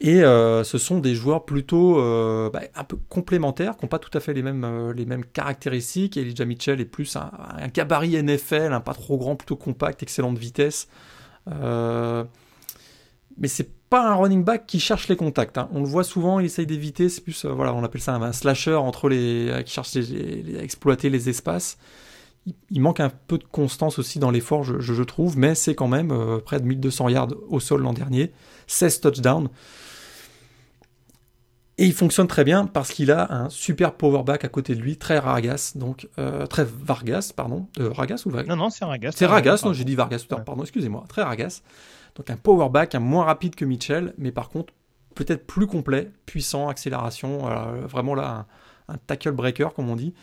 et 0.00 0.22
euh, 0.22 0.62
ce 0.62 0.76
sont 0.76 0.98
des 0.98 1.14
joueurs 1.14 1.46
plutôt 1.46 1.98
euh, 1.98 2.50
bah, 2.50 2.60
un 2.74 2.84
peu 2.84 2.98
complémentaires, 3.08 3.76
qui 3.76 3.84
n'ont 3.84 3.88
pas 3.88 3.98
tout 3.98 4.16
à 4.16 4.20
fait 4.20 4.34
les 4.34 4.42
mêmes, 4.42 4.64
euh, 4.64 4.92
les 4.92 5.06
mêmes 5.06 5.24
caractéristiques. 5.24 6.18
Elijah 6.18 6.44
Mitchell 6.44 6.80
est 6.80 6.84
plus 6.84 7.16
un, 7.16 7.30
gabarit 7.72 8.22
NFL, 8.22 8.72
un 8.72 8.80
pas 8.80 8.92
trop 8.92 9.16
grand, 9.16 9.36
plutôt 9.36 9.56
compact, 9.56 10.02
excellente 10.02 10.36
vitesse. 10.38 10.88
Mais 13.38 13.48
c'est 13.48 13.70
pas 13.88 14.10
un 14.10 14.14
running 14.14 14.44
back 14.44 14.66
qui 14.66 14.80
cherche 14.80 15.08
les 15.08 15.16
contacts. 15.16 15.58
Hein. 15.58 15.68
On 15.72 15.80
le 15.80 15.86
voit 15.86 16.04
souvent, 16.04 16.40
il 16.40 16.46
essaye 16.46 16.66
d'éviter. 16.66 17.08
C'est 17.08 17.22
plus, 17.22 17.46
voilà, 17.46 17.72
on 17.74 17.84
appelle 17.84 18.00
ça 18.00 18.14
un, 18.14 18.32
slasher 18.32 18.74
entre 18.74 19.08
les, 19.08 19.62
qui 19.64 19.72
cherche 19.72 19.96
à 19.96 20.62
exploiter 20.62 21.08
les 21.08 21.28
espaces. 21.28 21.78
Il, 22.70 22.80
manque 22.80 23.00
un 23.00 23.10
peu 23.10 23.38
de 23.38 23.44
constance 23.44 23.98
aussi 23.98 24.18
dans 24.18 24.30
l'effort, 24.30 24.62
je, 24.62 24.78
je, 24.78 24.94
je, 24.94 25.02
trouve, 25.02 25.36
mais 25.36 25.54
c'est 25.54 25.74
quand 25.74 25.88
même 25.88 26.12
près 26.44 26.60
de 26.60 26.64
1200 26.64 27.08
yards 27.08 27.28
au 27.48 27.58
sol 27.58 27.82
l'an 27.82 27.92
dernier, 27.92 28.32
16 28.68 29.00
touchdowns. 29.00 29.48
Et 31.78 31.84
il 31.84 31.92
fonctionne 31.92 32.26
très 32.26 32.44
bien 32.44 32.66
parce 32.66 32.90
qu'il 32.90 33.10
a 33.10 33.30
un 33.30 33.50
super 33.50 33.94
powerback 33.94 34.44
à 34.44 34.48
côté 34.48 34.74
de 34.74 34.80
lui, 34.80 34.96
très 34.96 35.20
Vargas, 35.20 35.72
donc 35.74 36.08
euh, 36.18 36.46
très 36.46 36.64
Vargas, 36.64 37.32
pardon, 37.36 37.68
euh, 37.78 37.92
Ragas 37.92 38.22
ou 38.24 38.30
Vargas 38.30 38.48
Non, 38.48 38.56
non, 38.56 38.70
c'est 38.70 38.86
Ragas. 38.86 39.12
C'est 39.14 39.26
Ragas, 39.26 39.60
non, 39.62 39.74
j'ai 39.74 39.84
dit 39.84 39.94
Vargas 39.94 40.24
tout 40.26 40.34
à 40.34 40.38
l'heure, 40.38 40.44
pardon, 40.44 40.62
excusez-moi, 40.62 41.04
très 41.08 41.22
Ragas. 41.22 41.60
Donc 42.14 42.30
un 42.30 42.36
powerback, 42.36 42.94
un 42.94 43.00
moins 43.00 43.24
rapide 43.24 43.54
que 43.54 43.66
Mitchell, 43.66 44.14
mais 44.16 44.32
par 44.32 44.48
contre 44.48 44.72
peut-être 45.14 45.46
plus 45.46 45.66
complet, 45.66 46.10
puissant, 46.24 46.68
accélération, 46.68 47.50
euh, 47.50 47.86
vraiment 47.86 48.14
là 48.14 48.28
un, 48.28 48.46
un, 48.88 48.96
tackle 48.98 49.32
breaker 49.32 49.68
comme 49.74 49.88
on 49.90 49.96
dit. 49.96 50.14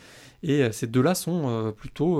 Et 0.43 0.71
ces 0.71 0.87
deux-là 0.87 1.15
sont 1.15 1.73
plutôt, 1.77 2.15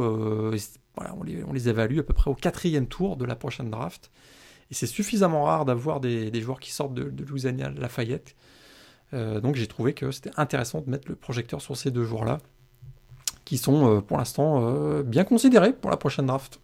voilà, 0.95 1.13
on 1.17 1.53
les, 1.53 1.69
évalue 1.69 1.99
à 1.99 2.03
peu 2.03 2.13
près 2.13 2.31
au 2.31 2.35
quatrième 2.35 2.87
tour 2.87 3.17
de 3.17 3.25
la 3.25 3.35
prochaine 3.35 3.69
draft. 3.69 4.11
Et 4.71 4.73
c'est 4.73 4.87
suffisamment 4.87 5.43
rare 5.43 5.65
d'avoir 5.65 5.99
des, 5.99 6.41
joueurs 6.41 6.61
qui 6.61 6.71
sortent 6.71 6.93
de, 6.93 7.03
de 7.09 7.25
Louisiana 7.25 7.69
Lafayette 7.71 8.35
euh, 9.13 9.39
donc 9.39 9.55
j'ai 9.55 9.67
trouvé 9.67 9.93
que 9.93 10.11
c'était 10.11 10.31
intéressant 10.37 10.81
de 10.81 10.89
mettre 10.89 11.07
le 11.07 11.15
projecteur 11.15 11.61
sur 11.61 11.77
ces 11.77 11.91
deux 11.91 12.03
joueurs-là, 12.03 12.39
qui 13.45 13.57
sont 13.57 13.97
euh, 13.97 14.01
pour 14.01 14.17
l'instant 14.17 14.67
euh, 14.67 15.03
bien 15.03 15.23
considérés 15.23 15.73
pour 15.73 15.91
la 15.91 15.97
prochaine 15.97 16.25
draft. 16.25 16.59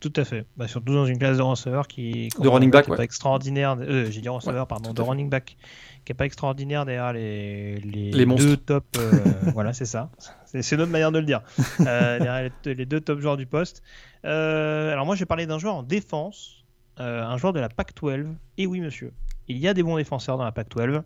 Tout 0.00 0.12
à 0.16 0.24
fait. 0.24 0.46
Bah, 0.56 0.68
surtout 0.68 0.92
dans 0.92 1.06
une 1.06 1.18
classe 1.18 1.38
de 1.38 1.42
receveurs 1.42 1.88
qui 1.88 2.28
de 2.38 2.48
running 2.48 2.70
back, 2.70 2.88
ouais. 2.88 2.96
pas 2.96 3.04
extraordinaire. 3.04 3.76
Euh, 3.80 4.10
J'ai 4.10 4.20
dit 4.20 4.28
receveur, 4.28 4.62
ouais, 4.62 4.68
pardon, 4.68 4.92
de 4.92 5.02
running 5.02 5.30
back 5.30 5.56
qui 6.04 6.12
est 6.12 6.14
pas 6.14 6.26
extraordinaire 6.26 6.84
derrière 6.84 7.12
les 7.12 7.76
les, 7.76 8.10
les 8.12 8.26
deux 8.26 8.56
top. 8.56 8.84
Euh, 8.98 9.10
voilà, 9.54 9.72
c'est 9.72 9.86
ça. 9.86 10.10
C'est 10.44 10.76
notre 10.76 10.92
manière 10.92 11.12
de 11.12 11.18
le 11.18 11.24
dire. 11.24 11.42
Euh, 11.80 12.18
derrière 12.18 12.50
les, 12.64 12.74
les, 12.74 12.86
deux 12.86 13.00
top 13.00 13.20
joueurs 13.20 13.36
du 13.36 13.46
poste. 13.46 13.82
alors 14.22 15.06
moi, 15.06 15.14
j'ai 15.14 15.26
parlé 15.26 15.46
d'un 15.46 15.58
joueur 15.58 15.74
en 15.74 15.82
défense, 15.82 16.64
un 16.98 17.36
joueur 17.36 17.52
de 17.52 17.60
la 17.60 17.68
Pac-12. 17.68 18.34
Et 18.58 18.66
oui, 18.66 18.80
monsieur, 18.80 19.12
il 19.48 19.58
y 19.58 19.68
a 19.68 19.74
des 19.74 19.82
bons 19.82 19.96
défenseurs 19.96 20.36
dans 20.36 20.44
la 20.44 20.52
Pac-12. 20.52 21.02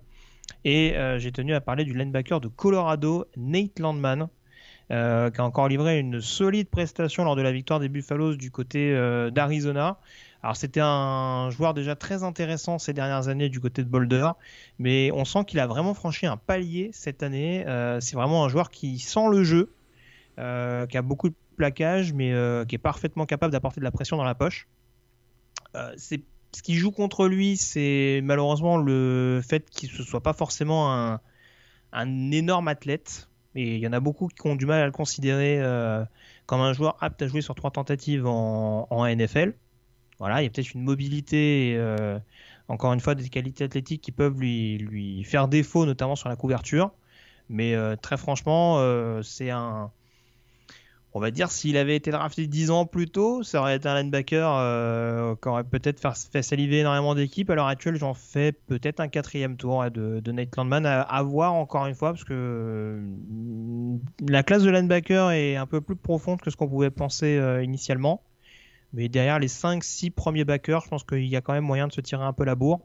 Et 0.64 0.96
euh, 0.96 1.18
j'ai 1.18 1.32
tenu 1.32 1.54
à 1.54 1.60
parler 1.60 1.84
du 1.84 1.94
linebacker 1.94 2.40
de 2.40 2.48
Colorado, 2.48 3.26
Nate 3.36 3.78
Landman, 3.78 4.28
euh, 4.90 5.30
qui 5.30 5.40
a 5.40 5.44
encore 5.44 5.68
livré 5.68 6.00
une 6.00 6.20
solide 6.20 6.68
prestation 6.68 7.22
lors 7.22 7.36
de 7.36 7.42
la 7.42 7.52
victoire 7.52 7.78
des 7.78 7.88
Buffaloes 7.88 8.34
du 8.34 8.50
côté 8.50 8.92
euh, 8.92 9.30
d'Arizona. 9.30 10.00
Alors 10.42 10.56
c'était 10.56 10.80
un 10.82 11.48
joueur 11.50 11.74
déjà 11.74 11.94
très 11.94 12.24
intéressant 12.24 12.80
ces 12.80 12.92
dernières 12.92 13.28
années 13.28 13.48
du 13.48 13.60
côté 13.60 13.84
de 13.84 13.88
Boulder, 13.88 14.30
mais 14.80 15.12
on 15.12 15.24
sent 15.24 15.44
qu'il 15.44 15.60
a 15.60 15.68
vraiment 15.68 15.94
franchi 15.94 16.26
un 16.26 16.36
palier 16.36 16.90
cette 16.92 17.22
année. 17.22 17.64
Euh, 17.68 18.00
c'est 18.00 18.16
vraiment 18.16 18.44
un 18.44 18.48
joueur 18.48 18.70
qui 18.70 18.98
sent 18.98 19.28
le 19.30 19.44
jeu, 19.44 19.72
qui 20.36 20.42
a 20.96 21.02
beaucoup 21.02 21.28
de 21.28 21.36
plaquage, 21.56 22.12
mais 22.12 22.34
qui 22.66 22.74
est 22.74 22.78
parfaitement 22.78 23.26
capable 23.26 23.52
d'apporter 23.52 23.80
de 23.80 23.84
la 23.84 23.92
pression 23.92 24.16
dans 24.16 24.24
la 24.24 24.34
poche. 24.34 24.66
ce 25.74 26.16
qui 26.64 26.74
joue 26.74 26.90
contre 26.90 27.28
lui, 27.28 27.56
c'est 27.56 28.22
malheureusement 28.24 28.76
le 28.76 29.40
fait 29.46 29.70
qu'il 29.70 29.90
ne 29.96 30.02
soit 30.02 30.22
pas 30.22 30.32
forcément 30.32 31.18
un, 31.92 32.30
énorme 32.32 32.66
athlète. 32.66 33.29
Et 33.54 33.76
il 33.76 33.80
y 33.80 33.86
en 33.86 33.92
a 33.92 34.00
beaucoup 34.00 34.28
qui 34.28 34.46
ont 34.46 34.56
du 34.56 34.66
mal 34.66 34.80
à 34.80 34.86
le 34.86 34.92
considérer 34.92 35.60
comme 36.50 36.62
un 36.62 36.72
joueur 36.72 36.96
apte 37.00 37.22
à 37.22 37.28
jouer 37.28 37.42
sur 37.42 37.54
trois 37.54 37.70
tentatives 37.70 38.26
en, 38.26 39.06
NFL. 39.06 39.54
Voilà, 40.18 40.42
il 40.42 40.44
y 40.44 40.46
a 40.48 40.50
peut-être 40.50 40.74
une 40.74 40.82
mobilité, 40.82 41.74
euh, 41.76 42.18
encore 42.66 42.92
une 42.92 42.98
fois, 42.98 43.14
des 43.14 43.28
qualités 43.28 43.62
athlétiques 43.62 44.02
qui 44.02 44.10
peuvent 44.10 44.36
lui, 44.36 44.76
lui 44.78 45.22
faire 45.22 45.46
défaut, 45.46 45.86
notamment 45.86 46.16
sur 46.16 46.28
la 46.28 46.34
couverture. 46.34 46.90
Mais 47.48 47.76
euh, 47.76 47.94
très 47.94 48.16
franchement, 48.16 48.78
euh, 48.80 49.22
c'est 49.22 49.50
un. 49.50 49.92
On 51.12 51.18
va 51.20 51.32
dire, 51.32 51.50
s'il 51.50 51.76
avait 51.76 51.96
été 51.96 52.12
drafté 52.12 52.46
10 52.46 52.70
ans 52.70 52.86
plus 52.86 53.08
tôt, 53.08 53.42
ça 53.42 53.60
aurait 53.60 53.76
été 53.76 53.88
un 53.88 54.00
linebacker 54.00 55.36
qui 55.40 55.48
aurait 55.48 55.64
peut-être 55.64 56.00
fait, 56.30 56.42
saliver 56.42 56.78
énormément 56.78 57.16
d'équipes. 57.16 57.50
À 57.50 57.56
l'heure 57.56 57.66
actuelle, 57.66 57.96
j'en 57.96 58.14
fais 58.14 58.52
peut-être 58.52 59.00
un 59.00 59.08
quatrième 59.08 59.56
tour 59.56 59.90
de, 59.90 60.20
de, 60.20 60.32
Nate 60.32 60.56
Landman 60.56 60.86
à, 60.86 61.22
voir 61.24 61.54
encore 61.54 61.86
une 61.86 61.96
fois, 61.96 62.12
parce 62.12 62.22
que 62.22 63.02
la 64.28 64.44
classe 64.44 64.62
de 64.62 64.70
linebacker 64.70 65.32
est 65.32 65.56
un 65.56 65.66
peu 65.66 65.80
plus 65.80 65.96
profonde 65.96 66.40
que 66.40 66.50
ce 66.50 66.56
qu'on 66.56 66.68
pouvait 66.68 66.90
penser 66.90 67.40
initialement. 67.60 68.22
Mais 68.92 69.08
derrière 69.08 69.38
les 69.38 69.48
5-6 69.48 70.10
premiers 70.10 70.44
backers, 70.44 70.82
je 70.82 70.88
pense 70.88 71.04
qu'il 71.04 71.26
y 71.26 71.36
a 71.36 71.40
quand 71.40 71.52
même 71.52 71.64
moyen 71.64 71.86
de 71.86 71.92
se 71.92 72.00
tirer 72.00 72.24
un 72.24 72.32
peu 72.32 72.44
la 72.44 72.54
bourre. 72.54 72.80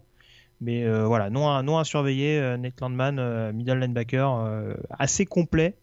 Mais 0.61 0.85
euh, 0.85 1.05
voilà, 1.05 1.29
non 1.29 1.49
à, 1.49 1.63
non 1.63 1.77
à 1.77 1.83
surveiller, 1.83 2.39
euh, 2.39 2.57
Nate 2.57 2.79
Landman, 2.79 3.19
euh, 3.19 3.51
middle 3.51 3.79
linebacker, 3.79 4.75
assez 4.89 5.25
complet, 5.25 5.75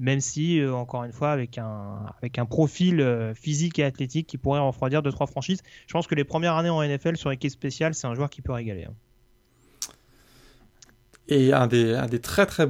même 0.00 0.20
si, 0.20 0.60
encore 0.64 1.04
une 1.04 1.12
fois, 1.12 1.30
avec 1.30 1.58
un, 1.58 2.06
avec 2.18 2.38
un 2.38 2.46
profil 2.46 3.32
physique 3.34 3.78
et 3.78 3.84
athlétique 3.84 4.26
qui 4.26 4.38
pourrait 4.38 4.60
refroidir 4.60 5.02
2-3 5.02 5.28
franchises. 5.28 5.62
Je 5.86 5.92
pense 5.92 6.06
que 6.06 6.14
les 6.14 6.24
premières 6.24 6.56
années 6.56 6.70
en 6.70 6.82
NFL 6.82 7.16
sur 7.16 7.30
équipe 7.30 7.50
spéciale, 7.50 7.94
c'est 7.94 8.06
un 8.06 8.14
joueur 8.14 8.30
qui 8.30 8.42
peut 8.42 8.52
régaler. 8.52 8.86
Hein. 8.86 8.94
Et 11.28 11.52
un 11.52 11.66
des, 11.66 11.94
un 11.94 12.06
des 12.06 12.20
très 12.20 12.44
très 12.44 12.68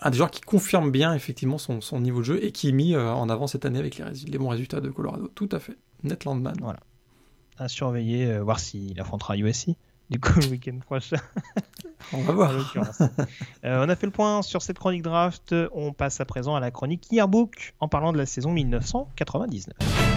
un 0.00 0.10
des 0.10 0.16
joueurs 0.16 0.30
qui 0.30 0.40
confirme 0.40 0.90
bien 0.90 1.14
effectivement 1.14 1.58
son, 1.58 1.80
son, 1.80 2.00
niveau 2.00 2.20
de 2.20 2.24
jeu 2.24 2.44
et 2.44 2.52
qui 2.52 2.68
est 2.68 2.72
mis 2.72 2.94
euh, 2.94 3.12
en 3.12 3.28
avant 3.28 3.46
cette 3.46 3.64
année 3.64 3.78
avec 3.78 3.98
les, 3.98 4.04
les, 4.26 4.38
bons 4.38 4.48
résultats 4.48 4.80
de 4.80 4.88
Colorado. 4.88 5.28
Tout 5.34 5.48
à 5.52 5.58
fait. 5.58 5.76
Net 6.04 6.24
Landman. 6.24 6.54
Voilà. 6.60 6.80
À 7.58 7.68
surveiller, 7.68 8.26
euh, 8.26 8.42
voir 8.42 8.60
s'il 8.60 8.98
affrontera 9.00 9.36
USC 9.36 9.70
du 10.10 10.20
coup 10.20 10.40
le 10.40 10.46
week-end 10.48 10.78
prochain. 10.84 11.16
on 12.12 12.22
va 12.22 12.32
voir. 12.32 12.52
euh, 13.64 13.84
on 13.84 13.88
a 13.88 13.96
fait 13.96 14.06
le 14.06 14.12
point 14.12 14.42
sur 14.42 14.62
cette 14.62 14.78
chronique 14.78 15.02
draft. 15.02 15.54
On 15.72 15.92
passe 15.92 16.20
à 16.20 16.24
présent 16.24 16.54
à 16.54 16.60
la 16.60 16.70
chronique 16.70 17.10
Yearbook 17.10 17.74
en 17.80 17.88
parlant 17.88 18.12
de 18.12 18.18
la 18.18 18.26
saison 18.26 18.50
1999. 18.50 20.09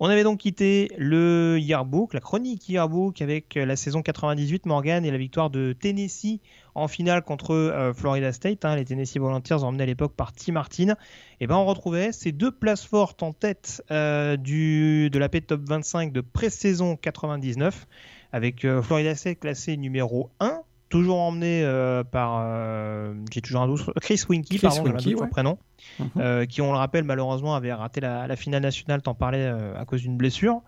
On 0.00 0.08
avait 0.08 0.22
donc 0.22 0.38
quitté 0.38 0.92
le 0.96 1.58
yearbook, 1.58 2.14
la 2.14 2.20
chronique 2.20 2.68
yearbook 2.68 3.20
avec 3.20 3.56
la 3.56 3.74
saison 3.74 4.00
98 4.00 4.64
Morgan 4.66 5.04
et 5.04 5.10
la 5.10 5.18
victoire 5.18 5.50
de 5.50 5.72
Tennessee 5.72 6.40
en 6.76 6.86
finale 6.86 7.22
contre 7.22 7.52
euh, 7.52 7.92
Florida 7.92 8.32
State. 8.32 8.64
Hein, 8.64 8.76
les 8.76 8.84
Tennessee 8.84 9.18
Volunteers 9.18 9.64
emmenés 9.64 9.82
à 9.82 9.86
l'époque 9.86 10.14
par 10.14 10.32
Tim 10.32 10.52
Martin. 10.52 10.94
Et 11.40 11.48
ben 11.48 11.56
on 11.56 11.66
retrouvait 11.66 12.12
ces 12.12 12.30
deux 12.30 12.52
places 12.52 12.84
fortes 12.84 13.24
en 13.24 13.32
tête 13.32 13.82
euh, 13.90 14.36
de 14.36 15.18
la 15.18 15.28
P 15.28 15.40
Top 15.40 15.62
25 15.64 16.12
de 16.12 16.20
pré-saison 16.20 16.94
99 16.94 17.88
avec 18.30 18.64
euh, 18.64 18.80
Florida 18.82 19.16
State 19.16 19.40
classé 19.40 19.76
numéro 19.76 20.30
1 20.38 20.62
toujours 20.88 21.18
emmené 21.18 21.62
euh, 21.64 22.04
par, 22.04 22.42
euh, 22.42 23.14
j'ai 23.30 23.40
toujours 23.40 23.62
un 23.62 23.68
doute, 23.68 23.84
Chris 24.00 24.22
Winky, 24.28 24.58
pardon, 24.58 24.84
Winky, 24.84 25.14
prénom, 25.30 25.58
mhm. 25.98 26.08
euh, 26.16 26.46
qui 26.46 26.60
on 26.60 26.72
le 26.72 26.78
rappelle 26.78 27.04
malheureusement 27.04 27.54
avait 27.54 27.72
raté 27.72 28.00
la, 28.00 28.36
finale 28.36 28.62
nationale, 28.62 29.02
t'en 29.02 29.14
parlais 29.14 29.46
à 29.46 29.84
cause 29.84 30.02
d'une 30.02 30.16
blessure, 30.16 30.62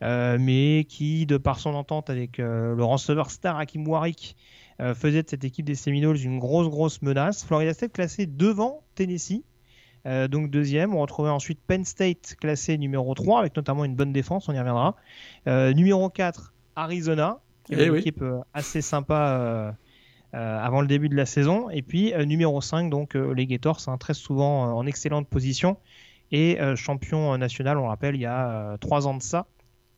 mais 0.00 0.86
qui 0.88 1.26
de 1.26 1.36
par 1.36 1.58
son 1.58 1.74
entente 1.74 2.10
avec 2.10 2.38
le 2.38 2.84
receveur 2.84 3.30
star 3.30 3.58
Hakim 3.58 3.86
Warwick 3.86 4.36
faisait 4.94 5.22
de 5.22 5.28
cette 5.28 5.44
équipe 5.44 5.64
des 5.64 5.76
Seminoles 5.76 6.18
une 6.18 6.38
grosse 6.38 6.68
grosse 6.68 7.00
menace. 7.00 7.44
Florida 7.44 7.72
State 7.72 7.92
classé 7.92 8.26
devant 8.26 8.82
Tennessee. 8.94 9.44
donc 10.04 10.50
deuxième, 10.50 10.94
on 10.94 11.00
retrouvait 11.00 11.30
ensuite 11.30 11.60
Penn 11.66 11.84
State 11.84 12.36
classé 12.40 12.76
numéro 12.76 13.14
3 13.14 13.40
avec 13.40 13.56
notamment 13.56 13.84
une 13.84 13.94
bonne 13.94 14.12
défense, 14.12 14.48
on 14.48 14.52
y 14.52 14.58
reviendra. 14.58 14.96
numéro 15.46 16.10
4, 16.10 16.52
Arizona, 16.76 17.40
qui 17.64 17.74
est 17.74 17.86
une 17.86 17.96
équipe 17.96 18.22
euh, 18.22 18.40
assez 18.52 18.82
sympa 18.82 19.38
euh, 19.38 19.72
euh, 20.34 20.58
avant 20.58 20.80
le 20.80 20.86
début 20.86 21.08
de 21.08 21.16
la 21.16 21.26
saison. 21.26 21.70
Et 21.70 21.82
puis 21.82 22.12
numéro 22.26 22.60
5, 22.60 22.90
donc 22.90 23.14
les 23.14 23.46
Gators, 23.46 23.80
hein, 23.86 23.98
très 23.98 24.14
souvent 24.14 24.76
en 24.76 24.86
excellente 24.86 25.28
position. 25.28 25.76
Et 26.32 26.58
champion 26.74 27.36
national, 27.38 27.78
on 27.78 27.86
rappelle, 27.86 28.16
il 28.16 28.22
y 28.22 28.26
a 28.26 28.76
3 28.80 29.06
ans 29.06 29.16
de 29.16 29.22
ça. 29.22 29.46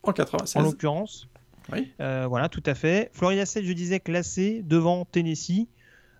En 0.03 0.13
96. 0.13 0.61
En 0.61 0.63
l'occurrence. 0.63 1.27
Oui. 1.73 1.91
voilà, 1.97 2.47
tout 2.49 2.63
à 2.65 2.75
fait. 2.75 3.09
Florida 3.13 3.45
State, 3.45 3.63
je 3.63 3.73
disais, 3.73 3.99
classé 3.99 4.61
devant 4.63 5.05
Tennessee. 5.05 5.67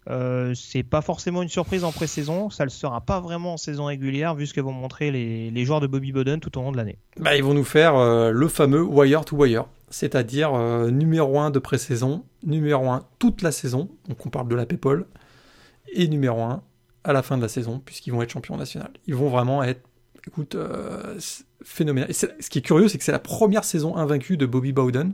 Euh, 0.09 0.53
c'est 0.55 0.83
pas 0.83 1.01
forcément 1.01 1.43
une 1.43 1.49
surprise 1.49 1.83
en 1.83 1.91
pré-saison, 1.91 2.49
ça 2.49 2.63
le 2.63 2.69
sera 2.69 3.01
pas 3.01 3.19
vraiment 3.19 3.55
en 3.55 3.57
saison 3.57 3.85
régulière 3.85 4.35
vu 4.35 4.45
ce 4.45 4.53
que 4.53 4.61
vont 4.61 4.71
montrer 4.71 5.11
les, 5.11 5.51
les 5.51 5.65
joueurs 5.65 5.81
de 5.81 5.87
Bobby 5.87 6.13
Bowden 6.13 6.39
tout 6.39 6.57
au 6.57 6.61
long 6.61 6.71
de 6.71 6.77
l'année. 6.77 6.97
Bah, 7.19 7.35
ils 7.35 7.43
vont 7.43 7.53
nous 7.53 7.65
faire 7.65 7.97
le 8.31 8.47
fameux 8.47 8.83
wire 8.83 9.25
to 9.25 9.35
wire 9.35 9.65
c'est-à-dire 9.89 10.53
euh, 10.53 10.89
numéro 10.89 11.39
1 11.39 11.51
de 11.51 11.59
pré-saison, 11.59 12.25
numéro 12.43 12.89
1 12.89 13.05
toute 13.19 13.41
la 13.41 13.51
saison, 13.51 13.89
donc 14.07 14.25
on 14.25 14.29
parle 14.29 14.47
de 14.47 14.55
la 14.55 14.65
PayPal, 14.65 15.05
et 15.93 16.07
numéro 16.07 16.41
1 16.41 16.61
à 17.03 17.13
la 17.13 17.23
fin 17.23 17.37
de 17.37 17.41
la 17.41 17.47
saison, 17.47 17.81
puisqu'ils 17.83 18.11
vont 18.11 18.21
être 18.21 18.29
champions 18.29 18.57
nationaux. 18.57 18.87
Ils 19.05 19.15
vont 19.15 19.29
vraiment 19.29 19.63
être, 19.63 19.81
écoute, 20.25 20.55
euh, 20.55 21.17
phénoménal. 21.63 22.13
ce 22.13 22.49
qui 22.49 22.59
est 22.59 22.61
curieux, 22.61 22.89
c'est 22.89 22.97
que 22.97 23.03
c'est 23.03 23.13
la 23.13 23.19
première 23.19 23.63
saison 23.63 23.95
invaincue 23.95 24.35
de 24.35 24.45
Bobby 24.45 24.73
Bowden. 24.73 25.13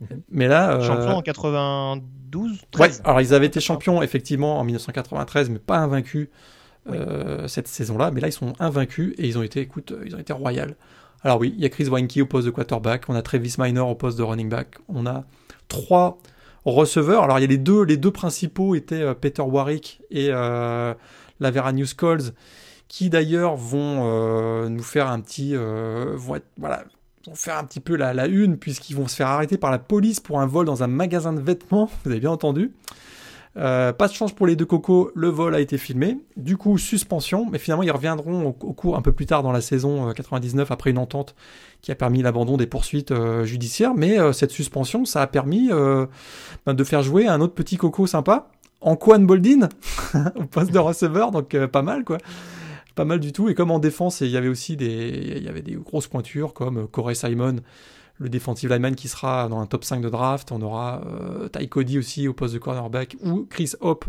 Mhm. 0.00 0.22
Mais 0.30 0.48
là. 0.48 0.78
Euh, 0.78 0.82
champion 0.82 1.16
en 1.16 1.22
92 1.22 2.60
Ouais, 2.78 2.90
alors 3.04 3.20
ils 3.20 3.32
avaient 3.34 3.46
été 3.46 3.60
champions 3.60 4.02
effectivement 4.02 4.58
en 4.58 4.64
1993, 4.64 5.48
mais 5.50 5.58
pas 5.58 5.78
invaincus 5.78 6.28
cette 7.46 7.66
saison-là. 7.66 8.12
Mais 8.12 8.20
là, 8.20 8.28
ils 8.28 8.32
sont 8.32 8.52
invaincus 8.60 9.14
et 9.18 9.26
ils 9.26 9.38
ont 9.38 9.42
été, 9.42 9.60
écoute, 9.60 9.92
ils 10.04 10.14
ont 10.14 10.20
été 10.20 10.32
royales. 10.32 10.76
Alors 11.26 11.40
oui, 11.40 11.52
il 11.56 11.60
y 11.60 11.66
a 11.66 11.68
Chris 11.68 11.88
Weinke 11.88 12.18
au 12.22 12.26
poste 12.26 12.46
de 12.46 12.52
quarterback, 12.52 13.06
on 13.08 13.16
a 13.16 13.20
Travis 13.20 13.56
Minor 13.58 13.88
au 13.88 13.96
poste 13.96 14.16
de 14.16 14.22
running 14.22 14.48
back, 14.48 14.76
on 14.86 15.06
a 15.06 15.24
trois 15.66 16.18
receveurs. 16.64 17.24
Alors 17.24 17.40
il 17.40 17.42
y 17.42 17.44
a 17.44 17.48
les 17.48 17.58
deux, 17.58 17.82
les 17.82 17.96
deux 17.96 18.12
principaux 18.12 18.76
étaient 18.76 19.02
euh, 19.02 19.12
Peter 19.12 19.42
Warwick 19.42 20.02
et 20.12 20.28
euh, 20.30 20.94
la 21.40 21.72
News 21.72 21.86
Calls, 21.98 22.32
qui 22.86 23.10
d'ailleurs 23.10 23.56
vont 23.56 24.02
euh, 24.04 24.68
nous 24.68 24.84
faire 24.84 25.08
un 25.08 25.18
petit, 25.18 25.56
vont 25.56 26.38
vont 27.26 27.34
faire 27.34 27.58
un 27.58 27.64
petit 27.64 27.80
peu 27.80 27.96
la 27.96 28.26
une 28.28 28.56
puisqu'ils 28.56 28.94
vont 28.94 29.08
se 29.08 29.16
faire 29.16 29.26
arrêter 29.26 29.58
par 29.58 29.72
la 29.72 29.80
police 29.80 30.20
pour 30.20 30.38
un 30.38 30.46
vol 30.46 30.64
dans 30.64 30.84
un 30.84 30.86
magasin 30.86 31.32
de 31.32 31.40
vêtements. 31.40 31.90
Vous 32.04 32.12
avez 32.12 32.20
bien 32.20 32.30
entendu. 32.30 32.72
Euh, 33.56 33.92
pas 33.92 34.06
de 34.08 34.12
chance 34.12 34.32
pour 34.32 34.46
les 34.46 34.54
deux 34.54 34.66
cocos, 34.66 35.10
le 35.14 35.28
vol 35.28 35.54
a 35.54 35.60
été 35.60 35.78
filmé. 35.78 36.18
Du 36.36 36.56
coup, 36.56 36.76
suspension, 36.76 37.48
mais 37.50 37.58
finalement 37.58 37.82
ils 37.82 37.90
reviendront 37.90 38.48
au, 38.48 38.52
cours 38.52 38.96
un 38.96 39.02
peu 39.02 39.12
plus 39.12 39.26
tard 39.26 39.42
dans 39.42 39.52
la 39.52 39.62
saison 39.62 40.12
99 40.12 40.70
euh, 40.70 40.74
après 40.74 40.90
une 40.90 40.98
entente 40.98 41.34
qui 41.80 41.90
a 41.90 41.94
permis 41.94 42.22
l'abandon 42.22 42.56
des 42.56 42.66
poursuites 42.66 43.12
euh, 43.12 43.44
judiciaires. 43.44 43.94
Mais 43.94 44.18
cette 44.32 44.50
suspension, 44.50 45.04
ça 45.04 45.22
a 45.22 45.26
permis 45.26 45.70
ben, 46.66 46.74
de 46.74 46.84
faire 46.84 47.02
jouer 47.02 47.26
un 47.26 47.40
autre 47.40 47.54
petit 47.54 47.76
coco 47.76 48.06
sympa, 48.06 48.50
Anquan 48.82 49.20
Boldin, 49.20 49.68
au 50.36 50.44
poste 50.44 50.72
de 50.72 50.78
receveur, 50.78 51.30
donc 51.30 51.56
pas 51.66 51.82
mal 51.82 52.04
quoi. 52.04 52.18
Pas 52.94 53.04
mal 53.04 53.20
du 53.20 53.32
tout. 53.32 53.50
Et 53.50 53.54
comme 53.54 53.70
en 53.70 53.78
défense, 53.78 54.22
il 54.22 54.30
y 54.30 54.38
avait 54.38 54.48
aussi 54.48 54.74
des, 54.74 55.34
il 55.36 55.42
y 55.42 55.48
avait 55.48 55.60
des 55.60 55.74
grosses 55.74 56.06
pointures 56.06 56.54
comme 56.54 56.88
Corey 56.88 57.14
Simon 57.14 57.56
le 58.18 58.28
defensive 58.28 58.70
lineman 58.70 58.94
qui 58.94 59.08
sera 59.08 59.48
dans 59.48 59.58
un 59.58 59.66
top 59.66 59.84
5 59.84 60.00
de 60.00 60.08
draft. 60.08 60.52
On 60.52 60.62
aura 60.62 61.02
euh, 61.06 61.48
Ty 61.48 61.68
Cody 61.68 61.98
aussi 61.98 62.28
au 62.28 62.32
poste 62.32 62.54
de 62.54 62.58
cornerback 62.58 63.16
ou 63.22 63.46
Chris 63.48 63.72
Hope, 63.80 64.06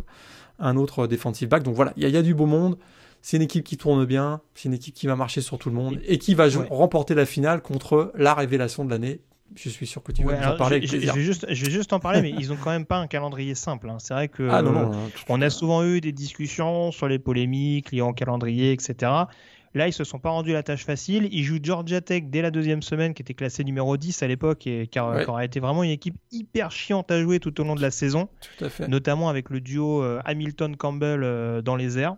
un 0.59 0.77
autre 0.77 1.07
defensive 1.07 1.47
back. 1.49 1.63
Donc 1.63 1.75
voilà, 1.75 1.93
il 1.97 2.07
y, 2.07 2.17
a 2.17 2.21
du 2.21 2.33
beau 2.33 2.45
monde. 2.45 2.77
C'est 3.21 3.37
une 3.37 3.43
équipe 3.43 3.63
qui 3.63 3.77
tourne 3.77 4.05
bien, 4.05 4.41
c'est 4.55 4.69
une 4.69 4.75
équipe 4.75 4.93
qui 4.93 5.07
va 5.07 5.15
marcher 5.15 5.41
sur 5.41 5.57
tout 5.57 5.69
le 5.69 5.75
monde 5.75 5.99
et 6.05 6.17
qui 6.17 6.35
va 6.35 6.47
remporter 6.69 7.15
la 7.15 7.25
finale 7.25 7.61
contre 7.61 8.11
la 8.15 8.33
révélation 8.33 8.85
de 8.85 8.91
l'année, 8.91 9.19
Je 9.55 9.69
suis 9.69 9.87
sûr 9.87 10.01
que 10.03 10.11
tu 10.11 10.23
vas 10.23 10.29
Ouais, 10.29 10.45
en 10.45 10.55
parler 10.55 10.85
je, 10.85 10.97
vais 10.97 11.21
juste, 11.21 11.45
je 11.49 11.65
vais 11.65 11.71
juste 11.71 11.91
en 11.91 11.99
parler, 11.99 12.21
mais 12.21 12.29
ils 12.29 12.53
ont 12.53 12.57
quand 12.63 12.69
même 12.69 12.85
pas 12.85 12.97
un 12.97 13.07
calendrier 13.07 13.55
simple. 13.55 13.89
hein. 13.89 13.97
C'est 13.99 14.13
vrai 14.13 14.27
que 14.29 14.47
Ah 14.49 14.61
non, 14.61 14.69
euh, 14.69 14.83
non, 14.83 14.91
on 15.27 15.41
a 15.41 15.49
souvent 15.49 15.83
eu 15.83 15.99
des 15.99 16.13
discussions 16.13 16.91
sur 16.91 17.07
les 17.07 17.19
polémiques 17.19 17.91
liées 17.91 18.01
en 18.01 18.13
calendrier, 18.13 18.71
etc. 18.71 19.11
Là, 19.73 19.87
ils 19.87 19.93
se 19.93 20.03
sont 20.03 20.19
pas 20.19 20.29
rendus 20.29 20.53
la 20.53 20.63
tâche 20.63 20.85
facile. 20.85 21.27
Ils 21.31 21.43
jouent 21.43 21.59
Georgia 21.61 22.01
Tech 22.01 22.23
dès 22.27 22.41
la 22.41 22.51
deuxième 22.51 22.81
semaine, 22.81 23.13
qui 23.13 23.21
était 23.21 23.33
classée 23.33 23.63
numéro 23.63 23.95
10 23.97 24.23
à 24.23 24.27
l'époque, 24.27 24.65
et 24.67 24.87
qui, 24.87 24.99
Ouais. 24.99 25.25
aurait 25.29 25.45
été 25.45 25.59
vraiment 25.59 25.83
une 25.83 25.89
équipe 25.91 26.15
hyper 26.31 26.71
chiante 26.71 27.11
à 27.11 27.21
jouer 27.21 27.39
tout 27.39 27.59
au 27.61 27.63
long 27.63 27.75
de 27.75 27.81
la 27.81 27.91
saison, 27.91 28.29
tout 28.57 28.65
à 28.65 28.69
fait. 28.69 28.87
notamment 28.87 29.29
avec 29.29 29.49
le 29.49 29.59
duo 29.61 30.01
euh, 30.03 30.19
Hamilton-Campbell 30.25 31.21
euh, 31.23 31.61
dans 31.61 31.75
les 31.75 31.99
airs. 31.99 32.15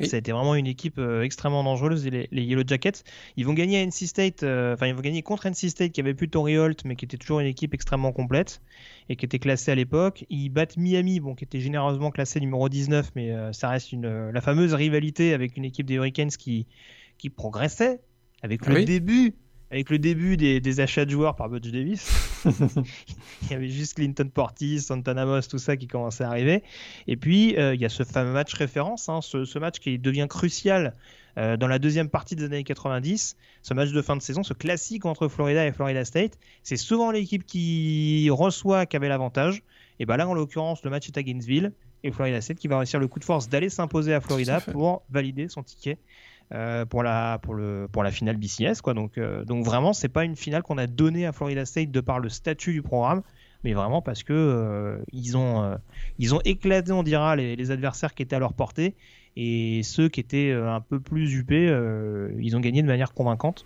Oui. 0.00 0.08
Ça 0.08 0.16
a 0.16 0.18
été 0.18 0.32
vraiment 0.32 0.54
une 0.54 0.66
équipe 0.66 0.98
euh, 0.98 1.22
extrêmement 1.22 1.62
dangereuse, 1.64 2.06
les, 2.06 2.28
les 2.30 2.42
Yellow 2.42 2.62
Jackets. 2.66 3.04
Ils 3.36 3.44
vont 3.46 3.52
gagner 3.52 3.78
à 3.78 3.82
NC 3.86 4.06
State, 4.06 4.42
euh, 4.42 4.74
enfin 4.74 4.86
ils 4.86 4.94
vont 4.94 5.00
gagner 5.02 5.22
contre 5.22 5.46
NC 5.46 5.68
State 5.68 5.92
qui 5.92 6.00
avait 6.00 6.14
plus 6.14 6.28
Torrey 6.28 6.56
Holt, 6.56 6.84
mais 6.84 6.96
qui 6.96 7.04
était 7.04 7.18
toujours 7.18 7.40
une 7.40 7.46
équipe 7.46 7.74
extrêmement 7.74 8.12
complète 8.12 8.62
et 9.08 9.16
qui 9.16 9.24
était 9.26 9.38
classée 9.38 9.70
à 9.70 9.74
l'époque. 9.74 10.24
Ils 10.30 10.48
battent 10.48 10.76
Miami, 10.76 11.20
bon, 11.20 11.34
qui 11.34 11.44
était 11.44 11.60
généreusement 11.60 12.10
classé 12.10 12.40
numéro 12.40 12.68
19, 12.68 13.10
mais 13.16 13.32
euh, 13.32 13.52
ça 13.52 13.68
reste 13.68 13.92
une, 13.92 14.30
la 14.30 14.40
fameuse 14.40 14.72
rivalité 14.74 15.34
avec 15.34 15.56
une 15.56 15.64
équipe 15.64 15.86
des 15.86 15.94
Hurricanes 15.94 16.30
qui, 16.30 16.66
qui 17.18 17.28
progressait 17.28 18.00
avec 18.42 18.66
le 18.66 18.76
Oui. 18.76 18.84
début. 18.86 19.34
Avec 19.72 19.88
le 19.88 19.98
début 19.98 20.36
des, 20.36 20.60
des 20.60 20.80
achats 20.80 21.06
de 21.06 21.10
joueurs 21.10 21.34
par 21.34 21.48
Butch 21.48 21.70
Davis, 21.70 22.44
il 22.44 23.50
y 23.50 23.54
avait 23.54 23.70
juste 23.70 23.94
Clinton 23.94 24.28
Portis, 24.28 24.80
Santana 24.82 25.24
Moss, 25.24 25.48
tout 25.48 25.56
ça 25.56 25.78
qui 25.78 25.88
commençait 25.88 26.24
à 26.24 26.28
arriver. 26.28 26.62
Et 27.06 27.16
puis, 27.16 27.56
euh, 27.56 27.74
il 27.74 27.80
y 27.80 27.86
a 27.86 27.88
ce 27.88 28.02
fameux 28.04 28.32
match 28.32 28.52
référence, 28.52 29.08
hein, 29.08 29.22
ce, 29.22 29.46
ce 29.46 29.58
match 29.58 29.78
qui 29.78 29.98
devient 29.98 30.26
crucial 30.28 30.92
euh, 31.38 31.56
dans 31.56 31.68
la 31.68 31.78
deuxième 31.78 32.10
partie 32.10 32.36
des 32.36 32.44
années 32.44 32.64
90, 32.64 33.34
ce 33.62 33.72
match 33.72 33.92
de 33.92 34.02
fin 34.02 34.14
de 34.14 34.20
saison, 34.20 34.42
ce 34.42 34.52
classique 34.52 35.06
entre 35.06 35.28
Florida 35.28 35.66
et 35.66 35.72
Florida 35.72 36.04
State. 36.04 36.38
C'est 36.62 36.76
souvent 36.76 37.10
l'équipe 37.10 37.46
qui 37.46 38.28
reçoit 38.30 38.84
qui 38.84 38.96
avait 38.96 39.08
l'avantage. 39.08 39.62
Et 39.98 40.04
ben 40.04 40.18
là, 40.18 40.28
en 40.28 40.34
l'occurrence, 40.34 40.84
le 40.84 40.90
match 40.90 41.08
est 41.08 41.16
à 41.16 41.22
Gainesville 41.22 41.72
et 42.04 42.10
Florida 42.10 42.42
State 42.42 42.58
qui 42.58 42.68
va 42.68 42.76
réussir 42.76 43.00
le 43.00 43.08
coup 43.08 43.20
de 43.20 43.24
force 43.24 43.48
d'aller 43.48 43.70
s'imposer 43.70 44.12
à 44.12 44.20
Florida 44.20 44.56
à 44.56 44.60
pour 44.60 45.02
valider 45.08 45.48
son 45.48 45.62
ticket. 45.62 45.96
Euh, 46.52 46.84
pour 46.84 47.02
la 47.02 47.38
pour 47.42 47.54
le 47.54 47.88
pour 47.90 48.02
la 48.02 48.10
finale 48.10 48.36
BCS 48.36 48.80
quoi. 48.82 48.94
Donc 48.94 49.18
euh, 49.18 49.44
donc 49.44 49.64
vraiment 49.64 49.92
c'est 49.92 50.08
pas 50.08 50.24
une 50.24 50.36
finale 50.36 50.62
qu'on 50.62 50.78
a 50.78 50.86
donnée 50.86 51.26
à 51.26 51.32
Florida 51.32 51.64
State 51.64 51.90
de 51.90 52.00
par 52.00 52.18
le 52.20 52.28
statut 52.28 52.72
du 52.72 52.82
programme 52.82 53.22
mais 53.64 53.74
vraiment 53.74 54.02
parce 54.02 54.22
que 54.22 54.32
euh, 54.32 54.98
ils 55.12 55.36
ont 55.36 55.62
euh, 55.62 55.76
ils 56.18 56.34
ont 56.34 56.40
éclaté 56.44 56.92
on 56.92 57.02
dira 57.02 57.36
les, 57.36 57.54
les 57.56 57.70
adversaires 57.70 58.14
qui 58.14 58.22
étaient 58.22 58.36
à 58.36 58.40
leur 58.40 58.52
portée. 58.54 58.94
Et 59.34 59.82
ceux 59.82 60.10
qui 60.10 60.20
étaient 60.20 60.50
euh, 60.50 60.70
un 60.70 60.80
peu 60.82 61.00
plus 61.00 61.32
huppés 61.34 61.66
ils 62.38 62.54
ont 62.56 62.60
gagné 62.60 62.82
de 62.82 62.86
manière 62.88 63.14
convaincante. 63.14 63.64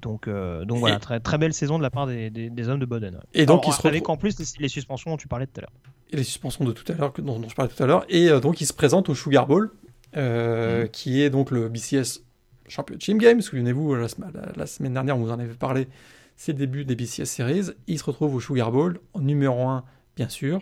Donc 0.00 0.26
euh, 0.26 0.64
donc 0.64 0.78
voilà 0.78 0.96
Et- 0.96 1.00
très 1.00 1.20
très 1.20 1.38
belle 1.38 1.52
saison 1.52 1.78
de 1.78 1.82
la 1.82 1.90
part 1.90 2.06
des, 2.06 2.28
des, 2.30 2.50
des 2.50 2.68
hommes 2.68 2.80
de 2.80 2.86
Boden 2.86 3.14
ouais. 3.14 3.20
Et 3.34 3.46
donc, 3.46 3.62
Alors, 3.64 3.76
ils 3.78 3.82
se 3.82 3.86
avec 3.86 4.08
en 4.08 4.16
plus 4.16 4.36
les, 4.38 4.44
les 4.58 4.68
suspensions 4.68 5.10
dont 5.12 5.16
tu 5.16 5.28
parlais 5.28 5.46
tout 5.46 5.58
à 5.58 5.60
l'heure. 5.60 5.72
Et 6.10 6.16
les 6.16 6.24
suspensions 6.24 6.64
de 6.64 6.72
tout 6.72 6.90
à 6.90 6.96
l'heure 6.96 7.12
dont, 7.18 7.38
dont 7.38 7.48
je 7.48 7.54
parlais 7.54 7.70
tout 7.72 7.80
à 7.82 7.86
l'heure. 7.86 8.04
Et 8.08 8.28
euh, 8.28 8.40
donc 8.40 8.60
il 8.60 8.66
se 8.66 8.72
présente 8.72 9.08
au 9.08 9.14
Sugar 9.14 9.46
Bowl 9.46 9.70
euh, 10.16 10.82
Mhm. 10.82 10.88
qui 10.88 11.22
est 11.22 11.30
donc 11.30 11.50
le 11.50 11.68
BCS 11.68 12.22
Championship 12.68 13.18
Game 13.18 13.40
souvenez-vous 13.42 13.94
la, 13.94 14.08
sem- 14.08 14.24
la- 14.34 14.52
la 14.56 14.66
semaine 14.66 14.94
dernière 14.94 15.16
on 15.16 15.20
vous 15.20 15.30
en 15.30 15.38
avait 15.38 15.54
parlé 15.54 15.88
c'est 16.36 16.52
le 16.52 16.58
début 16.58 16.84
des 16.84 16.96
BCS 16.96 17.24
Series. 17.26 17.70
Il 17.86 17.98
se 17.98 18.04
retrouve 18.04 18.34
au 18.34 18.40
Sugar 18.40 18.70
Bowl 18.70 19.00
en 19.14 19.20
numéro 19.20 19.66
1 19.68 19.84
bien 20.16 20.28
sûr. 20.28 20.60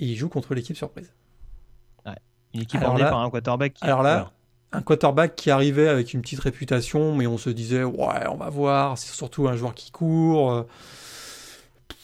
Et 0.00 0.06
il 0.06 0.16
joue 0.16 0.28
contre 0.28 0.54
l'équipe 0.54 0.76
surprise. 0.76 1.12
Une 2.54 2.60
équipe 2.62 2.80
Alors 2.80 2.90
emmenée 2.92 3.04
là- 3.04 3.10
par 3.10 3.20
un 3.20 3.30
quarterback 3.30 3.74
qui- 3.74 3.84
alors 3.84 4.02
là 4.02 4.32
un 4.72 4.82
quarterback 4.82 5.36
qui 5.36 5.50
arrivait 5.50 5.88
avec 5.88 6.12
une 6.14 6.20
petite 6.22 6.40
réputation 6.40 7.14
mais 7.14 7.26
on 7.26 7.38
se 7.38 7.48
disait 7.50 7.82
ouais 7.84 8.26
on 8.30 8.36
va 8.36 8.48
voir 8.50 8.98
c'est 8.98 9.14
surtout 9.14 9.48
un 9.48 9.56
joueur 9.56 9.74
qui 9.74 9.90
court 9.90 10.50
euh, 10.52 10.62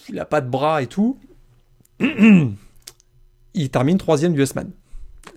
il 0.08 0.18
a 0.18 0.24
pas 0.24 0.40
de 0.40 0.48
bras 0.48 0.80
et 0.82 0.86
tout. 0.86 1.18
Il 3.54 3.70
termine 3.70 3.98
troisième 3.98 4.32
du 4.34 4.42
S-Man 4.42 4.70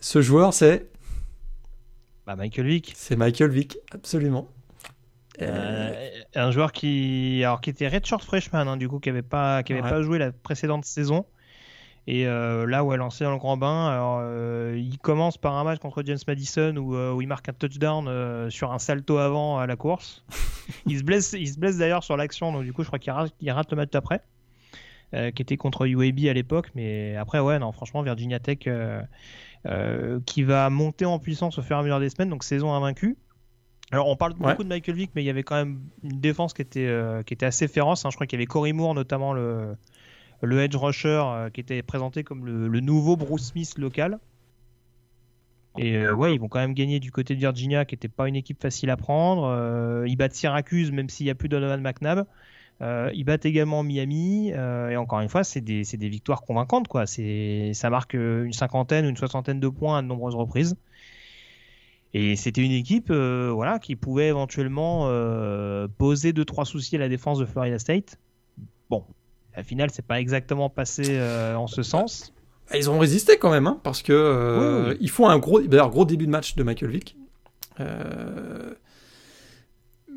ce 0.01 0.21
joueur 0.21 0.53
c'est 0.53 0.87
Bah, 2.27 2.35
Michael 2.35 2.67
Vick 2.67 2.93
C'est 2.95 3.15
Michael 3.15 3.49
Vick, 3.51 3.77
absolument. 3.93 4.47
Euh, 5.41 5.91
Euh, 5.93 6.09
un 6.35 6.51
joueur 6.51 6.71
qui, 6.71 7.41
alors, 7.43 7.61
qui 7.61 7.69
était 7.69 7.87
redshirt 7.87 8.23
freshman, 8.23 8.67
hein, 8.67 8.77
du 8.77 8.87
coup, 8.89 8.99
qui 8.99 9.09
n'avait 9.09 9.21
pas, 9.21 9.63
qui 9.63 9.73
avait 9.73 9.81
Ouais. 9.81 9.89
pas 9.89 10.01
joué 10.01 10.17
la 10.19 10.31
précédente 10.31 10.83
saison. 10.85 11.25
Et 12.07 12.27
euh, 12.27 12.65
là 12.67 12.83
où 12.83 12.91
elle 12.93 12.99
lancé 12.99 13.23
dans 13.23 13.31
le 13.31 13.37
grand 13.37 13.57
bain, 13.57 13.87
alors, 13.89 14.19
euh, 14.21 14.75
il 14.77 14.97
commence 14.97 15.37
par 15.37 15.53
un 15.55 15.63
match 15.63 15.79
contre 15.79 16.03
James 16.05 16.17
Madison 16.27 16.75
où, 16.77 16.95
où 16.95 17.21
il 17.21 17.27
marque 17.27 17.47
un 17.49 17.53
touchdown 17.53 18.49
sur 18.49 18.71
un 18.73 18.79
salto 18.79 19.17
avant 19.17 19.59
à 19.59 19.67
la 19.67 19.75
course. 19.75 20.25
il 20.87 20.97
se 20.99 21.03
blesse, 21.03 21.33
il 21.33 21.47
se 21.47 21.59
blesse 21.59 21.77
d'ailleurs 21.77 22.03
sur 22.03 22.17
l'action, 22.17 22.51
donc 22.51 22.63
du 22.63 22.73
coup, 22.73 22.81
je 22.83 22.87
crois 22.87 22.99
qu'il 22.99 23.11
rate, 23.13 23.33
il 23.39 23.51
rate 23.51 23.69
le 23.71 23.77
match 23.77 23.91
d'après, 23.91 24.21
qui 25.13 25.41
était 25.41 25.57
contre 25.57 25.85
UAB 25.87 26.25
à 26.27 26.33
l'époque. 26.33 26.71
Mais 26.75 27.15
après, 27.17 27.39
ouais, 27.39 27.59
non, 27.59 27.71
franchement, 27.71 28.01
Virginia 28.01 28.39
Tech 28.39 28.67
qui 30.25 30.43
va 30.43 30.69
monter 30.69 31.05
en 31.05 31.19
puissance 31.19 31.57
au 31.57 31.61
fur 31.61 31.75
et 31.75 31.79
à 31.79 31.83
mesure 31.83 31.99
des 31.99 32.09
semaines, 32.09 32.29
donc 32.29 32.43
saison 32.43 32.73
invaincue. 32.73 33.17
Alors 33.91 34.07
on 34.07 34.15
parle 34.15 34.31
Ouais. 34.33 34.51
beaucoup 34.51 34.63
de 34.63 34.69
Michael 34.69 34.95
Vick, 34.95 35.11
mais 35.15 35.21
il 35.21 35.25
y 35.25 35.29
avait 35.29 35.43
quand 35.43 35.55
même 35.55 35.81
une 36.03 36.19
défense 36.21 36.53
qui 36.53 36.61
était, 36.61 36.87
euh, 36.87 37.23
qui 37.23 37.33
était 37.33 37.45
assez 37.45 37.67
féroce. 37.67 38.05
hein. 38.05 38.09
Je 38.09 38.15
crois 38.15 38.25
qu'il 38.25 38.37
y 38.37 38.41
avait 38.41 38.47
Cory 38.47 38.71
Moore, 38.73 38.93
notamment 38.95 39.33
le, 39.33 39.75
le 40.41 40.61
edge 40.61 40.75
rusher, 40.77 41.21
euh, 41.25 41.49
qui 41.49 41.59
était 41.59 41.81
présenté 41.83 42.23
comme 42.23 42.45
le, 42.45 42.67
le 42.69 42.79
nouveau 42.79 43.17
Bruce 43.17 43.47
Smith 43.47 43.77
local. 43.77 44.19
Et 45.77 45.95
euh, 45.97 46.13
ouais, 46.13 46.33
ils 46.33 46.39
vont 46.39 46.47
quand 46.49 46.59
même 46.59 46.73
gagner 46.73 46.99
du 46.99 47.11
côté 47.11 47.33
de 47.33 47.39
Virginia, 47.39 47.85
qui 47.85 47.95
n'était 47.95 48.07
pas 48.09 48.27
une 48.27 48.35
équipe 48.35 48.61
facile 48.61 48.89
à 48.89 48.97
prendre. 48.97 49.43
Euh, 49.45 50.05
ils 50.07 50.15
battent 50.17 50.33
Syracuse, 50.33 50.91
même 50.91 51.09
s'il 51.09 51.25
n'y 51.25 51.29
a 51.29 51.35
plus 51.35 51.49
Donovan 51.49 51.81
McNabb. 51.81 52.25
Euh, 52.81 53.11
ils 53.13 53.23
battent 53.23 53.45
également 53.45 53.83
Miami. 53.83 54.51
euh, 54.53 54.89
et 54.89 54.97
encore 54.97 55.19
une 55.19 55.29
fois, 55.29 55.43
c'est 55.43 55.61
des, 55.61 55.83
des 55.83 56.09
victoires 56.09 56.41
convaincantes. 56.41 56.87
Quoi. 56.87 57.05
Ça 57.05 57.89
marque 57.91 58.15
euh, 58.15 58.43
une 58.43 58.53
cinquantaine, 58.53 59.05
une 59.05 59.15
soixantaine 59.17 59.59
de 59.59 59.67
points 59.67 59.99
à 59.99 60.01
de 60.01 60.07
nombreuses 60.07 60.33
reprises. 60.35 60.75
Et 62.13 62.35
c'était 62.35 62.61
une 62.63 62.71
équipe 62.71 63.09
euh, 63.11 63.51
voilà, 63.53 63.77
qui 63.79 63.95
pouvait 63.95 64.27
éventuellement 64.29 65.07
poser 65.97 66.33
deux 66.33 66.43
trois 66.45 66.65
soucis 66.65 66.95
à 66.95 66.99
la 66.99 67.07
défense 67.07 67.37
de 67.39 67.45
Florida 67.45 67.77
State. 67.79 68.17
Bon, 68.89 69.05
la 69.55 69.63
finale, 69.63 69.91
c'est 69.93 70.05
pas 70.05 70.19
exactement 70.19 70.69
passé 70.69 71.21
en 71.55 71.67
ce 71.67 71.83
sens. 71.83 72.33
Ils 72.73 72.89
ont 72.89 72.97
résisté 72.99 73.37
quand 73.37 73.51
même, 73.51 73.67
hein, 73.67 73.79
parce 73.83 74.01
que 74.01 74.13
Oui, 74.87 74.89
oui. 74.91 74.97
ils 75.01 75.09
font 75.09 75.27
un 75.29 75.37
gros, 75.39 75.61
gros 75.61 76.05
début 76.05 76.25
de 76.25 76.31
match 76.31 76.55
de 76.55 76.63
Michael 76.63 76.89
Vick. 76.89 77.15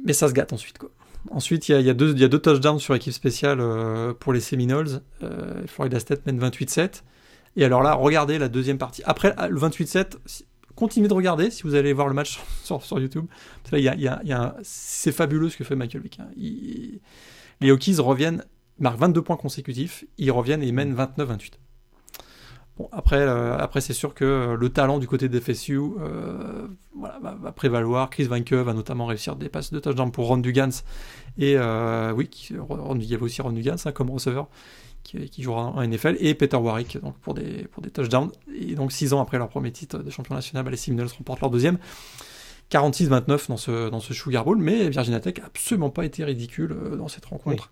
Mais 0.04 0.12
ça 0.12 0.28
se 0.28 0.32
gâte 0.32 0.52
ensuite. 0.52 0.78
Quoi. 0.78 0.90
Ensuite, 1.30 1.68
il 1.68 1.80
y 1.80 1.90
a, 1.90 1.94
deux, 1.94 2.14
touchdowns 2.38 2.78
sur 2.78 2.94
équipe 2.94 3.12
spéciale 3.12 3.58
euh, 3.60 4.12
pour 4.12 4.32
les 4.32 4.40
Seminoles. 4.40 5.00
Euh, 5.22 5.62
Florida 5.66 5.98
State 5.98 6.26
mène 6.26 6.38
28-7. 6.38 7.02
Et 7.56 7.64
alors 7.64 7.82
là, 7.82 7.94
regardez 7.94 8.38
la 8.38 8.48
deuxième 8.48 8.78
partie. 8.78 9.02
Après 9.04 9.34
le 9.48 9.58
28-7, 9.58 10.14
si- 10.26 10.44
continuez 10.74 11.08
de 11.08 11.14
regarder 11.14 11.50
si 11.50 11.62
vous 11.62 11.74
allez 11.74 11.92
voir 11.92 12.08
le 12.08 12.14
match 12.14 12.40
sur, 12.62 12.98
YouTube. 12.98 13.26
C'est 14.62 15.12
fabuleux 15.12 15.48
ce 15.48 15.56
que 15.56 15.64
fait 15.64 15.76
Michael 15.76 16.02
Vick. 16.02 16.20
hein. 16.20 16.28
Les 17.60 17.70
Hokies 17.70 17.96
reviennent, 18.00 18.44
marquent 18.78 18.98
22 18.98 19.22
points 19.22 19.36
consécutifs. 19.36 20.04
Ils 20.18 20.30
reviennent 20.32 20.62
et 20.62 20.72
mènent 20.72 20.94
29-28. 20.94 21.52
Bon, 22.76 22.88
après, 22.90 23.20
euh, 23.20 23.56
après 23.56 23.80
c'est 23.80 23.92
sûr 23.92 24.14
que 24.14 24.24
euh, 24.24 24.56
le 24.56 24.68
talent 24.68 24.98
du 24.98 25.06
côté 25.06 25.28
des 25.28 25.40
FSU 25.40 25.78
euh, 25.78 26.66
va, 27.00 27.36
va 27.40 27.52
prévaloir. 27.52 28.10
Chris 28.10 28.24
Vanke 28.24 28.52
va 28.52 28.72
notamment 28.74 29.06
réussir 29.06 29.36
des 29.36 29.48
passes 29.48 29.72
de 29.72 29.78
touchdown 29.78 30.10
pour 30.10 30.26
Ron 30.26 30.38
Dugans. 30.38 30.70
Et 31.38 31.56
oui, 32.14 32.30
il 32.50 33.04
y 33.04 33.14
avait 33.14 33.22
aussi 33.22 33.42
Ron 33.42 33.52
Dugans 33.52 33.76
hein, 33.84 33.92
comme 33.92 34.10
receveur 34.10 34.48
qui, 35.04 35.42
jouera 35.42 35.66
en 35.66 35.86
NFL. 35.86 36.16
Et 36.18 36.34
Peter 36.34 36.56
Warwick 36.56 36.98
pour, 37.22 37.34
des, 37.34 37.68
touchdowns. 37.92 38.30
Et 38.58 38.74
donc, 38.74 38.90
six 38.90 39.12
ans 39.12 39.20
après 39.20 39.38
leur 39.38 39.48
premier 39.48 39.70
titre 39.70 39.98
de 39.98 40.10
champion 40.10 40.34
national, 40.34 40.66
les 40.68 40.76
Seminoles 40.76 41.08
remportent 41.16 41.42
leur 41.42 41.50
deuxième. 41.50 41.78
46-29 42.70 43.48
dans 43.48 43.56
ce, 43.56 43.90
dans 43.90 44.00
ce 44.00 44.14
Sugar 44.14 44.44
Bowl. 44.44 44.58
Mais 44.58 44.88
Virginia 44.88 45.20
Tech 45.20 45.34
n'a 45.38 45.46
absolument 45.46 45.90
pas 45.90 46.04
été 46.04 46.24
ridicule 46.24 46.74
dans 46.96 47.08
cette 47.08 47.26
rencontre. 47.26 47.70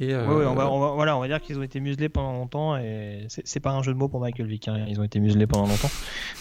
Et, 0.00 0.14
euh, 0.14 0.26
Ouais, 0.26 0.36
ouais, 0.36 0.46
on, 0.46 0.54
va, 0.54 0.70
on 0.70 0.80
va- 0.80 0.90
voilà, 0.92 1.16
on 1.16 1.20
va 1.20 1.28
dire 1.28 1.40
qu'ils 1.40 1.58
ont 1.58 1.62
été 1.62 1.78
muselés 1.80 2.08
pendant 2.08 2.32
longtemps 2.32 2.76
et 2.76 3.26
c'est 3.28 3.46
c'est 3.46 3.60
pas 3.60 3.70
un 3.70 3.82
jeu 3.82 3.92
de 3.92 3.98
mots 3.98 4.08
pour 4.08 4.20
Michael 4.20 4.46
Vick. 4.46 4.68
hein, 4.68 4.84
Ils 4.88 4.98
ont 5.00 5.04
été 5.04 5.20
muselés 5.20 5.46
pendant 5.46 5.66
longtemps. 5.66 5.90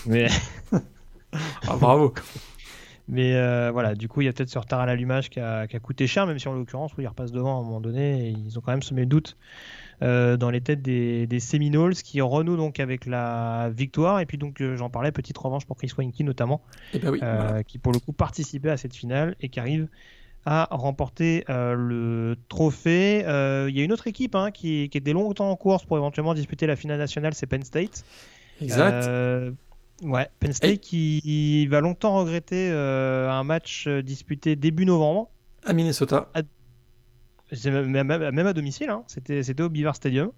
Mais, 0.06 0.28
ah, 1.34 1.76
bravo. 1.80 2.14
mais 3.08 3.36
euh, 3.36 3.70
voilà, 3.72 3.94
du 3.94 4.08
coup, 4.08 4.22
il 4.22 4.26
y 4.26 4.28
a 4.28 4.34
peut-être 4.34 4.50
ce 4.50 4.58
retard 4.60 4.80
à 4.80 4.86
l'allumage 4.86 5.30
qui 5.30 5.40
a, 5.40 5.68
qui 5.68 5.76
a 5.76 5.80
coûté 5.80 6.08
cher, 6.08 6.26
même 6.28 6.40
si 6.40 6.48
en 6.48 6.54
l'occurrence, 6.54 6.92
oui, 6.98 7.04
ils 7.04 7.08
repassent 7.08 7.32
devant 7.34 7.58
à 7.58 7.60
un 7.62 7.64
moment 7.64 7.82
donné. 7.82 8.28
Et 8.28 8.30
ils 8.32 8.58
ont 8.58 8.62
quand 8.62 8.72
même 8.72 8.82
semé 8.84 9.02
le 9.02 9.08
doute 9.08 9.38
euh, 10.02 10.38
dans 10.38 10.50
les 10.50 10.62
têtes 10.62 10.82
des, 10.82 11.28
des 11.28 11.40
Seminoles 11.40 11.94
qui 11.96 12.22
renouent 12.22 12.58
donc 12.58 12.80
avec 12.80 13.06
la 13.06 13.70
victoire. 13.76 14.22
Et 14.22 14.26
puis, 14.26 14.38
donc, 14.38 14.62
euh, 14.62 14.76
j'en 14.78 14.90
parlais, 14.90 15.12
petite 15.12 15.38
revanche 15.38 15.66
pour 15.66 15.76
Chris 15.78 15.92
Weinke 15.98 16.22
notamment. 16.22 16.62
Et 16.94 17.00
ben 17.00 17.12
oui, 17.12 17.20
euh, 17.22 17.42
voilà. 17.48 17.64
qui 17.64 17.78
pour 17.78 17.92
le 17.92 18.00
coup 18.00 18.14
participait 18.14 18.72
à 18.72 18.78
cette 18.78 18.96
finale 18.96 19.36
et 19.42 19.50
qui 19.50 19.60
arrive 19.60 19.88
à 20.46 20.68
remporter 20.72 21.44
euh, 21.50 21.76
le 21.76 22.36
trophée. 22.50 23.24
Euh, 23.26 23.68
Il 23.70 23.78
y 23.78 23.82
a 23.82 23.84
une 23.84 23.92
autre 23.94 24.08
équipe 24.08 24.36
hein, 24.36 24.52
qui, 24.52 24.90
qui 24.90 24.98
était 24.98 25.14
longtemps 25.14 25.50
en 25.52 25.56
course 25.56 25.86
pour 25.86 25.98
éventuellement 25.98 26.34
disputer 26.34 26.66
la 26.68 26.76
finale 26.76 26.98
nationale, 26.98 27.34
c'est 27.34 27.46
Penn 27.48 27.64
State. 27.64 28.04
Exact. 28.62 29.06
Euh, 29.06 29.52
ouais, 30.04 30.28
Penn 30.40 30.52
State 30.54 30.72
Et- 30.72 30.78
qui 30.78 31.68
va 31.68 31.80
longtemps 31.82 32.18
regretter 32.20 32.72
un 32.72 33.44
match 33.44 33.88
disputé 33.88 34.56
début 34.56 34.86
novembre 34.86 35.30
À 35.66 35.74
Minnesota. 35.74 36.28
même, 37.66 38.48
à 38.48 38.54
domicile, 38.54 38.90
hein. 38.90 39.04
c'était 39.08 39.62
au 39.62 39.70
Beaver 39.70 39.94
Stadium 39.94 40.32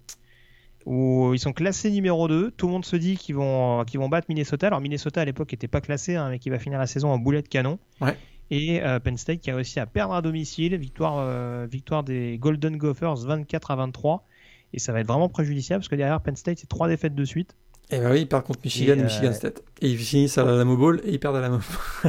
où 0.86 1.32
ils 1.32 1.38
sont 1.38 1.54
classés 1.54 1.90
numéro 1.90 2.28
2. 2.28 2.50
Tout 2.50 2.66
le 2.66 2.72
monde 2.72 2.84
se 2.84 2.96
dit 2.96 3.16
qu'ils 3.16 3.34
vont, 3.34 3.84
qu'ils 3.86 3.98
vont 4.00 4.10
battre 4.10 4.26
Minnesota. 4.28 4.66
Alors 4.66 4.82
Minnesota 4.82 5.22
à 5.22 5.24
l'époque 5.24 5.50
n'était 5.52 5.68
pas 5.68 5.80
classé, 5.80 6.14
hein, 6.16 6.28
mais 6.28 6.38
qui 6.38 6.50
va 6.50 6.58
finir 6.58 6.78
la 6.78 6.86
saison 6.86 7.08
en 7.08 7.18
boulet 7.18 7.40
de 7.40 7.48
canon. 7.48 7.78
Ouais. 8.02 8.18
Et 8.50 8.82
euh, 8.82 9.00
Penn 9.00 9.16
State 9.16 9.40
qui 9.40 9.50
a 9.50 9.56
réussi 9.56 9.80
à 9.80 9.86
perdre 9.86 10.14
à 10.14 10.22
domicile. 10.22 10.76
Victoire, 10.76 11.16
euh, 11.18 11.66
victoire 11.70 12.04
des 12.04 12.38
Golden 12.38 12.76
Gophers 12.76 13.16
24 13.24 13.70
à 13.70 13.76
23. 13.76 14.26
Et 14.72 14.78
ça 14.78 14.92
va 14.92 15.00
être 15.00 15.06
vraiment 15.06 15.28
préjudiciable 15.28 15.80
parce 15.80 15.88
que 15.88 15.96
derrière 15.96 16.20
Penn 16.20 16.36
State, 16.36 16.58
c'est 16.58 16.68
trois 16.68 16.88
défaites 16.88 17.14
de 17.14 17.24
suite. 17.24 17.54
Et 17.90 17.98
bah 17.98 18.10
oui, 18.10 18.22
ils 18.22 18.26
perdent 18.26 18.44
contre 18.44 18.60
Michigan 18.64 18.94
et, 18.94 19.02
Michigan 19.02 19.32
State. 19.32 19.62
Et 19.82 19.90
ils 19.90 19.98
finissent 19.98 20.38
à 20.38 20.44
la 20.44 20.56
Lamo 20.56 20.76
Bowl 20.76 21.02
et 21.04 21.12
ils 21.12 21.20
perdent 21.20 21.36
à 21.36 21.40
la, 21.40 21.60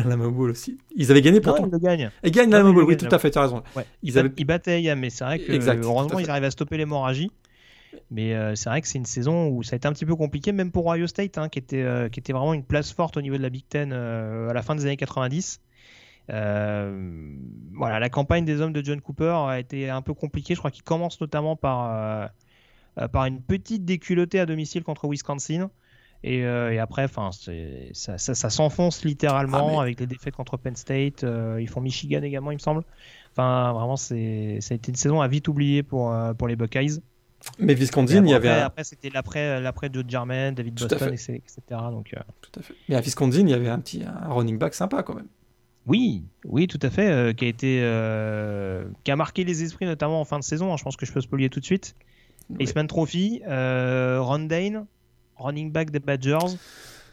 Lamo 0.03 0.31
Bowl 0.31 0.49
aussi. 0.49 0.77
Ils 0.95 1.11
avaient 1.11 1.21
gagné 1.21 1.41
pourtant. 1.41 1.63
Non, 1.63 1.67
ils 1.67 1.71
le 1.71 1.79
gagnent. 1.79 2.11
Ils 2.23 2.31
gagnent 2.31 2.49
la 2.49 2.59
Lamo 2.59 2.73
Bowl, 2.73 2.85
oui, 2.85 2.97
tout 2.97 3.07
à 3.11 3.19
fait, 3.19 3.29
tu 3.29 3.37
as 3.37 3.41
raison. 3.41 3.61
Ils, 4.01 4.17
avaient... 4.17 4.31
ils 4.37 4.45
battaient 4.45 4.95
mais 4.95 5.09
c'est 5.09 5.25
vrai 5.25 5.39
que 5.39 5.51
heureusement, 5.83 6.19
ils 6.19 6.29
arrivent 6.29 6.45
à 6.45 6.51
stopper 6.51 6.77
l'hémorragie. 6.77 7.31
Mais 8.11 8.33
euh, 8.33 8.55
c'est 8.55 8.69
vrai 8.69 8.81
que 8.81 8.87
c'est 8.87 8.97
une 8.97 9.05
saison 9.05 9.47
où 9.47 9.63
ça 9.63 9.75
a 9.75 9.77
été 9.77 9.87
un 9.87 9.93
petit 9.93 10.05
peu 10.05 10.15
compliqué, 10.15 10.51
même 10.51 10.71
pour 10.71 10.87
Ohio 10.87 11.07
State, 11.07 11.37
hein, 11.37 11.49
qui, 11.49 11.59
était, 11.59 11.83
euh, 11.83 12.09
qui 12.09 12.19
était 12.19 12.33
vraiment 12.33 12.53
une 12.53 12.63
place 12.63 12.91
forte 12.91 13.17
au 13.17 13.21
niveau 13.21 13.37
de 13.37 13.41
la 13.41 13.49
Big 13.49 13.65
Ten 13.67 13.91
euh, 13.93 14.49
à 14.49 14.53
la 14.53 14.61
fin 14.61 14.75
des 14.75 14.85
années 14.85 14.97
90. 14.97 15.59
Voilà, 16.27 17.99
la 17.99 18.09
campagne 18.09 18.45
des 18.45 18.61
hommes 18.61 18.73
de 18.73 18.83
John 18.83 19.01
Cooper 19.01 19.35
a 19.47 19.59
été 19.59 19.89
un 19.89 20.01
peu 20.01 20.13
compliquée. 20.13 20.55
Je 20.55 20.59
crois 20.59 20.71
qu'il 20.71 20.83
commence 20.83 21.19
notamment 21.21 21.55
par, 21.55 22.29
par 23.11 23.25
une 23.25 23.41
petite 23.41 23.85
déculottée 23.85 24.39
à 24.39 24.45
domicile 24.45 24.83
contre 24.83 25.07
Wisconsin. 25.07 25.69
Et, 26.23 26.39
et 26.39 26.79
après, 26.79 27.03
enfin, 27.03 27.29
ça, 27.31 28.17
ça, 28.17 28.33
ça 28.33 28.49
s'enfonce 28.49 29.03
littéralement 29.03 29.79
ah, 29.79 29.83
avec 29.83 29.99
les 29.99 30.07
défaites 30.07 30.35
contre 30.35 30.57
Penn 30.57 30.75
State. 30.75 31.23
ils 31.59 31.69
font 31.69 31.81
Michigan 31.81 32.21
également, 32.23 32.51
il 32.51 32.55
me 32.55 32.59
semble. 32.59 32.83
Enfin, 33.31 33.73
vraiment, 33.73 33.97
ça 33.97 34.15
a 34.15 34.17
été 34.17 34.89
une 34.89 34.95
saison 34.95 35.21
à 35.21 35.27
vite 35.27 35.47
oublier 35.47 35.83
pour, 35.83 36.15
pour 36.37 36.47
les 36.47 36.55
Buckeyes. 36.55 37.01
Mais 37.59 37.73
Wisconsin, 37.73 38.23
il 38.25 38.29
y 38.29 38.33
avait. 38.33 38.49
Après, 38.49 38.83
c'était 38.83 39.09
l'après, 39.09 39.61
l'après 39.61 39.89
Joe 39.91 40.03
Jarman, 40.07 40.53
David 40.53 40.75
Boston, 40.75 41.13
etc. 41.13 41.41
Donc, 41.69 42.13
euh. 42.13 42.19
Tout 42.41 42.59
à 42.59 42.63
fait. 42.63 42.73
Mais 42.89 42.95
à 42.95 43.01
Wisconsin, 43.01 43.41
il 43.41 43.49
y 43.49 43.53
avait 43.53 43.69
un 43.69 43.79
petit 43.79 44.03
un 44.03 44.33
running 44.33 44.57
back 44.57 44.73
sympa 44.73 45.03
quand 45.03 45.15
même. 45.15 45.27
Oui, 45.87 46.23
oui, 46.45 46.67
tout 46.67 46.79
à 46.81 46.89
fait, 46.89 47.11
euh, 47.11 47.33
qui 47.33 47.45
a 47.45 47.47
été, 47.47 47.79
euh, 47.81 48.85
qui 49.03 49.11
a 49.11 49.15
marqué 49.15 49.43
les 49.43 49.63
esprits 49.63 49.85
notamment 49.85 50.19
en 50.19 50.25
fin 50.25 50.39
de 50.39 50.43
saison. 50.43 50.73
Hein, 50.73 50.77
je 50.77 50.83
pense 50.83 50.95
que 50.95 51.05
je 51.05 51.13
peux 51.13 51.21
spoiler 51.21 51.49
tout 51.49 51.59
de 51.59 51.65
suite. 51.65 51.95
Oui. 52.49 52.65
Trophy, 52.87 53.41
Ron 53.45 54.45
Dane, 54.47 54.85
running 55.37 55.71
back 55.71 55.91
des 55.91 55.99
Badgers. 55.99 56.57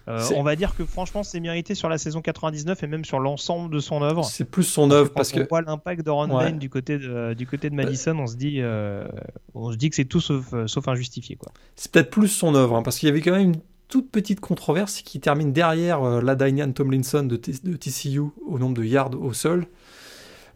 Euh, 0.09 0.20
on 0.35 0.43
va 0.43 0.57
dire 0.57 0.74
que 0.74 0.85
franchement, 0.85 1.23
c'est 1.23 1.39
mérité 1.39 1.74
sur 1.74 1.89
la 1.89 1.99
saison 1.99 2.20
99 2.20 2.82
et 2.82 2.86
même 2.86 3.05
sur 3.05 3.20
l'ensemble 3.20 3.73
de 3.73 3.78
son 3.78 4.03
œuvre. 4.03 4.24
C'est 4.24 4.44
plus 4.44 4.65
son 4.65 4.90
œuvre 4.90 5.12
parce, 5.12 5.31
que 5.31 5.40
on 5.40 5.47
voit 5.49 5.62
l'impact 5.62 6.05
de 6.05 6.11
Ron 6.11 6.51
du 6.53 6.69
côté 6.69 6.99
de 6.99 7.35
du 7.35 7.47
côté 7.47 7.70
de 7.70 7.74
Madison, 7.74 8.19
on 8.19 8.27
se 8.27 8.36
dit 8.36 8.57
euh, 8.61 9.07
on 9.55 9.70
se 9.70 9.77
dit 9.77 9.90
que 9.90 9.97
c'est 9.97 10.05
tout 10.05 10.20
sauf 10.20 10.53
euh, 10.53 10.66
sauf 10.66 10.89
injustifié 10.89 11.36
quoi. 11.36 11.53
C'est 11.77 11.90
peut-être 11.93 12.11
plus 12.11 12.28
son 12.28 12.55
œuvre 12.55 12.77
hein, 12.77 12.82
parce 12.82 12.99
qu'il 12.99 13.09
y 13.09 13.11
avait 13.11 13.20
quand 13.20 13.32
même 13.32 13.53
une 13.53 13.61
toute 13.89 14.11
petite 14.11 14.41
controverse 14.41 15.03
qui 15.03 15.21
termine 15.21 15.53
derrière 15.53 16.01
la 16.23 16.35
Danian 16.35 16.73
Tomlinson 16.73 17.23
de, 17.25 17.37
de, 17.37 17.77
TCU 17.77 18.21
au 18.47 18.59
nombre 18.59 18.75
de 18.75 18.85
yards 18.85 19.21
au 19.21 19.33
sol. 19.33 19.67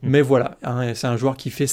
Mm. 0.03 0.09
Mais 0.11 0.23
voilà, 0.23 0.57
hein, 0.63 0.95
c'est 0.95 1.07
un 1.07 1.17
joueur 1.17 1.37
qui 1.37 1.51
fait 1.51 1.67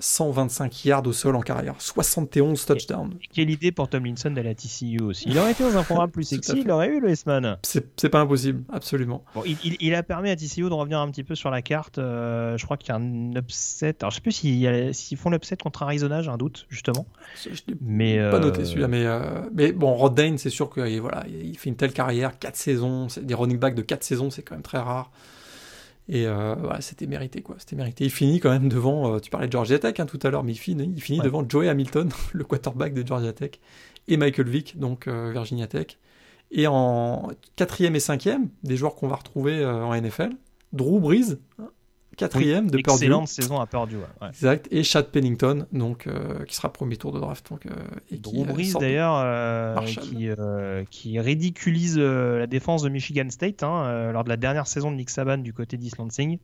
7125 0.00 0.84
yards 0.84 1.06
au 1.06 1.12
sol 1.12 1.34
en 1.34 1.40
carrière, 1.40 1.74
71 1.78 2.64
touchdowns. 2.64 3.14
quelle 3.32 3.50
idée 3.50 3.72
pour 3.72 3.88
Tomlinson 3.88 4.30
d'aller 4.30 4.50
à 4.50 4.54
TCU 4.54 5.00
aussi. 5.02 5.24
Il 5.28 5.36
aurait 5.38 5.52
été 5.52 5.64
dans 5.64 5.76
un 5.76 5.82
programme 5.82 6.10
plus 6.10 6.22
sexy, 6.28 6.60
il 6.60 6.70
aurait 6.70 6.88
eu 6.88 7.00
le 7.00 7.08
S-Man. 7.08 7.58
C'est 7.62 8.08
pas 8.08 8.20
impossible, 8.20 8.62
absolument. 8.72 9.24
Bon, 9.34 9.42
il, 9.44 9.94
a 9.94 10.02
permis 10.04 10.30
à 10.30 10.36
TCU 10.36 10.62
de 10.62 10.74
revenir 10.74 11.00
un 11.00 11.10
petit 11.10 11.24
peu 11.24 11.34
sur 11.34 11.50
la 11.50 11.62
carte. 11.62 11.98
Euh, 11.98 12.56
je 12.56 12.64
crois 12.64 12.76
qu'il 12.76 12.90
y 12.90 12.92
a 12.92 12.96
un 12.96 13.34
upset. 13.34 13.96
Alors 14.00 14.10
je 14.10 14.16
sais 14.16 14.22
plus 14.22 14.32
s'ils 14.32 15.18
font 15.18 15.30
l'upset 15.30 15.56
contre 15.56 15.82
Arizona, 15.82 16.22
j'ai 16.22 16.30
un 16.30 16.36
doute, 16.38 16.66
justement. 16.68 17.06
Je 17.42 17.50
mais, 17.80 18.18
pas 18.30 18.38
noté 18.38 18.64
celui-là, 18.64 18.88
mais, 18.88 19.04
euh, 19.04 19.42
mais 19.52 19.72
bon, 19.72 19.94
Rod 19.94 20.14
Dane, 20.14 20.38
c'est 20.38 20.50
sûr 20.50 20.70
qu'il 20.72 21.00
voilà, 21.00 21.24
il 21.28 21.58
fait 21.58 21.70
une 21.70 21.76
telle 21.76 21.92
carrière, 21.92 22.38
4 22.38 22.54
saisons, 22.54 23.08
des 23.20 23.34
running 23.34 23.58
backs 23.58 23.74
de 23.74 23.82
4 23.82 24.04
saisons, 24.04 24.30
c'est 24.30 24.42
quand 24.42 24.54
même 24.54 24.62
très 24.62 24.78
rare. 24.78 25.10
Et 26.08 26.26
euh, 26.26 26.54
voilà, 26.54 26.80
c'était 26.80 27.06
mérité, 27.06 27.42
quoi. 27.42 27.56
C'était 27.58 27.76
mérité. 27.76 28.04
Il 28.04 28.10
finit 28.10 28.40
quand 28.40 28.50
même 28.50 28.68
devant, 28.68 29.14
euh, 29.14 29.18
tu 29.18 29.30
parlais 29.30 29.46
de 29.46 29.52
Georgia 29.52 29.78
Tech 29.78 29.94
hein, 29.98 30.06
tout 30.06 30.18
à 30.22 30.30
l'heure, 30.30 30.42
mais 30.42 30.52
il 30.52 30.58
finit, 30.58 30.90
il 30.96 31.02
finit 31.02 31.20
devant 31.20 31.46
Joey 31.46 31.68
Hamilton, 31.68 32.10
le 32.32 32.44
quarterback 32.44 32.94
de 32.94 33.06
Georgia 33.06 33.32
Tech, 33.32 33.52
et 34.08 34.16
Michael 34.16 34.48
Vick, 34.48 34.78
donc 34.78 35.06
euh, 35.06 35.30
Virginia 35.32 35.66
Tech. 35.66 35.98
Et 36.50 36.66
en 36.66 37.28
quatrième 37.56 37.94
et 37.94 38.00
cinquième, 38.00 38.48
des 38.62 38.78
joueurs 38.78 38.94
qu'on 38.94 39.08
va 39.08 39.16
retrouver 39.16 39.62
en 39.66 39.94
NFL, 39.94 40.30
Drew 40.72 40.98
Brees, 40.98 41.36
quatrième 42.18 42.70
de 42.70 42.78
Purdue. 42.78 43.04
Excellente 43.04 43.28
saison 43.28 43.60
à 43.60 43.66
Purdue. 43.66 43.96
Ouais. 43.96 44.28
Exact. 44.28 44.68
Et 44.70 44.82
Chad 44.82 45.06
Pennington, 45.06 45.66
donc 45.72 46.06
euh, 46.06 46.44
qui 46.44 46.54
sera 46.54 46.72
premier 46.72 46.96
tour 46.96 47.12
de 47.12 47.20
draft. 47.20 47.48
Donc, 47.50 47.66
euh, 47.66 47.70
et 48.10 48.18
qui, 48.18 48.42
euh, 48.42 48.78
d'ailleurs, 48.78 49.84
qui, 49.84 50.28
qui, 50.90 51.20
ridiculise 51.20 51.98
la 51.98 52.46
défense 52.46 52.82
de 52.82 52.88
Michigan 52.88 53.28
State 53.30 53.62
hein, 53.62 54.12
lors 54.12 54.24
de 54.24 54.28
la 54.28 54.36
dernière 54.36 54.66
saison 54.66 54.90
de 54.90 54.96
Nick 54.96 55.10
Saban 55.10 55.38
du 55.38 55.52
côté 55.52 55.76
d'East 55.76 55.98
Lansing. 55.98 56.38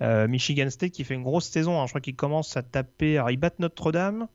Michigan 0.00 0.70
State 0.70 0.92
qui 0.92 1.04
fait 1.04 1.14
une 1.14 1.24
grosse 1.24 1.48
saison. 1.48 1.80
Hein. 1.80 1.86
je 1.86 1.90
crois 1.90 2.00
qu'ils 2.00 2.16
commencent 2.16 2.56
à 2.56 2.62
taper. 2.62 3.16
Alors, 3.16 3.30
ils 3.30 3.36
battent 3.36 3.58
Notre-Dame. 3.58 4.28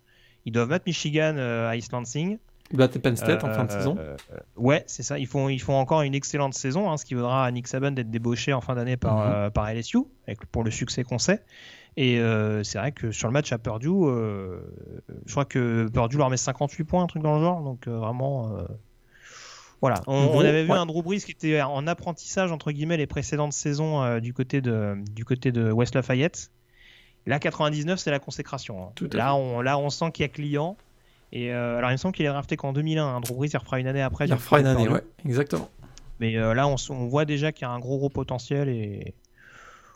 Ils 0.46 0.52
doivent 0.52 0.70
battre 0.70 0.86
Michigan 0.88 1.38
à 1.38 1.76
East 1.78 1.92
Lansing. 1.94 2.38
Ils 2.74 3.02
Penn 3.02 3.16
State 3.16 3.44
en 3.44 3.54
fin 3.54 3.66
de 3.66 3.72
euh, 3.72 3.78
saison. 3.78 3.96
Euh, 4.00 4.16
ouais, 4.56 4.84
c'est 4.88 5.04
ça. 5.04 5.20
Ils 5.20 5.28
font, 5.28 5.48
ils 5.48 5.62
font 5.62 5.76
encore 5.76 6.02
une 6.02 6.16
excellente 6.16 6.56
saison, 6.56 6.92
hein, 6.92 6.98
ce 6.98 7.06
qui 7.06 7.14
vaudra 7.14 7.46
à 7.46 7.52
Nick 7.52 7.68
Saban 7.68 7.92
d'être 7.92 8.10
débauché 8.10 8.52
en 8.52 8.62
fin 8.62 8.74
d'année 8.74 8.98
par, 8.98 9.18
mhm. 9.18 9.34
euh, 9.34 9.50
par 9.52 9.72
LSU, 9.72 10.00
avec, 10.28 10.46
pour 10.48 10.64
le 10.64 10.72
succès 10.72 11.04
qu'on 11.04 11.20
sait. 11.20 11.44
Et 11.96 12.16
c'est 12.64 12.80
vrai 12.80 12.92
que 12.92 13.12
sur 13.12 13.28
le 13.28 13.34
match 13.34 13.52
à 13.52 13.60
Purdue, 13.60 13.90
je 13.90 15.32
crois 15.32 15.46
que 15.46 15.88
Purdue 15.94 16.18
leur 16.18 16.32
met 16.32 16.38
58 16.38 16.84
points, 16.86 17.04
un 17.04 17.08
truc 17.08 17.22
dans 17.22 17.38
le 17.38 17.44
genre. 17.44 17.62
Donc 17.62 17.88
vraiment, 17.88 18.52
voilà. 19.80 20.02
On, 20.08 20.40
avait 20.40 20.64
vu 20.64 20.72
un 20.72 20.88
Drew 20.88 21.04
Brees 21.04 21.20
qui 21.20 21.34
était 21.34 21.62
en 21.62 21.86
apprentissage 21.86 22.52
entre 22.52 22.72
guillemets 22.72 22.98
les 22.98 23.06
précédentes 23.06 23.54
saisons 23.54 24.18
du 24.18 24.34
côté 24.34 24.60
de 24.60 24.96
du 25.12 25.24
côté 25.24 25.52
de 25.52 25.72
West 25.72 25.94
Lafayette. 25.94 26.50
Là, 27.28 27.38
99, 27.38 28.00
c'est 28.00 28.10
la 28.10 28.18
consécration. 28.18 28.88
Hein. 28.88 29.08
Là, 29.14 29.36
on, 29.36 29.62
là, 29.62 29.78
on 29.78 29.92
sent 29.92 30.12
qu'il 30.14 30.24
y 30.24 30.26
a 30.26 30.30
client. 30.30 30.78
Et 31.36 31.52
euh, 31.52 31.78
alors, 31.78 31.90
il 31.90 31.94
me 31.94 31.98
semble 31.98 32.14
qu'il 32.14 32.28
est 32.28 32.30
drafté 32.30 32.56
qu'en 32.56 32.74
2001. 32.74 33.04
Hein. 33.04 33.20
Drew 33.20 33.34
Brees, 33.34 33.50
il 33.52 33.58
refera 33.58 33.80
une 33.80 33.88
année 33.88 34.04
après. 34.04 34.28
Il 34.28 34.34
refera 34.34 34.60
une 34.60 34.68
année, 34.68 34.88
ouais, 34.88 35.02
exactement. 35.26 35.68
Mais 36.20 36.38
euh, 36.38 36.54
là, 36.54 36.68
on, 36.68 36.76
on, 36.92 37.08
voit 37.08 37.26
déjà 37.26 37.52
qu'il 37.52 37.64
y 37.64 37.70
a 37.70 37.72
un 37.72 37.80
gros, 37.80 37.98
gros 37.98 38.10
potentiel. 38.10 38.70
Et 38.70 39.16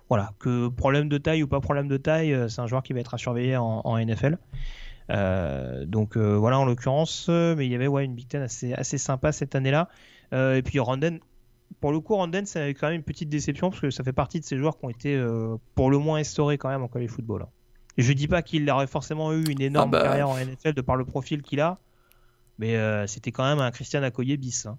voilà, 0.09 0.31
que 0.39 0.68
problème 0.68 1.09
de 1.09 1.19
taille 1.19 1.43
ou 1.43 1.47
pas 1.47 1.59
problème 1.59 1.88
de 1.88 1.97
taille, 1.97 2.34
euh, 2.34 2.47
c'est 2.47 2.59
un 2.59 2.65
joueur 2.65 2.81
qui 2.81 2.93
va 2.93 3.01
être 3.01 3.14
à 3.14 3.19
surveiller 3.19 3.55
en, 3.55 3.97
NFL. 3.99 4.39
donc 5.85 6.18
voilà, 6.18 6.57
en 6.57 6.65
l'occurrence, 6.65 7.30
mais 7.30 7.68
il 7.68 7.72
y 7.72 7.76
avait 7.76 7.88
ouais, 7.88 8.03
une 8.03 8.15
Big 8.15 8.27
Ten 8.27 8.41
assez, 8.41 8.73
assez 8.73 8.97
sympa 8.97 9.31
cette 9.31 9.53
année-là. 9.53 9.89
et 10.34 10.64
puis 10.64 10.80
Randen, 10.80 11.19
pour 11.81 11.91
le 11.91 11.99
coup, 11.99 12.15
Randen, 12.15 12.47
c'est 12.47 12.72
quand 12.72 12.88
même 12.88 12.95
une 12.95 13.03
petite 13.03 13.30
déception 13.30 13.69
parce 13.69 13.81
que 13.81 13.91
ça 13.91 14.03
fait 14.03 14.11
partie 14.11 14.39
de 14.39 14.45
ces 14.45 14.57
joueurs 14.57 14.80
qui 14.80 14.85
ont 14.85 14.89
été 14.89 15.23
pour 15.76 15.91
le 15.91 15.99
moins 15.99 16.19
instaurés 16.19 16.57
quand 16.57 16.69
même 16.69 16.81
en 16.81 16.88
college 16.88 17.11
football. 17.11 17.43
Hein. 17.43 17.49
Je 17.97 18.13
dis 18.13 18.27
pas 18.27 18.41
qu'il 18.41 18.69
aurait 18.69 18.87
forcément 18.87 19.33
eu 19.33 19.43
une 19.49 19.61
énorme 19.61 19.89
ah 19.93 19.97
bah. 19.97 20.03
carrière 20.03 20.29
en 20.29 20.37
NFL 20.37 20.73
de 20.73 20.81
par 20.81 20.95
le 20.95 21.05
profil 21.05 21.41
qu'il 21.41 21.59
a, 21.59 21.79
mais 22.59 22.75
euh, 22.75 23.07
c'était 23.07 23.31
quand 23.31 23.43
même 23.43 23.59
un 23.59 23.71
Christian 23.71 24.03
Accoyer 24.03 24.37
bis. 24.37 24.67
Hein. 24.67 24.77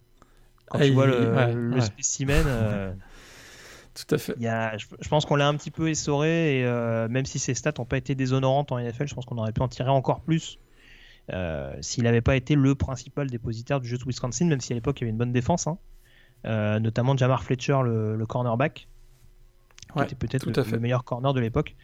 Quand 0.66 0.78
tu 0.78 0.90
vois 0.90 1.06
le, 1.06 1.80
spécimen. 1.80 2.44
Euh, 2.46 2.92
Tout 3.94 4.14
à 4.14 4.18
fait. 4.18 4.34
Y 4.38 4.46
a, 4.46 4.76
je, 4.76 5.08
pense 5.08 5.26
qu'on 5.26 5.34
l'a 5.34 5.48
un 5.48 5.56
petit 5.56 5.72
peu 5.72 5.88
essoré 5.88 6.60
et 6.60 6.64
euh, 6.64 7.08
même 7.08 7.26
si 7.26 7.40
ses 7.40 7.54
stats 7.54 7.72
n'ont 7.78 7.84
pas 7.84 7.96
été 7.96 8.14
déshonorantes 8.14 8.70
en 8.70 8.78
NFL, 8.78 9.08
je 9.08 9.14
pense 9.14 9.24
qu'on 9.24 9.38
aurait 9.38 9.52
pu 9.52 9.60
en 9.62 9.68
tirer 9.68 9.90
encore 9.90 10.20
plus 10.20 10.58
s'il 11.80 12.04
n'avait 12.04 12.22
pas 12.22 12.36
été 12.36 12.54
le 12.54 12.74
principal 12.74 13.28
dépositaire 13.28 13.80
du 13.80 13.88
jeu 13.88 13.98
de 13.98 14.04
Wisconsin, 14.04 14.46
même 14.46 14.62
si 14.62 14.72
à 14.72 14.76
l'époque 14.76 14.98
il 14.98 15.02
y 15.02 15.04
avait 15.04 15.10
une 15.10 15.18
bonne 15.18 15.32
défense, 15.32 15.66
hein. 15.66 15.78
notamment 16.78 17.14
Jamar 17.14 17.42
Fletcher, 17.42 17.80
le 17.84 18.24
cornerback 18.24 18.88
qui 19.94 20.02
était 20.02 20.14
peut-être 20.14 20.46
le, 20.46 20.78
meilleur 20.78 21.04
corner 21.04 21.32
de 21.32 21.40
l'époque. 21.40 21.74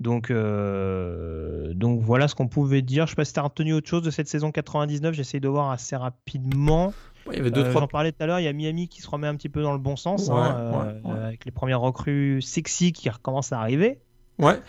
Donc, 0.00 0.30
euh, 0.30 1.72
donc 1.74 2.00
voilà 2.00 2.28
ce 2.28 2.34
qu'on 2.34 2.48
pouvait 2.48 2.82
dire. 2.82 3.06
Je 3.06 3.10
sais 3.10 3.16
pas 3.16 3.24
si 3.24 3.32
tu 3.32 3.40
as 3.40 3.42
retenu 3.42 3.72
autre 3.72 3.88
chose 3.88 4.02
de 4.02 4.10
cette 4.10 4.28
saison 4.28 4.50
99. 4.50 5.14
J'essaie 5.14 5.40
de 5.40 5.48
voir 5.48 5.70
assez 5.70 5.96
rapidement. 5.96 6.92
il 7.30 7.36
y 7.36 7.40
avait 7.40 7.50
deux, 7.50 7.62
euh, 7.62 7.72
J'en 7.72 7.86
parlais 7.86 8.12
tout 8.12 8.22
à 8.22 8.26
l'heure. 8.26 8.40
Il 8.40 8.44
y 8.44 8.48
a 8.48 8.52
Miami 8.52 8.88
qui 8.88 9.00
se 9.00 9.08
remet 9.08 9.26
un 9.26 9.36
petit 9.36 9.48
peu 9.48 9.62
dans 9.62 9.72
le 9.72 9.78
bon 9.78 9.96
sens, 9.96 10.28
hein, 10.30 11.00
euh, 11.04 11.26
avec 11.26 11.44
les 11.44 11.50
premières 11.50 11.80
recrues 11.80 12.42
sexy 12.42 12.92
qui 12.92 13.08
recommencent 13.08 13.52
à 13.52 13.60
arriver. 13.60 14.00
Ouais, 14.38 14.60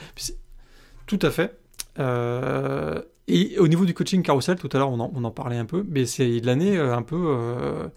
tout 1.07 1.19
à 1.21 1.31
fait. 1.31 1.57
et 3.27 3.59
au 3.59 3.67
niveau 3.67 3.85
du 3.85 3.93
coaching 3.93 4.21
carousel, 4.21 4.57
tout 4.57 4.69
à 4.73 4.77
l'heure 4.77 4.91
on 4.91 4.99
en, 4.99 5.11
on 5.13 5.23
en, 5.23 5.31
parlait 5.31 5.57
un 5.57 5.65
peu, 5.65 5.85
mais 5.87 6.05
c'est 6.05 6.39
l'année 6.41 6.77
un 6.77 7.01
peu 7.01 7.89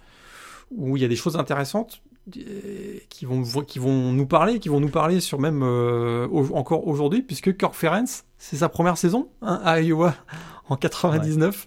où 0.70 0.96
il 0.96 1.02
y 1.02 1.04
a 1.04 1.08
des 1.08 1.16
choses 1.16 1.36
intéressantes 1.36 2.02
qui 2.30 3.24
vont, 3.24 3.42
qui 3.62 3.78
vont 3.78 4.12
nous 4.12 4.26
parler, 4.26 4.58
qui 4.58 4.68
vont 4.68 4.80
nous 4.80 4.90
parler 4.90 5.20
sur 5.20 5.38
même 5.38 5.62
euh, 5.62 6.26
encore 6.52 6.86
aujourd'hui, 6.86 7.22
puisque 7.22 7.56
Kirk 7.56 7.74
Ferenc, 7.74 8.24
c'est 8.38 8.56
sa 8.56 8.68
première 8.68 8.98
saison 8.98 9.28
hein, 9.42 9.60
à 9.64 9.80
Iowa 9.80 10.14
en 10.68 10.76
99. 10.76 11.66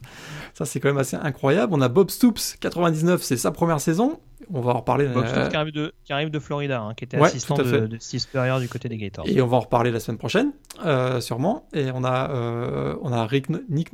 Ça, 0.54 0.66
c'est 0.66 0.80
quand 0.80 0.90
même 0.90 0.98
assez 0.98 1.16
incroyable. 1.16 1.74
On 1.74 1.82
a 1.82 1.88
Bob 1.88 2.10
Stoops, 2.10 2.58
99, 2.60 3.22
c'est 3.22 3.38
sa 3.38 3.52
première 3.52 3.80
saison. 3.80 4.20
On 4.52 4.62
va 4.62 4.72
en 4.72 4.80
reparler. 4.80 5.08
Bob 5.08 5.24
euh, 5.24 5.30
Stoops 5.30 5.50
qui 5.50 5.56
arrive 5.56 5.74
de, 5.74 5.94
qui 6.04 6.14
arrive 6.14 6.30
de 6.30 6.40
Florida, 6.40 6.82
hein, 6.82 6.94
qui 6.96 7.06
était 7.06 7.18
Ouais, 7.18 7.28
assistant 7.28 7.56
de, 7.56 7.88
de 7.88 7.98
Steve 8.00 8.20
Spurrier 8.20 8.60
du 8.60 8.68
côté 8.68 8.90
des 8.90 8.98
Gators. 8.98 9.26
Et 9.28 9.42
on 9.42 9.48
va 9.48 9.58
en 9.58 9.62
reparler 9.62 9.92
la 9.92 10.00
semaine 10.00 10.18
prochaine, 10.18 10.52
euh, 10.86 11.22
sûrement. 11.22 11.68
Et 11.74 11.90
on 11.94 12.04
a, 12.04 12.32
euh, 12.32 12.96
on 13.02 13.14
a 13.14 13.26
Rick, 13.26 13.48
Nick, 13.70 13.92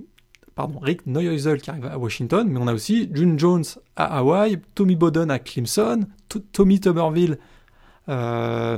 pardon, 0.55 0.79
Rick 0.79 1.05
Neuheusel 1.05 1.61
qui 1.61 1.69
arrive 1.69 1.85
à 1.85 1.97
Washington, 1.97 2.47
mais 2.49 2.59
on 2.59 2.67
a 2.67 2.73
aussi 2.73 3.09
June 3.13 3.37
Jones 3.37 3.63
à 3.95 4.17
Hawaï, 4.19 4.59
Tommy 4.73 4.95
Bowden 4.95 5.29
à 5.29 5.39
Clemson, 5.39 6.01
Tommy 6.53 6.79
Tuberville, 6.79 7.37
euh, 8.09 8.77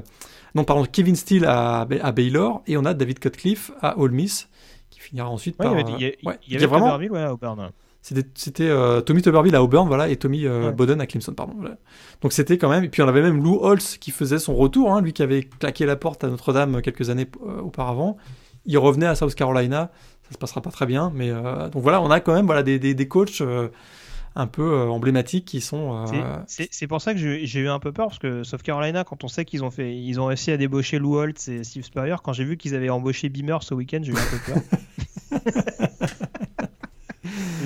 non, 0.56 0.64
pardon, 0.64 0.86
Kevin 0.92 1.16
Steele 1.16 1.46
à, 1.46 1.86
Ba- 1.86 1.98
à 2.02 2.12
Baylor, 2.12 2.64
et 2.68 2.78
on 2.78 2.86
a 2.86 2.94
David 2.94 3.20
Cutcliffe 3.20 3.72
à 3.82 3.98
Ole 4.00 4.12
Miss, 4.12 4.50
qui 4.90 5.00
finira 5.00 5.30
ensuite 5.30 5.56
Ouais, 5.60 5.66
il 5.68 5.72
y 5.72 5.76
par. 5.84 5.84
avait, 5.84 5.94
il 6.00 6.02
y 6.02 6.06
a- 6.06 6.10
euh, 6.10 6.30
ouais, 6.30 6.40
il 6.48 6.54
y 6.54 6.56
avait 6.58 6.66
vraiment, 6.66 6.96
ouais, 6.98 7.22
à 7.22 7.34
Auburn. 7.34 7.70
c'était 8.02 8.28
c'était, 8.36 8.68
euh, 8.70 9.02
Tommy 9.02 9.22
Tuberville 9.22 9.56
à 9.56 9.62
Auburn, 9.62 9.88
voilà, 9.88 10.08
et 10.08 10.16
Tommy 10.16 10.46
euh, 10.46 10.68
Ouais. 10.68 10.72
Bowden 10.72 11.00
à 11.02 11.06
Clemson, 11.06 11.34
pardon. 11.34 11.54
voilà. 11.58 11.78
Donc 12.22 12.34
c'était 12.34 12.58
quand 12.58 12.70
même. 12.70 12.84
Et 12.86 12.90
puis 12.90 13.02
on 13.02 13.08
avait 13.08 13.22
même 13.22 13.44
Lou 13.44 13.60
Holtz 13.62 13.98
qui 13.98 14.12
faisait 14.12 14.40
son 14.40 14.56
retour, 14.56 14.92
hein, 14.94 15.02
lui 15.02 15.14
qui 15.14 15.22
avait 15.22 15.44
claqué 15.44 15.86
la 15.86 15.96
porte 15.98 16.24
à 16.24 16.28
Notre-Dame 16.30 16.82
quelques 16.82 17.10
années 17.10 17.28
euh, 17.46 17.60
auparavant. 17.62 18.18
Il 18.66 18.78
revenait 18.78 19.06
à 19.06 19.16
South 19.16 19.36
Carolina. 19.36 19.92
Ça 20.30 20.34
se 20.34 20.38
passera 20.38 20.62
pas 20.62 20.72
très 20.72 20.86
bien, 20.86 21.12
mais 21.16 21.30
euh, 21.32 21.70
donc 21.70 21.82
voilà, 21.84 22.02
on 22.02 22.12
a 22.12 22.20
quand 22.20 22.34
même 22.34 22.46
voilà 22.46 22.64
des, 22.64 22.80
des, 22.80 22.94
des 22.94 23.08
coachs 23.08 23.42
euh, 23.42 23.70
un 24.36 24.48
peu 24.48 24.62
euh, 24.62 24.88
emblématiques 24.90 25.46
qui 25.46 25.62
sont. 25.62 26.06
C'est- 26.48 26.88
pour 26.88 27.02
ça 27.02 27.14
que 27.14 27.20
j'ai 27.20 27.60
eu 27.60 27.70
un 27.70 27.80
peu 27.80 27.92
peur 27.92 28.08
parce 28.08 28.20
que 28.20 28.44
South 28.44 28.62
Carolina, 28.62 29.04
quand 29.04 29.24
on 29.24 29.28
sait 29.28 29.46
qu'ils 29.46 29.64
ont 29.64 29.72
fait, 29.72 29.96
ils 29.96 30.20
ont 30.20 30.26
réussi 30.26 30.52
à 30.52 30.58
débaucher 30.58 31.00
Lou 31.00 31.16
Holtz 31.18 31.48
et 31.48 31.64
Steve 31.64 31.84
Spurrier, 31.84 32.16
quand 32.24 32.34
j'ai 32.34 32.44
vu 32.44 32.58
qu'ils 32.58 32.76
avaient 32.76 32.90
embauché 32.90 33.30
Beamer 33.30 33.64
ce 33.64 33.74
week-end, 33.74 34.00
j'ai 34.04 34.12
eu 34.12 34.16
un 34.16 34.30
peu 34.30 34.54
peur. 34.54 35.40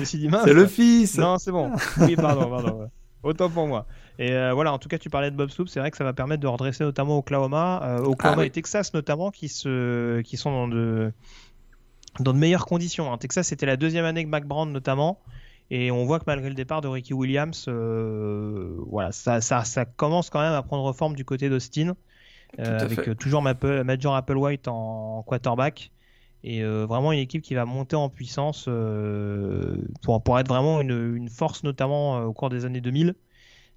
C'est 0.04 0.52
le 0.54 0.66
fils. 0.66 1.16
Non, 1.18 1.38
c'est 1.38 1.52
bon. 1.52 1.70
Oui, 2.00 2.16
pardon, 2.16 2.50
pardon. 2.50 2.80
ouais. 2.80 2.86
Autant 3.22 3.48
pour 3.48 3.68
moi. 3.68 3.86
Et 4.18 4.32
euh, 4.32 4.52
voilà, 4.52 4.72
en 4.72 4.78
tout 4.78 4.88
cas, 4.88 4.98
tu 4.98 5.08
parlais 5.08 5.30
de 5.30 5.36
Bob 5.36 5.48
Stoops, 5.50 5.70
c'est 5.70 5.78
vrai 5.78 5.90
que 5.92 5.96
ça 5.96 6.02
va 6.04 6.12
permettre 6.12 6.42
de 6.42 6.48
redresser 6.48 6.82
notamment 6.82 7.18
Oklahoma, 7.18 7.80
euh, 7.84 7.98
Oklahoma 8.04 8.38
Ah 8.38 8.40
oui. 8.42 8.46
et 8.46 8.50
Texas 8.50 8.92
notamment, 8.94 9.30
qui 9.30 9.48
se, 9.48 10.20
qui 10.22 10.36
sont 10.36 10.50
dans 10.50 10.66
de, 10.68 11.12
dans 12.20 12.32
de 12.32 12.38
meilleures 12.38 12.66
conditions. 12.66 13.12
hein. 13.12 13.18
Texas, 13.18 13.48
c'était 13.48 13.66
la 13.66 13.76
deuxième 13.76 14.04
année 14.04 14.24
que 14.24 14.28
Mac 14.28 14.46
Brown 14.46 14.70
notamment, 14.70 15.20
et 15.70 15.90
on 15.90 16.04
voit 16.04 16.18
que 16.18 16.24
malgré 16.26 16.48
le 16.48 16.54
départ 16.54 16.80
de 16.82 16.88
Ricky 16.88 17.14
Williams, 17.14 17.64
euh, 17.68 18.76
voilà, 18.88 19.12
ça, 19.12 19.40
ça, 19.40 19.64
ça 19.64 19.84
commence 19.84 20.28
quand 20.28 20.40
même 20.40 20.52
à 20.52 20.62
prendre 20.62 20.92
forme 20.92 21.14
du 21.16 21.24
côté 21.24 21.48
d'Austin, 21.48 21.94
euh, 22.58 22.78
avec 22.80 23.08
euh, 23.08 23.14
toujours 23.14 23.40
Maple- 23.40 23.82
Major 23.82 24.14
Applewhite 24.14 24.68
en 24.68 25.22
quarterback. 25.26 25.90
Et 26.44 26.64
vraiment 26.64 27.12
une 27.12 27.20
équipe 27.20 27.40
qui 27.40 27.54
va 27.54 27.64
monter 27.64 27.94
en 27.94 28.08
puissance 28.08 28.68
pour, 30.02 30.22
pour 30.24 30.38
être 30.40 30.48
vraiment 30.48 30.80
une, 30.80 31.14
une 31.14 31.28
force, 31.28 31.62
notamment 31.62 32.24
au 32.24 32.32
cours 32.32 32.50
des 32.50 32.64
années 32.64 32.80
2000. 32.80 33.14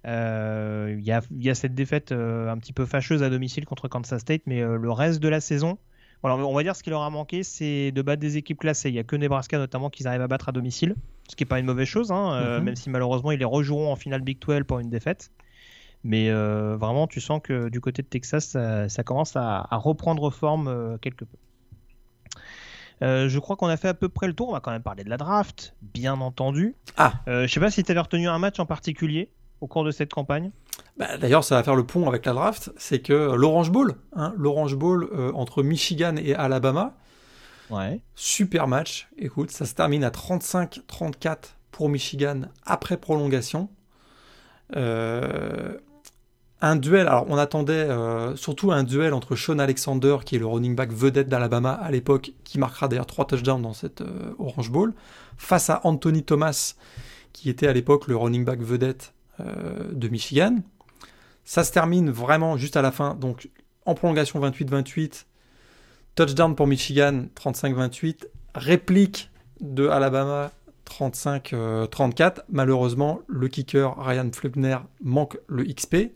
Euh, 0.06 0.96
Il 0.98 1.04
y, 1.04 1.12
a, 1.12 1.22
il 1.30 1.44
y 1.44 1.48
a 1.48 1.54
cette 1.54 1.76
défaite 1.76 2.10
un 2.10 2.58
petit 2.58 2.72
peu 2.72 2.84
fâcheuse 2.84 3.22
à 3.22 3.30
domicile 3.30 3.66
contre 3.66 3.86
Kansas 3.86 4.20
State, 4.20 4.42
mais 4.46 4.62
le 4.62 4.90
reste 4.90 5.20
de 5.20 5.28
la 5.28 5.40
saison, 5.40 5.78
voilà, 6.22 6.36
on 6.44 6.54
va 6.54 6.62
dire 6.62 6.74
ce 6.74 6.82
qui 6.82 6.90
leur 6.90 7.02
a 7.02 7.10
manqué, 7.10 7.42
c'est 7.42 7.92
de 7.92 8.02
battre 8.02 8.20
des 8.20 8.36
équipes 8.36 8.58
classées. 8.58 8.88
Il 8.88 8.92
n'y 8.94 8.98
a 8.98 9.04
que 9.04 9.16
Nebraska 9.16 9.58
notamment 9.58 9.90
qu'ils 9.90 10.08
arrivent 10.08 10.22
à 10.22 10.28
battre 10.28 10.48
à 10.48 10.52
domicile, 10.52 10.94
ce 11.28 11.36
qui 11.36 11.44
n'est 11.44 11.48
pas 11.48 11.58
une 11.58 11.66
mauvaise 11.66 11.86
chose, 11.88 12.10
hein, 12.12 12.32
euh, 12.34 12.58
Mhm. 12.58 12.64
même 12.64 12.76
si 12.76 12.90
malheureusement 12.90 13.32
ils 13.32 13.38
les 13.38 13.44
rejoueront 13.44 13.92
en 13.92 13.96
finale 13.96 14.22
Big 14.22 14.38
12 14.40 14.64
pour 14.66 14.78
une 14.80 14.90
défaite. 14.90 15.30
Mais 16.04 16.30
euh, 16.30 16.76
vraiment, 16.76 17.06
tu 17.06 17.20
sens 17.20 17.40
que 17.42 17.68
du 17.68 17.80
côté 17.80 18.02
de 18.02 18.06
Texas, 18.06 18.46
ça, 18.46 18.88
ça 18.88 19.02
commence 19.02 19.34
à, 19.36 19.66
à 19.70 19.76
reprendre 19.76 20.30
forme 20.30 20.68
euh, 20.68 20.98
quelque 20.98 21.24
peu. 21.24 21.36
Euh, 23.02 23.28
je 23.28 23.38
crois 23.38 23.56
qu'on 23.56 23.66
a 23.66 23.76
fait 23.76 23.88
à 23.88 23.94
peu 23.94 24.08
près 24.08 24.26
le 24.26 24.32
tour. 24.32 24.48
On 24.48 24.52
va 24.52 24.60
quand 24.60 24.70
même 24.70 24.82
parler 24.82 25.04
de 25.04 25.10
la 25.10 25.16
draft, 25.16 25.74
bien 25.82 26.20
entendu. 26.20 26.74
Ah. 26.96 27.14
Je 27.26 27.46
sais 27.46 27.60
pas 27.60 27.70
si 27.70 27.82
tu 27.82 27.90
avais 27.90 28.00
retenu 28.00 28.28
un 28.28 28.38
match 28.38 28.58
en 28.58 28.66
particulier 28.66 29.30
au 29.60 29.66
cours 29.66 29.84
de 29.84 29.90
cette 29.90 30.12
campagne. 30.12 30.50
Bah, 30.96 31.16
D'ailleurs, 31.18 31.44
ça 31.44 31.56
va 31.56 31.62
faire 31.62 31.76
le 31.76 31.84
pont 31.84 32.08
avec 32.08 32.24
la 32.26 32.32
draft. 32.32 32.70
C'est 32.76 33.00
que 33.00 33.34
l'Orange 33.34 33.70
Bowl, 33.70 33.94
hein, 34.14 34.34
l'Orange 34.36 34.74
Bowl 34.74 35.08
euh, 35.12 35.32
entre 35.32 35.62
Michigan 35.62 36.16
et 36.16 36.34
Alabama, 36.34 36.96
Ouais. 37.70 38.00
Super 38.14 38.68
match. 38.68 39.08
Écoute, 39.18 39.50
ça 39.50 39.64
se 39.64 39.74
termine 39.74 40.04
à 40.04 40.10
35-34 40.10 41.36
pour 41.70 41.88
Michigan 41.88 42.42
après 42.64 42.96
prolongation. 42.96 43.68
Euh, 44.76 45.76
un 46.60 46.76
duel, 46.76 47.06
alors 47.06 47.26
on 47.28 47.36
attendait 47.36 47.72
euh, 47.74 48.34
surtout 48.36 48.72
un 48.72 48.82
duel 48.82 49.12
entre 49.12 49.36
Sean 49.36 49.58
Alexander, 49.58 50.18
qui 50.24 50.36
est 50.36 50.38
le 50.38 50.46
running 50.46 50.74
back 50.74 50.92
vedette 50.92 51.28
d'Alabama 51.28 51.72
à 51.72 51.90
l'époque, 51.90 52.32
qui 52.44 52.58
marquera 52.58 52.88
d'ailleurs 52.88 53.06
trois 53.06 53.26
touchdowns 53.26 53.62
dans 53.62 53.74
cette 53.74 54.00
euh, 54.00 54.32
Orange 54.38 54.70
Bowl, 54.70 54.94
face 55.36 55.68
à 55.68 55.80
Anthony 55.84 56.22
Thomas, 56.22 56.74
qui 57.32 57.50
était 57.50 57.66
à 57.66 57.72
l'époque 57.72 58.06
le 58.06 58.16
running 58.16 58.44
back 58.44 58.60
vedette 58.60 59.12
euh, 59.40 59.92
de 59.92 60.08
Michigan. 60.08 60.56
Ça 61.46 61.62
se 61.62 61.70
termine 61.70 62.10
vraiment 62.10 62.56
juste 62.56 62.76
à 62.76 62.82
la 62.82 62.90
fin, 62.90 63.14
donc 63.14 63.50
en 63.84 63.94
prolongation 63.94 64.40
28-28, 64.40 65.26
touchdown 66.16 66.56
pour 66.56 66.66
Michigan 66.66 67.26
35-28, 67.36 68.26
réplique 68.56 69.30
de 69.60 69.86
Alabama 69.86 70.50
35-34. 70.90 72.40
Malheureusement, 72.48 73.20
le 73.28 73.46
kicker 73.46 73.94
Ryan 73.96 74.28
Flugner 74.32 74.78
manque 75.00 75.38
le 75.46 75.64
XP. 75.64 76.12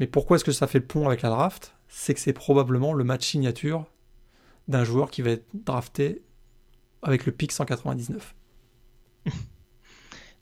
Mais 0.00 0.06
pourquoi 0.06 0.36
est-ce 0.36 0.44
que 0.44 0.52
ça 0.52 0.66
fait 0.66 0.78
le 0.78 0.86
pont 0.86 1.06
avec 1.06 1.20
la 1.20 1.28
draft? 1.28 1.74
C'est 1.88 2.14
que 2.14 2.20
c'est 2.20 2.32
probablement 2.32 2.94
le 2.94 3.04
match 3.04 3.26
signature 3.26 3.84
d'un 4.66 4.82
joueur 4.82 5.10
qui 5.10 5.20
va 5.20 5.32
être 5.32 5.46
drafté 5.52 6.22
avec 7.02 7.26
le 7.26 7.32
pic 7.32 7.52
199. 7.52 8.34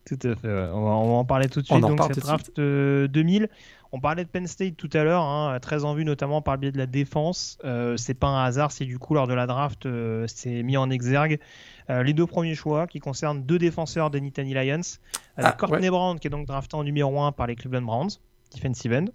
Tout 0.06 0.18
à 0.22 0.36
fait. 0.36 0.46
ouais. 0.46 0.68
On, 0.72 0.84
va, 0.84 0.90
on 0.90 1.08
va 1.08 1.14
en 1.16 1.24
parler 1.24 1.48
tout 1.48 1.60
de 1.60 1.66
On 1.70 1.74
suite. 1.74 1.84
en 1.84 1.94
Donc, 1.96 2.14
cette 2.14 2.22
draft 2.22 2.56
euh, 2.60 3.08
2000. 3.08 3.48
On 3.96 4.00
parlait 4.00 4.24
de 4.24 4.28
Penn 4.28 4.46
State 4.46 4.76
tout 4.76 4.90
à 4.92 5.04
l'heure, 5.04 5.22
hein, 5.22 5.58
très 5.58 5.86
en 5.86 5.94
vue 5.94 6.04
notamment 6.04 6.42
par 6.42 6.52
le 6.56 6.60
biais 6.60 6.70
de 6.70 6.76
la 6.76 6.84
défense. 6.84 7.56
Euh, 7.64 7.96
c'est 7.96 8.12
pas 8.12 8.26
un 8.26 8.44
hasard 8.44 8.70
si 8.70 8.84
du 8.84 8.98
coup 8.98 9.14
lors 9.14 9.26
de 9.26 9.32
la 9.32 9.46
draft 9.46 9.86
euh, 9.86 10.26
c'est 10.28 10.62
mis 10.62 10.76
en 10.76 10.90
exergue 10.90 11.38
euh, 11.88 12.02
les 12.02 12.12
deux 12.12 12.26
premiers 12.26 12.54
choix 12.54 12.86
qui 12.86 13.00
concernent 13.00 13.42
deux 13.42 13.58
défenseurs 13.58 14.10
des 14.10 14.20
Nittany 14.20 14.52
Lions. 14.52 14.82
Avec 15.38 15.52
Ah, 15.52 15.56
Courtney 15.58 15.84
ouais. 15.84 15.90
Brown 15.90 16.18
qui 16.20 16.26
est 16.26 16.30
donc 16.30 16.46
drafté 16.46 16.76
en 16.76 16.84
numéro 16.84 17.22
1 17.22 17.32
par 17.32 17.46
les 17.46 17.56
Cleveland 17.56 17.80
Browns, 17.86 18.10
defensive 18.54 18.92
end. 18.92 19.06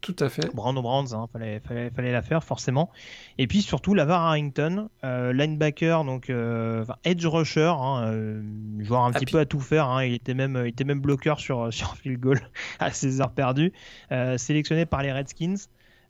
Tout 0.00 0.16
à 0.18 0.28
fait. 0.30 0.54
Brown 0.54 0.76
aux 0.78 0.82
Browns, 0.82 1.12
hein, 1.12 1.26
fallait, 1.32 1.60
fallait, 1.60 1.90
fallait 1.90 2.12
la 2.12 2.22
faire 2.22 2.42
forcément. 2.42 2.90
Et 3.36 3.46
puis 3.46 3.60
surtout 3.60 3.92
Lavar 3.94 4.22
Harrington, 4.22 4.88
euh, 5.04 5.32
linebacker, 5.34 6.04
donc 6.04 6.30
euh, 6.30 6.82
enfin, 6.82 6.96
edge 7.04 7.26
rusher, 7.26 7.72
hein, 7.76 8.04
euh, 8.06 8.42
joueur 8.80 9.02
un 9.02 9.10
Ah, 9.10 9.12
petit 9.18 9.26
puis- 9.26 9.32
peu 9.32 9.38
à 9.40 9.44
tout 9.44 9.60
faire. 9.60 9.88
hein, 9.88 10.02
il 10.04 10.14
était 10.14 10.32
même, 10.34 10.58
il 10.64 10.68
était 10.68 10.84
même 10.84 11.00
bloqueur 11.00 11.38
sur 11.38 11.68
sur 11.72 11.96
field 11.96 12.18
goal 12.18 12.40
à 12.78 12.90
ses 12.92 13.20
heures 13.20 13.32
perdues, 13.32 13.72
euh, 14.10 14.38
sélectionné 14.38 14.86
par 14.86 15.02
les 15.02 15.12
Redskins. 15.12 15.56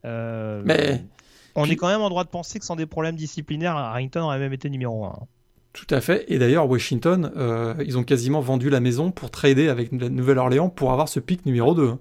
Euh, 0.05 0.63
Mais 0.65 1.05
on 1.57 1.65
puis- 1.65 1.73
est 1.73 1.77
quand 1.77 1.89
même 1.89 2.01
en 2.01 2.09
droit 2.11 2.25
de 2.25 2.31
penser 2.31 2.59
que 2.61 2.65
sans 2.65 2.77
des 2.77 2.87
problèmes 2.87 3.17
disciplinaires, 3.17 3.77
Harrington 3.77 4.21
aurait 4.23 4.39
même 4.39 4.53
été 4.53 4.71
numéro 4.71 5.05
1. 5.05 5.19
Tout 5.73 5.87
à 5.95 6.01
fait. 6.01 6.25
Et 6.29 6.39
d'ailleurs, 6.39 6.69
Washington, 6.69 7.31
euh, 7.37 7.75
ils 7.85 7.97
ont 7.99 8.03
quasiment 8.05 8.41
vendu 8.41 8.71
la 8.71 8.81
maison 8.81 9.11
pour 9.13 9.31
trader 9.31 9.69
avec 9.69 9.91
la 9.93 10.09
Nouvelle-Orléans 10.09 10.69
pour 10.69 10.93
avoir 10.93 11.09
ce 11.09 11.21
pic 11.21 11.45
numéro 11.47 11.75
2. 11.75 11.95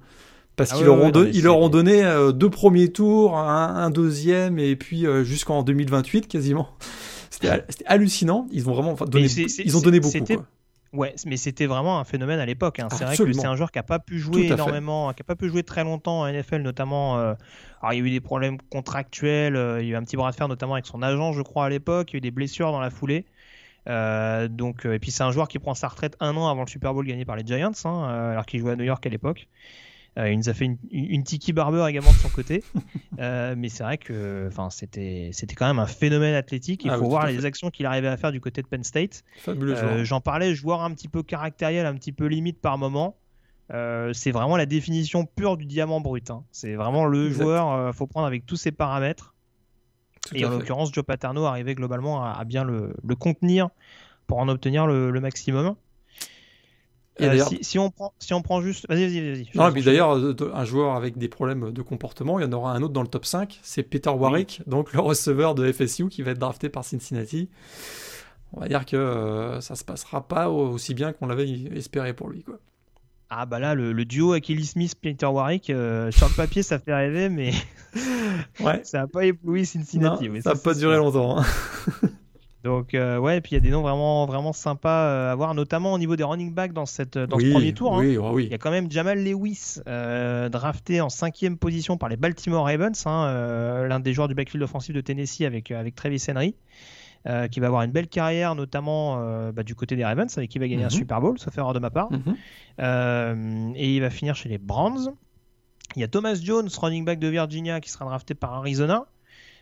Parce 0.59 0.71
Ah 0.71 0.75
qu'ils 0.75 0.83
ouais, 0.87 0.95
leur, 0.95 0.95
ont 1.01 1.05
non, 1.05 1.09
don- 1.11 1.23
mais 1.23 1.31
ils 1.33 1.43
leur 1.43 1.55
c'est- 1.55 1.61
ont 1.63 1.69
donné 1.69 2.03
euh, 2.03 2.31
deux 2.31 2.49
premiers 2.51 2.91
tours, 2.91 3.37
un, 3.37 3.75
un 3.75 3.89
deuxième, 3.89 4.59
et 4.59 4.75
puis 4.75 5.07
euh, 5.07 5.23
jusqu'en 5.23 5.63
2028 5.63 6.27
quasiment. 6.27 6.69
C'était 7.31 7.47
ha- 7.49 7.61
c'était 7.69 7.85
hallucinant. 7.87 8.47
Ils 8.51 8.69
ont 8.69 8.73
vraiment 8.73 8.93
donné, 8.93 9.27
c'est- 9.29 9.47
c'est- 9.47 9.63
ils 9.63 9.77
ont 9.77 9.81
donné 9.81 9.99
beaucoup. 9.99 10.19
quoi. 10.25 10.45
Ouais, 10.91 11.13
mais 11.27 11.37
c'était 11.37 11.67
vraiment 11.67 11.99
un 11.99 12.03
phénomène 12.03 12.39
à 12.39 12.45
l'époque. 12.45 12.79
hein. 12.79 12.87
C'est 12.91 13.03
vrai 13.05 13.15
que 13.15 13.31
c'est 13.31 13.45
un 13.45 13.55
joueur 13.55 13.71
qui 13.71 13.77
n'a 13.77 13.83
pas 13.83 13.99
pu 13.99 14.19
jouer 14.19 14.47
fait. 14.47 14.53
énormément, 14.55 15.13
qui 15.13 15.21
n'a 15.21 15.25
pas 15.25 15.35
pu 15.35 15.47
jouer 15.47 15.61
très 15.63 15.83
longtemps 15.83 16.21
en 16.21 16.27
NFL, 16.27 16.61
notamment. 16.63 17.17
euh, 17.19 17.33
alors, 17.81 17.93
il 17.93 17.99
y 17.99 18.01
a 18.01 18.05
eu 18.05 18.09
des 18.09 18.19
problèmes 18.19 18.57
contractuels, 18.71 19.53
il 19.79 19.85
y 19.85 19.89
a 19.89 19.93
eu 19.93 19.95
un 19.95 20.03
petit 20.03 20.17
bras 20.17 20.31
de 20.31 20.35
fer, 20.35 20.47
notamment 20.49 20.73
avec 20.73 20.85
son 20.87 21.01
agent, 21.01 21.31
je 21.33 21.41
crois, 21.43 21.65
à 21.65 21.69
l'époque. 21.69 22.11
Il 22.11 22.15
y 22.15 22.17
a 22.17 22.19
eu 22.19 22.21
des 22.21 22.31
blessures 22.31 22.71
dans 22.71 22.81
la 22.81 22.89
foulée. 22.89 23.25
Euh, 23.87 24.47
donc, 24.49 24.85
et 24.85 24.99
puis 24.99 25.11
c'est 25.11 25.23
un 25.23 25.31
joueur 25.31 25.47
qui 25.47 25.59
prend 25.59 25.73
sa 25.75 25.87
retraite 25.87 26.17
un 26.19 26.35
an 26.35 26.49
avant 26.49 26.61
le 26.63 26.67
Super 26.67 26.93
Bowl 26.93 27.05
gagné 27.05 27.23
par 27.23 27.35
les 27.37 27.45
Giants, 27.45 27.71
hein, 27.85 28.03
alors 28.31 28.45
qu'il 28.45 28.59
jouait 28.59 28.73
à 28.73 28.75
New 28.75 28.83
York 28.83 29.05
à 29.05 29.09
l'époque. 29.09 29.47
Euh, 30.17 30.31
il 30.31 30.37
nous 30.37 30.49
a 30.49 30.53
fait 30.53 30.65
une, 30.65 30.77
une 30.91 31.23
tiki 31.23 31.53
barber 31.53 31.85
également 31.87 32.11
de 32.11 32.15
son 32.17 32.29
côté. 32.29 32.63
Euh, 33.19 33.53
mais 33.57 33.67
c'est 33.67 33.83
vrai 33.83 33.97
que 33.97 34.45
enfin, 34.47 34.69
c'était 34.69 35.31
c'était 35.33 35.53
quand 35.53 35.67
même 35.67 35.79
un 35.79 35.87
phénomène 35.87 36.35
athlétique. 36.35 36.85
Il 36.85 36.89
Ah 36.89 36.95
faut 36.95 37.03
oui, 37.03 37.09
voir 37.09 37.27
les 37.27 37.43
actions 37.43 37.69
qu'il 37.69 37.85
arrivait 37.85 38.07
à 38.07 38.15
faire 38.15 38.31
du 38.31 38.39
côté 38.39 38.61
de 38.61 38.67
Penn 38.67 38.81
State. 38.81 39.25
Fabuleux 39.39 39.75
Euh. 39.75 40.05
J'en 40.05 40.21
parlais, 40.21 40.55
joueur 40.55 40.81
un 40.83 40.91
petit 40.93 41.09
peu 41.09 41.21
caractériel, 41.21 41.85
un 41.85 41.95
petit 41.95 42.13
peu 42.13 42.27
limite 42.27 42.61
par 42.61 42.77
moment. 42.77 43.17
Euh, 43.73 44.13
c'est 44.13 44.31
vraiment 44.31 44.55
la 44.55 44.65
définition 44.65 45.25
pure 45.25 45.57
du 45.57 45.65
diamant 45.65 45.99
brut. 45.99 46.31
hein. 46.31 46.45
C'est 46.53 46.75
vraiment 46.75 47.03
le 47.05 47.27
Exact. 47.27 47.43
joueur, 47.43 47.73
euh, 47.73 47.91
faut 47.91 48.07
prendre 48.07 48.25
avec 48.25 48.45
tous 48.45 48.55
ses 48.55 48.71
paramètres. 48.71 49.33
Tout 50.29 50.37
Et 50.37 50.45
en 50.45 50.49
l'occurrence, 50.51 50.93
Joe 50.93 51.03
Paterno 51.03 51.43
arrivait 51.43 51.75
globalement 51.75 52.23
à, 52.23 52.29
à 52.31 52.45
bien 52.45 52.63
le, 52.63 52.93
le 53.03 53.15
contenir 53.15 53.67
pour 54.27 54.37
en 54.37 54.47
obtenir 54.47 54.87
le, 54.87 55.11
le 55.11 55.19
maximum. 55.19 55.75
Et 57.19 57.27
Euh, 57.27 57.45
si, 57.45 57.59
si 57.61 57.79
on 57.79 57.89
prend, 57.91 58.13
si 58.19 58.33
on 58.33 58.41
prend 58.41 58.61
juste, 58.61 58.85
vas-y, 58.87 59.07
vas-y, 59.07 59.31
vas-y. 59.31 59.49
Non, 59.55 59.63
enchaîner. 59.65 59.81
d'ailleurs, 59.81 60.15
euh, 60.15 60.35
un 60.53 60.65
joueur 60.65 60.95
avec 60.95 61.17
des 61.17 61.27
problèmes 61.27 61.71
de 61.71 61.81
comportement, 61.81 62.39
il 62.39 62.43
y 62.43 62.45
en 62.45 62.51
aura 62.53 62.73
un 62.73 62.81
autre 62.81 62.93
dans 62.93 63.01
le 63.01 63.07
top 63.07 63.25
5, 63.25 63.59
c'est 63.61 63.83
Peter 63.83 64.09
Warwick, 64.09 64.61
donc 64.67 64.93
le 64.93 64.99
receveur 64.99 65.55
de 65.55 65.71
FSU 65.71 66.07
qui 66.09 66.21
va 66.21 66.31
être 66.31 66.39
drafté 66.39 66.69
par 66.69 66.83
Cincinnati. 66.83 67.49
on 68.53 68.61
va 68.61 68.67
dire 68.67 68.85
que 68.85 68.95
euh, 68.95 69.61
ça 69.61 69.75
se 69.75 69.83
passera 69.83 70.27
pas 70.27 70.49
aussi 70.49 70.93
bien 70.93 71.13
qu'on 71.13 71.27
l'avait 71.27 71.49
espéré 71.75 72.13
pour 72.13 72.29
lui. 72.29 72.43
Quoi. 72.43 72.59
Ah 73.31 73.45
bah 73.45 73.59
là, 73.59 73.75
le, 73.75 74.05
duo 74.05 74.39
Kelly 74.39 74.65
Smith, 74.65 74.95
Peter 74.99 75.27
Warwick, 75.27 75.69
euh, 75.69 76.09
sur 76.09 76.27
le 76.27 76.33
papier 76.33 76.63
ça 76.63 76.79
fait 76.79 76.95
rêver, 76.95 77.29
mais 77.29 77.51
ouais. 78.59 78.81
ça 78.83 78.99
n'a 78.99 79.07
pas 79.07 79.25
ébloui 79.25 79.67
Cincinnati. 79.67 80.29
ça 80.41 80.53
n'a 80.53 80.59
pas 80.59 80.73
duré 80.73 80.97
longtemps. 80.97 81.39
Hein. 81.39 81.45
Donc 82.63 82.93
euh, 82.93 83.17
ouais, 83.17 83.37
et 83.37 83.41
puis 83.41 83.51
il 83.51 83.55
y 83.55 83.57
a 83.57 83.61
des 83.61 83.69
noms 83.69 83.81
vraiment 83.81 84.25
vraiment 84.25 84.51
sympas 84.51 85.31
à 85.31 85.35
voir, 85.35 85.53
notamment 85.53 85.93
au 85.93 85.97
niveau 85.97 86.15
des 86.15 86.23
running 86.25 86.53
backs 86.53 86.73
dans 86.73 86.85
cette 86.85 87.17
dans 87.17 87.39
ce 87.39 87.51
premier 87.51 87.73
tour. 87.73 87.97
Hein. 87.97 88.15
Oh 88.21 88.31
oui. 88.33 88.45
Il 88.45 88.51
y 88.51 88.55
a 88.55 88.57
quand 88.57 88.71
même 88.71 88.91
Jamal 88.91 89.23
Lewis 89.23 89.79
drafté 89.85 91.01
en 91.01 91.09
cinquième 91.09 91.57
position 91.57 91.97
par 91.97 92.09
les 92.09 92.17
Baltimore 92.17 92.65
Ravens, 92.65 93.01
hein, 93.05 93.87
l'un 93.87 93.99
des 93.99 94.13
joueurs 94.13 94.27
du 94.27 94.35
backfield 94.35 94.63
offensif 94.63 94.93
de 94.93 95.01
Tennessee 95.01 95.43
avec 95.43 95.71
avec 95.71 95.95
Travis 95.95 96.23
Henry. 96.29 96.55
Euh, 97.27 97.49
qui 97.49 97.59
va 97.59 97.67
avoir 97.67 97.81
une 97.81 97.91
belle 97.91 98.07
carrière, 98.07 98.55
notamment 98.55 99.17
euh, 99.19 99.51
bah, 99.51 99.63
du 99.63 99.75
côté 99.75 99.97
des 99.97 100.05
Ravens, 100.05 100.37
avec 100.37 100.49
qui 100.49 100.57
il 100.57 100.61
va 100.61 100.69
gagner 100.69 100.83
un 100.83 100.87
mhm. 100.87 100.91
Super 100.91 101.19
Bowl, 101.19 101.37
sauf 101.37 101.57
erreur 101.57 101.73
de 101.73 101.79
ma 101.79 101.89
part. 101.89 102.09
Mhm. 102.13 102.37
Euh, 102.79 103.71
et 103.75 103.93
il 103.93 103.99
va 103.99 104.09
finir 104.09 104.37
chez 104.37 104.47
les 104.47 104.57
Browns. 104.57 105.13
Il 105.97 105.99
y 105.99 106.03
a 106.03 106.07
Thomas 106.07 106.35
Jones, 106.41 106.69
running 106.81 107.03
back 107.03 107.19
de 107.19 107.27
Virginia, 107.27 107.81
qui 107.81 107.89
sera 107.89 108.05
drafté 108.05 108.35
par 108.35 108.53
Arizona, 108.53 109.05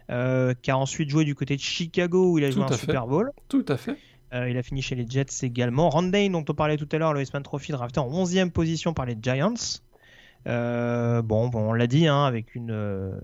qui 0.07 0.71
a 0.71 0.77
ensuite 0.77 1.09
joué 1.09 1.25
du 1.25 1.35
côté 1.35 1.55
de 1.55 1.61
Chicago, 1.61 2.31
où 2.31 2.38
il 2.38 2.45
a 2.45 2.51
joué 2.51 2.63
un 2.63 2.71
Super 2.71 3.07
Bowl. 3.07 3.31
Tout 3.49 3.65
à 3.67 3.77
fait. 3.77 3.97
il 4.34 4.57
a 4.57 4.63
fini 4.63 4.81
chez 4.81 4.95
les 4.95 5.05
Jets 5.07 5.43
également. 5.43 5.89
Rondane, 5.89 6.31
dont 6.31 6.45
on 6.47 6.53
parlait 6.53 6.77
tout 6.77 6.89
à 6.91 6.97
l'heure, 6.97 7.13
le 7.13 7.19
Westman 7.19 7.43
Trophy, 7.43 7.71
drafté 7.71 7.99
en 7.99 8.09
11e 8.09 8.51
position 8.51 8.93
par 8.93 9.05
les 9.05 9.17
Giants. 9.21 9.53
bon, 10.45 11.47
bon, 11.47 11.69
on 11.69 11.73
l'a 11.73 11.88
dit, 11.88 12.07
hein, 12.07 12.23
avec 12.23 12.55
une 12.55 13.19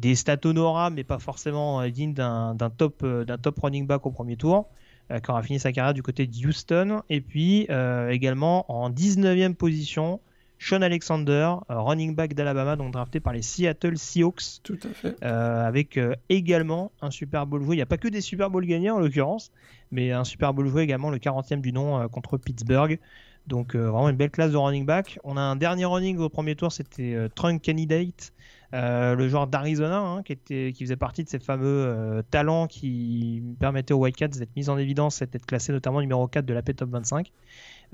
des 0.00 0.14
stats 0.14 0.38
honorables, 0.44 0.96
mais 0.96 1.04
pas 1.04 1.18
forcément 1.18 1.82
euh, 1.82 1.90
dignes 1.90 2.14
d'un 2.14 2.56
top, 2.76 3.02
euh, 3.02 3.24
d'un 3.24 3.36
top 3.36 3.60
running 3.60 3.86
back 3.86 4.06
au 4.06 4.10
premier 4.10 4.36
tour, 4.36 4.68
euh, 5.10 5.20
qui 5.20 5.30
aura 5.30 5.42
fini 5.42 5.60
sa 5.60 5.72
carrière 5.72 5.94
du 5.94 6.02
côté 6.02 6.26
de 6.26 6.46
Houston. 6.46 7.02
Et 7.10 7.20
puis 7.20 7.68
également 8.08 8.70
en 8.72 8.90
19e 8.90 9.54
position, 9.54 10.20
Sean 10.62 10.82
Alexander, 10.82 11.54
running 11.68 12.14
back 12.14 12.34
d'Alabama, 12.34 12.76
donc 12.76 12.92
drafté 12.92 13.18
par 13.18 13.32
les 13.32 13.42
Seattle 13.42 13.96
Seahawks. 13.96 14.60
Tout 14.62 14.78
à 14.84 14.88
fait. 14.88 15.22
avec 15.22 15.98
également 16.28 16.92
un 17.00 17.10
Super 17.10 17.46
Bowl 17.46 17.62
joué. 17.62 17.76
Il 17.76 17.78
n'y 17.78 17.82
a 17.82 17.86
pas 17.86 17.96
que 17.96 18.08
des 18.08 18.20
Super 18.20 18.50
Bowl 18.50 18.64
gagnés 18.66 18.90
en 18.90 18.98
l'occurrence, 18.98 19.50
mais 19.90 20.12
un 20.12 20.24
Super 20.24 20.52
Bowl 20.52 20.68
joué 20.68 20.82
également 20.82 21.10
le 21.10 21.18
40e 21.18 21.60
du 21.60 21.72
nom 21.72 22.06
contre 22.08 22.36
Pittsburgh. 22.36 23.00
Donc 23.46 23.74
vraiment 23.74 24.10
une 24.10 24.16
belle 24.16 24.30
classe 24.30 24.52
de 24.52 24.56
running 24.58 24.84
back. 24.84 25.18
On 25.24 25.38
a 25.38 25.40
un 25.40 25.56
dernier 25.56 25.86
running 25.86 26.18
au 26.18 26.28
premier 26.28 26.54
tour, 26.54 26.70
c'était 26.70 27.16
Trunk 27.34 27.64
Candidate. 27.64 28.32
Euh, 28.72 29.16
le 29.16 29.28
joueur 29.28 29.48
d'Arizona, 29.48 29.98
hein, 29.98 30.22
qui, 30.22 30.32
était, 30.32 30.72
qui 30.72 30.84
faisait 30.84 30.96
partie 30.96 31.24
de 31.24 31.28
ces 31.28 31.40
fameux 31.40 31.66
euh, 31.66 32.22
talents 32.30 32.68
qui 32.68 33.42
permettaient 33.58 33.94
aux 33.94 33.98
White 33.98 34.38
d'être 34.38 34.54
mis 34.54 34.68
en 34.68 34.78
évidence 34.78 35.22
et 35.22 35.26
d'être 35.26 35.44
classé 35.44 35.72
notamment 35.72 36.00
numéro 36.00 36.28
4 36.28 36.46
de 36.46 36.54
la 36.54 36.62
P 36.62 36.74
Top 36.74 36.90
25. 36.90 37.32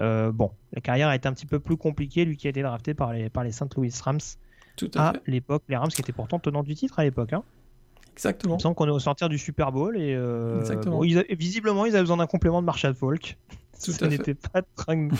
Euh, 0.01 0.33
bon, 0.33 0.51
la 0.73 0.81
carrière 0.81 1.09
a 1.09 1.17
été 1.17 1.29
un 1.29 1.33
petit 1.33 1.47
peu 1.47 1.59
plus 1.59 1.77
compliquée, 1.77 2.25
lui 2.25 2.37
qui 2.37 2.47
a 2.47 2.51
été 2.51 2.63
drafté 2.63 2.95
par 2.95 3.13
les, 3.13 3.31
par 3.31 3.45
les 3.45 3.53
St. 3.53 3.75
Louis 3.77 3.93
Rams 4.03 4.19
Tout 4.77 4.91
à, 4.97 5.15
l'époque. 5.27 5.63
Les 5.69 5.77
Rams 5.77 5.89
qui 5.89 6.01
étaient 6.01 6.13
pourtant 6.13 6.39
tenants 6.39 6.63
du 6.63 6.75
titre 6.75 6.99
à 6.99 7.05
l'époque. 7.05 7.33
Hein. 7.33 7.43
Exactement. 8.13 8.55
Il 8.55 8.59
me 8.59 8.63
semble 8.63 8.75
qu'on 8.75 8.87
est 8.87 8.91
au 8.91 8.99
sortir 8.99 9.29
du 9.29 9.39
Super 9.39 9.73
Bowl 9.73 9.97
et 9.97 10.17
visiblement 11.35 11.87
ils 11.87 11.95
avaient 11.95 12.03
besoin 12.03 12.19
d'un 12.19 12.27
complément 12.27 12.61
de 12.61 12.67
Marshall 12.67 12.95
Falk. 12.95 13.39
Tout 13.85 13.93
Ce 13.93 14.05
n'était 14.05 14.35
pas 14.35 14.63
Trunk 14.75 15.13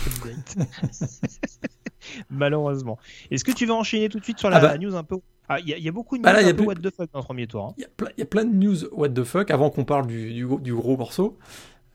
Malheureusement. 2.29 2.97
Est-ce 3.31 3.43
que 3.43 3.51
tu 3.51 3.65
veux 3.65 3.73
enchaîner 3.73 4.09
tout 4.09 4.19
de 4.19 4.23
suite 4.23 4.39
sur 4.39 4.49
la, 4.49 4.57
ah 4.57 4.61
bah. 4.61 4.77
news 4.77 4.95
un 4.95 5.03
peu? 5.03 5.17
Ah, 5.49 5.59
il 5.59 5.69
y, 5.69 5.87
a 5.87 5.91
beaucoup 5.91 6.17
de 6.17 6.23
bah 6.23 6.41
news 6.41 6.49
un 6.49 6.53
peu 6.53 6.63
what 6.63 6.75
the 6.75 6.89
fuck 6.89 7.09
dans 7.13 7.19
le 7.19 7.25
premier 7.25 7.47
tour. 7.47 7.67
Hein. 7.67 7.73
Il 7.77 7.85
y, 8.17 8.21
a 8.21 8.25
plein 8.25 8.43
de 8.43 8.53
news 8.53 8.75
what 8.91 9.09
the 9.09 9.23
fuck 9.23 9.49
avant 9.49 9.69
qu'on 9.69 9.85
parle 9.85 10.07
du, 10.07 10.33
du, 10.33 10.73
gros 10.73 10.97
morceau. 10.97 11.37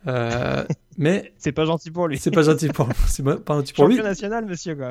Euh, 0.07 0.65
mais 0.99 1.33
c'est 1.39 1.53
pas 1.53 1.65
gentil 1.65 1.91
pour 1.91 2.09
lui. 2.09 2.19
C'est 2.19 2.31
pas 2.31 2.43
gentil 2.43 2.69
pour, 2.69 2.89
c'est 3.07 3.23
pas 3.23 3.55
gentil 3.55 3.73
pour 3.73 3.87
lui. 3.87 3.97
national, 3.97 4.47
monsieur. 4.47 4.77
Quoi. 4.77 4.91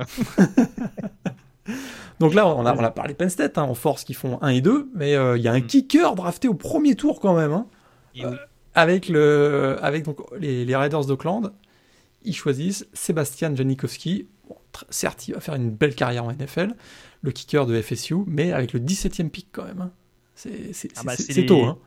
Donc 2.20 2.34
là, 2.34 2.48
on 2.48 2.66
a, 2.66 2.76
on 2.76 2.84
a 2.84 2.92
parlé 2.92 3.14
Penn 3.14 3.30
State 3.30 3.58
hein, 3.58 3.64
en 3.64 3.74
force 3.74 4.04
qui 4.04 4.14
font 4.14 4.38
1 4.42 4.50
et 4.50 4.62
2, 4.62 4.90
mais 4.96 5.16
euh, 5.16 5.38
il 5.38 5.44
y 5.44 5.48
a 5.48 5.54
un 5.54 5.60
mm. 5.60 5.68
kicker 5.68 6.16
drafté 6.16 6.48
au 6.48 6.54
premier 6.54 6.96
tour 6.96 7.20
quand 7.20 7.36
même. 7.36 7.52
Hein, 7.52 7.68
euh, 8.20 8.36
avec 8.76 9.10
le, 9.10 9.78
avec 9.82 10.04
donc 10.06 10.20
les, 10.40 10.66
les 10.66 10.76
Raiders 10.76 11.06
d'Oakland, 11.06 11.52
ils 12.24 12.36
choisissent 12.36 12.86
Sébastien 12.94 13.56
Janikowski. 13.56 14.28
certes, 14.90 15.28
il 15.28 15.34
va 15.34 15.40
faire 15.40 15.56
une 15.56 15.72
belle 15.72 15.96
carrière 15.96 16.26
en 16.26 16.32
NFL 16.32 16.76
le 17.22 17.32
kicker 17.32 17.66
de 17.66 17.80
FSU, 17.82 18.16
mais 18.28 18.52
avec 18.52 18.74
le 18.74 18.80
17e 18.80 19.30
pick 19.30 19.48
quand 19.52 19.66
même. 19.66 19.82
Hein. 19.82 19.92
C'est 20.36 20.90
ah 20.96 21.02
bah, 21.04 21.16
tôt. 21.48 21.80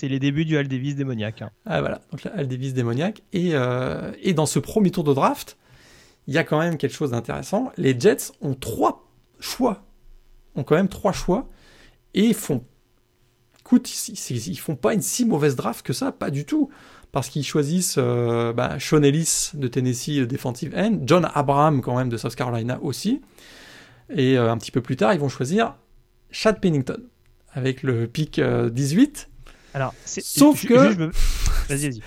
C'est 0.00 0.08
les 0.08 0.18
débuts 0.18 0.46
du 0.46 0.56
Al 0.56 0.66
Davis 0.66 0.96
démoniaque. 0.96 1.42
Hein. 1.42 1.50
Ah 1.66 1.82
voilà, 1.82 2.00
donc 2.10 2.26
démoniaque. 2.72 3.22
Et, 3.34 3.50
euh, 3.52 4.12
et 4.22 4.32
dans 4.32 4.46
ce 4.46 4.58
premier 4.58 4.90
tour 4.90 5.04
de 5.04 5.12
draft, 5.12 5.58
il 6.26 6.32
y 6.32 6.38
a 6.38 6.42
quand 6.42 6.58
même 6.58 6.78
quelque 6.78 6.94
chose 6.94 7.10
d'intéressant. 7.10 7.70
Les 7.76 8.00
Jets 8.00 8.32
ont 8.40 8.54
trois 8.54 9.12
choix. 9.40 9.84
Ont 10.56 10.64
quand 10.64 10.76
même 10.76 10.88
trois 10.88 11.12
choix. 11.12 11.50
Et 12.14 12.32
font. 12.32 12.64
Écoute, 13.58 13.92
ils, 14.08 14.58
font 14.58 14.74
pas 14.74 14.94
une 14.94 15.02
si 15.02 15.26
mauvaise 15.26 15.54
draft 15.54 15.84
que 15.84 15.92
ça, 15.92 16.12
pas 16.12 16.30
du 16.30 16.46
tout. 16.46 16.70
Parce 17.12 17.28
qu'ils 17.28 17.44
choisissent 17.44 17.96
euh, 17.98 18.54
bah, 18.54 18.78
Sean 18.78 19.02
Ellis 19.02 19.50
de 19.52 19.68
Tennessee, 19.68 20.20
le 20.20 20.26
defensive 20.26 20.74
end, 20.74 21.00
John 21.04 21.30
Abraham 21.34 21.82
quand 21.82 21.98
même 21.98 22.08
de 22.08 22.16
South 22.16 22.36
Carolina 22.36 22.80
aussi. 22.80 23.20
Et 24.08 24.38
euh, 24.38 24.50
un 24.50 24.56
petit 24.56 24.70
peu 24.70 24.80
plus 24.80 24.96
tard, 24.96 25.12
ils 25.12 25.20
vont 25.20 25.28
choisir 25.28 25.76
Chad 26.30 26.58
Pennington 26.58 27.02
avec 27.52 27.82
le 27.82 28.06
pic 28.06 28.40
18. 28.40 29.29
Alors, 29.74 29.94
sauf 30.04 30.66
que 30.66 30.74
vas-y, 31.68 31.90
vas-y. 31.90 32.02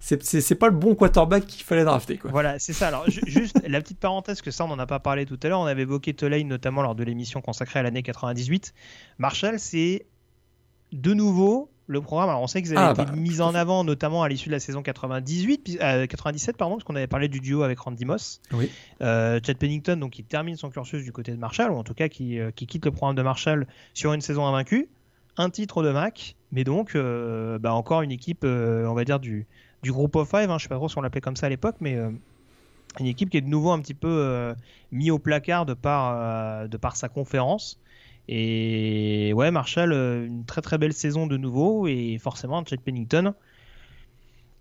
C'est 0.00 0.54
pas 0.54 0.68
le 0.68 0.76
bon 0.76 0.94
quarterback 0.94 1.46
qu'il 1.46 1.64
fallait 1.64 1.84
drafter. 1.84 2.18
Quoi. 2.18 2.30
Voilà, 2.30 2.58
c'est 2.58 2.72
ça. 2.72 2.88
Alors, 2.88 3.04
juste 3.08 3.60
la 3.66 3.80
petite 3.80 3.98
parenthèse, 3.98 4.40
que 4.40 4.50
ça, 4.50 4.64
on 4.64 4.68
n'en 4.68 4.78
a 4.78 4.86
pas 4.86 5.00
parlé 5.00 5.26
tout 5.26 5.38
à 5.42 5.48
l'heure. 5.48 5.60
On 5.60 5.66
avait 5.66 5.82
évoqué 5.82 6.14
Tulane, 6.14 6.46
notamment 6.46 6.82
lors 6.82 6.94
de 6.94 7.04
l'émission 7.04 7.40
consacrée 7.40 7.80
à 7.80 7.82
l'année 7.82 8.02
98. 8.02 8.72
Marshall, 9.18 9.58
c'est 9.58 10.06
de 10.92 11.14
nouveau 11.14 11.70
le 11.88 12.00
programme. 12.00 12.28
Alors 12.28 12.42
on 12.42 12.46
sait 12.46 12.62
qu'ils 12.62 12.76
avaient 12.76 12.86
ah, 12.86 12.92
été 12.92 13.10
bah, 13.10 13.16
mis 13.16 13.40
en 13.40 13.54
avant, 13.54 13.82
notamment 13.82 14.22
à 14.22 14.28
l'issue 14.28 14.48
de 14.50 14.54
la 14.54 14.60
saison 14.60 14.82
98, 14.82 15.78
97, 16.08 16.54
euh, 16.54 16.56
pardon, 16.56 16.76
parce 16.76 16.84
qu'on 16.84 16.94
avait 16.94 17.06
parlé 17.06 17.28
du 17.28 17.40
duo 17.40 17.62
avec 17.62 17.80
Randy 17.80 18.04
Moss. 18.04 18.40
Oui. 18.52 18.70
Euh, 19.00 19.40
Chad 19.44 19.56
Pennington, 19.56 19.96
donc 19.96 20.12
qui 20.12 20.22
termine 20.22 20.56
son 20.56 20.70
cursus 20.70 21.02
du 21.02 21.12
côté 21.12 21.32
de 21.32 21.38
Marshall, 21.38 21.72
ou 21.72 21.76
en 21.76 21.84
tout 21.84 21.94
cas 21.94 22.08
qui, 22.08 22.38
euh, 22.38 22.50
qui 22.54 22.66
quitte 22.66 22.84
le 22.84 22.92
programme 22.92 23.16
de 23.16 23.22
Marshall 23.22 23.66
sur 23.94 24.12
une 24.12 24.20
saison 24.20 24.46
invaincue, 24.46 24.88
un 25.40 25.50
titre 25.50 25.82
de 25.82 25.90
Mac, 25.90 26.36
mais 26.52 26.64
donc 26.64 26.96
bah, 26.96 27.74
encore 27.74 28.02
une 28.02 28.12
équipe, 28.12 28.44
on 28.44 28.94
va 28.94 29.04
dire 29.04 29.20
du, 29.20 29.46
du 29.82 29.92
groupe 29.92 30.16
of 30.16 30.28
five. 30.28 30.50
Hein, 30.50 30.58
je 30.58 30.64
sais 30.64 30.68
pas 30.68 30.76
trop 30.76 30.88
si 30.88 30.98
on 30.98 31.00
l'appelait 31.00 31.20
comme 31.20 31.36
ça 31.36 31.46
à 31.46 31.48
l'époque, 31.48 31.76
mais 31.80 31.98
une 32.98 33.06
équipe 33.06 33.30
qui 33.30 33.36
est 33.36 33.42
de 33.42 33.48
nouveau 33.48 33.70
un 33.70 33.80
petit 33.80 33.94
peu 33.94 34.54
mis 34.92 35.10
au 35.10 35.18
placard 35.18 35.66
de 35.66 35.74
par, 35.74 36.68
de 36.68 36.76
par 36.76 36.96
sa 36.96 37.08
conférence. 37.08 37.80
Et 38.28 39.32
ouais, 39.34 39.50
Marshall, 39.50 39.92
euh, 39.92 40.26
une 40.26 40.44
très 40.44 40.60
très 40.60 40.76
belle 40.76 40.92
saison 40.92 41.26
de 41.26 41.38
nouveau, 41.38 41.86
et 41.86 42.18
forcément 42.18 42.62
Chet 42.64 42.76
Pennington, 42.76 43.32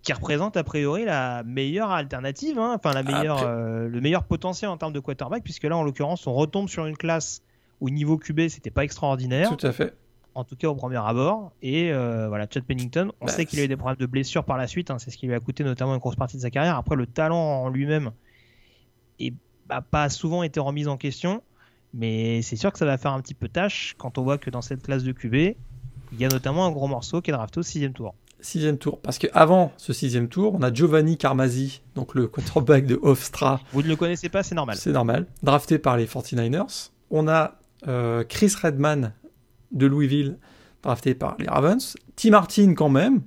qui 0.04 0.14
représente 0.14 0.56
a 0.56 0.64
priori 0.64 1.04
la 1.04 1.44
meilleure 1.44 1.91
alternative, 1.91 2.58
hein, 2.60 2.78
enfin 2.78 2.94
la 2.94 3.04
meilleure, 3.04 3.44
euh, 3.44 3.90
le 3.90 3.99
meilleur 3.99 4.24
potentiel 4.24 4.70
en 4.70 4.78
termes 4.78 4.94
de 4.94 5.02
quarterback, 5.02 5.44
puisque 5.44 5.66
là 5.66 5.76
en 5.76 5.84
l'occurrence 5.84 6.28
on 6.28 6.34
retombe 6.34 6.70
sur 6.70 6.86
une 6.86 6.95
classe 6.95 7.41
où 7.82 7.90
niveau 7.90 8.18
QB 8.18 8.48
c'était 8.48 8.72
pas 8.72 8.86
extraordinaire. 8.86 9.56
Tout 9.56 9.68
à 9.68 9.74
fait. 9.74 9.94
En 10.38 10.43
tout 10.43 10.55
cas 10.55 10.68
au 10.68 10.76
premier 10.76 10.97
abord. 10.97 11.51
Et 11.64 11.91
euh, 11.91 12.27
voilà, 12.27 12.45
Chad 12.47 12.64
Pennington, 12.64 13.11
on 13.22 13.26
bah, 13.26 13.31
sait 13.31 13.45
qu'il 13.45 13.59
a 13.59 13.64
eu 13.64 13.68
des 13.68 13.76
problèmes 13.76 13.97
de 13.97 14.05
blessure 14.05 14.43
par 14.43 14.55
la 14.55 14.68
suite, 14.68 14.91
hein, 14.91 14.99
c'est 14.99 15.09
ce 15.09 15.18
qui 15.18 15.26
lui 15.26 15.34
a 15.34 15.39
coûté 15.39 15.64
notamment 15.64 15.95
une 15.95 15.99
grosse 15.99 16.15
partie 16.15 16.38
de 16.38 16.43
sa 16.43 16.51
carrière. 16.51 16.77
Après 16.77 16.95
le 16.95 17.07
talent 17.07 17.64
en 17.64 17.69
lui-même 17.69 18.11
n'a 19.19 19.31
bah, 19.68 19.81
pas 19.81 20.09
souvent 20.09 20.43
été 20.43 20.59
remis 20.59 20.85
en 20.85 20.95
question. 20.95 21.41
Mais 21.91 22.43
c'est 22.43 22.55
sûr 22.55 22.72
que 22.72 22.77
ça 22.77 22.85
va 22.85 22.99
faire 22.99 23.14
un 23.14 23.22
petit 23.22 23.34
peu 23.34 23.47
tâche 23.47 23.95
quand 23.97 24.19
on 24.19 24.23
voit 24.23 24.38
que 24.38 24.51
dans 24.51 24.61
cette 24.61 24.84
classe 24.84 25.03
de 25.03 25.11
QB, 25.11 25.34
il 25.34 26.19
y 26.19 26.26
a 26.26 26.27
notamment 26.27 26.68
un 26.68 26.72
gros 26.72 26.88
morceau 26.88 27.22
qui 27.22 27.31
est 27.31 27.34
drafté 27.34 27.59
au 27.59 27.64
sixième 27.64 27.93
tour. 27.93 28.14
Sixième 28.39 28.77
tour, 28.77 28.99
parce 29.01 29.18
qu'avant 29.18 29.72
ce 29.77 29.93
sixième 29.93 30.27
tour, 30.27 30.53
on 30.53 30.61
a 30.61 30.72
Giovanni 30.72 31.18
Carmazzi, 31.18 31.81
donc 31.95 32.14
le 32.14 32.27
quarterback 32.27 32.85
de 32.85 32.99
Hofstra. 33.01 33.59
Vous 33.73 33.81
ne 33.81 33.88
le 33.88 33.95
connaissez 33.95 34.30
pas, 34.30 34.43
c'est 34.43 34.53
normal. 34.53 34.77
C'est 34.77 34.91
normal, 34.91 35.26
drafté 35.41 35.80
par 35.80 35.97
les 35.97 36.05
49ers. 36.05 36.91
On 37.09 37.27
a 37.27 37.55
euh, 37.88 38.23
Chris 38.23 38.53
Redman 38.61 39.14
de 39.72 39.85
Louisville, 39.85 40.38
drafté 40.84 41.15
par 41.15 41.35
les 41.39 41.48
Ravens. 41.48 41.95
Tim 42.15 42.31
Martin 42.31 42.73
quand 42.73 42.89
même, 42.89 43.22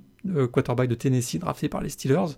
quarterback 0.51 0.89
de 0.89 0.95
Tennessee, 0.95 1.39
drafté 1.39 1.69
par 1.69 1.81
les 1.81 1.89
Steelers. 1.89 2.37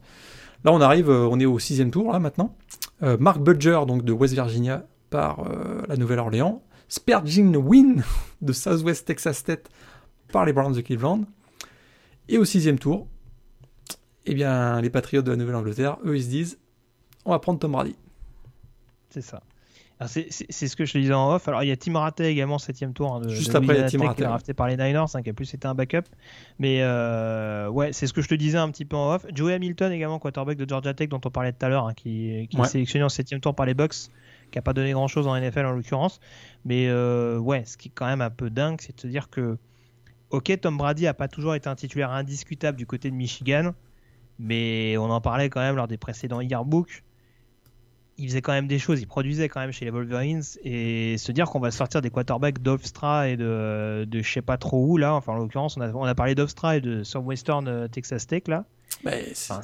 Là, 0.64 0.72
on 0.72 0.82
arrive, 0.82 1.10
euh, 1.10 1.28
on 1.30 1.40
est 1.40 1.46
au 1.46 1.60
sixième 1.60 1.92
tour 1.92 2.14
là 2.14 2.20
maintenant. 2.20 2.56
Euh, 3.02 3.18
Mark 3.20 3.42
Budger, 3.42 3.82
donc 3.86 4.06
de 4.06 4.14
West 4.14 4.34
Virginia, 4.34 4.86
par 5.10 5.42
euh, 5.42 5.82
la 5.88 5.98
Nouvelle-Orléans, 5.98 6.64
Spurgeon 6.88 7.54
Win 7.56 8.04
de 8.42 8.54
Southwest 8.54 9.06
Texas 9.06 9.38
State 9.38 9.70
par 10.32 10.46
les 10.46 10.54
Browns 10.54 10.74
de 10.74 10.82
Cleveland. 10.82 11.26
Et 12.30 12.38
au 12.38 12.46
sixième 12.46 12.80
tour, 12.80 13.08
eh 14.26 14.34
bien, 14.34 14.80
les 14.80 14.90
Patriots 14.90 15.22
de 15.22 15.32
la 15.32 15.38
Nouvelle-Angleterre, 15.38 15.98
eux, 16.06 16.16
ils 16.16 16.24
se 16.24 16.30
disent 16.30 16.60
on 17.26 17.32
va 17.32 17.40
prendre 17.40 17.60
Tom 17.60 17.74
Brady. 17.74 17.96
C'est 19.10 19.22
ça. 19.22 19.44
C'est 20.08 20.68
ce 20.68 20.76
que 20.76 20.86
je 20.86 20.94
te 20.94 20.98
disais 20.98 21.14
en 21.14 21.34
off. 21.34 21.48
Alors, 21.48 21.64
il 21.64 21.70
y 21.70 21.72
a 21.72 21.78
Tim 21.78 21.98
Rattay 21.98 22.32
également, 22.32 22.58
septième 22.58 22.94
tour. 22.94 23.16
Hein, 23.16 23.22
de, 23.22 23.30
Juste 23.30 23.56
après, 23.56 23.76
il 23.76 23.82
y 23.82 23.84
a 23.84 23.90
Tim 23.90 24.06
Rattay. 24.06 24.24
drafté 24.24 24.54
par 24.54 24.68
les 24.68 24.78
Niners, 24.78 25.06
hein, 25.14 25.22
qui 25.22 25.30
a 25.30 25.34
plus 25.34 25.54
été 25.54 25.68
un 25.68 25.76
backup. 25.76 26.04
Mais 26.60 26.80
euh, 26.82 27.68
ouais, 27.70 27.94
c'est 27.94 28.08
ce 28.08 28.14
que 28.14 28.22
je 28.22 28.28
te 28.28 28.36
disais 28.36 28.58
un 28.58 28.70
petit 28.70 28.86
peu 28.86 28.96
en 28.96 29.14
off. 29.14 29.26
Joey 29.34 29.54
Hamilton 29.54 29.92
également, 29.92 30.20
quarterback 30.20 30.58
de 30.58 30.68
Georgia 30.68 30.94
Tech, 30.94 31.10
dont 31.10 31.22
on 31.24 31.30
parlait 31.30 31.52
tout 31.52 31.66
à 31.66 31.70
l'heure, 31.70 31.88
hein, 31.88 31.94
qui, 31.94 32.48
qui 32.50 32.60
est 32.60 32.66
sélectionné 32.66 33.04
en 33.04 33.10
septième 33.10 33.40
tour 33.40 33.56
par 33.56 33.66
les 33.66 33.74
Bucks, 33.74 34.10
qui 34.52 34.58
n'a 34.58 34.62
pas 34.62 34.74
donné 34.74 34.92
grand-chose 34.92 35.28
en 35.28 35.40
NFL 35.40 35.66
en 35.66 35.72
l'occurrence. 35.72 36.20
Mais 36.66 36.88
euh, 36.88 37.38
ouais, 37.38 37.64
ce 37.66 37.78
qui 37.78 37.90
est 37.90 37.92
quand 37.94 38.08
même 38.08 38.22
un 38.22 38.30
peu 38.30 38.50
dingue, 38.50 38.80
c'est 38.82 38.96
de 38.96 39.02
se 39.02 39.08
dire 39.08 39.30
que, 39.30 39.58
ok, 40.30 40.60
Tom 40.62 40.78
Brady 40.78 41.08
a 41.08 41.14
pas 41.14 41.28
toujours 41.28 41.56
été 41.56 41.70
un 41.70 41.76
titulaire 41.76 42.12
indiscutable 42.12 42.78
du 42.78 42.86
côté 42.86 43.10
de 43.10 43.16
Michigan, 43.16 43.74
mais 44.40 44.98
on 44.98 45.10
en 45.10 45.22
parlait 45.22 45.50
quand 45.50 45.62
même 45.62 45.76
lors 45.76 45.88
des 45.88 45.98
précédents 45.98 46.42
yearbooks 46.42 47.04
il 48.18 48.28
faisait 48.28 48.42
quand 48.42 48.52
même 48.54 48.68
des 48.68 48.80
choses, 48.80 49.02
il 49.02 49.08
produisait 49.08 49.50
quand 49.50 49.60
même 49.60 49.72
chez 49.72 49.86
les 49.86 49.92
Wolverines 49.92 50.44
et 50.64 51.18
se 51.18 51.32
dire 51.32 51.48
qu'on 51.48 51.60
va 51.60 51.72
sortir 51.72 52.02
des 52.02 52.10
quarterbacks 52.10 52.62
d'Ovstra 52.62 53.30
et 53.30 53.38
de, 53.38 54.06
de 54.08 54.22
je 54.22 54.32
sais 54.32 54.42
pas 54.42 54.58
trop 54.58 54.86
où 54.86 54.98
là, 54.98 55.14
enfin 55.14 55.34
en 55.34 55.38
l'occurrence 55.38 55.78
on 55.78 55.82
a, 55.82 55.92
on 55.92 56.04
a 56.04 56.16
parlé 56.16 56.36
d'Ovstra 56.36 56.78
et 56.78 56.82
de 56.82 57.04
Southwestern 57.04 57.68
euh, 57.68 57.88
Texas 57.88 58.28
Tech 58.28 58.44
là. 58.48 58.66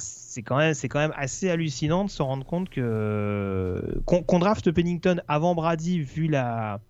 c'est 0.00 0.42
quand 0.42 0.56
même 0.56 0.74
c'est 0.74 0.88
quand 0.88 0.98
même 0.98 1.14
assez 1.16 1.48
hallucinant 1.48 2.04
de 2.04 2.10
se 2.10 2.22
rendre 2.22 2.44
compte 2.44 2.68
que 2.68 4.02
qu'on 4.04 4.38
draft 4.38 4.70
Pennington 4.72 5.20
avant 5.28 5.54
Brady 5.54 6.00
vu 6.00 6.26
la 6.26 6.80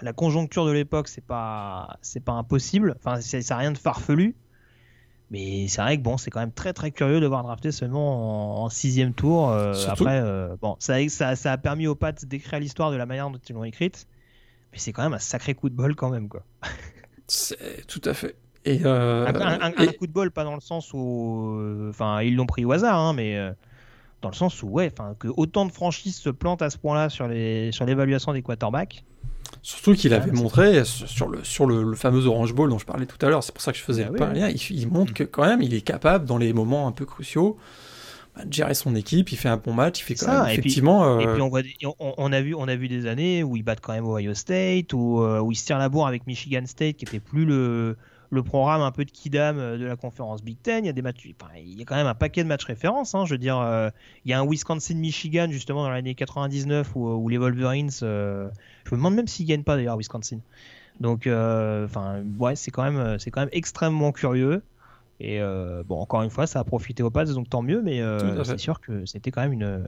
la 0.00 0.12
conjoncture 0.12 0.66
de 0.66 0.72
l'époque 0.72 1.08
c'est 1.08 1.24
pas 1.24 1.96
c'est 2.02 2.24
pas 2.24 2.32
impossible, 2.32 2.96
enfin 2.98 3.20
ça 3.20 3.56
rien 3.56 3.70
de 3.70 3.78
farfelu. 3.78 4.34
Mais 5.32 5.66
c'est 5.66 5.80
vrai 5.80 5.96
que 5.96 6.02
bon, 6.02 6.18
c'est 6.18 6.30
quand 6.30 6.40
même 6.40 6.52
très 6.52 6.74
très 6.74 6.90
curieux 6.90 7.18
de 7.18 7.26
voir 7.26 7.42
drafté 7.42 7.72
seulement 7.72 8.62
en, 8.62 8.68
sixième 8.68 9.14
tour. 9.14 9.48
Euh, 9.50 9.72
après, 9.88 10.20
euh, 10.22 10.56
bon, 10.60 10.76
ça, 10.78 11.08
ça, 11.08 11.36
ça, 11.36 11.52
a 11.52 11.56
permis 11.56 11.86
aux 11.86 11.94
Pats 11.94 12.12
d'écrire 12.12 12.60
l'histoire 12.60 12.90
de 12.90 12.96
la 12.96 13.06
manière 13.06 13.30
dont 13.30 13.40
ils 13.48 13.54
l'ont 13.54 13.64
écrite. 13.64 14.06
Mais 14.72 14.78
c'est 14.78 14.92
quand 14.92 15.02
même 15.02 15.14
un 15.14 15.18
sacré 15.18 15.54
coup 15.54 15.70
de 15.70 15.74
bol 15.74 15.96
quand 15.96 16.10
même, 16.10 16.28
quoi. 16.28 16.42
C'est 17.28 17.86
tout 17.86 18.02
à 18.04 18.12
fait. 18.12 18.36
Et 18.66 18.82
euh, 18.84 19.26
un, 19.26 19.92
coup 19.92 20.06
de 20.06 20.12
bol, 20.12 20.30
pas 20.30 20.44
dans 20.44 20.54
le 20.54 20.60
sens 20.60 20.92
où, 20.92 21.58
enfin, 21.88 22.20
ils 22.20 22.36
l'ont 22.36 22.46
pris 22.46 22.66
au 22.66 22.72
hasard, 22.72 22.98
hein, 22.98 23.14
mais 23.14 23.38
dans 24.20 24.28
le 24.28 24.34
sens 24.34 24.62
où, 24.62 24.68
ouais, 24.68 24.92
enfin, 24.92 25.16
que 25.18 25.28
autant 25.34 25.64
de 25.64 25.72
franchises 25.72 26.16
se 26.16 26.28
plantent 26.28 26.62
à 26.62 26.68
ce 26.68 26.76
point-là 26.76 27.08
sur 27.08 27.26
les 27.26 27.72
sur 27.72 27.86
l'évaluation 27.86 28.34
des 28.34 28.42
quarterbacks. 28.42 29.02
Surtout 29.62 29.94
qu'il 29.94 30.12
avait 30.12 30.32
montré 30.32 30.84
sur, 30.84 31.28
le, 31.28 31.44
sur 31.44 31.66
le, 31.66 31.94
fameux 31.94 32.26
Orange 32.26 32.52
Bowl 32.52 32.68
dont 32.68 32.78
je 32.78 32.86
parlais 32.86 33.06
tout 33.06 33.24
à 33.24 33.28
l'heure, 33.28 33.44
c'est 33.44 33.52
pour 33.52 33.62
ça 33.62 33.72
que 33.72 33.78
je 33.78 33.82
faisais 33.82 34.04
ah 34.08 34.10
le 34.10 34.32
lien, 34.32 34.48
il, 34.48 34.88
montre 34.88 35.12
mm. 35.12 35.14
que 35.14 35.24
quand 35.24 35.46
même 35.46 35.62
il 35.62 35.72
est 35.74 35.82
capable 35.82 36.24
dans 36.24 36.38
les 36.38 36.52
moments 36.52 36.88
un 36.88 36.92
peu 36.92 37.04
cruciaux 37.04 37.56
bah, 38.34 38.44
de 38.44 38.52
gérer 38.52 38.74
son 38.74 38.96
équipe, 38.96 39.30
il 39.30 39.36
fait 39.36 39.48
un 39.48 39.58
bon 39.58 39.72
match, 39.72 40.00
il 40.00 40.02
fait 40.02 40.14
quand 40.14 40.32
même 40.32 40.50
effectivement. 40.50 41.20
Et 41.20 41.26
puis, 41.26 41.40
euh, 41.40 41.44
on, 41.44 41.48
voit 41.48 41.60
on, 41.98 42.32
a 42.32 42.40
vu, 42.40 42.54
on 42.54 42.66
a 42.66 42.74
vu 42.74 42.88
des 42.88 43.06
années 43.06 43.44
où 43.44 43.56
il 43.56 43.62
bat 43.62 43.76
quand 43.76 43.92
même 43.92 44.06
Ohio 44.06 44.34
State, 44.34 44.92
où, 44.94 45.20
euh, 45.22 45.38
où 45.38 45.52
il 45.52 45.56
se 45.56 45.66
tire 45.66 45.78
la 45.78 45.88
bourre 45.88 46.06
avec 46.06 46.26
Michigan 46.26 46.62
State 46.66 46.96
qui 46.96 47.04
était 47.04 47.20
plus 47.20 47.44
le, 47.44 47.96
le 48.32 48.42
programme 48.42 48.80
un 48.80 48.90
peu 48.90 49.04
de 49.04 49.10
Kidam 49.10 49.58
euh, 49.58 49.76
de 49.76 49.84
la 49.84 49.94
conférence 49.94 50.42
Big 50.42 50.56
Ten. 50.60 50.84
Il 50.84 50.86
y 50.86 50.90
a 50.90 50.94
des 50.94 51.02
matchs, 51.02 51.26
il 51.54 51.78
y 51.78 51.82
a 51.82 51.84
quand 51.84 51.94
même 51.94 52.06
un 52.06 52.14
paquet 52.14 52.42
de 52.42 52.48
matchs 52.48 52.64
références. 52.64 53.14
Hein. 53.14 53.26
je 53.26 53.34
veux 53.34 53.38
dire, 53.38 53.58
euh, 53.58 53.90
il 54.24 54.30
y 54.30 54.34
a 54.34 54.40
un 54.40 54.46
Wisconsin-Michigan 54.46 55.48
justement 55.50 55.82
dans 55.82 55.90
l'année 55.90 56.14
99 56.14 56.96
où, 56.96 57.28
les 57.28 57.36
Wolverines, 57.36 57.90
euh, 58.02 58.48
je 58.84 58.92
me 58.92 58.96
demande 58.96 59.14
même 59.14 59.28
s'ils 59.28 59.46
gagnent 59.46 59.62
pas 59.62 59.76
d'ailleurs 59.76 59.98
Wisconsin. 59.98 60.38
Donc, 61.00 61.26
enfin, 61.26 62.22
ouais, 62.38 62.56
c'est 62.56 62.70
quand 62.70 62.90
même, 62.90 63.18
c'est 63.18 63.30
quand 63.30 63.40
même 63.40 63.50
extrêmement 63.52 64.12
curieux. 64.12 64.62
Et 65.20 65.40
bon, 65.86 65.98
encore 65.98 66.22
une 66.22 66.30
fois, 66.30 66.46
ça 66.46 66.60
a 66.60 66.64
profité 66.64 67.02
aux 67.02 67.10
Pats, 67.10 67.24
donc 67.24 67.48
tant 67.48 67.62
mieux. 67.62 67.82
Mais 67.82 68.00
c'est 68.44 68.58
sûr 68.58 68.80
que 68.80 69.04
c'était 69.04 69.30
quand 69.30 69.42
même 69.42 69.52
une. 69.52 69.84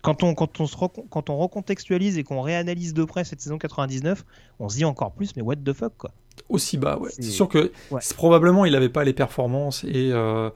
quand 0.00 0.22
on 0.22 0.34
quand 0.34 0.60
on 0.60 0.66
se 0.66 0.76
quand 0.76 1.28
on 1.28 1.36
recontextualise 1.36 2.18
et 2.18 2.24
qu'on 2.24 2.40
réanalyse 2.40 2.94
de 2.94 3.04
près 3.04 3.24
cette 3.24 3.40
saison 3.40 3.58
99, 3.58 4.24
on 4.58 4.68
se 4.68 4.76
dit 4.76 4.84
encore 4.84 5.12
plus, 5.12 5.36
mais 5.36 5.42
what 5.42 5.56
the 5.56 5.72
fuck 5.72 5.96
quoi 5.98 6.12
aussi 6.48 6.78
bas. 6.78 6.98
Ouais. 6.98 7.10
C'est 7.12 7.22
sûr 7.22 7.48
que 7.48 7.72
probablement 8.14 8.64
il 8.64 8.72
n'avait 8.72 8.88
pas 8.88 9.04
les 9.04 9.12
performances 9.12 9.84
et, 9.84 10.10
euh, 10.12 10.50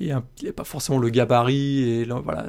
et 0.00 0.06
il 0.06 0.08
n'avait 0.08 0.52
pas 0.52 0.64
forcément 0.64 0.98
le 0.98 1.08
gabarit 1.08 1.82
et 1.82 2.04
voilà. 2.04 2.46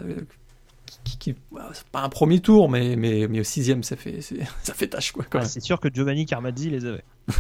Qui, 1.19 1.35
c'est 1.73 1.87
pas 1.87 2.01
un 2.01 2.09
premier 2.09 2.39
tour, 2.39 2.69
mais, 2.69 2.95
mais, 2.95 3.27
mais 3.27 3.41
au 3.41 3.43
sixième, 3.43 3.83
ça 3.83 3.95
fait, 3.95 4.19
ça 4.63 4.73
fait 4.73 4.87
tâche. 4.87 5.11
Quoi, 5.11 5.43
c'est 5.43 5.59
sûr 5.59 5.79
que 5.79 5.89
Giovanni 5.93 6.25
Carmazzi 6.25 6.69
les 6.69 6.85
avait. 6.85 7.03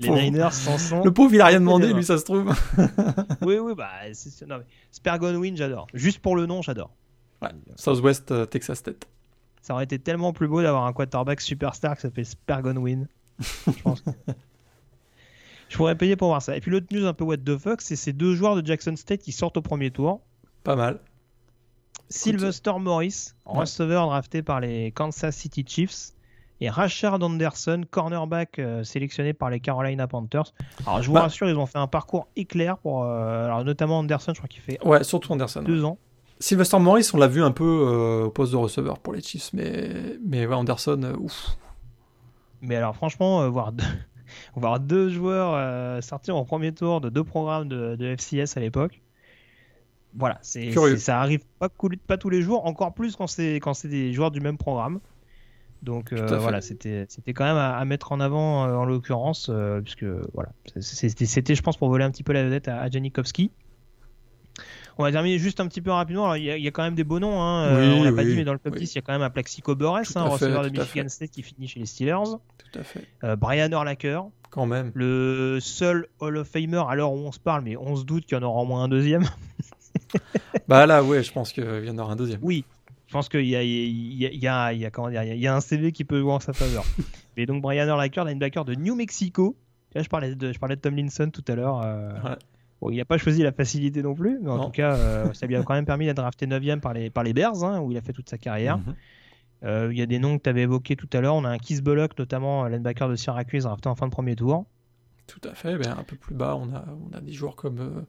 les 0.00 0.10
Niners 0.10 0.52
s'en 0.52 0.78
sont. 0.78 1.04
Le 1.04 1.12
pauvre, 1.12 1.34
il 1.34 1.40
a 1.40 1.46
rien 1.46 1.60
demandé, 1.60 1.92
lui, 1.92 2.04
ça 2.04 2.18
se 2.18 2.24
trouve. 2.24 2.52
oui, 3.42 3.58
oui, 3.58 3.74
bah, 3.76 3.90
non, 4.48 4.58
mais 4.58 4.64
Spergon 4.90 5.34
Win, 5.36 5.56
j'adore. 5.56 5.86
Juste 5.92 6.20
pour 6.20 6.36
le 6.36 6.46
nom, 6.46 6.62
j'adore. 6.62 6.90
Southwest 7.76 8.30
euh, 8.30 8.46
Texas 8.46 8.78
State. 8.78 9.06
Ça 9.60 9.74
aurait 9.74 9.84
été 9.84 9.98
tellement 9.98 10.32
plus 10.32 10.48
beau 10.48 10.62
d'avoir 10.62 10.84
un 10.84 10.92
quarterback 10.92 11.40
superstar 11.40 11.96
qui 11.96 12.02
s'appelle 12.02 12.26
Spergon 12.26 12.76
Win. 12.76 13.08
Je 13.40 13.82
pense. 13.82 14.02
Je 15.68 15.76
pourrais 15.76 15.96
payer 15.96 16.14
pour 16.14 16.28
voir 16.28 16.40
ça. 16.40 16.56
Et 16.56 16.60
puis 16.60 16.70
l'autre 16.70 16.86
news 16.92 17.04
un 17.06 17.14
peu 17.14 17.24
what 17.24 17.38
the 17.38 17.58
fuck, 17.58 17.80
c'est 17.80 17.96
ces 17.96 18.12
deux 18.12 18.34
joueurs 18.36 18.54
de 18.54 18.64
Jackson 18.64 18.94
State 18.94 19.22
qui 19.22 19.32
sortent 19.32 19.56
au 19.56 19.62
premier 19.62 19.90
tour. 19.90 20.20
Pas 20.62 20.76
mal. 20.76 21.00
Sylvester 22.08 22.74
Morris, 22.78 23.32
receveur 23.44 24.06
drafté 24.06 24.42
par 24.42 24.60
les 24.60 24.92
Kansas 24.92 25.34
City 25.34 25.64
Chiefs, 25.66 26.12
et 26.60 26.70
Rashard 26.70 27.22
Anderson, 27.22 27.82
cornerback 27.90 28.58
euh, 28.58 28.84
sélectionné 28.84 29.32
par 29.32 29.50
les 29.50 29.60
Carolina 29.60 30.06
Panthers. 30.06 30.54
Alors 30.86 31.02
je 31.02 31.08
vous 31.08 31.14
bah- 31.14 31.22
rassure, 31.22 31.48
ils 31.48 31.56
ont 31.56 31.66
fait 31.66 31.78
un 31.78 31.86
parcours 31.86 32.28
éclair 32.36 32.78
pour, 32.78 33.04
euh, 33.04 33.46
alors 33.46 33.64
notamment 33.64 33.98
Anderson, 33.98 34.32
je 34.32 34.38
crois 34.38 34.48
qu'il 34.48 34.62
fait 34.62 34.78
ouais, 34.84 35.02
surtout 35.02 35.32
Anderson, 35.32 35.62
deux 35.62 35.84
ans. 35.84 35.98
Sylvester 36.38 36.78
Morris, 36.78 37.10
on 37.14 37.18
l'a 37.18 37.26
vu 37.26 37.42
un 37.42 37.50
peu 37.50 37.64
euh, 37.64 38.24
au 38.26 38.30
poste 38.30 38.52
de 38.52 38.56
receveur 38.56 38.98
pour 38.98 39.12
les 39.12 39.22
Chiefs, 39.22 39.50
mais 39.52 40.18
mais 40.24 40.46
Anderson, 40.46 41.16
ouf, 41.18 41.56
mais 42.64 42.76
alors 42.76 42.96
franchement, 42.96 43.42
euh, 43.42 43.48
voir, 43.48 43.72
deux, 43.72 43.84
voir 44.56 44.80
deux 44.80 45.08
joueurs 45.08 45.54
euh, 45.54 46.00
sortir 46.00 46.36
en 46.36 46.44
premier 46.44 46.72
tour 46.72 47.00
de 47.00 47.08
deux 47.08 47.24
programmes 47.24 47.68
de, 47.68 48.16
FCS 48.16 48.56
à 48.56 48.60
l'époque, 48.60 49.00
voilà, 50.16 50.38
c'est, 50.42 50.72
ça 50.96 51.20
arrive 51.20 51.44
pas, 51.58 51.68
pas 52.06 52.18
tous 52.18 52.30
les 52.30 52.42
jours, 52.42 52.66
encore 52.66 52.94
plus 52.94 53.16
quand 53.16 53.26
c'est, 53.26 53.56
quand 53.56 53.74
c'est 53.74 53.88
des 53.88 54.12
joueurs 54.12 54.30
du 54.30 54.40
même 54.40 54.58
programme. 54.58 55.00
Donc 55.82 56.12
euh, 56.12 56.38
voilà, 56.38 56.62
c'était, 56.62 57.04
c'était 57.08 57.34
quand 57.34 57.44
même 57.44 57.56
à, 57.56 57.84
mettre 57.84 58.12
en 58.12 58.20
avant 58.20 58.62
en 58.62 58.84
l'occurrence, 58.84 59.50
puisque 59.82 60.04
voilà, 60.32 60.50
c'était, 60.80 61.26
c'était, 61.26 61.54
je 61.54 61.62
pense, 61.62 61.76
pour 61.76 61.88
voler 61.88 62.04
un 62.04 62.10
petit 62.10 62.22
peu 62.22 62.32
la 62.32 62.44
vedette 62.44 62.68
à, 62.68 62.80
à 62.80 62.88
Janikowski. 62.88 63.50
On 64.98 65.02
va 65.02 65.12
terminer 65.12 65.38
juste 65.38 65.60
un 65.60 65.66
petit 65.66 65.80
peu 65.80 65.90
rapidement. 65.90 66.34
Il 66.34 66.44
y, 66.44 66.68
a 66.68 66.70
quand 66.70 66.82
même 66.82 66.94
des 66.94 67.04
beaux 67.04 67.18
noms. 67.18 67.40
Hein. 67.40 67.66
Euh, 67.66 67.94
on 67.94 68.04
l'a 68.04 68.12
pas 68.12 68.24
dit, 68.24 68.36
mais 68.36 68.44
dans 68.44 68.52
le 68.52 68.58
top 68.58 68.76
10, 68.76 68.92
il 68.92 68.96
y 68.96 68.98
a 68.98 69.02
quand 69.02 69.12
même 69.12 69.22
un 69.22 69.30
Plaxico 69.30 69.74
Burress, 69.74 70.16
un 70.16 70.24
receveur 70.24 70.62
de 70.62 70.68
Michigan 70.68 71.08
State 71.08 71.30
qui 71.30 71.42
finit 71.42 71.66
chez 71.66 71.80
les 71.80 71.86
Steelers. 71.86 72.38
Tout 72.58 72.78
à 72.78 72.82
fait. 72.82 73.06
Euh, 73.24 73.36
Brian 73.36 73.70
Urlacher. 73.70 74.20
Quand 74.50 74.66
même. 74.66 74.92
Le 74.94 75.58
seul 75.60 76.06
Hall 76.20 76.36
of 76.36 76.48
Famer 76.48 76.82
à 76.88 76.94
l'heure 76.94 77.12
où 77.12 77.18
on 77.18 77.32
se 77.32 77.40
parle, 77.40 77.64
mais 77.64 77.76
on 77.76 77.96
se 77.96 78.04
doute 78.04 78.24
qu'il 78.24 78.38
y 78.38 78.40
en 78.40 78.44
aura 78.44 78.62
au 78.62 78.64
moins 78.64 78.84
un 78.84 78.88
deuxième. 78.88 79.24
bah 80.68 80.86
là, 80.86 81.02
ouais, 81.02 81.24
je 81.24 81.32
pense 81.32 81.52
qu'il 81.52 81.84
y 81.84 81.90
en 81.90 81.98
aura 81.98 82.12
un 82.12 82.16
deuxième. 82.16 82.38
Oui, 82.42 82.64
je 83.08 83.12
pense 83.12 83.28
qu'il 83.28 83.46
y 83.46 83.56
a, 83.56 83.64
il 83.64 84.14
y, 84.14 84.26
a, 84.46 84.72
il 84.72 84.80
y, 84.80 84.86
a, 84.86 84.90
comment 84.90 85.10
dire, 85.10 85.24
il 85.24 85.40
y 85.40 85.46
a 85.48 85.56
un 85.56 85.60
CV 85.60 85.90
qui 85.90 86.04
peut 86.04 86.20
jouer 86.20 86.32
en 86.32 86.40
sa 86.40 86.52
faveur. 86.52 86.84
mais 87.36 87.46
donc 87.46 87.62
Brian 87.62 87.88
Urlacher, 87.88 88.22
linebacker 88.24 88.64
de 88.64 88.76
New 88.76 88.94
Mexico. 88.94 89.56
Là, 89.96 90.02
je 90.02 90.08
parlais 90.08 90.36
de, 90.36 90.52
je 90.52 90.58
parlais 90.58 90.76
de 90.76 90.80
Tomlinson 90.80 91.30
tout 91.32 91.44
à 91.48 91.56
l'heure. 91.56 91.82
Euh, 91.84 92.12
ouais 92.22 92.36
il 92.90 92.96
n'a 92.96 93.04
pas 93.04 93.18
choisi 93.18 93.42
la 93.42 93.52
facilité 93.52 94.02
non 94.02 94.14
plus, 94.14 94.38
mais 94.42 94.50
en 94.50 94.66
tout 94.66 94.70
cas, 94.70 94.94
euh, 94.94 95.32
ça 95.32 95.46
lui 95.46 95.56
a 95.56 95.62
quand 95.62 95.74
même 95.74 95.86
permis 95.86 96.06
d'être 96.06 96.16
drafté 96.16 96.46
9 96.46 96.80
par 96.80 96.92
les, 96.92 97.10
par 97.10 97.24
les 97.24 97.32
Bears, 97.32 97.64
hein, 97.64 97.80
où 97.80 97.90
il 97.90 97.96
a 97.98 98.02
fait 98.02 98.12
toute 98.12 98.28
sa 98.28 98.38
carrière. 98.38 98.78
Mhm. 98.78 98.94
Euh, 99.64 99.88
il 99.90 99.98
y 99.98 100.02
a 100.02 100.06
des 100.06 100.18
noms 100.18 100.36
que 100.36 100.42
tu 100.42 100.50
avais 100.50 100.62
évoqués 100.62 100.96
tout 100.96 101.08
à 101.12 101.20
l'heure. 101.20 101.34
On 101.34 101.44
a 101.44 101.48
un 101.48 101.58
Keith 101.58 101.82
Bullock, 101.82 102.18
notamment 102.18 102.66
linebacker 102.66 103.08
de 103.08 103.16
Syracuse, 103.16 103.64
drafté 103.64 103.88
en 103.88 103.94
fin 103.94 104.06
de 104.06 104.12
premier 104.12 104.36
tour. 104.36 104.66
Tout 105.26 105.40
à 105.48 105.54
fait. 105.54 105.78
Ben, 105.78 105.96
un 105.98 106.02
peu 106.02 106.16
plus 106.16 106.34
bas, 106.34 106.56
on 106.56 106.74
a, 106.74 106.84
on 107.10 107.16
a 107.16 107.20
des 107.20 107.32
joueurs 107.32 107.56
comme 107.56 107.80
euh, 107.80 108.02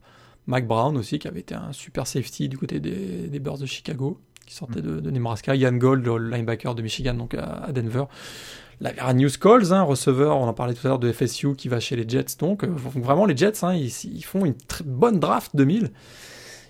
Mac 0.46 0.66
Brown 0.66 0.96
aussi, 0.96 1.18
qui 1.18 1.28
avait 1.28 1.40
été 1.40 1.54
un 1.54 1.72
super 1.72 2.06
safety 2.06 2.48
du 2.48 2.58
côté 2.58 2.78
des, 2.78 3.28
des 3.28 3.38
Bears 3.38 3.58
de 3.58 3.66
Chicago, 3.66 4.20
qui 4.44 4.54
sortait 4.54 4.82
mhm. 4.82 5.00
de, 5.00 5.10
Nebraska. 5.10 5.54
Ian 5.54 5.72
Gold, 5.72 6.04
le 6.04 6.30
linebacker 6.30 6.74
de 6.74 6.82
Michigan, 6.82 7.14
donc 7.14 7.34
à 7.34 7.72
Denver. 7.72 8.04
La 8.80 9.14
News 9.14 9.30
Calls, 9.40 9.72
hein, 9.72 9.82
receveur, 9.82 10.36
on 10.36 10.46
en 10.46 10.52
parlait 10.52 10.74
tout 10.74 10.86
à 10.86 10.90
l'heure 10.90 10.98
de 10.98 11.10
FSU 11.10 11.54
qui 11.54 11.68
va 11.68 11.80
chez 11.80 11.96
les 11.96 12.06
Jets. 12.06 12.36
Donc, 12.38 12.62
euh, 12.62 12.68
vraiment, 12.68 13.24
les 13.24 13.36
Jets, 13.36 13.64
hein, 13.64 13.74
ils, 13.74 14.22
font 14.22 14.44
une 14.44 14.54
très 14.54 14.84
bonne 14.84 15.18
draft 15.18 15.52
2000. 15.54 15.92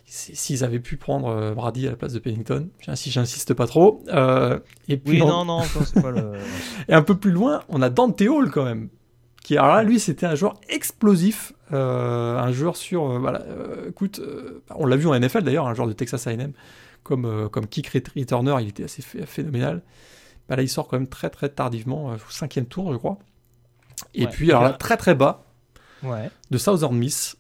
S'ils 0.09 0.63
avaient 0.63 0.79
pu 0.79 0.97
prendre 0.97 1.29
euh, 1.29 1.53
Brady 1.53 1.89
à 1.89 1.91
la 1.91 1.97
place 1.97 2.13
de 2.13 2.21
Pennington, 2.21 2.69
si 2.95 3.11
j'insiste 3.11 3.55
pas 3.55 3.67
trop. 3.67 4.05
Euh, 4.07 4.61
et 4.87 4.99
puis, 4.99 5.21
oui, 5.21 5.27
non, 5.27 5.45
non, 5.45 5.63
c'est 5.63 6.01
pas 6.01 6.13
le. 6.13 6.35
et 6.89 6.95
un 6.95 7.03
peu 7.03 7.17
plus 7.17 7.33
loin, 7.33 7.65
on 7.69 7.83
a 7.83 7.91
Dante 7.91 8.23
Hall 8.23 8.53
quand 8.53 8.65
même. 8.65 8.89
Qui, 9.43 9.57
alors 9.57 9.75
là, 9.75 9.83
lui, 9.83 9.99
c'était 9.99 10.27
un 10.27 10.37
joueur 10.37 10.55
explosif. 10.69 11.55
un 11.73 12.53
joueur 12.53 12.77
sur. 12.77 13.19
voilà, 13.19 13.45
écoute, 13.89 14.21
on 14.77 14.87
l'a 14.87 14.97
vu 14.97 15.09
en 15.09 15.19
NFL 15.19 15.43
d'ailleurs, 15.43 15.67
un 15.67 15.75
joueur 15.75 15.89
de 15.89 15.93
Texas 15.93 16.29
AM. 16.29 16.53
Comme, 17.03 17.49
comme 17.51 17.67
kick 17.67 17.89
returner, 17.89 18.57
il 18.61 18.69
était 18.69 18.85
assez 18.85 19.03
phénoménal. 19.03 19.83
Bah 20.49 20.57
là, 20.57 20.63
il 20.63 20.69
sort 20.69 20.89
quand 20.89 20.99
même 20.99 21.09
très 21.09 21.31
très 21.31 21.49
tardivement, 21.49 22.13
euh, 22.13 22.17
au 22.17 22.31
cinquième 22.31 22.67
tour, 22.67 22.93
je 22.93 22.99
crois. 22.99 23.19
Et 24.15 24.27
puis, 24.27 24.51
alors 24.51 24.63
là, 24.63 24.73
très 24.73 24.97
très 24.97 25.15
bas, 25.15 25.45
ouais. 26.03 26.31
de 26.51 26.59
Southern 26.59 26.97
Miss, 26.97 27.37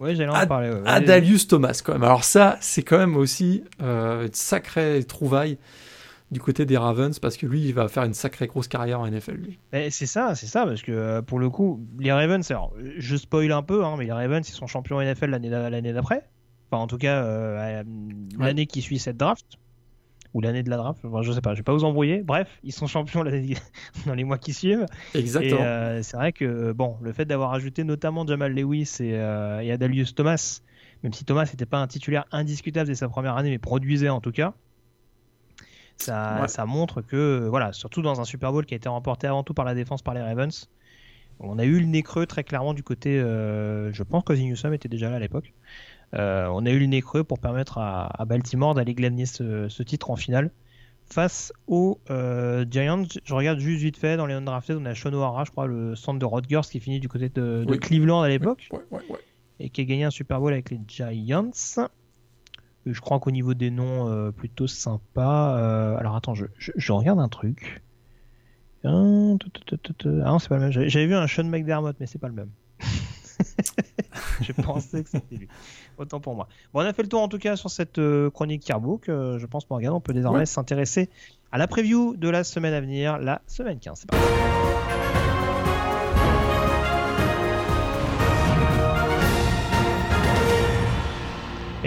Ouais, 0.00 0.14
j'allais 0.14 0.30
en 0.30 0.46
parler. 0.46 0.70
Ouais. 0.70 0.80
Adalius 0.86 1.46
Thomas, 1.46 1.80
quand 1.84 1.92
même. 1.92 2.02
Alors 2.02 2.24
ça, 2.24 2.56
c'est 2.60 2.82
quand 2.82 2.96
même 2.96 3.16
aussi 3.16 3.64
euh, 3.82 4.26
une 4.26 4.32
sacrée 4.32 5.04
trouvaille 5.04 5.58
du 6.30 6.40
côté 6.40 6.64
des 6.64 6.78
Ravens 6.78 7.18
parce 7.18 7.36
que 7.36 7.46
lui, 7.46 7.60
il 7.66 7.74
va 7.74 7.86
faire 7.88 8.04
une 8.04 8.14
sacrée 8.14 8.46
grosse 8.46 8.66
carrière 8.66 9.00
en 9.00 9.08
NFL. 9.08 9.34
Lui. 9.34 9.58
C'est 9.90 10.06
ça, 10.06 10.34
c'est 10.34 10.46
ça, 10.46 10.64
parce 10.64 10.80
que 10.80 10.92
euh, 10.92 11.22
pour 11.22 11.38
le 11.38 11.50
coup, 11.50 11.86
les 11.98 12.12
Ravens, 12.12 12.50
alors, 12.50 12.72
je 12.96 13.16
spoil 13.16 13.52
un 13.52 13.62
peu, 13.62 13.84
hein, 13.84 13.96
mais 13.98 14.06
les 14.06 14.12
Ravens, 14.12 14.48
ils 14.48 14.52
sont 14.52 14.66
champions 14.66 15.02
NFL 15.02 15.30
l'année 15.30 15.92
d'après. 15.92 16.26
Enfin, 16.70 16.82
en 16.82 16.86
tout 16.86 16.98
cas, 16.98 17.22
euh, 17.22 17.82
l'année 18.38 18.66
qui 18.66 18.80
suit 18.80 18.98
cette 18.98 19.18
draft 19.18 19.44
ou 20.32 20.40
l'année 20.40 20.62
de 20.62 20.70
la 20.70 20.76
draft, 20.76 21.00
enfin, 21.04 21.22
je 21.22 21.32
sais 21.32 21.40
pas, 21.40 21.54
je 21.54 21.58
vais 21.58 21.64
pas 21.64 21.72
vous 21.72 21.84
embrouiller. 21.84 22.22
Bref, 22.22 22.48
ils 22.62 22.72
sont 22.72 22.86
champions 22.86 23.24
dans 24.06 24.14
les 24.14 24.24
mois 24.24 24.38
qui 24.38 24.52
suivent. 24.52 24.86
Exactement. 25.14 25.60
Et 25.60 25.64
euh, 25.64 26.02
c'est 26.02 26.16
vrai 26.16 26.32
que 26.32 26.72
bon, 26.72 26.96
le 27.02 27.12
fait 27.12 27.24
d'avoir 27.24 27.52
ajouté 27.52 27.84
notamment 27.84 28.26
Jamal 28.26 28.54
Lewis 28.54 28.96
et, 29.00 29.14
euh, 29.14 29.60
et 29.60 29.72
Adalius 29.72 30.14
Thomas, 30.14 30.60
même 31.02 31.12
si 31.12 31.24
Thomas 31.24 31.44
n'était 31.44 31.66
pas 31.66 31.78
un 31.78 31.86
titulaire 31.86 32.26
indiscutable 32.30 32.88
dès 32.88 32.94
sa 32.94 33.08
première 33.08 33.36
année, 33.36 33.50
mais 33.50 33.58
produisait 33.58 34.08
en 34.08 34.20
tout 34.20 34.32
cas, 34.32 34.54
ça, 35.96 36.46
ça 36.48 36.64
montre 36.64 37.02
que 37.02 37.46
voilà, 37.48 37.72
surtout 37.72 38.00
dans 38.00 38.20
un 38.20 38.24
Super 38.24 38.52
Bowl 38.52 38.64
qui 38.64 38.74
a 38.74 38.76
été 38.76 38.88
remporté 38.88 39.26
avant 39.26 39.42
tout 39.42 39.52
par 39.52 39.64
la 39.64 39.74
défense 39.74 40.00
par 40.00 40.14
les 40.14 40.22
Ravens, 40.22 40.68
on 41.40 41.58
a 41.58 41.64
eu 41.64 41.80
le 41.80 41.86
nez 41.86 42.02
creux 42.02 42.26
très 42.26 42.44
clairement 42.44 42.74
du 42.74 42.82
côté, 42.82 43.18
euh, 43.18 43.92
je 43.92 44.02
pense 44.02 44.24
que 44.24 44.34
Newsom 44.34 44.74
était 44.74 44.88
déjà 44.88 45.08
là 45.08 45.16
à 45.16 45.18
l'époque. 45.18 45.54
Euh, 46.14 46.48
on 46.52 46.66
a 46.66 46.70
eu 46.70 46.78
le 46.78 46.86
nez 46.86 47.02
creux 47.02 47.24
pour 47.24 47.38
permettre 47.38 47.78
à, 47.78 48.24
Baltimore 48.26 48.74
d'aller 48.74 48.94
glaner 48.94 49.26
ce, 49.26 49.82
titre 49.82 50.10
en 50.10 50.16
finale 50.16 50.50
face 51.04 51.52
aux 51.66 52.00
euh, 52.10 52.64
Giants. 52.68 53.04
Je 53.24 53.34
regarde 53.34 53.58
juste 53.58 53.82
vite 53.82 53.96
fait 53.96 54.16
dans 54.16 54.26
les 54.26 54.34
undrafted, 54.34 54.76
on 54.76 54.84
a 54.86 54.94
Sean 54.94 55.12
O'Hara, 55.12 55.44
je 55.44 55.50
crois, 55.50 55.66
le 55.66 55.96
centre 55.96 56.18
de 56.18 56.24
Rodgers 56.24 56.60
qui 56.70 56.80
finit 56.80 57.00
du 57.00 57.08
côté 57.08 57.28
de, 57.28 57.64
Cleveland 57.76 58.22
à 58.22 58.28
l'époque 58.28 58.68
et 59.58 59.70
qui 59.70 59.80
a 59.80 59.84
gagné 59.84 60.04
un 60.04 60.10
Super 60.10 60.40
Bowl 60.40 60.52
avec 60.52 60.70
les 60.70 60.80
Giants. 60.86 61.50
Je 62.86 63.00
crois 63.00 63.20
qu'au 63.20 63.30
niveau 63.30 63.52
des 63.52 63.70
noms, 63.70 64.08
euh, 64.08 64.30
plutôt 64.30 64.66
sympa. 64.66 65.96
alors 65.98 66.16
attends, 66.16 66.34
je, 66.34 66.92
regarde 66.92 67.20
un 67.20 67.28
truc. 67.28 67.82
Ah, 68.82 68.88
non, 68.88 69.38
c'est 70.38 70.48
pas 70.48 70.56
le 70.56 70.62
même. 70.62 70.72
J'avais 70.72 71.06
vu 71.06 71.14
un 71.14 71.26
Sean 71.26 71.44
McDermott, 71.44 71.96
mais 72.00 72.06
c'est 72.06 72.18
pas 72.18 72.28
le 72.28 72.34
même. 72.34 72.50
je 74.40 74.52
pensais 74.52 75.02
que 75.02 75.10
c'était 75.10 75.36
lui. 75.36 75.48
Autant 75.98 76.20
pour 76.20 76.34
moi. 76.34 76.48
Bon, 76.72 76.80
on 76.80 76.84
a 76.84 76.92
fait 76.92 77.02
le 77.02 77.08
tour 77.08 77.22
en 77.22 77.28
tout 77.28 77.38
cas 77.38 77.56
sur 77.56 77.70
cette 77.70 77.98
euh, 77.98 78.30
chronique 78.30 78.64
Carbook. 78.64 79.08
Euh, 79.08 79.38
je 79.38 79.46
pense, 79.46 79.68
Morgan, 79.70 79.92
on 79.92 80.00
peut 80.00 80.12
désormais 80.12 80.46
s'intéresser 80.46 81.10
à 81.52 81.58
la 81.58 81.66
preview 81.66 82.16
de 82.16 82.28
la 82.28 82.44
semaine 82.44 82.74
à 82.74 82.80
venir, 82.80 83.18
la 83.18 83.42
semaine 83.46 83.78
15. 83.78 84.00
C'est 84.00 84.10
parti. 84.10 84.59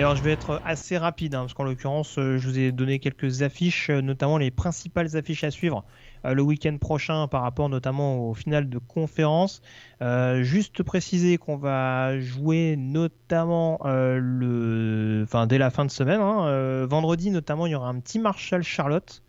Alors 0.03 0.17
je 0.17 0.23
vais 0.23 0.33
être 0.33 0.61
assez 0.65 0.97
rapide, 0.97 1.33
hein, 1.33 1.41
parce 1.41 1.53
qu'en 1.53 1.63
l'occurrence, 1.63 2.17
euh, 2.17 2.37
je 2.37 2.49
vous 2.49 2.59
ai 2.59 2.73
donné 2.73 2.99
quelques 2.99 3.41
affiches, 3.41 3.89
notamment 3.89 4.37
les 4.37 4.51
principales 4.51 5.15
affiches 5.15 5.45
à 5.45 5.51
suivre 5.51 5.85
euh, 6.25 6.33
le 6.33 6.41
week-end 6.41 6.77
prochain 6.77 7.29
par 7.29 7.41
rapport 7.41 7.69
notamment 7.69 8.29
au 8.29 8.33
final 8.33 8.69
de 8.69 8.77
conférence. 8.79 9.61
Euh, 10.01 10.43
juste 10.43 10.83
préciser 10.83 11.37
qu'on 11.37 11.55
va 11.55 12.19
jouer 12.19 12.75
notamment 12.77 13.79
euh, 13.85 14.19
le, 14.21 15.25
dès 15.47 15.57
la 15.57 15.69
fin 15.69 15.85
de 15.85 15.91
semaine. 15.91 16.19
Hein, 16.19 16.85
vendredi 16.85 17.31
notamment, 17.31 17.65
il 17.65 17.71
y 17.71 17.75
aura 17.75 17.87
un 17.87 17.99
petit 18.01 18.19
Marshall 18.19 18.61
Charlotte 18.61 19.23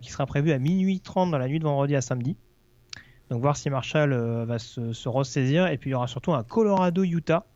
qui 0.00 0.10
sera 0.10 0.24
prévu 0.24 0.52
à 0.52 0.58
minuit 0.58 1.00
30 1.00 1.30
dans 1.30 1.36
la 1.36 1.48
nuit 1.48 1.58
de 1.58 1.64
vendredi 1.64 1.94
à 1.94 2.00
samedi. 2.00 2.36
Donc 3.30 3.42
voir 3.42 3.54
si 3.54 3.68
Marshall 3.68 4.14
va 4.44 4.58
se, 4.58 5.08
ressaisir. 5.08 5.66
Et 5.66 5.78
puis 5.78 5.90
il 5.90 5.92
y 5.92 5.94
aura 5.94 6.08
surtout 6.08 6.32
un 6.32 6.42
Colorado 6.42 7.04
Utah 7.04 7.46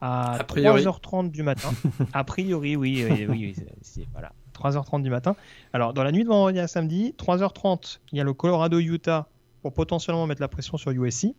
à 0.00 0.38
3h30 0.48 1.30
du 1.30 1.42
matin. 1.42 1.70
a 2.12 2.24
priori, 2.24 2.76
oui, 2.76 3.04
oui, 3.08 3.26
oui, 3.28 3.54
oui 3.56 4.06
voilà. 4.12 4.32
3h30 4.54 5.02
du 5.02 5.10
matin. 5.10 5.36
Alors, 5.72 5.94
dans 5.94 6.02
la 6.02 6.12
nuit 6.12 6.24
de 6.24 6.28
vendredi 6.28 6.58
à 6.58 6.68
samedi, 6.68 7.14
3h30, 7.18 7.98
il 8.12 8.18
y 8.18 8.20
a 8.20 8.24
le 8.24 8.32
Colorado-Utah 8.32 9.28
pour 9.62 9.72
potentiellement 9.72 10.26
mettre 10.26 10.40
la 10.40 10.48
pression 10.48 10.76
sur 10.76 10.90
USC. 10.90 11.34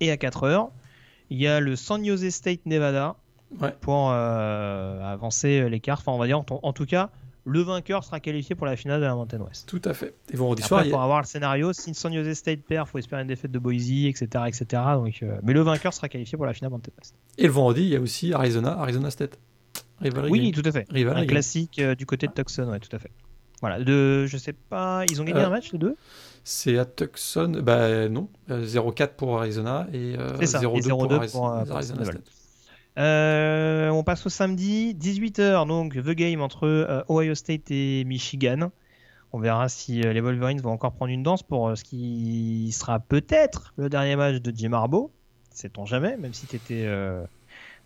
Et 0.00 0.10
à 0.10 0.16
4h, 0.16 0.70
il 1.30 1.38
y 1.38 1.46
a 1.46 1.60
le 1.60 1.76
San 1.76 2.04
Jose 2.04 2.28
State 2.30 2.60
Nevada 2.66 3.16
pour 3.80 4.10
euh, 4.10 5.12
avancer 5.12 5.68
l'écart. 5.68 5.98
Enfin, 5.98 6.12
on 6.12 6.18
va 6.18 6.26
dire, 6.26 6.38
en, 6.38 6.72
tout 6.72 6.86
cas, 6.86 7.10
le 7.48 7.60
vainqueur 7.62 8.04
sera 8.04 8.20
qualifié 8.20 8.54
pour 8.54 8.66
la 8.66 8.76
finale 8.76 9.00
de 9.00 9.06
la 9.06 9.14
Mountain 9.14 9.40
West. 9.40 9.68
Tout 9.68 9.82
à 9.84 9.94
fait. 9.94 10.14
Et 10.32 10.36
vendredi 10.36 10.62
soir, 10.62 10.84
pour 10.88 11.02
avoir 11.02 11.20
le 11.20 11.26
scénario, 11.26 11.72
si 11.72 11.94
San 11.94 12.12
Jose 12.12 12.34
State 12.34 12.60
perd, 12.60 12.86
il 12.86 12.90
faut 12.90 12.98
espérer 12.98 13.22
une 13.22 13.28
défaite 13.28 13.50
de 13.50 13.58
Boise, 13.58 13.90
etc. 13.90 14.26
etc. 14.46 14.82
Donc, 14.94 15.22
euh, 15.22 15.38
Mais 15.42 15.52
le 15.52 15.62
vainqueur 15.62 15.92
sera 15.92 16.08
qualifié 16.08 16.36
pour 16.36 16.46
la 16.46 16.52
finale 16.52 16.70
Mountain 16.70 16.92
West. 16.98 17.14
Et 17.38 17.44
le 17.44 17.52
vendredi, 17.52 17.82
il 17.82 17.88
y 17.88 17.96
a 17.96 18.00
aussi 18.00 18.32
Arizona, 18.32 18.78
Arizona 18.78 19.10
State 19.10 19.38
oui, 20.30 20.52
tout 20.52 20.62
à 20.64 20.72
fait. 20.72 20.86
un 20.94 21.26
classique 21.26 21.78
euh, 21.78 21.94
du 21.94 22.06
côté 22.06 22.26
de 22.26 22.32
Tucson, 22.32 22.68
ouais, 22.68 22.78
tout 22.78 22.94
à 22.94 22.98
fait. 22.98 23.10
Voilà, 23.60 23.82
de, 23.82 24.26
je 24.26 24.36
sais 24.36 24.52
pas, 24.52 25.04
ils 25.10 25.20
ont 25.20 25.24
gagné 25.24 25.40
un 25.40 25.46
euh, 25.46 25.50
match 25.50 25.72
les 25.72 25.78
deux? 25.78 25.96
C'est 26.44 26.78
à 26.78 26.84
Tucson, 26.84 27.60
bah 27.62 28.08
non, 28.08 28.28
0-4 28.48 29.02
euh, 29.02 29.06
pour 29.16 29.38
Arizona 29.38 29.88
et 29.92 30.16
0-2 30.16 31.32
pour, 31.32 31.48
Arizona, 31.48 32.04
on 32.98 34.02
passe 34.04 34.26
au 34.26 34.28
samedi, 34.28 34.94
18h, 34.94 35.66
donc 35.66 35.94
The 35.94 36.10
Game 36.10 36.40
entre 36.40 37.04
Ohio 37.08 37.34
State 37.34 37.70
et 37.70 38.04
Michigan. 38.04 38.70
On 39.32 39.40
verra 39.40 39.68
si 39.68 40.00
les 40.00 40.20
Wolverines 40.20 40.60
vont 40.60 40.72
encore 40.72 40.92
prendre 40.92 41.12
une 41.12 41.22
danse 41.22 41.42
pour 41.42 41.76
ce 41.76 41.84
qui 41.84 42.70
sera 42.72 42.98
peut-être 42.98 43.74
le 43.76 43.88
dernier 43.88 44.16
match 44.16 44.36
de 44.36 44.52
Jim 44.56 44.72
Harbaugh. 44.72 45.10
Sait-on 45.50 45.84
jamais, 45.84 46.16
même 46.16 46.34
si 46.34 46.46
tu 46.46 46.56
étais 46.56 46.86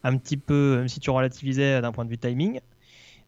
un 0.05 0.17
petit 0.17 0.37
peu, 0.37 0.77
même 0.79 0.89
si 0.89 1.01
tu 1.01 1.11
relativisais 1.11 1.81
d'un 1.81 1.93
point 1.93 2.05
de 2.05 2.11
vue 2.11 2.19
timing. 2.19 2.61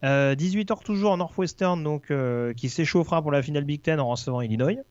18h 0.02 0.72
euh, 0.72 0.76
toujours 0.84 1.16
Northwestern, 1.16 1.82
donc 1.82 2.10
euh, 2.10 2.52
qui 2.52 2.68
s'échauffera 2.68 3.22
pour 3.22 3.32
la 3.32 3.42
finale 3.42 3.64
Big 3.64 3.80
Ten 3.80 4.00
en 4.00 4.08
recevant 4.08 4.40
Illinois. 4.40 4.82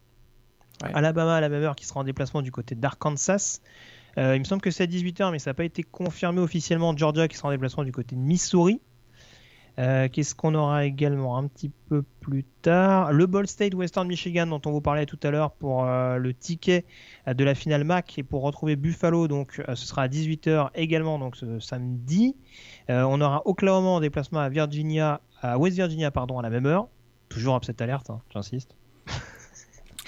Alabama 0.82 1.36
à 1.36 1.42
la 1.42 1.50
même 1.50 1.62
heure 1.62 1.76
qui 1.76 1.86
sera 1.86 2.00
en 2.00 2.04
déplacement 2.04 2.42
du 2.42 2.52
côté 2.52 2.76
d'Arkansas. 2.76 3.62
Euh, 4.18 4.36
il 4.36 4.40
me 4.40 4.46
semble 4.46 4.62
que 4.62 4.72
c'est 4.72 4.84
à 4.84 4.88
18h, 4.88 5.32
mais 5.32 5.40
ça 5.40 5.52
n'a 5.52 5.54
pas 5.56 5.66
été 5.66 5.84
confirmé 5.84 6.40
officiellement. 6.40 6.96
Georgia 6.96 7.28
qui 7.28 7.38
sera 7.38 7.50
en 7.50 7.52
déplacement 7.52 7.84
du 7.84 7.92
côté 7.92 8.16
de 8.16 8.22
Missouri. 8.22 8.80
Euh, 9.80 10.08
qu'est-ce 10.08 10.36
qu'on 10.36 10.54
aura 10.54 10.86
également 10.86 11.36
un 11.36 11.48
petit 11.48 11.72
peu 11.90 12.04
plus 12.20 12.44
tard? 12.62 13.12
Le 13.12 13.26
Ball 13.26 13.48
State 13.48 13.74
Western 13.74 14.08
Michigan 14.08 14.46
dont 14.46 14.62
on 14.68 14.72
vous 14.72 14.82
parlait 14.82 15.08
tout 15.08 15.18
à 15.24 15.32
l'heure 15.32 15.52
pour 15.54 15.86
euh, 15.86 16.18
le 16.18 16.32
ticket 16.36 16.86
de 17.26 17.44
la 17.44 17.56
finale 17.56 17.84
MAC 17.84 18.20
et 18.20 18.24
pour 18.24 18.44
retrouver 18.44 18.76
Buffalo 18.76 19.28
donc 19.28 19.64
ce 19.68 19.76
sera 19.88 20.04
à 20.04 20.08
18h 20.08 20.70
également 20.76 21.18
donc 21.18 21.36
ce 21.36 21.60
samedi. 21.60 22.36
on 22.88 23.20
aura 23.20 23.42
Oklahoma 23.46 23.88
en 23.88 24.00
déplacement 24.00 24.42
à 24.42 24.50
Virginia 24.50 25.22
à 25.42 25.58
West 25.58 25.76
Virginia 25.76 26.12
pardon 26.12 26.38
à 26.38 26.44
la 26.44 26.52
même 26.52 26.68
heure. 26.68 26.88
Toujours 27.30 27.58
upset 27.58 27.82
alerte, 27.82 28.12
hein, 28.12 28.22
j'insiste. 28.32 28.76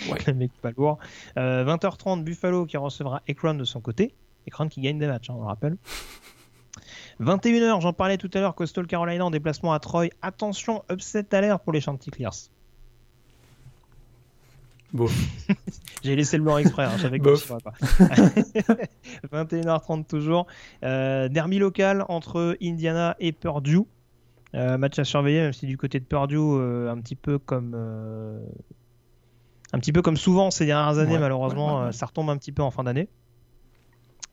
Ouais. 0.09 0.17
le 0.27 0.33
mec 0.33 0.51
pas 0.61 0.71
lourd. 0.71 0.99
20h30 1.35 2.23
Buffalo 2.23 2.65
qui 2.65 2.77
recevra 2.77 3.21
Ekron 3.27 3.55
de 3.55 3.63
son 3.63 3.81
côté. 3.81 4.13
Ekron 4.47 4.67
qui 4.67 4.81
gagne 4.81 4.99
des 4.99 5.07
matchs, 5.07 5.29
hein, 5.29 5.35
on 5.37 5.41
le 5.41 5.47
rappelle. 5.47 5.77
21h, 7.21 7.81
j'en 7.81 7.93
parlais 7.93 8.17
tout 8.17 8.29
à 8.33 8.39
l'heure, 8.39 8.55
Coastal 8.55 8.87
Carolina 8.87 9.25
en 9.25 9.31
déplacement 9.31 9.73
à 9.73 9.79
Troy. 9.79 10.09
Attention, 10.21 10.83
upset 10.91 11.33
alert 11.33 11.63
pour 11.63 11.71
les 11.71 11.81
Chanticleers. 11.81 12.49
Bon. 14.93 15.07
J'ai 16.03 16.15
laissé 16.15 16.37
le 16.37 16.43
blanc 16.43 16.57
exprès, 16.57 16.85
hein, 16.85 16.97
j'avais 16.97 17.19
pas. 17.19 17.33
21h30 19.33 20.05
toujours. 20.05 20.47
Euh, 20.83 21.27
derby 21.27 21.57
local 21.59 22.05
entre 22.07 22.57
Indiana 22.61 23.15
et 23.19 23.31
Purdue. 23.31 23.81
Euh, 24.53 24.77
match 24.77 24.97
à 24.99 25.03
surveiller, 25.03 25.41
même 25.41 25.53
si 25.53 25.65
du 25.65 25.77
côté 25.77 25.99
de 25.99 26.05
Purdue, 26.05 26.37
euh, 26.37 26.91
un 26.91 26.97
petit 27.01 27.15
peu 27.15 27.39
comme 27.39 27.75
un 29.75 29.79
petit 29.79 29.91
peu 29.91 30.01
comme 30.01 30.17
souvent 30.17 30.51
ces 30.51 30.65
dernières 30.65 30.99
années, 30.99 31.17
malheureusement, 31.19 31.91
ça 31.91 32.05
retombe 32.05 32.29
un 32.29 32.37
petit 32.37 32.51
peu 32.51 32.63
en 32.63 32.71
fin 32.71 32.83
d'année. 32.83 33.09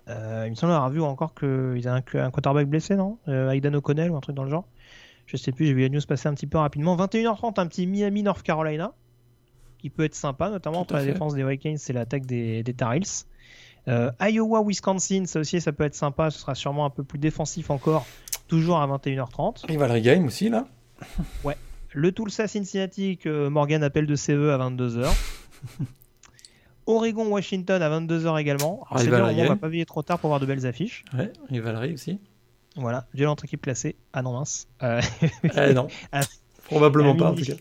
Euh, 0.09 0.45
il 0.47 0.51
me 0.51 0.55
semble 0.55 0.73
avoir 0.73 0.91
vu 0.91 1.01
encore 1.01 1.35
qu'ils 1.35 1.87
avaient 1.89 2.03
un, 2.15 2.25
un 2.25 2.31
quarterback 2.31 2.69
blessé, 2.69 2.97
non? 2.97 3.19
Euh, 3.29 3.51
Aidan 3.51 3.75
O'Connell 3.75 4.11
ou 4.11 4.17
un 4.17 4.21
truc 4.21 4.35
dans 4.35 4.45
le 4.45 4.51
genre. 4.51 4.67
Je 5.27 5.37
sais 5.37 5.53
plus, 5.53 5.67
j'ai 5.67 5.75
vu 5.75 5.83
la 5.83 5.89
news 5.89 6.01
passer 6.07 6.29
un 6.29 6.35
petit 6.35 6.47
peu 6.47 6.59
rapidement. 6.59 6.97
21h30, 6.97 7.61
un 7.61 7.67
petit 7.67 7.87
Miami 7.87 8.23
North 8.23 8.43
Carolina 8.43 8.93
qui 9.79 9.91
peut 9.91 10.05
être 10.05 10.15
sympa, 10.15 10.49
notamment 10.51 10.81
entre 10.81 10.95
la 10.95 11.05
défense 11.05 11.35
des 11.35 11.41
Hurricanes 11.41 11.79
et 11.89 11.93
l'attaque 11.93 12.25
des, 12.27 12.63
des 12.63 12.75
Tar 12.75 12.95
Heels. 12.95 13.25
Euh, 13.89 14.13
Iowa, 14.21 14.63
Wisconsin, 14.65 15.25
ça 15.27 15.41
aussi, 15.41 15.61
ça 15.61 15.73
peut 15.73 15.85
être 15.85 15.95
sympa. 15.97 16.31
Ce 16.31 16.39
sera 16.39 16.55
sûrement 16.55 16.85
un 16.85 16.91
peu 16.91 17.03
plus 17.03 17.19
défensif 17.19 17.71
encore, 17.71 18.07
toujours 18.47 18.79
à 18.79 18.87
21h30. 18.87 19.67
Rivalry 19.67 20.03
Game 20.03 20.27
aussi, 20.27 20.49
là 20.49 20.67
Ouais. 21.43 21.57
Le 21.95 22.13
Tulsa 22.13 22.49
Cincinnati 22.49 23.19
que 23.19 23.49
Morgan 23.49 23.83
appelle 23.83 24.07
de 24.07 24.15
ses 24.15 24.35
voeux 24.37 24.53
à 24.53 24.59
22h. 24.59 25.09
Oregon-Washington 26.87 27.81
à 27.81 28.01
22h 28.01 28.41
également. 28.41 28.85
C'est 28.97 29.09
bien, 29.09 29.25
on 29.25 29.49
va 29.49 29.57
pas 29.57 29.69
veiller 29.69 29.87
trop 29.87 30.03
tard 30.03 30.19
pour 30.19 30.29
voir 30.29 30.41
de 30.41 30.47
belles 30.47 30.67
affiches. 30.67 31.05
Ouais, 31.17 31.33
Rivalry 31.49 31.95
aussi. 31.95 32.19
Voilà, 32.77 33.07
violente 33.15 33.45
équipe 33.45 33.61
placée. 33.61 33.97
Ah 34.13 34.23
non, 34.23 34.33
mince. 34.33 34.67
Euh... 34.83 35.01
Eh 35.57 35.75
non. 35.75 35.89
Probablement 36.65 37.15
pas, 37.15 37.31
en 37.31 37.35
tout 37.35 37.45
cas. 37.45 37.55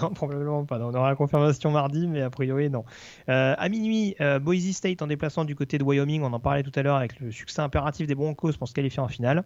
Non, 0.00 0.10
probablement 0.10 0.64
pas. 0.64 0.78
On 0.78 0.94
aura 0.94 1.10
la 1.10 1.16
confirmation 1.16 1.70
mardi, 1.70 2.06
mais 2.06 2.22
a 2.22 2.30
priori, 2.30 2.70
non. 2.70 2.84
Euh, 3.28 3.54
à 3.56 3.68
minuit, 3.68 4.14
euh, 4.20 4.38
Boise 4.38 4.70
State 4.72 5.02
en 5.02 5.06
déplacement 5.06 5.44
du 5.44 5.54
côté 5.54 5.78
de 5.78 5.84
Wyoming. 5.84 6.22
On 6.22 6.32
en 6.32 6.40
parlait 6.40 6.62
tout 6.62 6.72
à 6.74 6.82
l'heure 6.82 6.96
avec 6.96 7.18
le 7.20 7.30
succès 7.30 7.60
impératif 7.60 8.06
des 8.06 8.14
Broncos 8.14 8.52
pour 8.52 8.68
se 8.68 8.74
qualifier 8.74 9.00
en 9.00 9.08
finale. 9.08 9.44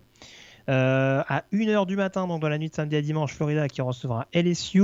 Euh, 0.70 1.22
à 1.28 1.44
1h 1.52 1.86
du 1.86 1.96
matin, 1.96 2.26
donc 2.26 2.40
dans 2.40 2.48
la 2.48 2.58
nuit 2.58 2.70
de 2.70 2.74
samedi 2.74 2.96
à 2.96 3.02
dimanche, 3.02 3.34
Florida 3.34 3.68
qui 3.68 3.82
recevra 3.82 4.26
LSU. 4.32 4.82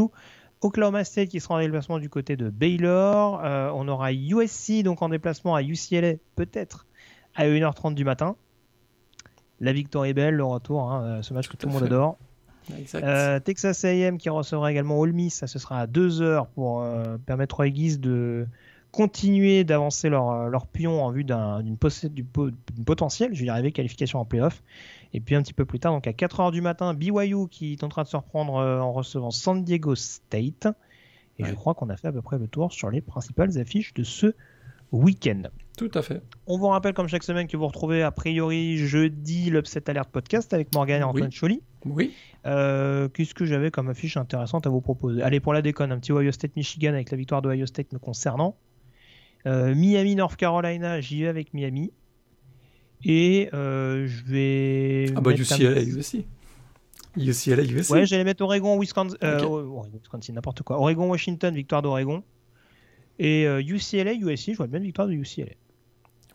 Oklahoma 0.61 1.05
State 1.05 1.29
qui 1.29 1.41
sera 1.41 1.55
en 1.57 1.61
déplacement 1.61 1.99
du 1.99 2.09
côté 2.09 2.37
de 2.37 2.51
Baylor. 2.51 3.41
on 3.75 3.89
aura 3.89 4.13
USC 4.13 4.83
donc 4.83 5.03
en 5.03 5.09
déplacement 5.09 5.55
à 5.55 5.63
UCLA, 5.63 6.15
peut-être 6.37 6.87
à 7.35 7.47
1h30 7.47 7.95
du 7.95 8.05
matin. 8.05 8.37
La 9.61 9.73
victoire 9.73 10.07
est 10.07 10.15
belle, 10.15 10.35
le 10.35 10.45
retour, 10.45 10.91
hein, 10.91 11.23
ce 11.23 11.35
match 11.35 11.49
que 11.49 11.57
tout, 11.57 11.67
le 11.67 11.73
monde 11.73 11.85
adore. 11.85 12.19
Euh, 12.95 13.41
Texas 13.41 13.85
AM 13.85 14.19
qui 14.19 14.29
recevra 14.29 14.71
également 14.71 14.99
Ole 14.99 15.13
Miss, 15.13 15.35
ça 15.35 15.47
ce 15.47 15.59
sera 15.59 15.81
à 15.81 15.87
2 15.87 16.23
heures 16.23 16.47
pour 16.49 16.83
euh, 16.83 17.17
permettre 17.19 17.61
aux 17.61 17.63
Aggies 17.63 17.99
de 17.99 18.47
continuer 18.93 19.65
d'avancer 19.65 20.09
leur, 20.09 20.31
euh, 20.31 20.49
leur, 20.49 20.67
pion 20.67 21.05
en 21.05 21.11
vue 21.11 21.25
d'une 21.25 21.77
potentielle, 22.85 23.35
je 23.35 23.41
vais 23.41 23.47
y 23.47 23.51
arriver, 23.51 23.73
qualification 23.73 24.21
en 24.21 24.25
playoff. 24.25 24.63
Et 25.13 25.21
puis 25.21 25.35
un 25.35 25.43
petit 25.43 25.55
peu 25.55 25.65
plus 25.65 25.81
tard, 25.81 25.93
donc 25.93 26.07
à 26.07 26.13
4 26.13 26.41
heures 26.41 26.51
du 26.53 26.61
matin, 26.61 26.95
BYU 26.95 27.49
qui 27.49 27.77
tentera 27.77 28.05
de 28.05 28.09
se 28.09 28.17
reprendre 28.17 28.55
en 28.55 28.93
recevant 28.93 29.31
San 29.31 29.65
Diego 29.65 29.95
State. 29.95 30.69
Et 31.39 31.45
je 31.45 31.55
crois 31.55 31.75
qu'on 31.75 31.89
a 31.89 31.97
fait 31.97 32.09
à 32.09 32.13
peu 32.13 32.23
près 32.23 32.39
le 32.39 32.47
tour 32.47 32.71
sur 32.73 32.91
les 32.91 33.01
principales 33.01 33.59
affiches 33.59 33.95
de 33.95 34.05
ce 34.05 34.35
week-end. 34.93 35.43
Tout 35.77 35.91
à 35.95 36.03
fait. 36.03 36.23
On 36.47 36.59
vous 36.59 36.67
rappelle, 36.67 36.93
comme 36.93 37.09
chaque 37.09 37.23
semaine, 37.23 37.47
que 37.47 37.57
vous 37.57 37.67
retrouvez 37.67 38.03
a 38.03 38.11
priori 38.11 38.77
jeudi 38.77 39.49
l'Upset 39.49 39.89
Alert 39.89 40.11
Podcast 40.11 40.53
avec 40.53 40.75
Morgan 40.75 41.01
et 41.01 41.05
Antoine 41.05 41.33
Choli. 41.33 41.63
Oui. 41.87 42.13
Euh, 42.47 43.09
qu'est-ce 43.09 43.35
que 43.35 43.47
j'avais 43.47 43.71
comme 43.71 43.89
affiche 43.89 44.17
intéressante 44.17 44.67
à 44.67 44.71
vous 44.71 44.83
proposer? 44.83 45.23
Allez, 45.23 45.41
pour 45.41 45.55
la 45.55 45.63
déconne, 45.63 45.93
un 45.93 45.99
petit 45.99 46.13
Ohio 46.13 46.33
State 46.33 46.57
Michigan 46.57 46.91
avec 46.91 47.11
la 47.11 47.17
victoire 47.17 47.41
de 47.41 47.49
Ohio 47.49 47.67
State 47.67 47.93
me 47.93 47.99
concernant. 47.99 48.57
Euh, 49.47 49.75
Miami 49.75 50.15
North 50.17 50.37
Carolina, 50.37 51.01
j'y 51.01 51.23
vais 51.23 51.29
avec 51.29 51.55
Miami. 51.55 51.93
Et 53.05 53.49
euh, 53.55 54.07
je 54.07 54.25
vais. 54.25 55.13
Ah 55.17 55.21
bah 55.21 55.33
UCLA 55.33 55.99
aussi. 55.99 56.27
UCLA 57.17 57.63
USC. 57.63 57.91
Ouais, 57.91 58.07
j'allais 58.07 58.25
mettre 58.25 58.43
Oregon, 58.43 58.79
Wisconsin, 58.79 59.17
Wisconsin, 59.93 60.33
n'importe 60.35 60.63
quoi. 60.63 60.79
Oregon, 60.79 61.09
Washington, 61.09 61.55
victoire 61.55 61.83
d'Oregon. 61.83 62.23
Et 63.19 63.45
UCLA, 63.45 64.15
USC, 64.15 64.53
je 64.53 64.57
vois 64.57 64.67
bien 64.67 64.79
une 64.79 64.87
victoire 64.87 65.09
de 65.09 65.15
UCLA. 65.15 65.55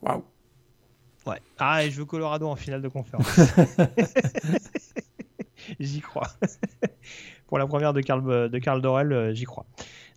Waouh. 0.01 0.23
Ouais. 1.25 1.41
Ah, 1.57 1.83
et 1.83 1.91
je 1.91 1.97
veux 1.97 2.05
Colorado 2.05 2.47
en 2.47 2.55
finale 2.55 2.81
de 2.81 2.87
conférence. 2.87 3.27
j'y 5.79 6.01
crois. 6.01 6.27
Pour 7.47 7.57
la 7.57 7.67
première 7.67 7.93
de 7.93 8.01
Carl, 8.01 8.49
de 8.49 8.59
Carl 8.59 8.81
Dorel, 8.81 9.11
euh, 9.11 9.33
j'y 9.33 9.45
crois. 9.45 9.65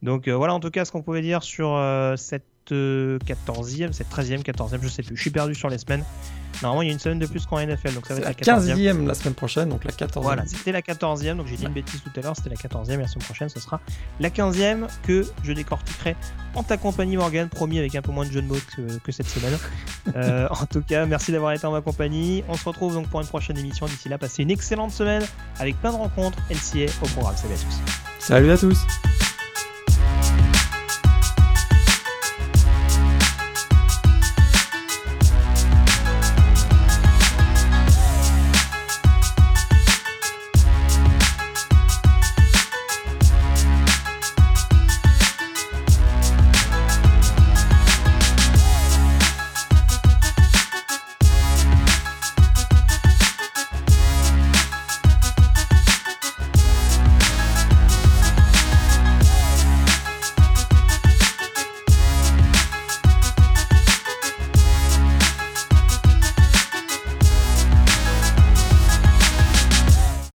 Donc 0.03 0.29
euh, 0.29 0.37
voilà 0.37 0.55
en 0.55 0.61
tout 0.61 0.71
cas 0.71 0.85
ce 0.85 0.93
qu'on 0.93 1.03
pouvait 1.03 1.23
dire 1.23 1.43
sur 1.43 1.75
euh, 1.75 2.17
cette 2.17 2.47
14e, 2.71 3.93
cette 3.93 4.11
13e, 4.11 4.43
14e, 4.43 4.79
je 4.83 4.89
sais 4.89 5.03
plus. 5.03 5.17
Je 5.17 5.21
suis 5.21 5.31
perdu 5.31 5.55
sur 5.55 5.69
les 5.69 5.79
semaines. 5.79 6.05
Normalement, 6.63 6.83
il 6.83 6.89
y 6.89 6.91
a 6.91 6.93
une 6.93 6.99
semaine 6.99 7.19
de 7.19 7.27
plus 7.27 7.47
qu'en 7.47 7.65
NFL, 7.65 7.95
donc 7.95 8.07
ça 8.07 8.15
va 8.15 8.21
être 8.21 8.47
la 8.47 8.59
15e 8.59 9.07
la 9.07 9.15
semaine 9.15 9.35
prochaine, 9.35 9.69
donc 9.69 9.85
la 9.85 9.93
14e. 9.93 10.21
Voilà, 10.23 10.45
c'était 10.47 10.73
la 10.73 10.81
14e, 10.81 11.37
donc 11.37 11.47
j'ai 11.47 11.57
dit 11.57 11.65
une 11.65 11.73
bêtise 11.73 12.03
tout 12.03 12.11
à 12.19 12.21
l'heure, 12.23 12.35
c'était 12.35 12.51
la 12.51 12.57
14e, 12.57 12.95
et 12.95 12.97
la 12.97 13.07
semaine 13.07 13.25
prochaine, 13.25 13.49
ce 13.49 13.61
sera 13.61 13.81
la 14.19 14.31
15e 14.31 14.89
que 15.05 15.25
je 15.45 15.53
décortiquerai 15.53 16.17
en 16.55 16.65
ta 16.65 16.77
compagnie, 16.77 17.17
Morgan, 17.17 17.49
promis 17.49 17.79
avec 17.79 17.95
un 17.95 18.03
peu 18.03 18.11
moins 18.11 18.27
de 18.27 18.33
jeu 18.33 18.43
de 18.43 18.47
mots 18.47 18.57
que, 19.05 19.13
cette 19.13 19.29
semaine. 19.29 19.57
Euh, 20.17 20.49
en 20.49 20.65
tout 20.65 20.81
cas, 20.81 21.05
merci 21.05 21.33
d'avoir 21.33 21.53
été 21.53 21.67
en 21.67 21.71
ma 21.71 21.83
compagnie. 21.83 22.43
On 22.49 22.55
se 22.55 22.65
retrouve 22.65 22.95
donc 22.95 23.09
pour 23.09 23.21
une 23.21 23.27
prochaine 23.27 23.59
émission. 23.59 23.85
D'ici 23.85 24.09
là, 24.09 24.17
passez 24.17 24.43
une 24.43 24.51
excellente 24.51 24.91
semaine 24.91 25.23
avec 25.59 25.79
plein 25.81 25.93
de 25.93 25.99
rencontres 25.99 26.39
LCA 26.49 26.91
au 27.03 27.07
programme. 27.09 27.37
Salut 27.37 27.53
à 27.53 27.59
tous. 27.59 27.81
Salut 28.19 28.51
à 28.51 28.57
tous. 28.57 29.18